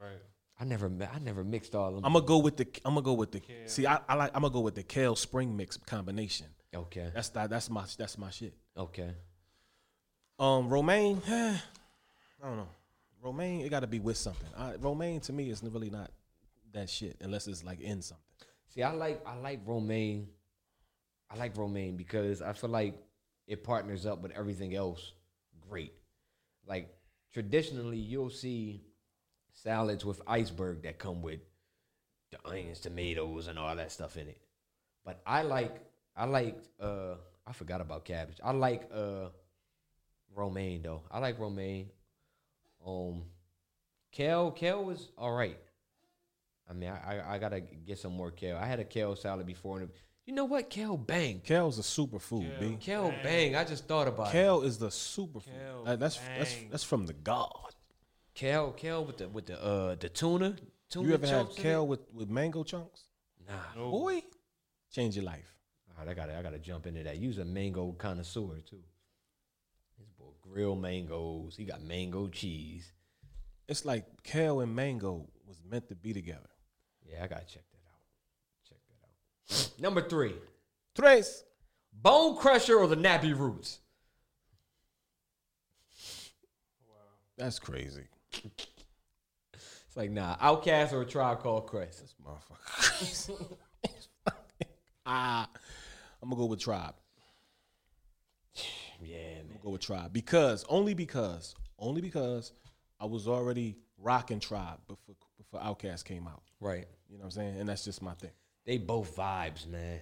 Right. 0.01 0.17
I 0.59 0.65
never, 0.65 0.87
I 0.87 1.19
never 1.19 1.43
mixed 1.43 1.75
all 1.75 1.89
of 1.89 1.95
them. 1.95 2.05
I'm 2.05 2.13
gonna 2.13 2.25
go 2.25 2.39
with 2.39 2.57
the. 2.57 2.67
I'm 2.85 2.93
gonna 2.95 3.01
go 3.01 3.13
with 3.13 3.31
the. 3.31 3.41
See, 3.65 3.85
I, 3.87 3.99
I 4.07 4.15
like. 4.15 4.31
I'm 4.33 4.41
gonna 4.41 4.53
go 4.53 4.59
with 4.61 4.75
the 4.75 4.83
kale 4.83 5.15
spring 5.15 5.55
mix 5.55 5.77
combination. 5.77 6.47
Okay. 6.75 7.11
That's 7.13 7.29
that. 7.29 7.49
That's 7.49 7.69
my. 7.69 7.85
That's 7.97 8.17
my 8.17 8.29
shit. 8.29 8.53
Okay. 8.77 9.11
Um, 10.37 10.69
romaine. 10.69 11.21
eh, 11.27 11.57
I 12.43 12.47
don't 12.47 12.57
know. 12.57 12.67
Romaine. 13.21 13.61
It 13.61 13.69
got 13.69 13.81
to 13.81 13.87
be 13.87 13.99
with 13.99 14.17
something. 14.17 14.47
I, 14.57 14.75
romaine 14.75 15.19
to 15.21 15.33
me 15.33 15.49
is 15.49 15.61
really 15.63 15.89
not 15.89 16.11
that 16.73 16.89
shit 16.89 17.17
unless 17.21 17.47
it's 17.47 17.63
like 17.63 17.81
in 17.81 18.01
something. 18.01 18.23
See, 18.69 18.83
I 18.83 18.91
like, 18.91 19.21
I 19.25 19.35
like 19.35 19.61
romaine. 19.65 20.27
I 21.29 21.37
like 21.37 21.57
romaine 21.57 21.97
because 21.97 22.41
I 22.41 22.53
feel 22.53 22.69
like 22.69 22.95
it 23.47 23.63
partners 23.63 24.05
up 24.05 24.21
with 24.21 24.31
everything 24.31 24.75
else 24.75 25.13
great. 25.69 25.93
Like 26.67 26.89
traditionally, 27.33 27.97
you'll 27.97 28.29
see 28.29 28.81
salads 29.53 30.05
with 30.05 30.21
iceberg 30.27 30.83
that 30.83 30.97
come 30.99 31.21
with 31.21 31.39
the 32.31 32.37
onions, 32.45 32.79
tomatoes, 32.79 33.47
and 33.47 33.57
all 33.57 33.75
that 33.75 33.91
stuff 33.91 34.17
in 34.17 34.27
it. 34.27 34.41
But 35.05 35.21
I 35.25 35.41
like, 35.41 35.75
I 36.15 36.25
like, 36.25 36.57
uh, 36.79 37.15
I 37.47 37.53
forgot 37.53 37.81
about 37.81 38.05
cabbage. 38.05 38.37
I 38.43 38.51
like 38.51 38.89
uh, 38.93 39.29
romaine 40.35 40.83
though. 40.83 41.01
I 41.11 41.19
like 41.19 41.39
romaine. 41.39 41.89
Um, 42.85 43.23
kale, 44.11 44.51
kale 44.51 44.83
was 44.83 45.09
all 45.17 45.33
right. 45.33 45.57
I 46.69 46.73
mean, 46.73 46.89
I, 46.89 47.17
I, 47.17 47.35
I 47.35 47.37
gotta 47.39 47.61
get 47.61 47.97
some 47.97 48.13
more 48.13 48.31
kale. 48.31 48.57
I 48.57 48.65
had 48.65 48.79
a 48.79 48.83
kale 48.83 49.15
salad 49.15 49.47
before, 49.47 49.79
and 49.79 49.89
you 50.29 50.35
know 50.35 50.45
what? 50.45 50.69
Kale 50.69 50.95
bang. 50.95 51.41
Kale's 51.43 51.79
a 51.79 51.81
superfood, 51.81 52.59
B. 52.59 52.77
Kale 52.79 53.11
bang. 53.23 53.55
I 53.55 53.63
just 53.63 53.87
thought 53.87 54.07
about 54.07 54.27
it. 54.27 54.33
Kale 54.33 54.61
is 54.61 54.77
the 54.77 54.89
superfood. 54.89 55.45
Kale 55.45 55.83
Uh, 55.87 55.95
that's 55.95 56.19
that's 56.37 56.53
bang. 56.53 56.69
that's 56.69 56.83
from 56.83 57.07
the 57.07 57.13
god. 57.13 57.73
Kale, 58.35 58.71
kale 58.73 59.03
with 59.03 59.17
the 59.17 59.27
with 59.27 59.47
the 59.47 59.59
uh 59.59 59.95
the 59.95 60.07
tuna. 60.07 60.55
tuna 60.91 61.07
You 61.07 61.15
ever 61.15 61.25
had 61.25 61.35
chunks 61.35 61.57
in 61.57 61.63
kale 61.63 61.87
with, 61.87 62.01
with 62.13 62.29
mango 62.29 62.63
chunks? 62.63 63.05
Nah. 63.47 63.55
No. 63.75 63.89
Boy, 63.89 64.21
change 64.91 65.15
your 65.15 65.25
life. 65.25 65.51
All 65.89 66.05
right, 66.05 66.11
I 66.11 66.13
gotta 66.13 66.37
I 66.37 66.43
gotta 66.43 66.59
jump 66.59 66.85
into 66.85 67.01
that. 67.01 67.17
Use 67.17 67.39
a 67.39 67.45
mango 67.45 67.93
connoisseur 67.93 68.61
too. 68.69 68.83
This 69.97 70.09
boy 70.09 70.33
grill 70.41 70.75
mangoes. 70.75 71.55
He 71.57 71.65
got 71.65 71.81
mango 71.81 72.27
cheese. 72.27 72.93
It's 73.67 73.83
like 73.83 74.05
kale 74.21 74.59
and 74.59 74.75
mango 74.75 75.25
was 75.47 75.59
meant 75.67 75.89
to 75.89 75.95
be 75.95 76.13
together. 76.13 76.51
Yeah, 77.03 77.23
I 77.23 77.27
gotta 77.27 77.47
check 77.47 77.63
that 77.71 77.81
out. 77.87 78.03
Check 78.69 78.77
that 78.89 79.03
out. 79.03 79.09
Number 79.79 80.01
three, 80.01 80.35
Tres. 80.95 81.43
bone 81.93 82.37
crusher 82.37 82.77
or 82.77 82.87
the 82.87 82.95
nappy 82.95 83.37
roots. 83.37 83.79
That's 87.37 87.57
crazy. 87.57 88.03
It's 88.33 89.95
like 89.95 90.11
nah, 90.11 90.35
Outkast 90.35 90.91
or 90.91 91.01
a 91.01 91.05
tribe 91.05 91.39
called 91.39 91.67
Quest. 91.67 92.01
This 92.01 92.15
motherfucker. 92.23 93.45
ah, 95.05 95.49
I'm 96.21 96.29
gonna 96.29 96.39
go 96.39 96.45
with 96.45 96.59
tribe. 96.59 96.93
Yeah, 99.01 99.15
man. 99.15 99.37
I'm 99.39 99.47
gonna 99.47 99.59
go 99.63 99.69
with 99.69 99.81
tribe 99.81 100.11
because 100.11 100.65
only 100.67 100.93
because 100.93 101.55
only 101.79 102.01
because 102.01 102.51
I 102.99 103.05
was 103.05 103.29
already 103.29 103.77
rocking 103.97 104.41
tribe 104.41 104.79
before 104.87 105.15
before 105.37 105.61
Outkast 105.61 106.03
came 106.03 106.27
out. 106.27 106.43
Right. 106.59 106.85
You 107.09 107.17
know 107.17 107.21
what 107.21 107.27
I'm 107.27 107.31
saying? 107.31 107.59
And 107.61 107.69
that's 107.69 107.85
just 107.85 108.01
my 108.01 108.13
thing. 108.15 108.31
They 108.65 108.77
both 108.77 109.15
vibes, 109.15 109.67
man. 109.67 109.99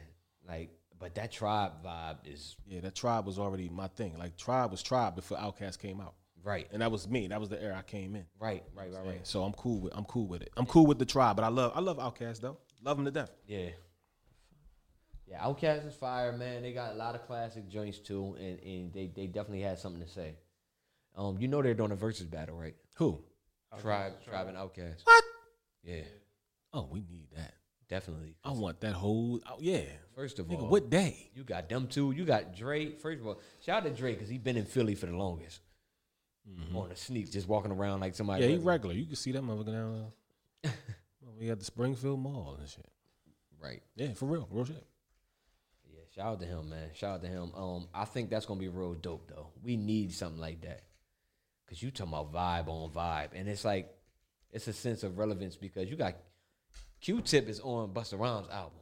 Like, 0.47 0.69
but 0.99 1.15
that 1.15 1.31
tribe 1.31 1.83
vibe 1.85 2.17
is 2.25 2.55
Yeah, 2.65 2.81
that 2.81 2.95
tribe 2.95 3.25
was 3.25 3.37
already 3.39 3.69
my 3.69 3.87
thing. 3.87 4.17
Like 4.17 4.35
tribe 4.37 4.71
was 4.71 4.81
tribe 4.81 5.15
before 5.15 5.37
Outkast 5.37 5.79
came 5.79 6.01
out. 6.01 6.15
right. 6.43 6.67
And 6.71 6.81
that 6.81 6.91
was 6.91 7.07
me. 7.07 7.27
That 7.27 7.39
was 7.39 7.49
the 7.49 7.61
era 7.61 7.75
I 7.77 7.83
came 7.83 8.15
in. 8.15 8.25
Right, 8.39 8.63
right, 8.75 8.91
right, 8.91 9.05
right. 9.05 9.27
So 9.27 9.43
I'm 9.43 9.53
cool 9.53 9.81
with 9.81 9.93
I'm 9.95 10.05
cool 10.05 10.27
with 10.27 10.41
it. 10.41 10.49
I'm 10.57 10.65
cool 10.65 10.85
with 10.87 10.97
the 10.99 11.05
tribe, 11.05 11.35
but 11.35 11.43
I 11.45 11.49
love 11.49 11.71
I 11.75 11.81
love 11.81 11.97
Outkast 11.97 12.41
though. 12.41 12.57
Love 12.83 12.97
him 12.99 13.05
to 13.05 13.11
death. 13.11 13.31
Yeah. 13.47 13.69
Yeah, 15.27 15.43
Outkast 15.43 15.85
is 15.85 15.93
fire, 15.93 16.31
man. 16.31 16.61
They 16.61 16.71
got 16.71 16.93
a 16.93 16.95
lot 16.95 17.13
of 17.13 17.27
classic 17.27 17.67
joints 17.67 17.99
too, 17.99 18.37
and, 18.39 18.59
and 18.61 18.93
they, 18.93 19.07
they 19.13 19.27
definitely 19.27 19.61
had 19.61 19.77
something 19.77 20.01
to 20.01 20.07
say. 20.07 20.35
Um, 21.17 21.37
you 21.37 21.49
know 21.49 21.61
they're 21.61 21.73
doing 21.73 21.91
a 21.91 21.97
Verzuz 21.97 22.29
battle, 22.31 22.55
right? 22.55 22.75
Who? 22.95 23.21
Tribe, 23.81 24.13
Tribe, 24.23 24.47
and 24.47 24.55
Outkast. 24.57 25.01
What? 25.03 25.23
Yeah, 25.83 26.03
Oh, 26.73 26.87
we 26.89 27.01
need 27.01 27.27
that. 27.35 27.53
Definitely. 27.89 28.35
I 28.43 28.51
want 28.51 28.81
that 28.81 28.93
whole. 28.93 29.39
Oh, 29.49 29.57
yeah. 29.59 29.81
First 30.15 30.39
of 30.39 30.47
Nigga, 30.47 30.61
all, 30.63 30.67
what 30.69 30.89
day? 30.89 31.29
You 31.35 31.43
got 31.43 31.69
them 31.69 31.87
two. 31.87 32.11
You 32.11 32.25
got 32.25 32.55
Dre. 32.55 32.91
First 32.91 33.21
of 33.21 33.27
all, 33.27 33.39
shout 33.65 33.77
out 33.77 33.83
to 33.83 33.89
Dre 33.91 34.13
because 34.13 34.29
he 34.29 34.37
been 34.37 34.57
in 34.57 34.65
Philly 34.65 34.95
for 34.95 35.05
the 35.05 35.15
longest. 35.15 35.61
On 36.73 36.87
the 36.87 36.95
sneak, 36.95 37.29
just 37.29 37.45
walking 37.45 37.71
around 37.71 37.99
like 37.99 38.15
somebody. 38.15 38.43
Mm-hmm. 38.43 38.51
Yeah, 38.51 38.57
he 38.59 38.63
regular. 38.63 38.95
You 38.95 39.05
can 39.05 39.17
see 39.17 39.33
that 39.33 39.43
motherfucker 39.43 39.65
down. 39.65 40.05
Well, 40.63 41.33
we 41.37 41.47
got 41.47 41.59
the 41.59 41.65
Springfield 41.65 42.21
Mall 42.21 42.55
and 42.57 42.69
shit. 42.69 42.85
Right. 43.61 43.81
Yeah, 43.97 44.13
for 44.13 44.27
real, 44.27 44.47
real 44.49 44.63
shit. 44.63 44.85
Yeah, 45.91 45.99
shout 46.15 46.25
out 46.27 46.39
to 46.39 46.45
him, 46.45 46.69
man. 46.69 46.89
Shout 46.93 47.15
out 47.15 47.21
to 47.23 47.27
him. 47.27 47.51
Um, 47.53 47.89
I 47.93 48.05
think 48.05 48.29
that's 48.29 48.45
gonna 48.45 48.61
be 48.61 48.69
real 48.69 48.93
dope 48.93 49.27
though. 49.27 49.47
We 49.61 49.75
need 49.75 50.13
something 50.13 50.39
like 50.39 50.61
that. 50.61 50.83
Cause 51.67 51.81
you 51.83 51.91
talking 51.91 52.13
about 52.13 52.31
vibe 52.31 52.69
on 52.69 52.91
vibe. 52.91 53.29
And 53.33 53.49
it's 53.49 53.65
like 53.65 53.93
it's 54.51 54.69
a 54.69 54.73
sense 54.73 55.03
of 55.03 55.17
relevance 55.17 55.57
because 55.57 55.89
you 55.89 55.97
got 55.97 56.15
Q 57.01 57.21
Tip 57.21 57.47
is 57.47 57.59
on 57.59 57.89
Busta 57.93 58.19
Rhymes 58.19 58.47
album. 58.51 58.79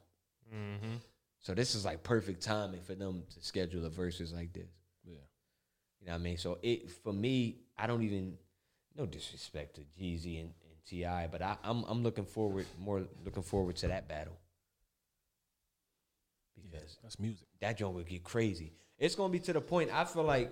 Mm-hmm. 0.54 0.96
So 1.40 1.54
this 1.54 1.76
is 1.76 1.86
like 1.86 2.04
perfect 2.04 2.42
timing 2.42 2.82
for 2.82 2.96
them 2.96 3.24
to 3.34 3.44
schedule 3.44 3.86
a 3.86 3.90
Verzuz 3.90 4.34
like 4.34 4.54
this. 4.54 4.70
Yeah. 5.04 5.18
You 6.00 6.08
know 6.08 6.14
what 6.14 6.20
I 6.20 6.24
mean? 6.24 6.38
So 6.38 6.58
it 6.62 6.90
for 6.90 7.14
me, 7.14 7.58
I 7.78 7.88
don't 7.88 8.04
even 8.04 8.38
no 8.98 9.06
disrespect 9.06 9.76
to 9.76 9.82
Jeezy 10.00 10.40
and, 10.40 10.50
and 10.64 10.86
T.I., 10.88 11.28
but 11.28 11.42
I, 11.42 11.58
I'm 11.64 11.84
I'm 11.84 12.04
looking 12.04 12.26
forward 12.26 12.66
more 12.80 13.04
looking 13.24 13.44
forward 13.44 13.76
to 13.78 13.90
that 13.90 14.08
battle. 14.08 14.38
Because 16.56 16.98
That's 17.04 17.20
music. 17.20 17.48
that 17.62 17.78
joint 17.78 17.94
would 17.96 18.08
get 18.08 18.24
crazy. 18.24 18.74
It's 18.98 19.16
gonna 19.16 19.32
be 19.32 19.40
to 19.40 19.54
the 19.54 19.62
point 19.62 19.92
I 19.94 20.06
feel 20.06 20.24
like 20.24 20.52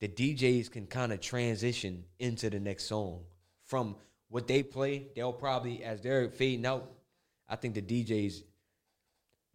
the 0.00 0.08
DJs 0.08 0.70
can 0.70 0.86
kind 0.86 1.12
of 1.12 1.20
transition 1.20 2.04
into 2.18 2.50
the 2.50 2.58
next 2.58 2.86
song 2.86 3.20
from 3.64 3.96
what 4.30 4.48
they 4.48 4.62
play. 4.62 5.08
They'll 5.14 5.32
probably 5.32 5.84
as 5.84 6.00
they're 6.00 6.30
fading 6.30 6.64
out. 6.64 6.90
I 7.48 7.56
think 7.56 7.74
the 7.74 7.82
DJs 7.82 8.44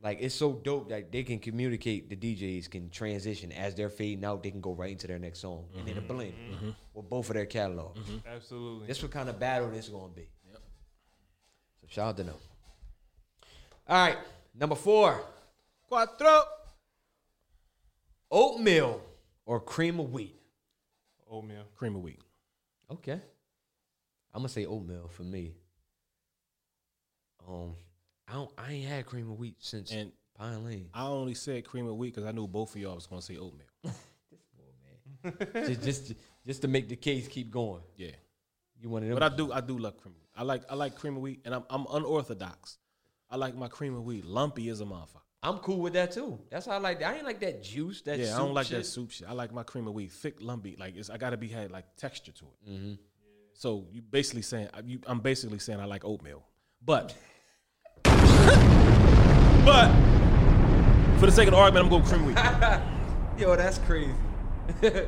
like 0.04 0.20
it's 0.22 0.36
so 0.36 0.54
dope 0.54 0.90
that 0.90 1.12
they 1.12 1.24
can 1.24 1.40
communicate. 1.40 2.10
The 2.10 2.16
DJs 2.16 2.70
can 2.70 2.90
transition 2.90 3.52
as 3.52 3.74
they're 3.74 3.90
fading 3.90 4.24
out. 4.24 4.44
They 4.44 4.52
can 4.52 4.62
go 4.62 4.74
right 4.74 4.92
into 4.92 5.08
their 5.08 5.18
next 5.18 5.40
song 5.40 5.66
and 5.76 5.88
then 5.88 5.98
a 5.98 6.02
mm-hmm. 6.02 6.08
blend 6.08 6.34
mm-hmm. 6.34 6.70
with 6.94 7.10
both 7.10 7.30
of 7.30 7.36
their 7.36 7.48
catalogs. 7.48 8.00
Mm-hmm. 8.00 8.28
Absolutely. 8.28 8.88
This 8.88 9.02
what 9.02 9.12
kind 9.12 9.30
of 9.30 9.40
battle 9.40 9.72
this 9.72 9.86
is 9.86 9.92
gonna 9.92 10.14
be. 10.14 10.28
So 11.82 11.88
shout 11.88 12.10
out 12.10 12.18
to 12.18 12.24
them. 12.24 12.36
All 13.88 14.08
right, 14.08 14.18
number 14.54 14.76
four. 14.76 15.22
Cuatro. 15.92 16.44
Oatmeal 18.32 19.02
or 19.46 19.60
cream 19.60 20.00
of 20.00 20.12
wheat. 20.12 20.36
Oatmeal. 21.30 21.64
Cream 21.76 21.96
of 21.96 22.02
wheat. 22.02 22.20
Okay. 22.92 23.20
I'm 24.36 24.42
gonna 24.42 24.50
say 24.50 24.66
oatmeal 24.66 25.08
for 25.08 25.24
me. 25.24 25.54
Um, 27.48 27.76
I 28.28 28.34
don't. 28.34 28.52
I 28.58 28.74
ain't 28.74 28.86
had 28.86 29.06
cream 29.06 29.32
of 29.32 29.40
wheat 29.40 29.56
since 29.60 29.92
And 29.94 30.12
Pine 30.38 30.66
Lane. 30.66 30.90
I 30.94 31.06
only 31.08 31.36
said 31.36 31.64
cream 31.64 31.88
of 31.88 31.96
wheat 31.96 32.14
because 32.14 32.28
I 32.28 32.34
knew 32.34 32.46
both 32.46 32.76
of 32.76 32.82
y'all 32.82 32.96
was 32.96 33.08
gonna 33.08 33.22
say 33.22 33.38
oatmeal. 33.38 33.66
just, 35.54 35.84
just, 35.84 36.14
just 36.46 36.62
to 36.64 36.68
make 36.68 36.90
the 36.90 36.98
case 36.98 37.30
keep 37.30 37.50
going. 37.50 37.82
Yeah. 37.96 38.12
You 38.82 38.90
them? 39.00 39.14
But 39.14 39.24
I 39.24 39.30
do 39.30 39.54
I 39.54 39.62
do 39.62 39.80
love 39.80 39.98
cream 39.98 40.14
of 40.14 40.22
wheat. 40.22 40.30
I 40.36 40.44
like 40.44 40.64
I 40.70 40.76
like 40.76 40.96
cream 40.96 41.16
of 41.16 41.22
wheat 41.22 41.40
and 41.46 41.56
I'm 41.56 41.64
I'm 41.70 41.86
unorthodox. 41.90 42.78
I 43.30 43.38
like 43.38 43.56
my 43.56 43.70
cream 43.70 43.96
of 43.96 44.04
wheat 44.04 44.26
lumpy 44.26 44.68
as 44.68 44.82
a 44.82 44.86
motherfucker. 44.86 45.22
I'm 45.42 45.60
cool 45.60 45.80
with 45.80 45.94
that 45.94 46.12
too. 46.12 46.40
That's 46.50 46.66
how 46.66 46.74
I 46.74 46.78
like. 46.78 47.00
That. 47.00 47.14
I 47.14 47.16
ain't 47.18 47.26
like 47.26 47.40
that 47.40 47.64
juice. 47.64 48.02
That 48.02 48.20
yeah, 48.20 48.36
I 48.36 48.40
don't 48.40 48.54
like 48.54 48.68
shit. 48.68 48.80
that 48.80 48.86
soup 48.86 49.12
shit. 49.12 49.30
I 49.30 49.34
like 49.34 49.54
my 49.54 49.64
cream 49.64 49.88
of 49.88 49.94
wheat 49.94 50.12
thick, 50.12 50.38
lumpy. 50.42 50.76
Like 50.78 50.98
it's 50.98 51.10
I 51.10 51.18
gotta 51.18 51.38
be 51.38 51.48
had 51.48 51.72
like 51.72 51.86
texture 51.96 52.32
to 52.34 52.46
it. 52.46 52.70
Mm-hmm. 52.70 52.94
So 53.58 53.88
you 53.92 54.02
basically 54.02 54.42
saying 54.42 54.68
you, 54.86 55.00
I'm 55.08 55.20
basically 55.20 55.60
saying 55.60 55.80
I 55.80 55.86
like 55.86 56.04
oatmeal, 56.04 56.44
but 56.84 57.16
but 58.04 59.92
for 61.20 61.26
the 61.26 61.32
sake 61.32 61.48
of 61.48 61.54
the 61.54 61.58
argument, 61.58 61.86
I'm 61.86 61.90
going 61.90 62.04
cream 62.04 62.22
of 62.22 62.28
wheat. 62.28 62.38
Yo, 63.42 63.56
that's 63.56 63.78
crazy. 63.80 64.14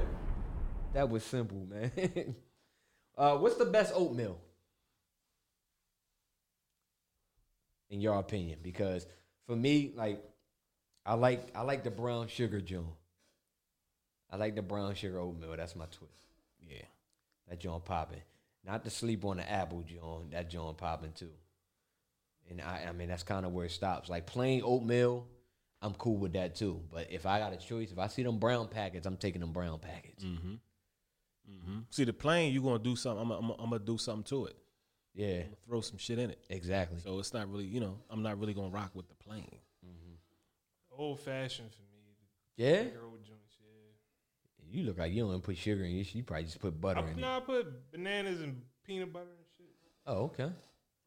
that 0.93 1.09
was 1.09 1.23
simple, 1.23 1.67
man. 1.69 2.35
uh, 3.17 3.35
what's 3.35 3.57
the 3.57 3.65
best 3.65 3.91
oatmeal? 3.93 4.39
In 7.89 7.99
your 7.99 8.17
opinion? 8.17 8.59
Because 8.63 9.05
for 9.45 9.55
me, 9.57 9.91
like, 9.93 10.23
I 11.05 11.15
like 11.15 11.47
I 11.53 11.63
like 11.63 11.83
the 11.83 11.91
brown 11.91 12.29
sugar 12.29 12.61
joint. 12.61 12.85
I 14.31 14.37
like 14.37 14.55
the 14.55 14.61
brown 14.61 14.95
sugar 14.95 15.19
oatmeal. 15.19 15.55
That's 15.57 15.75
my 15.75 15.85
twist. 15.85 16.13
Yeah. 16.61 16.83
That 17.49 17.59
joint 17.59 17.83
popping. 17.83 18.21
Not 18.67 18.83
to 18.83 18.89
sleep 18.89 19.25
on 19.25 19.37
the 19.37 19.49
apple 19.49 19.81
joint. 19.81 20.31
That 20.31 20.49
joint 20.49 20.77
popping 20.77 21.13
too. 21.13 21.31
And 22.49 22.61
I, 22.61 22.87
I 22.89 22.91
mean, 22.91 23.07
that's 23.07 23.23
kind 23.23 23.45
of 23.45 23.53
where 23.53 23.65
it 23.65 23.71
stops. 23.71 24.09
Like 24.09 24.25
plain 24.25 24.61
oatmeal, 24.63 25.25
I'm 25.81 25.93
cool 25.93 26.17
with 26.17 26.33
that 26.33 26.55
too. 26.55 26.81
But 26.91 27.07
if 27.09 27.25
I 27.25 27.39
got 27.39 27.53
a 27.53 27.57
choice, 27.57 27.91
if 27.91 27.99
I 27.99 28.07
see 28.07 28.23
them 28.23 28.37
brown 28.37 28.67
packets, 28.67 29.07
I'm 29.07 29.17
taking 29.17 29.41
them 29.41 29.53
brown 29.53 29.79
packets. 29.79 30.23
Mm-hmm. 30.23 30.55
Mm-hmm. 31.49 31.79
See 31.89 32.03
the 32.03 32.13
plane, 32.13 32.53
you 32.53 32.61
gonna 32.61 32.79
do 32.79 32.95
something. 32.95 33.21
I'm 33.21 33.29
gonna, 33.29 33.53
I'm 33.53 33.69
gonna 33.69 33.79
do 33.79 33.97
something 33.97 34.23
to 34.25 34.45
it. 34.47 34.55
Yeah, 35.13 35.27
I'm 35.27 35.43
gonna 35.43 35.55
throw 35.65 35.81
some 35.81 35.97
shit 35.97 36.19
in 36.19 36.29
it. 36.29 36.39
Exactly. 36.49 36.99
So 36.99 37.17
it's 37.19 37.33
not 37.33 37.49
really, 37.49 37.65
you 37.65 37.79
know, 37.79 37.97
I'm 38.09 38.21
not 38.21 38.39
really 38.39 38.53
gonna 38.53 38.69
rock 38.69 38.91
with 38.93 39.07
the 39.07 39.15
plane. 39.15 39.59
Old 40.97 41.19
fashioned 41.19 41.71
for 41.71 41.83
me. 41.83 41.87
Yeah? 42.55 42.83
Bigger 42.83 43.05
old 43.05 43.23
joints, 43.23 43.29
yeah. 43.29 43.46
You 44.69 44.83
look 44.83 44.97
like 44.97 45.11
you 45.13 45.21
don't 45.21 45.29
even 45.29 45.41
put 45.41 45.57
sugar 45.57 45.83
in 45.83 45.91
your 45.95 46.03
shit. 46.03 46.15
You 46.15 46.23
probably 46.23 46.45
just 46.45 46.59
put 46.59 46.79
butter 46.79 46.99
I, 47.01 47.11
in 47.11 47.19
no, 47.19 47.35
it. 47.35 47.37
I 47.37 47.39
put 47.41 47.91
bananas 47.91 48.41
and 48.41 48.61
peanut 48.85 49.11
butter 49.13 49.25
and 49.25 49.45
shit. 49.57 49.67
Oh, 50.05 50.23
okay. 50.25 50.49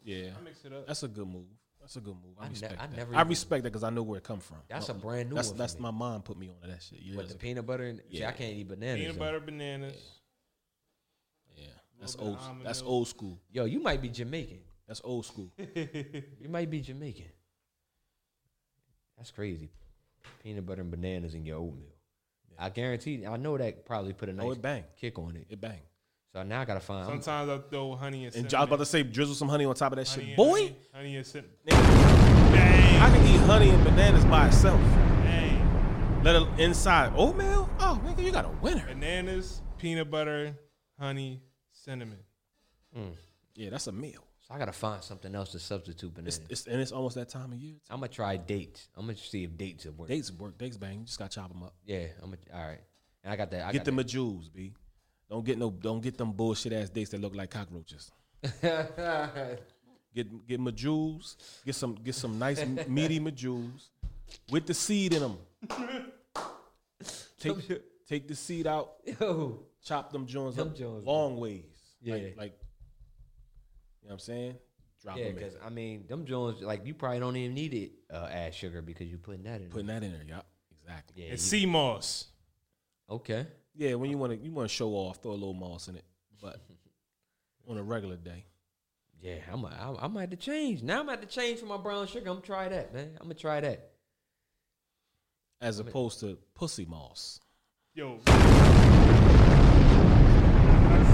Yeah, 0.03 0.31
I 0.39 0.43
mix 0.43 0.65
it 0.65 0.73
up. 0.73 0.87
That's 0.87 1.03
a 1.03 1.09
good 1.09 1.29
move. 1.29 1.45
That's 1.81 1.97
a 1.97 2.01
good 2.01 2.15
move. 2.15 2.37
I, 2.39 2.45
I 2.45 2.47
ne- 2.47 2.51
respect 2.53 2.75
I 2.81 2.87
that. 2.87 2.97
never 2.97 3.15
I 3.17 3.23
respect 3.23 3.65
that 3.65 3.71
because 3.71 3.85
I 3.85 3.91
know 3.91 4.03
where 4.03 4.19
it 4.19 4.25
come 4.25 4.41
from. 4.41 4.59
That's 4.69 4.89
My- 4.89 4.95
a 4.95 4.99
brand 4.99 5.29
new 5.31 5.35
That's 5.37 5.49
one 5.49 5.57
that's 5.59 5.79
my 5.79 5.91
mom 5.91 6.23
put 6.23 6.39
me 6.39 6.49
on 6.63 6.69
that 6.69 6.83
shit. 6.83 7.01
years 7.01 7.17
What 7.17 7.27
the 7.29 7.35
ago. 7.35 7.41
peanut 7.41 7.67
butter? 7.67 7.85
And, 7.85 8.01
See, 8.13 8.25
I 8.25 8.33
can't 8.33 8.55
eat 8.55 8.69
bananas. 8.69 9.01
Peanut 9.01 9.15
though. 9.15 9.19
butter, 9.25 9.41
bananas. 9.41 9.97
Yeah, 11.57 11.67
that's 11.99 12.17
old. 12.19 12.39
That's 12.65 12.83
old 12.83 13.09
school. 13.09 13.39
Yo, 13.53 13.65
you 13.65 13.81
might 13.81 14.01
be 14.03 14.09
Jamaican. 14.09 14.61
That's 14.87 15.01
old 15.05 15.25
school. 15.27 15.51
You 15.75 16.49
might 16.49 16.71
be 16.71 16.81
Jamaican. 16.81 17.27
That's 19.17 19.31
crazy. 19.31 19.71
Peanut 20.43 20.65
butter 20.67 20.81
and 20.83 20.91
bananas 20.91 21.35
in 21.35 21.45
your 21.45 21.59
oatmeal. 21.59 21.93
I 22.61 22.69
guarantee. 22.69 23.25
I 23.27 23.37
know 23.39 23.57
that 23.57 23.87
probably 23.87 24.13
put 24.13 24.29
a 24.29 24.33
nice 24.33 24.45
Oh, 24.47 24.51
it 24.53 24.61
bang. 24.63 24.85
kick 25.01 25.19
on 25.19 25.35
it. 25.37 25.47
It 25.49 25.61
bang. 25.61 25.81
So 26.33 26.43
now 26.43 26.61
I 26.61 26.65
gotta 26.65 26.81
find. 26.81 27.09
I'm- 27.09 27.21
Sometimes 27.23 27.49
I 27.51 27.69
throw 27.71 27.97
honey 27.97 28.27
and 28.27 28.35
And 28.35 28.45
I 28.45 28.47
was 28.47 28.51
cinnamon. 28.53 28.69
about 28.69 28.79
to 28.79 28.87
say, 28.87 29.03
drizzle 29.03 29.35
some 29.35 29.49
honey 29.49 29.65
on 29.65 29.75
top 29.75 29.93
of 29.93 29.97
that 29.97 30.07
honey 30.09 30.21
shit. 30.23 30.29
and- 30.29 30.37
Boy, 30.37 30.59
honey, 30.61 30.77
honey 30.93 31.17
and 31.17 31.27
cinnamon. 31.27 31.57
I 31.71 33.11
can 33.13 33.27
eat 33.27 33.41
honey 33.47 33.71
and 33.71 33.83
bananas 33.83 34.25
by 34.27 34.47
itself. 34.49 34.81
Dang. 35.25 36.23
Let 36.23 36.37
it 36.37 36.61
inside 36.61 37.13
oatmeal. 37.17 37.69
Oh, 37.81 38.01
nigga, 38.05 38.23
you 38.23 38.31
got 38.31 38.45
a 38.45 38.51
winner. 38.61 38.85
Bananas, 38.87 39.63
peanut 39.79 40.11
butter, 40.11 40.55
honey, 40.99 41.41
cinnamon. 41.73 42.19
Mm. 42.97 43.13
Yeah, 43.55 43.71
that's 43.71 43.87
a 43.87 43.93
meal. 43.93 44.23
So 44.51 44.57
I 44.57 44.59
gotta 44.59 44.73
find 44.73 45.03
something 45.03 45.35
else 45.35 45.53
to 45.53 45.59
substitute 45.59 46.13
bananas. 46.13 46.41
It's, 46.49 46.63
it's 46.63 46.67
and 46.67 46.81
it's 46.81 46.93
almost 46.93 47.15
that 47.15 47.29
time 47.29 47.53
of 47.53 47.59
year. 47.59 47.77
I'm 47.89 48.01
gonna 48.01 48.09
try 48.09 48.37
dates. 48.37 48.89
I'm 48.97 49.07
gonna 49.07 49.17
see 49.17 49.45
if 49.45 49.57
dates 49.57 49.85
will 49.85 49.93
work. 49.93 50.09
Dates 50.09 50.33
work. 50.33 50.59
Dates 50.59 50.77
bang. 50.77 51.01
You 51.01 51.07
just 51.07 51.19
gotta 51.19 51.31
chop 51.31 51.53
them 51.53 51.63
up. 51.63 51.75
Yeah, 51.85 52.07
I'm 52.23 52.31
gonna. 52.31 52.39
All 52.53 52.69
right. 52.69 52.81
And 53.23 53.33
I 53.33 53.37
got 53.37 53.51
that. 53.53 53.67
I 53.67 53.73
get 53.73 53.79
got 53.79 53.85
them 53.85 53.99
a 54.01 54.05
jewels, 54.05 54.49
b. 54.49 54.73
Don't 55.31 55.45
get 55.45 55.59
no. 55.59 55.71
Don't 55.71 56.01
get 56.01 56.19
them 56.19 56.33
bullshit 56.33 56.73
ass 56.73 56.91
dates 56.91 57.11
that 57.11 57.21
look 57.21 57.35
like 57.35 57.51
cockroaches. 57.51 58.11
Get 60.13 60.49
get 60.49 60.61
Medjools. 60.61 61.37
Get 61.65 61.77
some 61.77 61.95
get 61.95 62.17
some 62.17 62.37
nice 62.37 62.67
meaty 62.89 63.21
Medjools 63.21 63.91
with 64.51 64.67
the 64.67 64.75
seed 64.75 65.15
in 65.15 65.21
them. 65.21 65.39
Take 67.39 67.83
take 68.09 68.27
the 68.27 68.35
seed 68.35 68.67
out. 68.67 68.95
Yo. 69.21 69.61
Chop 69.85 70.13
them 70.13 70.27
joints 70.27 70.57
Them 70.57 70.69
up 70.69 70.77
joints, 70.77 71.07
long 71.07 71.39
ways. 71.39 71.63
Yeah. 72.03 72.15
Like, 72.15 72.37
like 72.37 72.60
you 74.03 74.09
know 74.09 74.13
what 74.13 74.13
I'm 74.15 74.19
saying? 74.21 74.55
Drop 75.03 75.17
yeah, 75.17 75.31
because 75.31 75.55
I 75.65 75.71
mean, 75.71 76.05
them 76.09 76.27
Jones 76.27 76.61
like 76.63 76.85
you 76.85 76.93
probably 76.93 77.21
don't 77.21 77.35
even 77.37 77.55
need 77.55 77.73
it 77.73 77.93
uh, 78.13 78.29
add 78.31 78.55
sugar 78.55 78.83
because 78.83 79.09
you 79.09 79.17
putting 79.17 79.45
that 79.45 79.61
in. 79.63 79.69
Putting 79.69 79.87
that 79.87 80.03
in 80.03 80.13
there, 80.13 80.25
yeah, 80.29 80.41
exactly. 80.71 81.23
Yeah, 81.23 81.31
and 81.31 81.41
sea 81.41 81.65
moss. 81.65 82.27
Okay. 83.09 83.47
Yeah, 83.75 83.95
when 83.95 84.11
you 84.11 84.19
want 84.19 84.33
to 84.33 84.39
you 84.39 84.53
want 84.53 84.69
to 84.69 84.75
show 84.75 84.91
off, 84.91 85.23
throw 85.23 85.31
a 85.31 85.33
little 85.33 85.55
moss 85.55 85.89
in 85.89 85.97
it, 85.97 86.05
but 86.43 86.61
on 87.69 87.79
a 87.79 87.83
regular 87.83 88.17
day, 88.17 88.45
Yeah, 89.23 89.37
I'm. 89.51 89.65
A, 89.65 89.69
I, 89.69 90.05
I 90.05 90.09
might 90.09 90.21
have 90.23 90.31
to 90.31 90.37
change. 90.37 90.83
Now 90.83 91.01
I'm 91.01 91.07
gonna 91.07 91.25
change 91.25 91.61
for 91.61 91.67
my 91.67 91.79
brown 91.79 92.07
sugar. 92.07 92.29
I'm 92.29 92.35
gonna 92.37 92.41
try 92.47 92.69
that, 92.69 92.93
man. 92.93 93.13
I'm 93.21 93.25
gonna 93.25 93.35
try 93.35 93.61
that. 93.61 93.93
as 95.63 95.79
opposed 95.79 96.21
to 96.21 96.37
pussy 96.55 96.85
moss. 96.85 97.41
Yo. 97.95 98.19
I 98.27 98.31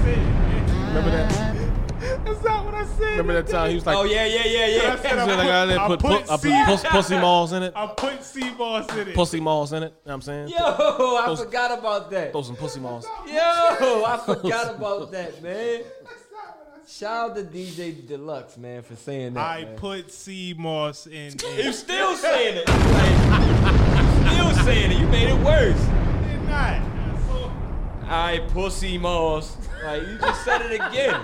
said, 0.03 0.17
man. 0.17 0.87
Remember 0.87 1.11
that? 1.11 1.86
That's 1.99 2.43
not 2.43 2.65
what 2.65 2.73
I 2.75 2.85
said. 2.85 3.11
Remember 3.11 3.33
that 3.33 3.47
time 3.47 3.69
he 3.69 3.75
was 3.75 3.85
like, 3.85 3.97
oh 3.97 4.03
yeah, 4.03 4.25
yeah, 4.25 4.45
yeah, 4.45 4.59
I 4.59 4.67
yeah. 4.67 4.95
said 5.01 5.11
He 5.11 5.15
was 5.17 5.27
like, 5.27 5.39
I 5.49 5.65
didn't 5.65 5.79
I 5.81 5.87
put, 5.87 5.99
put 5.99 6.09
pu- 6.25 6.31
I 6.31 6.35
put 6.35 6.41
sea- 6.41 6.63
pus- 6.65 6.83
pussy 6.83 7.15
malls 7.17 7.53
in 7.53 7.63
it. 7.63 7.73
I 7.75 7.87
put 7.87 8.23
sea 8.23 8.53
moss 8.57 8.93
in 8.95 9.07
it. 9.07 9.15
Pussy 9.15 9.39
malls 9.39 9.73
in 9.73 9.83
it. 9.83 9.85
You 9.85 9.91
know 9.91 9.95
what 10.03 10.13
I'm 10.13 10.21
saying? 10.21 10.47
Yo, 10.49 10.57
I 10.57 11.23
Those- 11.27 11.39
forgot 11.43 11.77
about 11.79 12.11
that. 12.11 12.31
Throw 12.31 12.41
some 12.43 12.55
pussy 12.55 12.79
malls. 12.79 13.05
Yo, 13.27 13.33
I 13.35 14.21
forgot 14.25 14.75
about 14.75 15.11
that, 15.11 15.41
man. 15.41 15.81
Shout 16.89 17.31
out 17.31 17.35
to 17.35 17.43
DJ 17.43 18.07
Deluxe, 18.07 18.57
man, 18.57 18.81
for 18.81 18.95
saying 18.95 19.33
that. 19.33 19.41
I 19.45 19.65
man. 19.65 19.75
put 19.75 20.09
sea 20.11 20.55
moss 20.57 21.05
in. 21.05 21.33
You 21.57 21.73
still 21.73 22.15
saying 22.15 22.57
it. 22.57 22.67
Like, 22.69 24.31
you 24.31 24.53
still 24.53 24.63
saying 24.63 24.91
it. 24.93 24.97
You 24.99 25.07
made 25.07 25.27
it 25.29 25.37
worse. 25.43 25.77
Did 25.81 26.43
not. 26.47 26.96
So, 28.07 28.13
I 28.13 28.39
pussy 28.53 28.97
moss. 28.97 29.57
Like 29.83 30.01
you 30.07 30.17
just 30.17 30.45
said 30.45 30.61
it 30.61 30.73
again. 30.75 31.21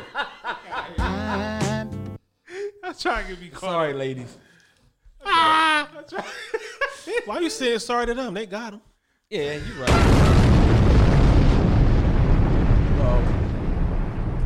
I'm 2.84 2.94
trying 3.00 3.28
to 3.34 3.36
be 3.40 3.50
caught. 3.50 3.62
Sorry, 3.62 3.94
ladies. 3.94 4.38
I'm 5.26 5.88
trying- 6.10 6.26
Why 7.26 7.40
you 7.40 7.50
saying 7.50 7.80
sorry 7.80 8.08
to 8.08 8.14
them? 8.14 8.34
They 8.34 8.46
got 8.46 8.74
him. 8.74 8.82
Yeah, 9.30 9.54
you 9.54 9.74
right. 9.80 9.90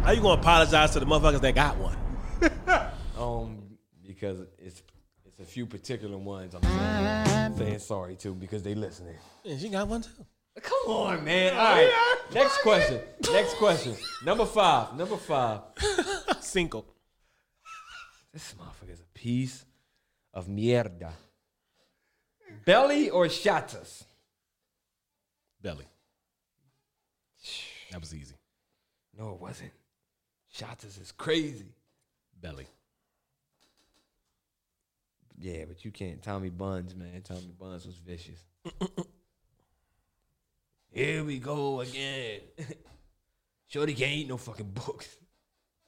How 0.03 0.11
you 0.13 0.21
gonna 0.21 0.39
apologize 0.39 0.91
to 0.91 0.99
the 1.01 1.05
motherfuckers 1.05 1.41
that 1.41 1.55
got 1.55 1.77
one? 1.77 1.97
Um, 3.17 3.63
because 4.05 4.41
it's 4.59 4.83
it's 5.25 5.39
a 5.39 5.43
few 5.43 5.65
particular 5.65 6.19
ones 6.19 6.53
I'm 6.53 6.61
saying, 6.61 7.57
saying 7.57 7.79
sorry 7.79 8.15
to 8.17 8.35
because 8.35 8.61
they 8.61 8.75
listening. 8.75 9.15
Yeah, 9.43 9.57
she 9.57 9.69
got 9.69 9.87
one 9.87 10.03
too. 10.03 10.11
Come 10.61 10.95
on, 10.95 11.23
man. 11.23 11.53
All 11.53 11.75
right. 11.75 12.15
Next 12.33 12.57
question. 12.61 12.99
Next 13.31 13.55
question. 13.55 13.95
Number 14.25 14.45
five. 14.45 14.95
Number 14.95 15.17
five. 15.17 15.61
Cinco. 16.41 16.85
This 18.33 18.53
motherfucker's 18.53 19.01
a 19.01 19.17
piece 19.17 19.65
of 20.33 20.47
mierda. 20.47 21.11
Belly 22.65 23.09
or 23.09 23.25
Shottas? 23.25 24.03
Belly. 25.61 25.85
That 27.91 27.99
was 27.99 28.13
easy. 28.13 28.35
No, 29.17 29.31
it 29.31 29.39
wasn't. 29.39 29.71
Shottas 30.53 31.01
is 31.01 31.11
crazy. 31.11 31.73
Belly. 32.39 32.67
Yeah, 35.39 35.65
but 35.67 35.85
you 35.85 35.91
can't. 35.91 36.21
Tommy 36.21 36.49
Buns, 36.49 36.95
man. 36.95 37.21
Tommy 37.23 37.53
Buns 37.59 37.85
was 37.85 37.97
vicious. 37.97 38.43
Here 40.97 41.23
we 41.23 41.37
go 41.37 41.81
again. 41.81 42.39
Shorty 43.67 43.93
can't 43.93 44.13
eat 44.13 44.27
no 44.27 44.37
fucking 44.37 44.71
books. 44.73 45.07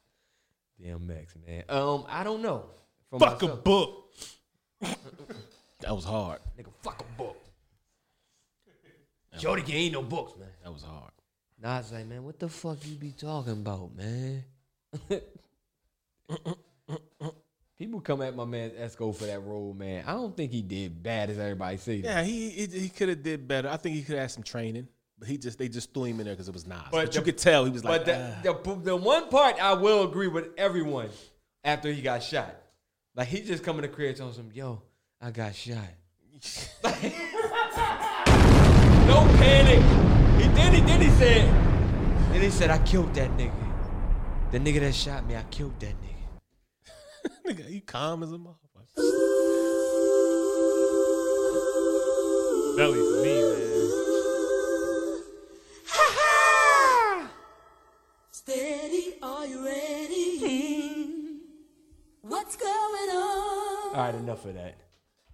Damn 0.79 1.07
Max, 1.07 1.33
man. 1.47 1.63
Um, 1.67 2.05
I 2.07 2.23
don't 2.23 2.43
know. 2.43 2.65
For 3.09 3.19
Fuck 3.19 3.41
a 3.41 3.47
book. 3.47 4.13
That 5.81 5.95
was 5.95 6.03
hard. 6.03 6.41
Nigga, 6.59 6.71
fuck 6.83 7.01
a 7.01 7.17
book. 7.17 7.37
Shorty 9.37 9.61
can't 9.61 9.75
eat 9.75 9.93
no 9.93 10.03
books, 10.03 10.37
man. 10.37 10.49
That 10.61 10.73
was 10.73 10.83
hard. 10.83 11.11
Nah, 11.59 11.79
it's 11.79 11.93
like, 11.93 12.05
man, 12.05 12.25
what 12.25 12.37
the 12.37 12.49
fuck 12.49 12.77
you 12.85 12.95
be 12.95 13.13
talking 13.13 13.53
about, 13.53 13.95
man? 13.95 14.43
People 17.77 18.01
come 18.01 18.21
at 18.21 18.35
my 18.35 18.43
man 18.43 18.71
Esco 18.71 19.15
for 19.15 19.23
that 19.23 19.41
role, 19.41 19.73
man. 19.73 20.03
I 20.05 20.11
don't 20.11 20.35
think 20.35 20.51
he 20.51 20.61
did 20.61 21.01
bad 21.01 21.29
as 21.29 21.39
everybody 21.39 21.77
say. 21.77 21.95
Yeah, 21.95 22.23
he 22.23 22.49
he, 22.49 22.67
he 22.67 22.89
could 22.89 23.07
have 23.07 23.23
did 23.23 23.47
better. 23.47 23.69
I 23.69 23.77
think 23.77 23.95
he 23.95 24.01
could 24.03 24.15
have 24.15 24.23
had 24.23 24.31
some 24.31 24.43
training, 24.43 24.89
but 25.19 25.27
he 25.27 25.37
just 25.37 25.59
they 25.59 25.67
just 25.67 25.93
threw 25.93 26.05
him 26.05 26.19
in 26.19 26.25
there 26.25 26.33
because 26.33 26.47
it 26.47 26.53
was 26.53 26.65
Nas. 26.65 26.79
But, 26.91 27.13
you 27.13 27.19
the- 27.19 27.25
could 27.25 27.37
tell 27.37 27.65
he 27.65 27.71
was 27.71 27.83
like, 27.83 28.05
but 28.05 28.05
the, 28.05 28.37
"Ah." 28.37 28.53
the, 28.63 28.75
the 28.75 28.95
one 28.95 29.27
part 29.29 29.61
I 29.61 29.73
will 29.73 30.03
agree 30.03 30.27
with 30.27 30.49
everyone 30.57 31.09
after 31.63 31.91
he 31.91 32.01
got 32.01 32.23
shot. 32.23 32.55
Like 33.15 33.27
he 33.27 33.41
just 33.41 33.63
coming 33.63 33.81
to 33.81 33.89
crib 33.89 34.15
telling 34.15 34.33
him, 34.33 34.49
"Yo, 34.53 34.81
I 35.19 35.31
got 35.31 35.53
shot." 35.53 35.77
no 36.83 36.89
panic. 39.37 39.83
He 40.41 40.47
did. 40.55 40.73
He 40.73 40.81
did. 40.81 41.01
He 41.01 41.09
said. 41.09 41.53
Then 42.31 42.41
he 42.41 42.49
said, 42.49 42.69
"I 42.69 42.77
killed 42.79 43.13
that 43.15 43.29
nigga. 43.31 43.51
The 44.51 44.59
nigga 44.59 44.79
that 44.79 44.95
shot 44.95 45.25
me, 45.27 45.35
I 45.35 45.43
killed 45.51 45.77
that 45.81 45.95
nigga." 46.01 47.29
nigga, 47.45 47.67
he 47.67 47.81
calm 47.81 48.23
as 48.23 48.31
a 48.31 48.37
motherfucker. 48.37 48.55
Belly 52.77 52.99
for 52.99 53.23
me, 53.23 53.41
man. 53.41 54.08
Are 59.21 59.45
you 59.45 59.63
ready? 59.65 61.39
What's 62.21 62.55
going 62.55 62.71
on? 62.71 63.89
All 63.89 63.93
right, 63.95 64.15
enough 64.15 64.45
of 64.45 64.53
that. 64.55 64.75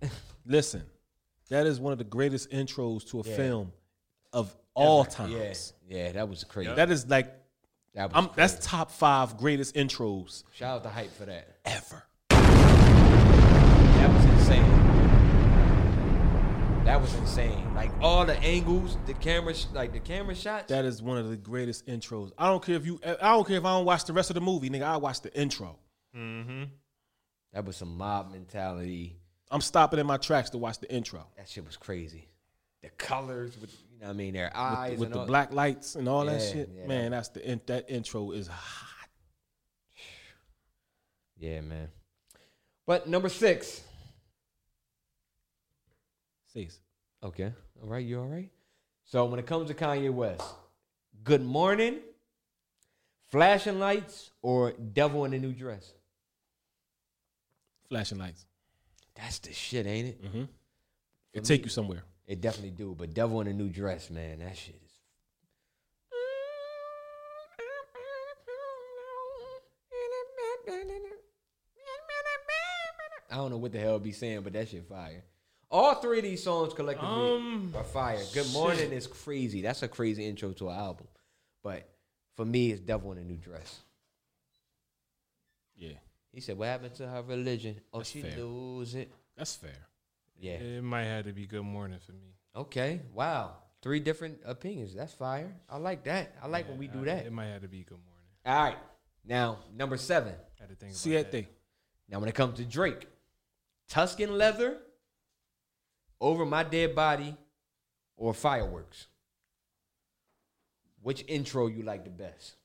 Listen, 0.45 0.84
that 1.49 1.66
is 1.66 1.80
one 1.80 1.91
of 1.91 1.98
the 1.98 2.03
greatest 2.03 2.52
intros 2.52 3.07
to 3.10 3.20
a 3.22 3.24
Yeah. 3.24 3.36
film 3.36 3.72
of 4.34 4.56
all 4.74 5.02
Ever. 5.02 5.10
times. 5.12 5.74
Yeah, 5.88 5.98
yeah, 5.98 6.12
that 6.14 6.30
was 6.30 6.44
crazy. 6.44 6.74
That 6.74 6.90
is 6.91 7.07
like, 7.07 7.34
That 7.94 8.12
was 8.14 8.26
I'm, 8.26 8.30
that's 8.36 8.66
top 8.66 8.91
five 8.91 9.38
greatest 9.38 9.76
intros 9.76 10.44
Shout 10.53 10.78
out 10.78 10.84
to 10.84 10.90
hype 10.90 11.12
for 11.12 11.26
that. 11.26 11.57
ever. 11.66 12.03
That 12.30 14.10
was 14.14 14.26
insane. 14.26 14.74
That 16.86 17.02
was 17.02 17.14
insane. 17.16 17.74
Like 17.74 17.91
all 17.99 18.26
the 18.26 18.38
angles, 18.40 18.98
the 19.07 19.16
camera, 19.16 19.56
sh- 19.56 19.66
like 19.74 19.91
the 19.91 19.99
camera 19.99 20.36
shots. 20.36 20.70
That 20.70 20.86
is 20.86 21.02
one 21.02 21.18
of 21.18 21.30
the 21.30 21.36
greatest 21.36 21.88
intros. 21.88 22.32
I 22.38 22.48
don't 22.48 22.64
care 22.64 22.76
if 22.76 22.86
you. 22.86 22.99
I 23.03 23.32
don't 23.34 23.48
care 23.48 23.57
if 23.57 23.66
I 23.66 23.72
don't 23.72 23.86
watch 23.86 24.06
the 24.06 24.14
rest 24.14 24.30
of 24.30 24.36
the 24.36 24.41
movie, 24.41 24.70
nigga. 24.70 24.84
I 24.84 24.98
watch 24.98 25.22
the 25.22 25.34
intro. 25.38 25.80
Mm-hmm. 26.16 26.64
That 27.53 27.66
was 27.66 27.76
some 27.78 27.98
mob 27.98 28.32
mentality. 28.32 29.18
I'm 29.49 29.62
stopping 29.62 29.99
in 29.99 30.06
my 30.06 30.18
tracks 30.18 30.52
to 30.52 30.57
watch 30.57 30.80
the 30.80 30.91
intro 30.94 31.26
That 31.38 31.48
shit 31.48 31.66
was 31.66 31.78
crazy. 31.78 32.28
The 32.84 32.90
colors 32.90 33.57
with 33.60 33.72
you 33.91 33.99
know 34.02 34.07
what 34.07 34.14
I 34.14 34.18
mean 34.18 34.34
their 34.34 34.45
with, 34.45 34.56
eyes 34.56 34.91
the- 34.94 34.98
with 34.99 35.07
and 35.07 35.16
the 35.16 35.20
all- 35.22 35.26
black 35.26 35.53
lights 35.53 35.95
and 35.95 36.07
all 36.07 36.26
that 36.26 36.41
shit. 36.41 36.70
yeah, 36.76 36.86
Man, 36.88 37.12
that's 37.12 37.30
the 37.30 37.49
in, 37.52 37.62
that 37.66 37.90
intro 37.90 38.32
is 38.32 38.48
hot. 38.48 39.10
Yeah, 41.38 41.62
man. 41.62 41.90
But 42.86 43.07
number 43.10 43.28
six. 43.30 43.82
Six. 46.56 46.80
Okay. 47.22 47.52
All 47.82 47.90
right. 47.90 48.06
You 48.06 48.19
all 48.19 48.27
right? 48.27 48.49
So 49.03 49.26
when 49.26 49.40
it 49.40 49.45
comes 49.45 49.68
to 49.69 49.73
Kanye 49.73 50.10
West, 50.10 50.41
Good 51.23 51.44
Morning, 51.44 51.99
Flashing 53.27 53.77
Lights, 53.77 54.32
or 54.41 54.72
Devil 54.72 55.26
in 55.26 55.34
a 55.34 55.40
New 55.40 55.52
Dress? 55.52 55.91
Flashing 57.90 58.19
lights. 58.19 58.45
That's 59.15 59.40
the 59.40 59.52
shit, 59.52 59.86
ain't 59.86 60.07
it? 60.07 60.23
Mm-hmm. 60.23 60.44
It 61.34 61.44
take 61.44 61.64
you 61.64 61.69
somewhere. 61.69 62.03
It 62.26 62.40
definitely 62.40 62.72
do. 62.72 62.95
But 62.98 63.14
Devil 63.14 63.41
in 63.41 63.48
a 63.48 63.53
New 63.53 63.69
Dress, 63.69 64.10
man, 64.10 64.40
that 64.40 64.57
shit 64.57 64.76
is. 64.76 64.82
I 73.30 73.36
don't 73.36 73.52
know 73.52 73.57
what 73.57 73.73
the 73.73 73.80
hell 73.80 73.99
be 73.99 74.14
saying, 74.14 74.41
but 74.41 74.53
that 74.53 74.69
shit 74.69 74.88
fire. 74.88 75.23
All 75.72 75.96
three 75.96 76.20
of 76.20 76.24
these 76.24 76.44
songs 76.44 76.74
collectively 76.74 77.10
Um, 77.10 77.74
are 77.76 77.84
fire. 77.84 78.22
Good 78.34 78.52
Morning 78.54 78.92
is 78.92 79.08
crazy. 79.08 79.62
That's 79.62 79.84
a 79.84 79.88
crazy 79.88 80.26
intro 80.26 80.52
to 80.54 80.70
an 80.70 80.76
album. 80.78 81.08
But 81.64 81.90
for 82.36 82.46
me, 82.46 82.72
it's 82.72 82.82
Devil 82.82 83.12
in 83.14 83.18
a 83.18 83.24
New 83.24 83.38
Dress. 83.38 83.82
Yeah, 85.76 85.94
He 86.32 86.40
said, 86.42 86.58
"What 86.58 86.68
happened 86.68 86.96
to 86.96 87.08
her 87.08 87.22
religion? 87.24 87.82
Oh, 87.92 88.00
That's 88.00 88.10
she 88.10 88.22
fair. 88.22 88.38
lose 88.38 88.96
it." 88.96 89.12
that's 89.36 89.56
fair. 89.56 89.88
Yeah. 90.38 90.54
It 90.54 90.84
might 90.84 91.04
have 91.06 91.26
to 91.26 91.34
be 91.34 91.46
good 91.46 91.64
morning 91.64 92.00
for 92.00 92.14
me. 92.14 92.36
Okay. 92.56 93.02
Wow. 93.14 93.58
Three 93.82 94.00
different 94.00 94.40
opinions. 94.46 94.94
That's 94.94 95.14
fire. 95.14 95.54
I 95.70 95.78
like 95.78 96.04
that. 96.06 96.34
I 96.42 96.48
like 96.48 96.68
when 96.70 96.78
we 96.78 96.88
do 96.88 97.02
I- 97.02 97.06
that. 97.06 97.26
It 97.26 97.34
might 97.34 97.48
have 97.48 97.62
to 97.64 97.68
be 97.68 97.84
good 97.84 98.00
morning. 98.06 98.26
All 98.46 98.64
right. 98.64 98.78
Now, 99.26 99.60
number 99.74 99.98
seven. 99.98 100.34
Had 100.60 100.70
to 100.70 100.76
think 100.76 100.92
about 100.92 100.98
See 100.98 101.12
that 101.14 101.32
thing. 101.32 101.48
Now, 102.08 102.20
when 102.20 102.30
it 102.30 102.36
comes 102.36 102.58
to 102.60 102.66
Drake, 102.66 103.08
Tuscan 103.90 104.38
leather, 104.38 104.78
over 106.20 106.46
my 106.46 106.64
dead 106.64 106.96
body, 106.96 107.36
or 108.18 108.34
fireworks. 108.34 109.08
Which 111.02 111.24
intro 111.28 111.68
you 111.68 111.84
like 111.84 112.04
the 112.04 112.10
best? 112.10 112.56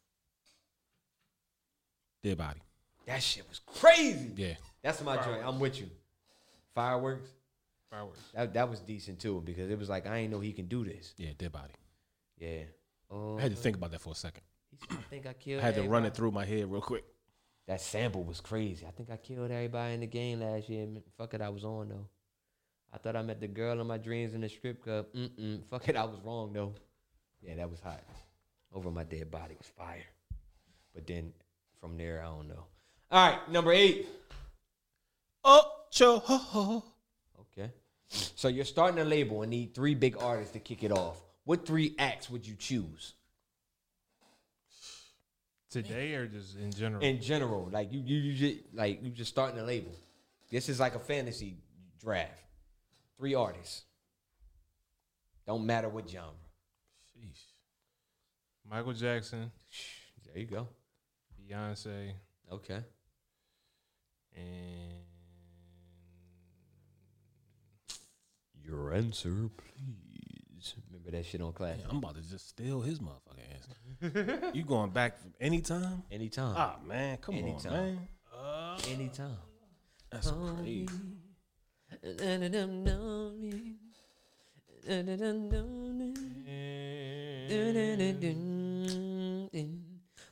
Dead 2.22 2.38
body. 2.38 2.60
That 3.06 3.22
shit 3.22 3.48
was 3.48 3.60
crazy. 3.66 4.32
Yeah. 4.36 4.54
That's 4.82 5.02
my 5.02 5.16
joint. 5.16 5.42
I'm 5.44 5.60
with 5.60 5.78
you. 5.80 5.88
Fireworks. 6.74 7.28
Fireworks. 7.90 8.20
That 8.34 8.54
that 8.54 8.70
was 8.70 8.80
decent 8.80 9.18
too 9.18 9.42
because 9.44 9.70
it 9.70 9.78
was 9.78 9.88
like 9.88 10.06
I 10.06 10.18
ain't 10.18 10.30
know 10.30 10.40
he 10.40 10.52
can 10.52 10.66
do 10.66 10.84
this. 10.84 11.12
Yeah, 11.16 11.30
dead 11.36 11.52
body. 11.52 11.74
Yeah. 12.38 12.62
Oh, 13.10 13.36
I 13.36 13.42
had 13.42 13.50
to 13.50 13.56
think 13.56 13.76
about 13.76 13.90
that 13.90 14.00
for 14.00 14.12
a 14.12 14.16
second. 14.16 14.42
I 14.90 14.94
think 15.10 15.26
I 15.26 15.32
killed. 15.32 15.60
I 15.60 15.66
had 15.66 15.74
to 15.74 15.82
run 15.82 16.06
it 16.06 16.14
through 16.14 16.30
my 16.30 16.44
head 16.44 16.70
real 16.70 16.80
quick. 16.80 17.04
That 17.66 17.80
sample 17.80 18.24
was 18.24 18.40
crazy. 18.40 18.86
I 18.86 18.90
think 18.90 19.10
I 19.10 19.16
killed 19.16 19.50
everybody 19.50 19.94
in 19.94 20.00
the 20.00 20.06
game 20.06 20.40
last 20.40 20.68
year. 20.68 20.86
Fuck 21.18 21.34
it, 21.34 21.42
I 21.42 21.48
was 21.48 21.64
on 21.64 21.88
though. 21.88 22.06
I 22.92 22.98
thought 22.98 23.16
I 23.16 23.22
met 23.22 23.40
the 23.40 23.48
girl 23.48 23.80
in 23.80 23.86
my 23.86 23.98
dreams 23.98 24.34
in 24.34 24.40
the 24.40 24.48
strip 24.48 24.82
club. 24.82 25.06
Mm-mm. 25.14 25.60
Fuck 25.70 25.88
it, 25.88 25.96
I 25.96 26.04
was 26.04 26.18
wrong 26.24 26.52
though. 26.52 26.74
Yeah, 27.42 27.54
that 27.56 27.70
was 27.70 27.80
hot. 27.80 28.02
Over 28.72 28.90
my 28.90 29.04
dead 29.04 29.30
body 29.30 29.54
was 29.56 29.66
fire. 29.66 30.04
But 30.94 31.06
then 31.06 31.32
from 31.80 31.96
there, 31.96 32.22
I 32.22 32.26
don't 32.26 32.48
know. 32.48 32.64
All 33.10 33.30
right, 33.30 33.50
number 33.50 33.72
eight. 33.72 34.06
Ocho 35.44 36.18
ho 36.18 36.36
ho. 36.38 36.84
Okay. 37.40 37.70
So 38.08 38.48
you're 38.48 38.64
starting 38.64 39.00
a 39.00 39.04
label 39.04 39.42
and 39.42 39.50
need 39.50 39.74
three 39.74 39.94
big 39.94 40.16
artists 40.20 40.52
to 40.52 40.60
kick 40.60 40.82
it 40.82 40.92
off. 40.92 41.20
What 41.44 41.66
three 41.66 41.94
acts 41.98 42.28
would 42.28 42.46
you 42.46 42.54
choose? 42.56 43.14
Today 45.70 46.14
or 46.14 46.26
just 46.26 46.56
in 46.58 46.72
general? 46.72 47.02
In 47.02 47.20
general, 47.20 47.68
like 47.72 47.92
you, 47.92 48.00
you, 48.00 48.16
you 48.16 48.34
just, 48.34 48.74
like 48.74 49.02
you 49.04 49.10
just 49.10 49.30
starting 49.30 49.58
a 49.60 49.62
label. 49.62 49.92
This 50.50 50.68
is 50.68 50.80
like 50.80 50.96
a 50.96 50.98
fantasy 50.98 51.58
draft. 52.00 52.32
Three 53.20 53.34
artists. 53.34 53.82
Don't 55.46 55.66
matter 55.66 55.90
what 55.90 56.08
genre. 56.08 56.30
Sheesh. 57.14 57.42
Michael 58.66 58.94
Jackson, 58.94 59.52
There 60.24 60.38
you 60.38 60.46
go. 60.46 60.66
Beyonce, 61.38 62.12
Okay. 62.50 62.82
and 64.34 65.04
Your 68.64 68.94
answer, 68.94 69.50
please. 69.58 70.74
Remember 70.90 71.10
that 71.10 71.26
shit 71.26 71.42
on 71.42 71.52
class. 71.52 71.76
Man, 71.78 71.86
I'm 71.90 71.96
about 71.98 72.14
to 72.14 72.22
just 72.22 72.48
steal 72.48 72.80
his 72.80 73.00
motherfucking 73.00 73.54
answer. 73.54 74.50
you 74.54 74.62
going 74.64 74.92
back 74.92 75.20
from 75.20 75.34
anytime? 75.40 76.04
Anytime. 76.10 76.54
Ah 76.56 76.76
man, 76.86 77.18
come 77.18 77.34
Anytime. 77.34 77.72
on, 77.72 78.08
man. 78.78 78.78
Anytime. 78.88 79.36
That's 80.10 80.30
crazy. 80.30 80.88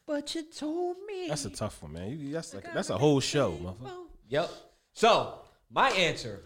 But 0.07 0.35
you 0.35 0.43
told 0.45 0.97
me. 1.07 1.29
That's 1.29 1.45
a 1.45 1.51
tough 1.51 1.83
one, 1.83 1.93
man. 1.93 2.19
You, 2.19 2.33
that's 2.33 2.55
like 2.55 2.73
that's 2.73 2.89
a 2.91 2.97
whole 2.97 3.21
show, 3.21 3.53
motherfucker. 3.53 4.07
Yep. 4.29 4.51
So 4.95 5.41
my 5.71 5.91
answer 5.91 6.41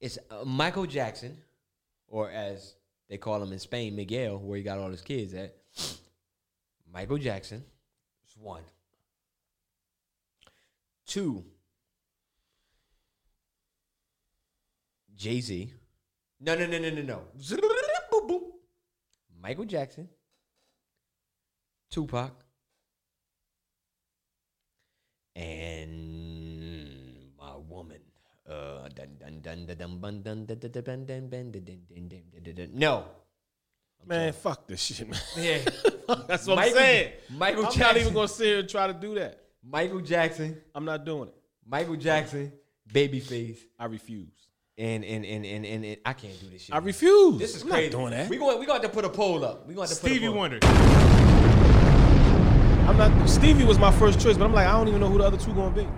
is 0.00 0.18
uh, 0.30 0.44
Michael 0.44 0.86
Jackson, 0.86 1.36
or 2.08 2.30
as 2.30 2.74
they 3.08 3.18
call 3.18 3.42
him 3.42 3.52
in 3.52 3.58
Spain, 3.58 3.94
Miguel, 3.94 4.38
where 4.38 4.56
he 4.56 4.62
got 4.62 4.78
all 4.78 4.90
his 4.90 5.02
kids 5.02 5.34
at. 5.34 5.54
Michael 6.90 7.18
Jackson 7.18 7.62
is 8.26 8.36
one. 8.38 8.62
Two. 11.06 11.44
Jay 15.16 15.40
Z. 15.40 15.72
No, 16.40 16.54
no, 16.54 16.66
no, 16.66 16.78
no, 16.78 16.90
no, 16.90 17.02
no. 17.02 17.22
Michael 19.40 19.64
Jackson. 19.64 20.08
Tupac. 21.90 22.32
And 25.34 27.30
my 27.38 27.56
woman. 27.56 28.00
No. 32.74 33.04
Man, 34.04 34.32
fuck 34.32 34.66
this 34.68 34.82
shit, 34.82 35.08
man. 35.08 35.20
Yeah. 35.36 35.58
That's 36.28 36.46
what 36.46 36.56
Michael, 36.56 36.78
I'm 36.78 36.84
saying. 36.84 37.12
Michael 37.30 37.62
Jackson. 37.64 37.82
I'm 37.82 37.88
not 37.88 37.96
even 38.00 38.14
gonna 38.14 38.28
sit 38.28 38.46
here 38.46 38.58
and 38.60 38.68
try 38.68 38.86
to 38.86 38.92
do 38.92 39.14
that. 39.16 39.40
Michael 39.62 40.00
Jackson. 40.00 40.62
I'm 40.74 40.84
not 40.84 41.04
doing 41.04 41.28
it. 41.28 41.34
Michael 41.66 41.96
Jackson, 41.96 42.52
Babyface. 42.92 43.58
I 43.78 43.86
refuse. 43.86 44.45
And 44.78 45.04
and 45.04 45.24
and 45.24 45.46
and 45.46 45.64
and, 45.64 45.84
and 45.84 45.96
I 46.04 46.12
can't 46.12 46.38
do 46.38 46.50
this 46.50 46.62
shit. 46.62 46.74
I 46.74 46.78
refuse. 46.78 47.38
This 47.38 47.56
is 47.56 47.62
I'm 47.62 47.68
not 47.68 47.76
crazy. 47.76 47.90
doing 47.90 48.10
that. 48.10 48.28
We 48.28 48.36
going 48.36 48.58
we 48.60 48.66
going 48.66 48.82
to 48.82 48.88
put 48.90 49.06
a 49.06 49.08
poll 49.08 49.42
up. 49.44 49.66
We 49.66 49.74
going 49.74 49.88
to 49.88 49.94
put 49.94 50.02
Stevie 50.02 50.26
a 50.26 50.30
poll. 50.30 50.38
Wonder. 50.38 50.58
I'm 52.86 52.96
not. 52.98 53.28
Stevie 53.28 53.64
was 53.64 53.78
my 53.78 53.90
first 53.90 54.20
choice, 54.20 54.36
but 54.36 54.44
I'm 54.44 54.52
like, 54.52 54.66
I 54.66 54.72
don't 54.72 54.88
even 54.88 55.00
know 55.00 55.08
who 55.08 55.18
the 55.18 55.24
other 55.24 55.38
two 55.38 55.54
gonna 55.54 55.74
be. 55.74 55.88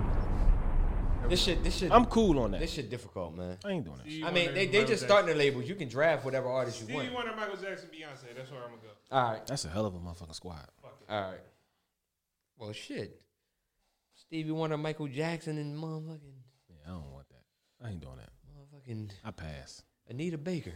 This 1.29 1.43
shit 1.43 1.63
this 1.63 1.77
shit 1.77 1.93
I'm 1.93 2.07
cool 2.07 2.39
on 2.39 2.53
that. 2.53 2.61
This 2.61 2.73
shit 2.73 2.89
difficult, 2.89 3.37
man. 3.37 3.59
I 3.65 3.71
ain't 3.71 3.85
doing 3.85 3.99
that. 3.99 4.05
Stevie 4.05 4.25
I 4.25 4.31
mean, 4.31 4.55
they, 4.55 4.67
they 4.67 4.79
Michael 4.79 4.89
just 4.89 5.05
starting 5.05 5.27
their 5.27 5.37
labels. 5.37 5.69
You 5.69 5.75
can 5.75 5.89
draft 5.89 6.25
whatever 6.25 6.49
artist 6.49 6.81
you 6.81 6.95
want. 6.95 7.07
Stevie. 7.07 7.15
Wonder, 7.15 7.37
Michael 7.37 7.57
Jackson, 7.57 7.89
Beyonce. 7.89 8.35
That's 8.35 8.51
where 8.51 8.61
I'm 8.63 8.71
gonna 8.71 8.83
go. 8.83 8.89
All 9.11 9.33
right. 9.33 9.47
That's 9.47 9.65
a 9.65 9.69
hell 9.69 9.85
of 9.85 9.95
a 9.95 9.99
motherfucking 9.99 10.35
squad. 10.35 10.67
All 11.09 11.21
right. 11.21 11.41
Well, 12.57 12.73
shit. 12.73 13.21
Stevie 14.15 14.53
Wonder, 14.53 14.79
Michael 14.79 15.09
Jackson, 15.09 15.59
and 15.59 15.77
motherfucking 15.77 16.21
Yeah, 16.71 16.77
I 16.87 16.91
don't 16.91 17.13
want 17.13 17.29
that. 17.29 17.87
I 17.87 17.91
ain't 17.91 18.01
doing 18.01 18.17
that. 18.17 18.31
I 19.25 19.31
pass. 19.31 19.83
Anita 20.09 20.39
Baker. 20.39 20.73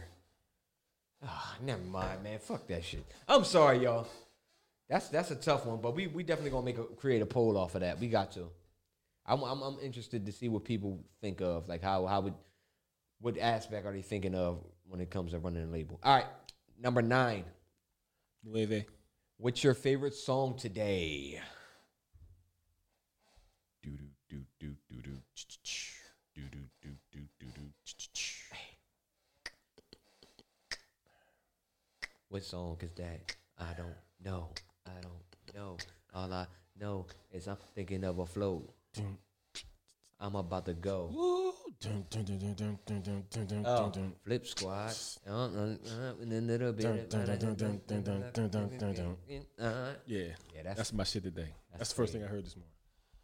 Ah, 1.25 1.55
never 1.61 1.81
mind, 1.81 2.23
man. 2.23 2.39
Fuck 2.39 2.67
that 2.67 2.83
shit. 2.83 3.05
I'm 3.27 3.43
sorry, 3.43 3.79
y'all. 3.79 4.07
That's 4.89 5.07
that's 5.09 5.31
a 5.31 5.35
tough 5.35 5.65
one, 5.65 5.79
but 5.81 5.95
we 5.95 6.07
we 6.07 6.23
definitely 6.23 6.51
gonna 6.51 6.65
make 6.65 6.77
a 6.77 6.83
create 6.83 7.21
a 7.21 7.25
poll 7.25 7.57
off 7.57 7.75
of 7.75 7.81
that. 7.81 7.99
We 7.99 8.09
got 8.09 8.33
to. 8.33 8.49
I'm 9.25 9.41
I'm, 9.41 9.61
I'm 9.61 9.77
interested 9.81 10.25
to 10.25 10.31
see 10.31 10.49
what 10.49 10.65
people 10.65 11.03
think 11.21 11.41
of, 11.41 11.67
like 11.67 11.81
how 11.81 12.05
how 12.05 12.21
would 12.21 12.33
what 13.19 13.37
aspect 13.37 13.85
are 13.85 13.93
they 13.93 14.01
thinking 14.01 14.35
of 14.35 14.59
when 14.87 14.99
it 14.99 15.09
comes 15.09 15.31
to 15.31 15.39
running 15.39 15.63
a 15.63 15.71
label. 15.71 15.99
All 16.03 16.15
right, 16.15 16.27
number 16.79 17.01
nine. 17.01 17.45
Nueve. 18.43 18.85
What's 19.37 19.63
your 19.63 19.73
favorite 19.73 20.13
song 20.13 20.57
today? 20.57 21.41
What 32.33 32.43
song 32.43 32.77
is 32.81 32.89
that? 32.95 33.35
I 33.59 33.73
don't 33.77 33.93
know. 34.25 34.49
I 34.87 34.99
don't 35.03 35.55
know. 35.55 35.77
All 36.15 36.33
I 36.33 36.47
know 36.81 37.05
is 37.31 37.47
I'm 37.47 37.57
thinking 37.75 38.03
of 38.03 38.17
a 38.17 38.25
flow. 38.25 38.73
I'm 40.19 40.33
about 40.33 40.65
to 40.65 40.73
go. 40.73 41.11
Woo. 41.13 41.53
Dun, 41.79 42.03
And 42.09 43.49
then 43.49 43.63
oh, 43.67 43.91
flip 44.25 44.47
squad. 44.47 44.95
Yeah, 45.27 45.45
yeah, 50.07 50.63
that's, 50.63 50.77
that's 50.77 50.93
my 50.93 51.03
shit 51.03 51.21
today. 51.21 51.53
That's, 51.69 51.77
that's 51.77 51.89
the 51.89 51.95
first 51.95 52.13
thing 52.13 52.23
I 52.23 52.27
heard 52.27 52.47
this 52.47 52.55
morning. 52.55 52.71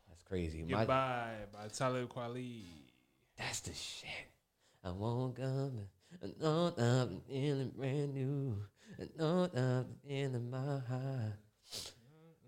That's 0.07 0.21
crazy. 0.21 0.61
Goodbye 0.61 1.47
by 1.51 1.67
Talib 1.75 2.09
Kweli. 2.09 2.61
That's 3.39 3.61
the 3.61 3.73
shit. 3.73 4.29
I 4.83 4.91
won't 4.91 5.35
come. 5.35 5.87
I'm 6.43 7.21
in 7.27 7.71
brand 7.75 8.13
new. 8.13 8.55
And 8.97 9.09
I'm 9.55 9.85
feeling 10.07 10.49
my 10.49 10.79
high. 10.89 11.33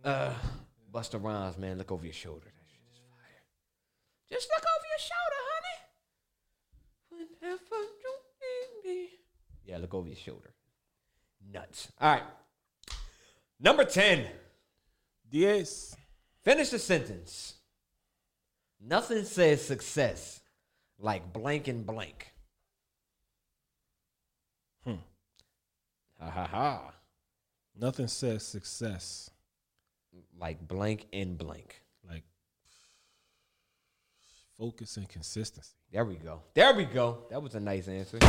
Uh, 0.03 0.33
Busta 0.91 1.21
Rhymes, 1.23 1.57
man, 1.57 1.77
look 1.77 1.91
over 1.91 2.03
your 2.03 2.13
shoulder. 2.13 2.45
That 2.45 2.69
shit 2.69 2.81
is 2.91 2.99
fire. 3.09 3.43
Just 4.29 4.49
look 4.49 4.63
over 4.77 4.87
your 4.87 4.99
shoulder, 5.09 5.39
honey. 5.51 7.29
Whenever 7.41 7.75
you 8.03 8.13
need 8.41 8.89
me. 8.89 9.09
Yeah, 9.65 9.77
look 9.77 9.93
over 9.93 10.07
your 10.07 10.17
shoulder. 10.17 10.53
Nuts. 11.53 11.91
All 11.99 12.13
right. 12.13 12.23
Number 13.59 13.85
10. 13.85 14.27
Diez. 15.29 15.95
Finish 16.43 16.69
the 16.69 16.79
sentence. 16.79 17.55
Nothing 18.83 19.23
says 19.23 19.63
success 19.63 20.41
like 20.99 21.31
blank 21.31 21.67
and 21.67 21.85
blank. 21.85 22.30
Ha 26.21 26.29
ha 26.29 26.45
ha. 26.45 26.93
Nothing 27.79 28.07
says 28.07 28.45
success 28.45 29.29
Like 30.39 30.67
blank 30.67 31.07
and 31.13 31.37
blank. 31.37 31.81
like 32.07 32.23
focus 34.57 34.97
and 34.97 35.07
consistency. 35.09 35.71
There 35.91 36.05
we 36.05 36.15
go. 36.15 36.41
There 36.53 36.73
we 36.75 36.85
go. 36.85 37.25
That 37.31 37.41
was 37.41 37.55
a 37.55 37.59
nice 37.59 37.87
answer. 37.87 38.19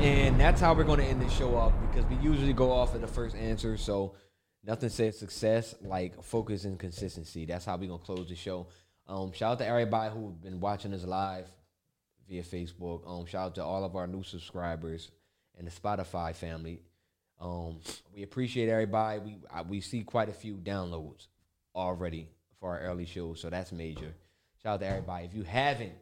And 0.00 0.38
that's 0.38 0.60
how 0.60 0.74
we're 0.74 0.84
going 0.84 0.98
to 1.00 1.04
end 1.06 1.22
this 1.22 1.32
show 1.32 1.54
off 1.56 1.72
because 1.90 2.04
we 2.10 2.16
usually 2.16 2.52
go 2.52 2.70
off 2.72 2.94
of 2.94 3.00
the 3.00 3.06
first 3.06 3.34
answer. 3.36 3.76
So 3.78 4.14
nothing 4.62 4.90
says 4.90 5.18
success 5.18 5.74
like 5.82 6.22
focus 6.22 6.64
and 6.64 6.78
consistency. 6.78 7.46
That's 7.46 7.64
how 7.64 7.76
we're 7.76 7.88
going 7.88 8.00
to 8.00 8.04
close 8.04 8.28
the 8.28 8.34
show. 8.34 8.66
Um, 9.06 9.32
shout 9.32 9.52
out 9.52 9.58
to 9.60 9.66
everybody 9.66 10.12
who's 10.14 10.34
been 10.36 10.60
watching 10.60 10.92
us 10.94 11.04
live 11.04 11.46
via 12.28 12.42
Facebook. 12.42 13.08
Um, 13.08 13.26
shout 13.26 13.46
out 13.46 13.54
to 13.56 13.64
all 13.64 13.84
of 13.84 13.96
our 13.96 14.06
new 14.06 14.22
subscribers 14.22 15.10
and 15.58 15.66
the 15.66 15.70
Spotify 15.70 16.34
family. 16.34 16.82
Um, 17.40 17.80
we 18.14 18.22
appreciate 18.22 18.68
everybody. 18.68 19.18
We 19.20 19.36
I, 19.52 19.62
we 19.62 19.80
see 19.80 20.02
quite 20.02 20.28
a 20.28 20.32
few 20.32 20.54
downloads 20.54 21.26
already 21.74 22.28
for 22.60 22.70
our 22.70 22.80
early 22.80 23.06
shows, 23.06 23.40
so 23.40 23.50
that's 23.50 23.72
major. 23.72 24.14
Shout 24.62 24.74
out 24.74 24.80
to 24.80 24.86
everybody. 24.86 25.26
If 25.26 25.34
you 25.34 25.42
haven't 25.42 25.92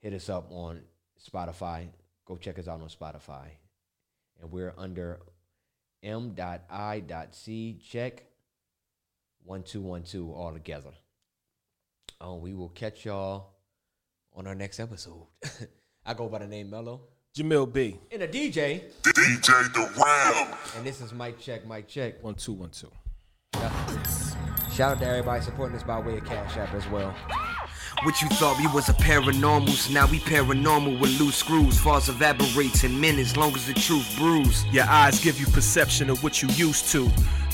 hit 0.00 0.12
us 0.12 0.28
up 0.28 0.50
on 0.50 0.80
Spotify, 1.24 1.88
go 2.26 2.36
check 2.36 2.58
us 2.58 2.68
out 2.68 2.80
on 2.80 2.88
Spotify, 2.88 3.46
and 4.40 4.50
we're 4.50 4.74
under 4.76 5.20
m.i.c 6.02 7.78
check 7.88 8.24
one 9.44 9.62
two 9.62 9.80
one 9.80 10.02
two 10.02 10.32
all 10.32 10.52
together. 10.52 10.90
Um, 12.20 12.40
we 12.40 12.54
will 12.54 12.68
catch 12.68 13.04
y'all 13.04 13.51
on 14.34 14.46
our 14.46 14.54
next 14.54 14.80
episode. 14.80 15.26
I 16.06 16.14
go 16.14 16.28
by 16.28 16.38
the 16.38 16.46
name 16.46 16.70
Mello. 16.70 17.00
Jamil 17.36 17.72
B. 17.72 17.98
And 18.10 18.22
a 18.22 18.28
DJ. 18.28 18.82
DJ 19.02 19.72
The 19.72 20.02
Ram. 20.02 20.58
And 20.76 20.86
this 20.86 21.00
is 21.00 21.12
Mike 21.12 21.38
Check, 21.38 21.66
Mike 21.66 21.88
Check. 21.88 22.22
One, 22.22 22.34
two, 22.34 22.52
one, 22.52 22.70
two. 22.70 22.90
Shout 24.72 24.92
out 24.92 24.98
to 25.00 25.06
everybody 25.06 25.42
supporting 25.42 25.76
us 25.76 25.82
by 25.82 25.98
way 25.98 26.18
of 26.18 26.24
Cash 26.24 26.56
App 26.56 26.74
as 26.74 26.86
well. 26.88 27.14
What 28.04 28.20
you 28.20 28.28
thought 28.30 28.58
we 28.58 28.66
was 28.74 28.88
a 28.88 28.94
paranormals, 28.94 29.92
now 29.92 30.06
we 30.06 30.18
paranormal 30.18 30.98
with 31.00 31.20
loose 31.20 31.36
screws. 31.36 31.78
False 31.78 32.08
evaporates 32.08 32.82
in 32.82 33.00
minutes, 33.00 33.36
long 33.36 33.54
as 33.54 33.66
the 33.66 33.74
truth 33.74 34.16
brews. 34.18 34.64
Your 34.66 34.84
eyes 34.84 35.22
give 35.22 35.38
you 35.38 35.46
perception 35.46 36.10
of 36.10 36.22
what 36.24 36.42
you 36.42 36.48
used 36.48 36.88
to. 36.88 37.08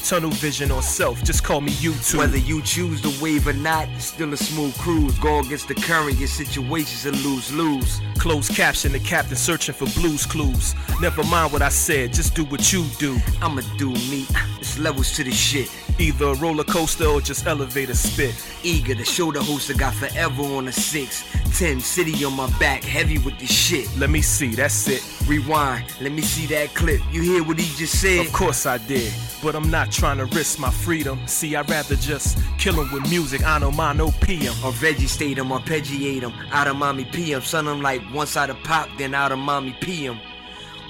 Tunnel 0.07 0.31
vision 0.31 0.70
or 0.70 0.83
self, 0.83 1.23
just 1.23 1.45
call 1.45 1.61
me 1.61 1.73
YouTube. 1.73 2.19
Whether 2.19 2.39
you 2.39 2.62
choose 2.62 3.01
the 3.01 3.16
wave 3.23 3.47
or 3.47 3.53
not, 3.53 3.89
still 3.99 4.33
a 4.33 4.37
smooth 4.37 4.77
cruise. 4.79 5.19
Go 5.19 5.41
against 5.41 5.69
the 5.69 5.75
current, 5.75 6.19
your 6.19 6.29
situation's 6.29 7.07
a 7.07 7.12
lose 7.27 7.53
lose. 7.53 8.01
Closed 8.19 8.55
caption, 8.55 8.93
the 8.93 9.01
captain 9.01 9.37
searching 9.37 9.75
for 9.75 9.87
Blue's 10.01 10.27
Clues. 10.27 10.75
Never 11.01 11.23
mind 11.25 11.53
what 11.53 11.62
I 11.62 11.69
said, 11.69 12.12
just 12.12 12.35
do 12.35 12.45
what 12.45 12.73
you 12.73 12.85
do. 12.99 13.16
I'ma 13.41 13.62
do 13.77 13.91
me, 13.91 14.27
it's 14.59 14.79
levels 14.79 15.15
to 15.16 15.25
the 15.25 15.31
shit. 15.31 15.70
Either 15.99 16.27
a 16.27 16.35
roller 16.35 16.65
coaster 16.65 17.07
or 17.07 17.20
just 17.20 17.47
elevator 17.47 17.95
spit. 17.95 18.35
Eager 18.62 18.95
to 18.95 19.05
show 19.05 19.33
the 19.33 19.43
host 19.43 19.70
I 19.70 19.75
got 19.75 19.95
forever 19.95 20.43
on 20.43 20.69
a 20.69 20.73
six. 20.73 21.25
Ten 21.59 21.81
city 21.81 22.25
on 22.25 22.35
my 22.35 22.49
back, 22.59 22.85
heavy 22.85 23.19
with 23.19 23.39
the 23.39 23.47
shit. 23.47 23.89
Let 23.99 24.11
me 24.11 24.23
see, 24.23 24.55
that's 24.55 24.89
it. 24.89 25.03
Rewind, 25.27 25.85
let 26.01 26.12
me 26.12 26.23
see 26.23 26.47
that 26.55 26.75
clip. 26.75 27.01
You 27.11 27.23
hear 27.23 27.43
what 27.43 27.59
he 27.59 27.66
just 27.77 28.01
said? 28.01 28.27
Of 28.27 28.33
course 28.33 28.65
I 28.66 28.79
did, 28.79 29.12
but 29.43 29.55
I'm 29.55 29.70
not 29.70 29.88
trying 29.90 30.19
to 30.19 30.27
risk 30.27 30.59
my 30.59 30.70
freedom. 30.70 31.20
See, 31.27 31.56
I'd 31.56 31.69
rather 31.69 31.97
just 31.97 32.39
kill 32.59 32.81
him 32.81 32.93
with 32.93 33.09
music. 33.10 33.44
I 33.44 33.59
know 33.59 33.70
mine, 33.70 33.97
no 33.97 34.10
PM. 34.20 34.55
Or 34.65 34.73
vegetate 34.73 35.39
him, 35.39 35.48
arpeggiate 35.48 36.23
him. 36.23 36.32
Out 36.52 36.66
of 36.66 36.77
mommy 36.77 37.05
PM. 37.05 37.43
Son, 37.43 37.69
I'm 37.69 37.82
like 37.82 38.02
one 38.12 38.27
side 38.27 38.51
of 38.51 38.62
pop, 38.62 38.89
then 38.98 39.15
out 39.15 39.32
of 39.32 39.39
mommy 39.39 39.77
PM. 39.81 40.19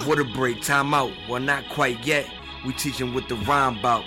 Water 0.05 0.23
break, 0.23 0.61
time 0.61 0.93
out. 0.93 1.11
Well, 1.27 1.41
not 1.41 1.67
quite 1.69 2.05
yet. 2.05 2.25
We 2.65 2.73
teaching 2.73 3.13
what 3.13 3.29
the 3.29 3.35
rhyme 3.35 3.77
about. 3.77 4.03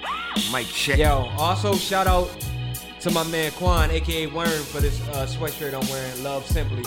Mike 0.50 0.66
check. 0.66 0.98
Yo, 0.98 1.30
also 1.38 1.74
shout 1.74 2.06
out 2.06 2.30
to 3.00 3.10
my 3.10 3.24
man 3.24 3.50
Quan, 3.52 3.90
aka 3.90 4.26
Worm, 4.26 4.48
for 4.48 4.80
this 4.80 5.00
uh, 5.08 5.26
sweatshirt 5.26 5.74
I'm 5.74 5.88
wearing. 5.90 6.22
Love 6.22 6.46
Simply. 6.46 6.84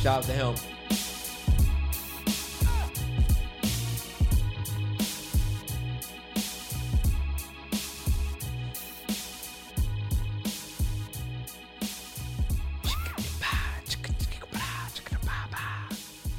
Shout 0.00 0.18
out 0.18 0.24
to 0.24 0.32
him. 0.32 0.77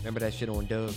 Remember 0.10 0.26
that 0.26 0.34
shit 0.34 0.49
on 0.49 0.65
Doug. 0.65 0.91